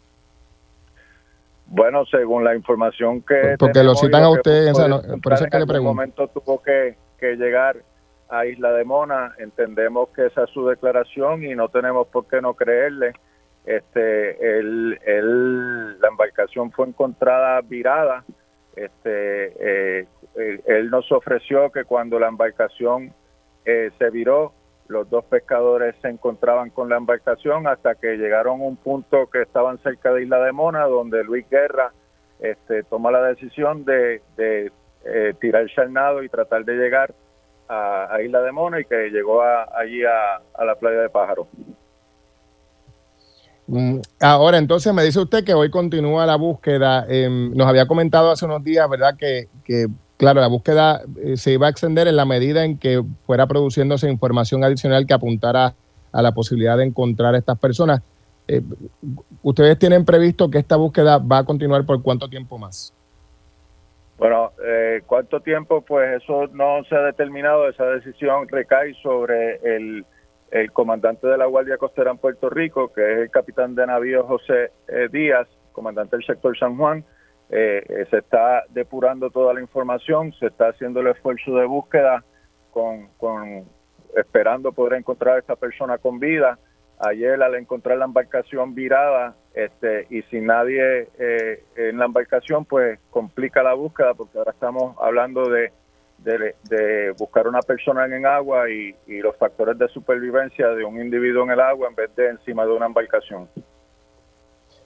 Bueno, 1.66 2.04
según 2.06 2.44
la 2.44 2.54
información 2.54 3.22
que 3.22 3.56
Porque 3.58 3.82
lo 3.82 3.94
tenemos 3.94 4.00
citan 4.00 4.22
a 4.22 4.30
usted, 4.30 4.70
no, 4.88 5.20
por 5.20 5.32
eso 5.32 5.44
es 5.44 5.50
que 5.50 5.56
le 5.58 5.64
en 5.64 5.68
algún 5.68 5.68
pregunto. 5.68 5.94
momento 5.94 6.28
tuvo 6.28 6.62
que, 6.62 6.96
que 7.18 7.34
llegar 7.34 7.76
a 8.28 8.46
Isla 8.46 8.70
de 8.70 8.84
Mona. 8.84 9.32
Entendemos 9.38 10.10
que 10.10 10.26
esa 10.26 10.44
es 10.44 10.50
su 10.50 10.64
declaración 10.66 11.44
y 11.44 11.56
no 11.56 11.68
tenemos 11.68 12.06
por 12.06 12.28
qué 12.28 12.40
no 12.40 12.54
creerle. 12.54 13.14
Este, 13.66 14.58
él- 14.58 14.98
la 16.00 16.08
embarcación 16.08 16.70
fue 16.70 16.86
encontrada 16.86 17.60
virada. 17.62 18.24
Este, 18.76 20.00
eh, 20.00 20.06
él, 20.66 20.90
nos 20.90 21.10
ofreció 21.10 21.70
que 21.72 21.84
cuando 21.84 22.18
la 22.18 22.28
embarcación 22.28 23.12
eh, 23.64 23.90
se 23.98 24.10
viró, 24.10 24.52
los 24.86 25.10
dos 25.10 25.24
pescadores 25.24 25.96
se 26.00 26.08
encontraban 26.08 26.70
con 26.70 26.88
la 26.88 26.96
embarcación 26.96 27.66
hasta 27.66 27.96
que 27.96 28.16
llegaron 28.16 28.60
a 28.60 28.64
un 28.64 28.76
punto 28.76 29.28
que 29.28 29.42
estaban 29.42 29.78
cerca 29.78 30.12
de 30.12 30.22
Isla 30.22 30.38
de 30.44 30.52
Mona, 30.52 30.84
donde 30.84 31.24
Luis 31.24 31.48
Guerra 31.50 31.92
este, 32.38 32.84
toma 32.84 33.10
la 33.10 33.22
decisión 33.22 33.84
de, 33.84 34.22
de 34.36 34.70
eh, 35.04 35.34
tirarse 35.40 35.80
al 35.80 35.92
nado 35.92 36.22
y 36.22 36.28
tratar 36.28 36.64
de 36.64 36.74
llegar 36.74 37.12
a, 37.68 38.18
Isla 38.22 38.42
de 38.42 38.52
Mona 38.52 38.78
y 38.78 38.84
que 38.84 39.10
llegó 39.10 39.42
a- 39.42 39.66
allí 39.76 40.04
a 40.04 40.64
la 40.64 40.74
playa 40.76 41.00
de 41.00 41.08
Pájaro. 41.08 41.48
Mm, 43.66 43.98
Ahora, 44.20 44.58
entonces 44.58 44.92
me 44.94 45.02
dice 45.02 45.20
usted 45.20 45.44
que 45.44 45.54
hoy 45.54 45.70
continúa 45.70 46.26
la 46.26 46.36
búsqueda. 46.36 47.04
Em, 47.08 47.52
nos 47.54 47.66
había 47.66 47.86
comentado 47.86 48.30
hace 48.30 48.44
unos 48.44 48.62
días, 48.62 48.88
¿verdad? 48.88 49.16
Que, 49.16 49.48
que, 49.64 49.86
claro, 50.16 50.40
la 50.40 50.46
búsqueda 50.46 51.02
eh, 51.22 51.36
se 51.36 51.52
iba 51.52 51.66
a 51.66 51.70
extender 51.70 52.06
en 52.08 52.16
la 52.16 52.24
medida 52.24 52.64
en 52.64 52.78
que 52.78 53.02
fuera 53.24 53.46
produciéndose 53.46 54.08
información 54.08 54.62
adicional 54.64 55.06
que 55.06 55.14
apuntara 55.14 55.74
a 56.12 56.22
la 56.22 56.32
posibilidad 56.32 56.76
de 56.76 56.84
encontrar 56.84 57.34
a 57.34 57.38
estas 57.38 57.58
personas. 57.58 58.02
Eh, 58.48 58.62
¿Ustedes 59.42 59.78
tienen 59.78 60.04
previsto 60.04 60.48
que 60.48 60.58
esta 60.58 60.76
búsqueda 60.76 61.18
va 61.18 61.38
a 61.38 61.44
continuar 61.44 61.84
por 61.84 62.02
cuánto 62.02 62.28
tiempo 62.28 62.58
más? 62.58 62.92
Bueno, 64.18 64.52
eh, 64.64 65.02
¿cuánto 65.06 65.40
tiempo? 65.40 65.82
Pues 65.82 66.22
eso 66.22 66.46
no 66.52 66.82
se 66.88 66.94
ha 66.94 67.00
determinado, 67.00 67.68
esa 67.68 67.84
decisión 67.86 68.48
recae 68.48 68.94
sobre 69.02 69.56
el, 69.62 70.06
el 70.50 70.72
comandante 70.72 71.26
de 71.26 71.36
la 71.36 71.46
Guardia 71.46 71.78
Costera 71.78 72.10
en 72.10 72.18
Puerto 72.18 72.48
Rico, 72.48 72.92
que 72.92 73.00
es 73.12 73.18
el 73.18 73.30
capitán 73.30 73.74
de 73.74 73.86
navío 73.86 74.24
José 74.24 74.70
eh, 74.88 75.08
Díaz, 75.10 75.48
comandante 75.72 76.16
del 76.16 76.26
sector 76.26 76.56
San 76.58 76.76
Juan, 76.76 77.04
eh, 77.50 78.06
se 78.10 78.18
está 78.18 78.64
depurando 78.70 79.30
toda 79.30 79.54
la 79.54 79.60
información, 79.60 80.32
se 80.34 80.46
está 80.46 80.68
haciendo 80.68 81.00
el 81.00 81.08
esfuerzo 81.08 81.54
de 81.56 81.66
búsqueda 81.66 82.24
con, 82.72 83.08
con 83.18 83.64
esperando 84.16 84.72
poder 84.72 84.98
encontrar 84.98 85.36
a 85.36 85.38
esta 85.38 85.56
persona 85.56 85.98
con 85.98 86.18
vida. 86.18 86.58
Ayer 86.98 87.42
al 87.42 87.54
encontrar 87.56 87.98
la 87.98 88.06
embarcación 88.06 88.74
virada 88.74 89.36
este, 89.54 90.06
y 90.08 90.22
sin 90.22 90.46
nadie 90.46 91.08
eh, 91.18 91.62
en 91.76 91.98
la 91.98 92.06
embarcación, 92.06 92.64
pues 92.64 92.98
complica 93.10 93.62
la 93.62 93.74
búsqueda 93.74 94.14
porque 94.14 94.38
ahora 94.38 94.52
estamos 94.52 94.96
hablando 94.98 95.50
de, 95.50 95.72
de, 96.18 97.14
buscar 97.18 97.46
una 97.46 97.60
persona 97.60 98.04
en 98.06 98.26
agua 98.26 98.68
y, 98.70 98.94
y 99.06 99.20
los 99.20 99.36
factores 99.36 99.78
de 99.78 99.88
supervivencia 99.88 100.68
de 100.68 100.84
un 100.84 101.00
individuo 101.00 101.44
en 101.44 101.50
el 101.52 101.60
agua 101.60 101.88
en 101.88 101.94
vez 101.94 102.14
de 102.16 102.28
encima 102.28 102.64
de 102.64 102.72
una 102.72 102.86
embarcación. 102.86 103.48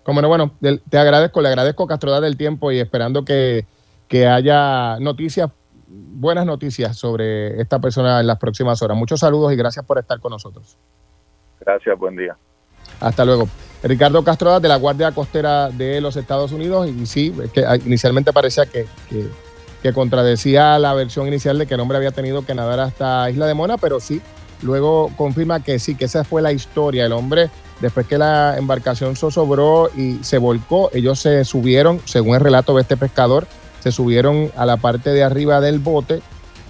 Como 0.03 0.23
no, 0.23 0.29
bueno, 0.29 0.53
te 0.89 0.99
agradezco, 0.99 1.43
le 1.43 1.49
agradezco 1.49 1.87
Castro 1.87 2.21
del 2.21 2.37
tiempo 2.37 2.73
y 2.73 2.81
esperando 2.81 3.25
que, 3.25 3.67
que 4.09 4.27
haya 4.27 4.99
noticias, 4.99 5.51
buenas 5.87 6.47
noticias 6.47 6.97
sobre 6.97 7.61
esta 7.61 7.79
persona 7.81 8.21
en 8.21 8.27
las 8.27 8.39
próximas 8.39 8.81
horas. 8.83 8.97
Muchos 8.97 9.21
saludos 9.21 9.53
y 9.53 9.57
gracias 9.57 9.85
por 9.85 9.99
estar 9.99 10.19
con 10.21 10.31
nosotros. 10.31 10.79
Gracias, 11.61 11.99
buen 11.99 12.17
día. 12.17 12.37
Hasta 13.01 13.25
luego. 13.25 13.47
Ricardo 13.83 14.25
Castro 14.25 14.59
de 14.59 14.69
la 14.69 14.77
Guardia 14.77 15.13
Costera 15.13 15.69
de 15.71 16.01
los 16.01 16.17
Estados 16.17 16.53
Unidos, 16.53 16.89
y 16.89 17.07
sí, 17.07 17.35
que 17.53 17.65
inicialmente 17.85 18.33
parecía 18.33 18.67
que, 18.67 18.87
que, 19.09 19.27
contradecía 19.93 20.79
la 20.79 20.95
versión 20.95 21.27
inicial 21.27 21.59
de 21.59 21.67
que 21.67 21.75
el 21.75 21.81
hombre 21.81 21.97
había 21.97 22.11
tenido 22.11 22.45
que 22.45 22.55
nadar 22.55 22.81
hasta 22.81 23.31
Isla 23.31 23.47
de 23.47 23.55
Mona, 23.55 23.79
pero 23.79 24.01
sí, 24.01 24.21
luego 24.63 25.11
confirma 25.17 25.63
que 25.63 25.79
sí, 25.79 25.95
que 25.95 26.05
esa 26.05 26.25
fue 26.25 26.43
la 26.43 26.53
historia. 26.53 27.07
El 27.07 27.13
hombre, 27.13 27.51
después 27.81 28.07
que 28.07 28.19
la 28.19 28.57
embarcación 28.59 29.17
zozobró 29.17 29.91
y 29.97 30.19
se 30.23 30.39
volcó, 30.39 30.91
ellos 30.93 31.19
se 31.19 31.45
subieron, 31.45 32.01
según 32.05 32.35
el 32.35 32.41
relato 32.41 32.75
de 32.75 32.83
este 32.83 32.97
pescador, 32.97 33.47
se 33.81 33.93
subieron 33.93 34.51
a 34.57 34.67
la 34.67 34.77
parte 34.77 35.11
de 35.11 35.23
arriba 35.23 35.61
del 35.61 35.79
bote 35.79 36.21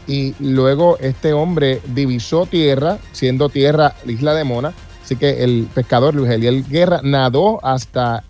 y 0.07 0.35
luego 0.39 0.97
este 1.01 1.33
hombre 1.33 1.81
divisó 1.87 2.47
tierra, 2.47 2.99
siendo 3.13 3.49
tierra 3.49 3.95
la 4.05 4.13
isla 4.13 4.35
de 4.35 4.45
Mona. 4.45 4.73
Así 5.03 5.17
que 5.17 5.43
el 5.43 5.69
pescador 5.75 6.15
Luis 6.15 6.31
Eliel 6.31 6.65
Guerra 6.69 7.01
nadó 7.03 7.59
hasta 7.65 8.23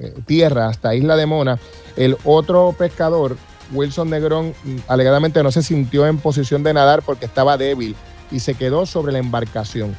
eh, 0.00 0.14
tierra, 0.26 0.68
hasta 0.68 0.94
Isla 0.94 1.16
de 1.16 1.26
Mona. 1.26 1.58
El 1.96 2.16
otro 2.24 2.74
pescador, 2.78 3.36
Wilson 3.72 4.10
Negrón, 4.10 4.54
alegadamente 4.86 5.42
no 5.42 5.50
se 5.52 5.62
sintió 5.62 6.06
en 6.06 6.18
posición 6.18 6.62
de 6.62 6.74
nadar 6.74 7.02
porque 7.02 7.26
estaba 7.26 7.56
débil 7.56 7.96
y 8.30 8.40
se 8.40 8.54
quedó 8.54 8.86
sobre 8.86 9.12
la 9.12 9.18
embarcación. 9.18 9.96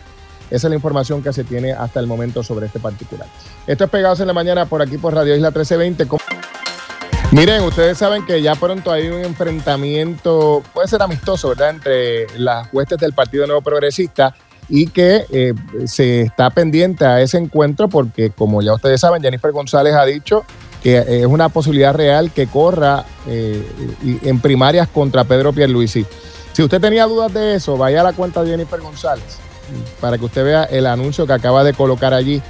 Esa 0.50 0.68
es 0.68 0.70
la 0.70 0.76
información 0.76 1.22
que 1.22 1.32
se 1.32 1.44
tiene 1.44 1.74
hasta 1.74 2.00
el 2.00 2.08
momento 2.08 2.42
sobre 2.42 2.66
este 2.66 2.80
particular. 2.80 3.28
Esto 3.68 3.84
es 3.84 3.90
Pegados 3.90 4.20
en 4.20 4.28
la 4.28 4.34
Mañana 4.34 4.66
por 4.66 4.82
aquí 4.82 4.98
por 4.98 5.14
Radio 5.14 5.36
Isla 5.36 5.50
1320. 5.50 6.08
Miren, 7.32 7.62
ustedes 7.62 8.00
saben 8.00 8.26
que 8.26 8.42
ya 8.42 8.56
pronto 8.56 8.92
hay 8.92 9.08
un 9.08 9.24
enfrentamiento, 9.24 10.64
puede 10.74 10.88
ser 10.88 11.04
amistoso, 11.04 11.50
¿verdad?, 11.50 11.70
entre 11.70 12.26
las 12.40 12.68
huestes 12.74 12.98
del 12.98 13.14
Partido 13.14 13.46
Nuevo 13.46 13.62
Progresista 13.62 14.34
y 14.68 14.88
que 14.88 15.26
eh, 15.32 15.54
se 15.86 16.22
está 16.22 16.50
pendiente 16.50 17.06
a 17.06 17.22
ese 17.22 17.38
encuentro 17.38 17.88
porque, 17.88 18.32
como 18.32 18.64
ya 18.64 18.74
ustedes 18.74 19.02
saben, 19.02 19.22
Jennifer 19.22 19.52
González 19.52 19.94
ha 19.94 20.06
dicho 20.06 20.44
que 20.82 21.22
es 21.22 21.26
una 21.26 21.50
posibilidad 21.50 21.94
real 21.94 22.32
que 22.32 22.48
corra 22.48 23.06
eh, 23.28 23.66
en 24.24 24.40
primarias 24.40 24.88
contra 24.88 25.24
Pedro 25.24 25.54
Pierluisi. 25.54 26.06
Si 26.54 26.64
usted 26.64 26.80
tenía 26.80 27.06
dudas 27.06 27.34
de 27.34 27.56
eso, 27.56 27.78
vaya 27.78 28.02
a 28.02 28.04
la 28.04 28.14
cuenta 28.14 28.44
de 28.44 28.52
Jennifer 28.52 28.80
González 28.80 29.38
para 30.02 30.18
que 30.18 30.26
usted 30.26 30.44
vea 30.44 30.64
el 30.64 30.88
anuncio 30.88 31.28
que 31.28 31.34
acaba 31.34 31.64
de 31.64 31.74
colocar 31.74 32.14
allí 32.14 32.42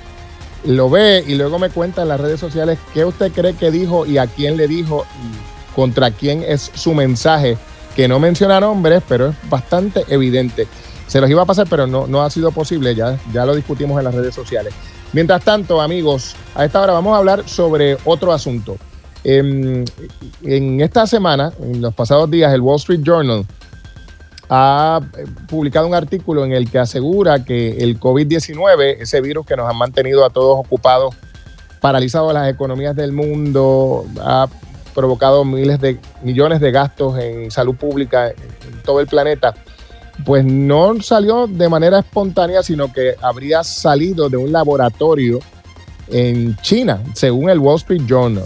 lo 0.66 0.90
ve 0.90 1.24
y 1.26 1.36
luego 1.36 1.60
me 1.60 1.70
cuenta 1.70 2.02
en 2.02 2.10
las 2.10 2.20
redes 2.20 2.40
sociales 2.40 2.78
qué 2.94 3.06
usted 3.06 3.32
cree 3.32 3.54
que 3.54 3.72
dijo 3.72 4.06
y 4.06 4.18
a 4.18 4.28
quién 4.28 4.58
le 4.58 4.68
dijo 4.68 5.06
y 5.24 5.76
contra 5.76 6.12
quién 6.12 6.44
es 6.46 6.72
su 6.74 6.94
mensaje, 6.94 7.58
que 7.96 8.08
no 8.08 8.20
menciona 8.20 8.60
nombres, 8.60 9.02
pero 9.08 9.28
es 9.30 9.36
bastante 9.50 10.04
evidente. 10.10 10.68
Se 11.08 11.22
los 11.22 11.30
iba 11.30 11.44
a 11.44 11.46
pasar, 11.46 11.68
pero 11.70 11.88
no, 11.88 12.08
no 12.08 12.22
ha 12.22 12.30
sido 12.30 12.52
posible, 12.52 12.94
ya, 12.96 13.18
ya 13.32 13.46
lo 13.46 13.56
discutimos 13.56 13.98
en 13.98 14.06
las 14.06 14.14
redes 14.14 14.36
sociales. 14.36 14.74
Mientras 15.14 15.44
tanto, 15.44 15.82
amigos, 15.82 16.36
a 16.56 16.66
esta 16.66 16.82
hora 16.82 16.94
vamos 16.94 17.14
a 17.14 17.18
hablar 17.18 17.48
sobre 17.48 17.98
otro 18.06 18.32
asunto. 18.32 18.78
en, 19.24 19.86
en 20.44 20.82
esta 20.82 21.06
semana, 21.06 21.52
en 21.62 21.82
los 21.82 21.94
pasados 21.94 22.30
días, 22.32 22.54
el 22.54 22.62
Wall 22.62 22.78
Street 22.78 23.02
Journal 23.04 23.46
ha 24.50 25.00
eh, 25.18 25.26
publicado 25.48 25.88
un 25.88 25.94
artículo 25.94 26.44
en 26.44 26.52
el 26.54 26.70
que 26.70 26.80
asegura 26.80 27.46
que 27.46 27.78
el 27.78 28.00
COVID-19, 28.00 28.98
ese 29.00 29.22
virus 29.22 29.46
que 29.46 29.56
nos 29.56 29.70
ha 29.70 29.74
mantenido 29.74 30.26
a 30.26 30.32
todos 30.32 30.60
ocupados, 30.60 31.16
paralizado 31.80 32.34
las 32.34 32.50
economías 32.50 32.96
del 32.96 33.12
mundo, 33.12 34.06
ha 34.22 34.48
provocado 34.96 35.46
miles 35.46 35.80
de 35.80 36.00
millones 36.24 36.60
de 36.60 36.72
gastos 36.72 37.18
en 37.20 37.52
salud 37.52 37.76
pública 37.76 38.30
en 38.30 38.84
todo 38.84 39.00
el 39.00 39.08
planeta, 39.08 39.54
pues 40.26 40.46
no 40.46 41.02
salió 41.02 41.48
de 41.48 41.70
manera 41.70 42.00
espontánea, 42.00 42.64
sino 42.64 42.92
que 42.92 43.16
habría 43.22 43.64
salido 43.64 44.30
de 44.30 44.38
un 44.38 44.52
laboratorio 44.52 45.40
en 46.08 46.56
China, 46.58 47.02
según 47.14 47.50
el 47.50 47.60
Wall 47.60 47.78
Street 47.78 48.04
Journal. 48.06 48.44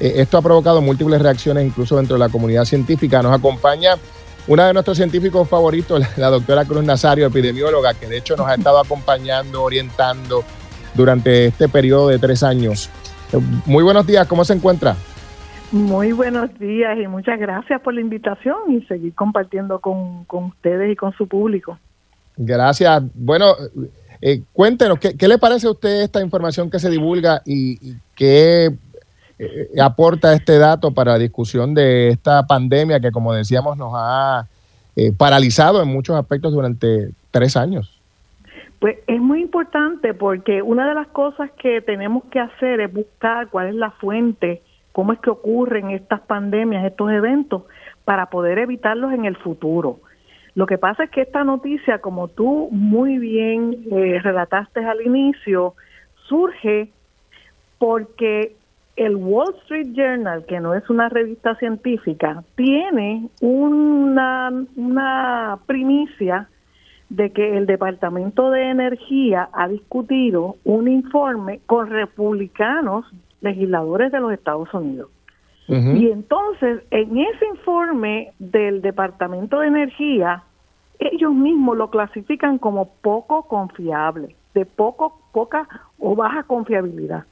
Eh, 0.00 0.14
esto 0.16 0.38
ha 0.38 0.42
provocado 0.42 0.80
múltiples 0.80 1.20
reacciones 1.20 1.66
incluso 1.66 1.96
dentro 1.96 2.14
de 2.14 2.20
la 2.20 2.28
comunidad 2.28 2.64
científica. 2.64 3.22
Nos 3.22 3.36
acompaña 3.36 3.96
una 4.46 4.66
de 4.66 4.72
nuestros 4.72 4.96
científicos 4.96 5.48
favoritos, 5.48 6.02
la, 6.16 6.30
doctora 6.30 6.64
Cruz 6.64 6.84
Nazario, 6.84 7.26
epidemióloga, 7.26 7.94
que 7.94 8.06
de 8.06 8.18
hecho 8.18 8.36
nos 8.36 8.48
ha 8.48 8.54
estado 8.54 8.78
acompañando, 8.78 9.62
orientando 9.62 10.42
durante 10.94 11.46
este 11.46 11.68
periodo 11.68 12.08
de 12.08 12.18
tres 12.18 12.42
años. 12.42 12.88
Muy 13.66 13.84
buenos 13.84 14.06
días, 14.06 14.26
¿cómo 14.26 14.44
se 14.44 14.54
encuentra? 14.54 14.96
Muy 15.72 16.12
buenos 16.12 16.58
días 16.58 16.98
y 16.98 17.06
muchas 17.06 17.38
gracias 17.38 17.80
por 17.80 17.94
la 17.94 18.00
invitación 18.00 18.56
y 18.70 18.82
seguir 18.82 19.14
compartiendo 19.14 19.78
con, 19.78 20.26
ustedes 20.28 20.92
y 20.92 20.96
con 20.96 21.12
su 21.12 21.28
público. 21.28 21.78
Gracias. 22.36 23.02
Bueno, 23.14 23.54
eh, 24.20 24.42
cuéntenos, 24.52 24.98
¿qué, 24.98 25.28
le 25.28 25.38
parece 25.38 25.66
a 25.66 25.70
usted 25.70 26.02
esta 26.02 26.20
información 26.20 26.70
que 26.70 26.78
se 26.78 26.90
divulga 26.90 27.42
y, 27.44 27.72
y 27.80 27.96
qué 28.14 28.70
eh, 29.38 29.68
aporta 29.80 30.34
este 30.34 30.58
dato 30.58 30.92
para 30.92 31.12
la 31.12 31.18
discusión 31.18 31.72
de 31.72 32.08
esta 32.08 32.46
pandemia 32.46 33.00
que, 33.00 33.10
como 33.10 33.32
decíamos, 33.32 33.76
nos 33.78 33.92
ha 33.94 34.46
eh, 34.96 35.12
paralizado 35.16 35.82
en 35.82 35.88
muchos 35.88 36.14
aspectos 36.14 36.52
durante 36.52 37.10
tres 37.30 37.56
años? 37.56 37.98
Pues 38.80 38.98
es 39.06 39.20
muy 39.20 39.40
importante 39.40 40.12
porque 40.12 40.60
una 40.60 40.88
de 40.88 40.94
las 40.94 41.06
cosas 41.08 41.50
que 41.52 41.80
tenemos 41.80 42.24
que 42.24 42.40
hacer 42.40 42.80
es 42.80 42.92
buscar 42.92 43.48
cuál 43.48 43.68
es 43.68 43.74
la 43.76 43.92
fuente, 43.92 44.62
cómo 45.00 45.14
es 45.14 45.20
que 45.20 45.30
ocurren 45.30 45.88
estas 45.92 46.20
pandemias, 46.20 46.84
estos 46.84 47.10
eventos, 47.10 47.62
para 48.04 48.26
poder 48.26 48.58
evitarlos 48.58 49.14
en 49.14 49.24
el 49.24 49.34
futuro. 49.34 50.00
Lo 50.54 50.66
que 50.66 50.76
pasa 50.76 51.04
es 51.04 51.10
que 51.10 51.22
esta 51.22 51.42
noticia, 51.42 52.02
como 52.02 52.28
tú 52.28 52.68
muy 52.70 53.16
bien 53.16 53.78
eh, 53.90 54.18
relataste 54.22 54.84
al 54.84 55.00
inicio, 55.00 55.72
surge 56.28 56.90
porque 57.78 58.56
el 58.94 59.16
Wall 59.16 59.54
Street 59.62 59.88
Journal, 59.94 60.44
que 60.44 60.60
no 60.60 60.74
es 60.74 60.90
una 60.90 61.08
revista 61.08 61.54
científica, 61.54 62.44
tiene 62.54 63.30
una, 63.40 64.52
una 64.76 65.60
primicia 65.64 66.46
de 67.08 67.30
que 67.30 67.56
el 67.56 67.64
Departamento 67.64 68.50
de 68.50 68.68
Energía 68.68 69.48
ha 69.54 69.66
discutido 69.66 70.56
un 70.64 70.88
informe 70.88 71.60
con 71.64 71.88
republicanos 71.88 73.06
legisladores 73.40 74.12
de 74.12 74.20
los 74.20 74.32
Estados 74.32 74.72
Unidos. 74.72 75.10
Y 75.68 76.10
entonces, 76.10 76.82
en 76.90 77.16
ese 77.16 77.46
informe 77.46 78.32
del 78.40 78.82
Departamento 78.82 79.60
de 79.60 79.68
Energía, 79.68 80.42
ellos 80.98 81.32
mismos 81.32 81.76
lo 81.76 81.90
clasifican 81.90 82.58
como 82.58 82.86
poco 83.02 83.44
confiable, 83.44 84.34
de 84.52 84.66
poco, 84.66 85.20
poca 85.32 85.68
o 86.00 86.16
baja 86.16 86.42
confiabilidad. 86.42 87.24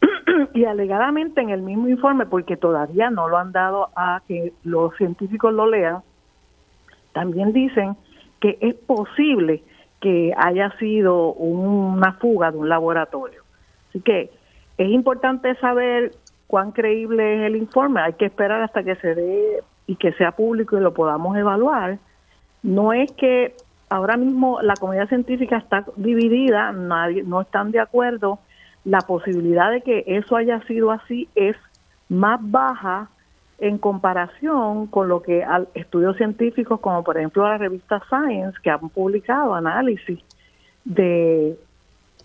y 0.54 0.64
alegadamente 0.64 1.40
en 1.40 1.50
el 1.50 1.62
mismo 1.62 1.88
informe, 1.88 2.26
porque 2.26 2.56
todavía 2.56 3.10
no 3.10 3.28
lo 3.28 3.38
han 3.38 3.50
dado 3.50 3.90
a 3.96 4.22
que 4.28 4.52
los 4.62 4.94
científicos 4.96 5.52
lo 5.52 5.66
lean, 5.68 6.02
también 7.12 7.52
dicen 7.52 7.96
que 8.40 8.58
es 8.60 8.74
posible 8.74 9.62
que 10.00 10.32
haya 10.36 10.70
sido 10.78 11.32
una 11.32 12.12
fuga 12.14 12.50
de 12.50 12.58
un 12.58 12.68
laboratorio. 12.68 13.42
Así 13.88 14.00
que 14.00 14.30
es 14.78 14.88
importante 14.90 15.54
saber 15.56 16.12
cuán 16.46 16.72
creíble 16.72 17.36
es 17.36 17.46
el 17.46 17.56
informe. 17.56 18.00
Hay 18.00 18.14
que 18.14 18.26
esperar 18.26 18.62
hasta 18.62 18.82
que 18.82 18.96
se 18.96 19.14
dé 19.14 19.60
y 19.86 19.96
que 19.96 20.12
sea 20.12 20.32
público 20.32 20.76
y 20.76 20.80
lo 20.80 20.94
podamos 20.94 21.36
evaluar. 21.36 21.98
No 22.62 22.92
es 22.92 23.12
que 23.12 23.54
ahora 23.88 24.16
mismo 24.16 24.60
la 24.62 24.74
comunidad 24.74 25.08
científica 25.08 25.58
está 25.58 25.84
dividida, 25.96 26.72
nadie 26.72 27.22
no 27.22 27.40
están 27.40 27.70
de 27.70 27.80
acuerdo 27.80 28.38
la 28.84 29.00
posibilidad 29.00 29.70
de 29.70 29.80
que 29.82 30.04
eso 30.06 30.36
haya 30.36 30.60
sido 30.62 30.90
así 30.90 31.28
es 31.34 31.56
más 32.08 32.38
baja 32.42 33.08
en 33.58 33.78
comparación 33.78 34.86
con 34.88 35.08
lo 35.08 35.22
que 35.22 35.44
estudios 35.74 36.16
científicos 36.16 36.80
como 36.80 37.02
por 37.02 37.16
ejemplo 37.16 37.44
la 37.44 37.56
revista 37.56 38.02
Science 38.08 38.58
que 38.62 38.70
han 38.70 38.88
publicado 38.90 39.54
análisis 39.54 40.18
de 40.84 41.56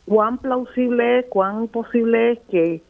cuán 0.10 0.40
plausible 0.40 1.20
es, 1.20 1.26
cuán 1.30 1.68
posible 1.68 2.32
es 2.34 2.40
que 2.50 2.82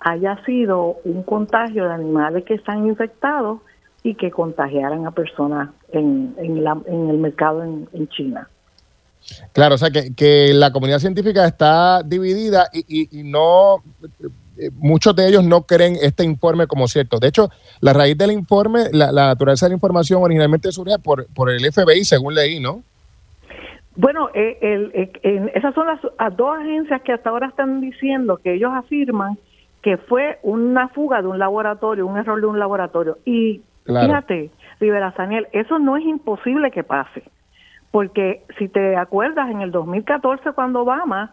haya 0.00 0.44
sido 0.44 0.96
un 1.04 1.22
contagio 1.22 1.84
de 1.88 1.94
animales 1.94 2.44
que 2.44 2.54
están 2.54 2.86
infectados 2.86 3.60
y 4.02 4.14
que 4.16 4.30
contagiaran 4.30 5.06
a 5.06 5.12
personas 5.12 5.70
en, 5.92 6.34
en, 6.38 6.62
la- 6.62 6.82
en 6.86 7.08
el 7.08 7.16
mercado 7.18 7.62
en, 7.62 7.88
en 7.94 8.08
China. 8.08 8.48
Claro, 9.52 9.76
o 9.76 9.78
sea 9.78 9.90
que, 9.90 10.52
la 10.52 10.70
comunidad 10.72 10.98
científica 10.98 11.46
está 11.46 12.02
dividida 12.02 12.68
y, 12.74 12.80
y- 13.02 13.20
y 13.20 13.22
no, 13.22 13.76
eh, 14.58 14.68
muchos 14.74 15.16
de 15.16 15.28
ellos 15.28 15.42
no 15.44 15.62
creen 15.62 15.96
este 16.02 16.24
informe 16.24 16.66
como 16.66 16.86
cierto. 16.88 17.18
De 17.18 17.28
hecho, 17.28 17.48
la 17.80 17.94
raíz 17.94 18.18
del 18.18 18.32
informe, 18.32 18.90
la, 18.92 19.10
la 19.12 19.28
naturaleza 19.28 19.64
de 19.66 19.70
la 19.70 19.76
información 19.76 20.22
originalmente 20.22 20.70
surge 20.72 20.98
por, 20.98 21.26
por 21.28 21.50
el 21.50 21.64
FBI, 21.72 22.04
según 22.04 22.34
leí, 22.34 22.60
¿no? 22.60 22.82
Bueno, 23.96 24.28
eh, 24.34 24.58
el- 24.60 24.90
eh, 24.94 25.52
esas 25.54 25.74
son 25.74 25.86
las, 25.86 26.00
las 26.18 26.36
dos 26.36 26.56
agencias 26.58 27.00
que 27.02 27.12
hasta 27.12 27.30
ahora 27.30 27.46
están 27.48 27.80
diciendo 27.80 28.38
que 28.42 28.54
ellos 28.54 28.72
afirman 28.74 29.38
que 29.82 29.98
fue 29.98 30.38
una 30.42 30.88
fuga 30.88 31.20
de 31.22 31.28
un 31.28 31.38
laboratorio, 31.38 32.06
un 32.06 32.16
error 32.16 32.40
de 32.40 32.46
un 32.46 32.58
laboratorio. 32.58 33.18
Y 33.24 33.60
Claro. 33.84 34.06
fíjate, 34.06 34.50
Rivera 34.80 35.12
Saniel, 35.12 35.46
eso 35.52 35.78
no 35.78 35.96
es 35.98 36.04
imposible 36.04 36.70
que 36.70 36.82
pase, 36.82 37.22
porque 37.90 38.42
si 38.58 38.68
te 38.68 38.96
acuerdas, 38.96 39.50
en 39.50 39.60
el 39.60 39.70
2014 39.70 40.52
cuando 40.52 40.80
Obama, 40.80 41.32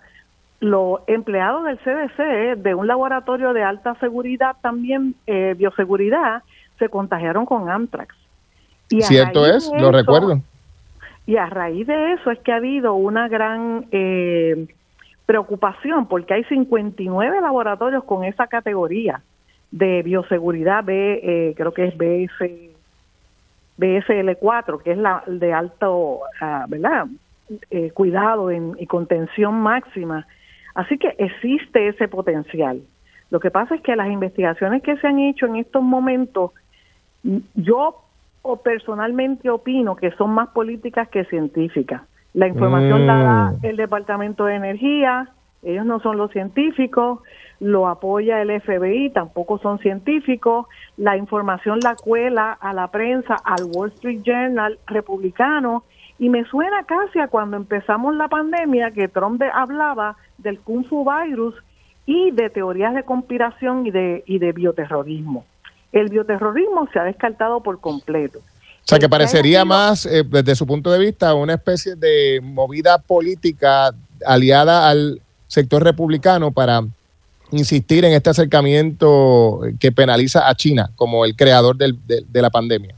los 0.59 0.99
empleados 1.07 1.63
del 1.63 1.79
CDC 1.79 2.57
de 2.61 2.75
un 2.75 2.87
laboratorio 2.87 3.53
de 3.53 3.63
alta 3.63 3.95
seguridad, 3.95 4.57
también 4.61 5.15
eh, 5.27 5.55
bioseguridad, 5.57 6.43
se 6.77 6.89
contagiaron 6.89 7.45
con 7.45 7.69
anthrax. 7.69 8.13
Y 8.89 9.01
Cierto 9.01 9.45
es, 9.47 9.71
lo 9.79 9.91
recuerdo. 9.91 10.41
Y 11.25 11.37
a 11.37 11.47
raíz 11.47 11.87
de 11.87 12.13
eso 12.13 12.31
es 12.31 12.39
que 12.39 12.51
ha 12.51 12.57
habido 12.57 12.93
una 12.93 13.27
gran 13.27 13.85
eh, 13.91 14.67
preocupación 15.25 16.07
porque 16.07 16.33
hay 16.33 16.43
59 16.45 17.41
laboratorios 17.41 18.03
con 18.03 18.23
esa 18.23 18.47
categoría 18.47 19.21
de 19.71 20.01
bioseguridad 20.03 20.83
B, 20.83 21.21
eh, 21.23 21.53
creo 21.55 21.73
que 21.73 21.85
es 21.85 21.97
BS, 21.97 22.71
BSL4, 23.77 24.81
que 24.83 24.91
es 24.91 24.97
la 24.97 25.23
de 25.27 25.53
alto, 25.53 26.21
ah, 26.39 26.65
¿verdad? 26.67 27.07
Eh, 27.69 27.91
cuidado 27.91 28.51
en- 28.51 28.75
y 28.79 28.85
contención 28.85 29.55
máxima. 29.55 30.27
Así 30.75 30.97
que 30.97 31.15
existe 31.17 31.87
ese 31.87 32.07
potencial. 32.07 32.81
Lo 33.29 33.39
que 33.39 33.51
pasa 33.51 33.75
es 33.75 33.81
que 33.81 33.95
las 33.95 34.09
investigaciones 34.09 34.83
que 34.83 34.97
se 34.97 35.07
han 35.07 35.19
hecho 35.19 35.45
en 35.45 35.55
estos 35.55 35.81
momentos, 35.81 36.51
yo 37.55 38.03
o 38.43 38.57
personalmente 38.57 39.49
opino 39.49 39.95
que 39.95 40.11
son 40.11 40.31
más 40.31 40.49
políticas 40.49 41.07
que 41.09 41.25
científicas. 41.25 42.01
La 42.33 42.47
información 42.47 43.03
Mm. 43.03 43.07
la 43.07 43.15
da 43.17 43.53
el 43.63 43.77
Departamento 43.77 44.45
de 44.45 44.55
Energía, 44.55 45.27
ellos 45.63 45.85
no 45.85 45.99
son 45.99 46.17
los 46.17 46.31
científicos, 46.31 47.19
lo 47.59 47.87
apoya 47.87 48.41
el 48.41 48.49
FBI, 48.49 49.11
tampoco 49.11 49.59
son 49.59 49.77
científicos, 49.79 50.65
la 50.97 51.17
información 51.17 51.79
la 51.83 51.95
cuela 51.95 52.53
a 52.53 52.73
la 52.73 52.87
prensa, 52.87 53.35
al 53.43 53.65
Wall 53.75 53.89
Street 53.89 54.21
Journal 54.23 54.79
republicano, 54.87 55.83
y 56.17 56.29
me 56.29 56.43
suena 56.45 56.83
casi 56.85 57.19
a 57.19 57.27
cuando 57.27 57.57
empezamos 57.57 58.15
la 58.15 58.27
pandemia 58.27 58.91
que 58.91 59.07
Trump 59.07 59.39
de- 59.39 59.51
hablaba 59.53 60.15
del 60.39 60.59
Kung 60.59 60.85
Fu 60.85 61.05
virus 61.05 61.55
y 62.07 62.31
de 62.31 62.49
teorías 62.49 62.95
de 62.95 63.03
conspiración 63.03 63.85
y 63.85 63.91
de, 63.91 64.23
y 64.25 64.39
de 64.39 64.51
bioterrorismo. 64.53 65.45
El 65.91 66.09
bioterrorismo 66.09 66.87
se 66.93 66.99
ha 66.99 67.03
descartado 67.03 67.61
por 67.61 67.79
completo. 67.79 68.39
O 68.39 68.83
sea, 68.83 68.97
que 68.99 69.07
parecería 69.09 69.63
más, 69.63 70.05
eh, 70.05 70.23
desde 70.27 70.55
su 70.55 70.65
punto 70.65 70.89
de 70.91 70.99
vista, 70.99 71.33
una 71.35 71.53
especie 71.53 71.95
de 71.95 72.39
movida 72.41 72.97
política 72.97 73.91
aliada 74.25 74.89
al 74.89 75.21
sector 75.47 75.83
republicano 75.83 76.51
para 76.51 76.81
insistir 77.51 78.05
en 78.05 78.13
este 78.13 78.29
acercamiento 78.29 79.61
que 79.79 79.91
penaliza 79.91 80.47
a 80.47 80.55
China 80.55 80.89
como 80.95 81.25
el 81.25 81.35
creador 81.35 81.75
del- 81.75 81.97
de, 82.07 82.23
de 82.27 82.41
la 82.41 82.49
pandemia. 82.49 82.95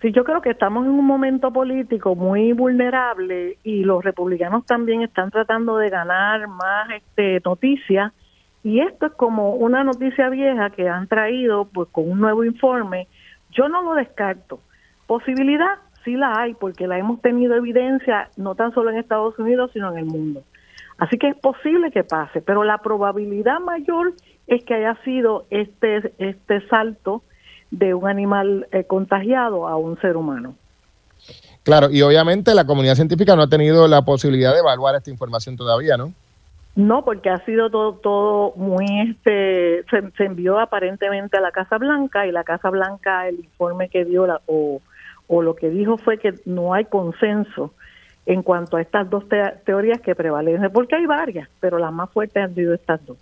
Sí, 0.00 0.10
yo 0.12 0.24
creo 0.24 0.42
que 0.42 0.50
estamos 0.50 0.84
en 0.84 0.90
un 0.90 1.06
momento 1.06 1.52
político 1.52 2.16
muy 2.16 2.52
vulnerable 2.52 3.56
y 3.62 3.84
los 3.84 4.02
republicanos 4.04 4.66
también 4.66 5.02
están 5.02 5.30
tratando 5.30 5.76
de 5.76 5.90
ganar 5.90 6.48
más 6.48 6.90
este, 6.90 7.40
noticias 7.44 8.12
y 8.64 8.80
esto 8.80 9.06
es 9.06 9.12
como 9.12 9.54
una 9.54 9.82
noticia 9.82 10.28
vieja 10.28 10.70
que 10.70 10.88
han 10.88 11.08
traído 11.08 11.64
pues 11.66 11.88
con 11.90 12.08
un 12.10 12.20
nuevo 12.20 12.44
informe. 12.44 13.08
Yo 13.50 13.68
no 13.68 13.82
lo 13.82 13.94
descarto. 13.94 14.60
Posibilidad 15.06 15.78
sí 16.04 16.14
la 16.14 16.32
hay 16.36 16.54
porque 16.54 16.86
la 16.86 16.98
hemos 16.98 17.20
tenido 17.20 17.54
evidencia 17.54 18.30
no 18.36 18.54
tan 18.54 18.72
solo 18.72 18.90
en 18.90 18.98
Estados 18.98 19.38
Unidos 19.38 19.70
sino 19.72 19.90
en 19.90 19.98
el 19.98 20.04
mundo. 20.04 20.42
Así 20.98 21.18
que 21.18 21.28
es 21.28 21.36
posible 21.36 21.90
que 21.90 22.04
pase, 22.04 22.40
pero 22.40 22.62
la 22.62 22.78
probabilidad 22.78 23.58
mayor 23.58 24.14
es 24.46 24.64
que 24.64 24.74
haya 24.74 24.96
sido 25.04 25.46
este 25.50 26.12
este 26.18 26.66
salto 26.68 27.22
de 27.72 27.94
un 27.94 28.06
animal 28.06 28.68
eh, 28.70 28.84
contagiado 28.84 29.66
a 29.66 29.76
un 29.76 30.00
ser 30.00 30.16
humano. 30.16 30.54
Claro, 31.64 31.90
y 31.90 32.02
obviamente 32.02 32.54
la 32.54 32.66
comunidad 32.66 32.96
científica 32.96 33.34
no 33.34 33.42
ha 33.42 33.48
tenido 33.48 33.88
la 33.88 34.02
posibilidad 34.02 34.52
de 34.52 34.58
evaluar 34.58 34.94
esta 34.96 35.10
información 35.10 35.56
todavía, 35.56 35.96
¿no? 35.96 36.12
No, 36.74 37.04
porque 37.04 37.28
ha 37.28 37.44
sido 37.44 37.68
todo, 37.68 37.94
todo 37.94 38.54
muy, 38.56 38.86
este, 39.10 39.84
se, 39.90 40.24
envió 40.24 40.58
aparentemente 40.58 41.36
a 41.36 41.40
la 41.40 41.50
Casa 41.50 41.76
Blanca 41.76 42.26
y 42.26 42.32
la 42.32 42.44
Casa 42.44 42.70
Blanca 42.70 43.28
el 43.28 43.40
informe 43.40 43.90
que 43.90 44.06
dio 44.06 44.26
la, 44.26 44.40
o, 44.46 44.80
o 45.26 45.42
lo 45.42 45.54
que 45.54 45.68
dijo 45.68 45.98
fue 45.98 46.18
que 46.18 46.34
no 46.46 46.72
hay 46.72 46.86
consenso 46.86 47.74
en 48.24 48.42
cuanto 48.42 48.78
a 48.78 48.80
estas 48.80 49.10
dos 49.10 49.28
te- 49.28 49.54
teorías 49.66 50.00
que 50.00 50.14
prevalecen, 50.14 50.70
porque 50.72 50.96
hay 50.96 51.04
varias, 51.04 51.48
pero 51.60 51.78
las 51.78 51.92
más 51.92 52.08
fuertes 52.10 52.42
han 52.42 52.54
sido 52.54 52.72
estas 52.72 53.04
dos. 53.04 53.18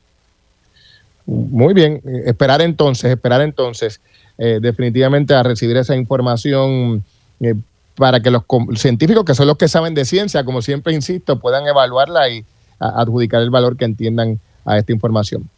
Muy 1.26 1.74
bien, 1.74 2.00
esperar 2.26 2.60
entonces, 2.60 3.10
esperar 3.10 3.40
entonces 3.40 4.00
eh, 4.38 4.58
definitivamente 4.60 5.34
a 5.34 5.42
recibir 5.42 5.76
esa 5.76 5.96
información 5.96 7.04
eh, 7.40 7.54
para 7.96 8.20
que 8.20 8.30
los 8.30 8.44
científicos, 8.76 9.24
que 9.24 9.34
son 9.34 9.46
los 9.46 9.56
que 9.56 9.68
saben 9.68 9.94
de 9.94 10.04
ciencia, 10.04 10.44
como 10.44 10.62
siempre 10.62 10.92
insisto, 10.92 11.38
puedan 11.38 11.66
evaluarla 11.66 12.28
y 12.30 12.44
a- 12.80 13.00
adjudicar 13.02 13.42
el 13.42 13.50
valor 13.50 13.76
que 13.76 13.84
entiendan 13.84 14.40
a 14.64 14.78
esta 14.78 14.92
información. 14.92 15.48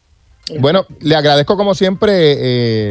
Bueno, 0.61 0.85
le 1.01 1.15
agradezco 1.17 1.57
como 1.57 1.75
siempre, 1.75 2.13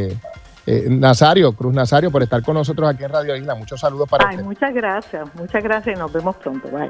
eh, 0.07 0.17
eh, 0.65 0.85
Nazario, 0.89 1.51
Cruz 1.53 1.73
Nazario, 1.73 2.09
por 2.09 2.23
estar 2.23 2.41
con 2.43 2.55
nosotros 2.55 2.89
aquí 2.89 3.03
en 3.03 3.11
Radio 3.11 3.35
Isla. 3.35 3.55
Muchos 3.55 3.79
saludos 3.79 4.07
para 4.09 4.27
Ay, 4.27 4.35
usted. 4.37 4.45
muchas 4.45 4.73
gracias, 4.73 5.27
muchas 5.35 5.63
gracias 5.63 5.95
y 5.95 5.99
nos 5.99 6.11
vemos 6.13 6.35
pronto. 6.37 6.69
Bye. 6.69 6.87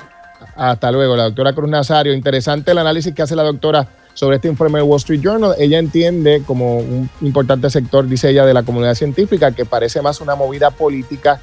Hasta 0.55 0.91
luego, 0.91 1.15
la 1.15 1.23
doctora 1.25 1.53
Cruz 1.53 1.69
Nazario. 1.69 2.13
Interesante 2.13 2.71
el 2.71 2.77
análisis 2.77 3.13
que 3.13 3.21
hace 3.21 3.35
la 3.35 3.43
doctora 3.43 3.87
sobre 4.13 4.35
este 4.37 4.47
informe 4.49 4.79
del 4.79 4.87
Wall 4.87 4.97
Street 4.97 5.21
Journal. 5.21 5.55
Ella 5.57 5.79
entiende 5.79 6.43
como 6.45 6.77
un 6.79 7.09
importante 7.21 7.69
sector, 7.69 8.07
dice 8.07 8.29
ella, 8.29 8.45
de 8.45 8.53
la 8.53 8.63
comunidad 8.63 8.95
científica, 8.95 9.51
que 9.51 9.65
parece 9.65 10.01
más 10.01 10.19
una 10.21 10.35
movida 10.35 10.69
política 10.71 11.39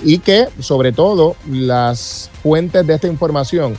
y 0.00 0.18
que, 0.18 0.48
sobre 0.60 0.92
todo, 0.92 1.36
las 1.50 2.30
fuentes 2.42 2.86
de 2.86 2.94
esta 2.94 3.06
información 3.08 3.76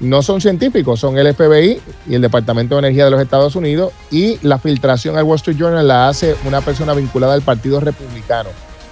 no 0.00 0.22
son 0.22 0.40
científicos, 0.40 1.00
son 1.00 1.16
el 1.18 1.34
FBI 1.34 1.80
y 2.08 2.14
el 2.14 2.22
Departamento 2.22 2.74
de 2.74 2.80
Energía 2.80 3.04
de 3.04 3.10
los 3.10 3.20
Estados 3.20 3.56
Unidos 3.56 3.92
y 4.10 4.38
la 4.46 4.58
filtración 4.58 5.16
al 5.16 5.24
Wall 5.24 5.36
Street 5.36 5.56
Journal 5.56 5.86
la 5.86 6.08
hace 6.08 6.34
una 6.44 6.60
persona 6.60 6.94
vinculada 6.94 7.34
al 7.34 7.42
Partido 7.42 7.80
Republicano. 7.80 8.50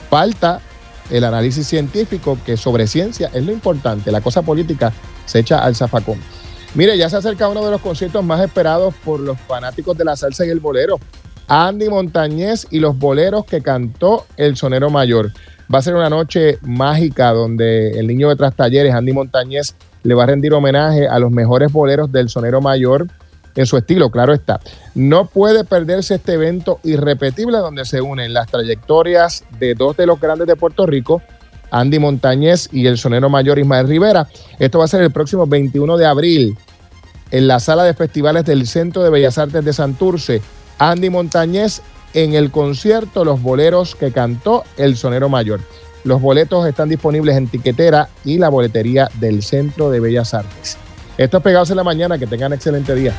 Falta 0.09 0.61
el 1.11 1.24
análisis 1.24 1.66
científico, 1.66 2.39
que 2.47 2.57
sobre 2.57 2.87
ciencia 2.87 3.31
es 3.35 3.45
lo 3.45 3.53
importante, 3.53 4.12
la 4.12 4.20
cosa 4.20 4.43
política 4.43 4.93
se 5.27 5.41
echa 5.41 5.59
al 5.59 5.74
zafacón. 5.74 6.19
Mire, 6.74 6.97
ya 6.97 7.11
se 7.11 7.16
acerca 7.16 7.49
uno 7.49 7.65
de 7.65 7.70
los 7.70 7.83
conciertos 7.83 8.24
más 8.24 8.41
esperados 8.41 8.95
por 9.05 9.20
los 9.20 9.39
fanáticos 9.41 9.97
de 9.99 10.05
la 10.05 10.16
salsa 10.16 10.47
y 10.47 10.49
el 10.49 10.61
bolero. 10.61 10.99
Andy 11.49 11.91
Montañez 11.91 12.66
y 12.70 12.79
los 12.79 12.99
boleros 12.99 13.45
que 13.45 13.61
cantó 13.61 14.27
el 14.39 14.57
sonero 14.57 14.89
mayor. 14.89 15.33
Va 15.73 15.81
a 15.81 15.83
ser 15.83 15.95
una 15.95 16.09
noche 16.09 16.59
mágica 16.62 17.33
donde 17.33 17.99
el 17.99 18.07
niño 18.07 18.31
de 18.31 18.37
Tras 18.37 18.55
Talleres, 18.55 18.95
Andy 18.95 19.12
Montañez, 19.12 19.74
le 20.03 20.15
va 20.15 20.24
a 20.24 20.27
rendir 20.27 20.53
homenaje 20.53 21.07
a 21.07 21.19
los 21.19 21.31
mejores 21.31 21.73
boleros 21.73 22.11
del 22.11 22.29
sonero 22.29 22.61
mayor 22.61 23.07
en 23.55 23.66
su 23.66 23.77
estilo, 23.77 24.11
claro 24.11 24.33
está. 24.33 24.61
No 24.95 25.27
puede 25.27 25.65
perderse 25.65 26.15
este 26.15 26.35
evento 26.35 26.81
irrepetible 26.85 27.59
donde 27.59 27.85
se 27.85 28.01
unen 28.01 28.33
las 28.33 28.49
trayectorias 28.49 29.45
de 29.59 29.74
dos 29.74 29.97
de 29.97 30.07
los 30.07 30.20
grandes 30.20 30.47
de 30.47 30.57
Puerto 30.57 30.87
Rico, 30.87 31.23
Andy 31.70 31.99
Montañez 31.99 32.69
y 32.73 32.87
el 32.87 32.99
sonero 32.99 33.29
mayor 33.29 33.59
Ismael 33.59 33.89
Rivera. 33.89 34.29
Esto 34.59 34.79
va 34.79 34.85
a 34.85 34.89
ser 34.89 35.03
el 35.03 35.11
próximo 35.11 35.47
21 35.47 35.97
de 35.97 36.07
abril 36.07 36.57
en 37.31 37.47
la 37.47 37.61
sala 37.61 37.85
de 37.85 37.95
festivales 37.95 38.45
del 38.45 38.66
Centro 38.66 39.03
de 39.03 39.11
Bellas 39.11 39.39
Artes 39.39 39.65
de 39.65 39.73
Santurce. 39.73 40.43
Andy 40.79 41.11
Montañez 41.11 41.83
en 42.15 42.35
el 42.35 42.51
concierto 42.51 43.24
Los 43.24 43.41
Boleros 43.43 43.95
que 43.95 44.12
cantó 44.12 44.65
el 44.77 44.97
sonero 44.97 45.29
mayor. 45.29 45.61
Los 46.05 46.20
boletos 46.20 46.66
están 46.66 46.89
disponibles 46.89 47.37
en 47.37 47.47
Tiquetera 47.47 48.09
y 48.24 48.39
la 48.39 48.49
boletería 48.49 49.09
del 49.20 49.43
Centro 49.43 49.91
de 49.91 50.01
Bellas 50.01 50.35
Artes. 50.35 50.77
Esto 51.16 51.37
es 51.37 51.43
Pegados 51.43 51.70
en 51.70 51.77
la 51.77 51.85
Mañana. 51.85 52.19
Que 52.19 52.27
tengan 52.27 52.53
excelente 52.53 52.95
día. 52.95 53.15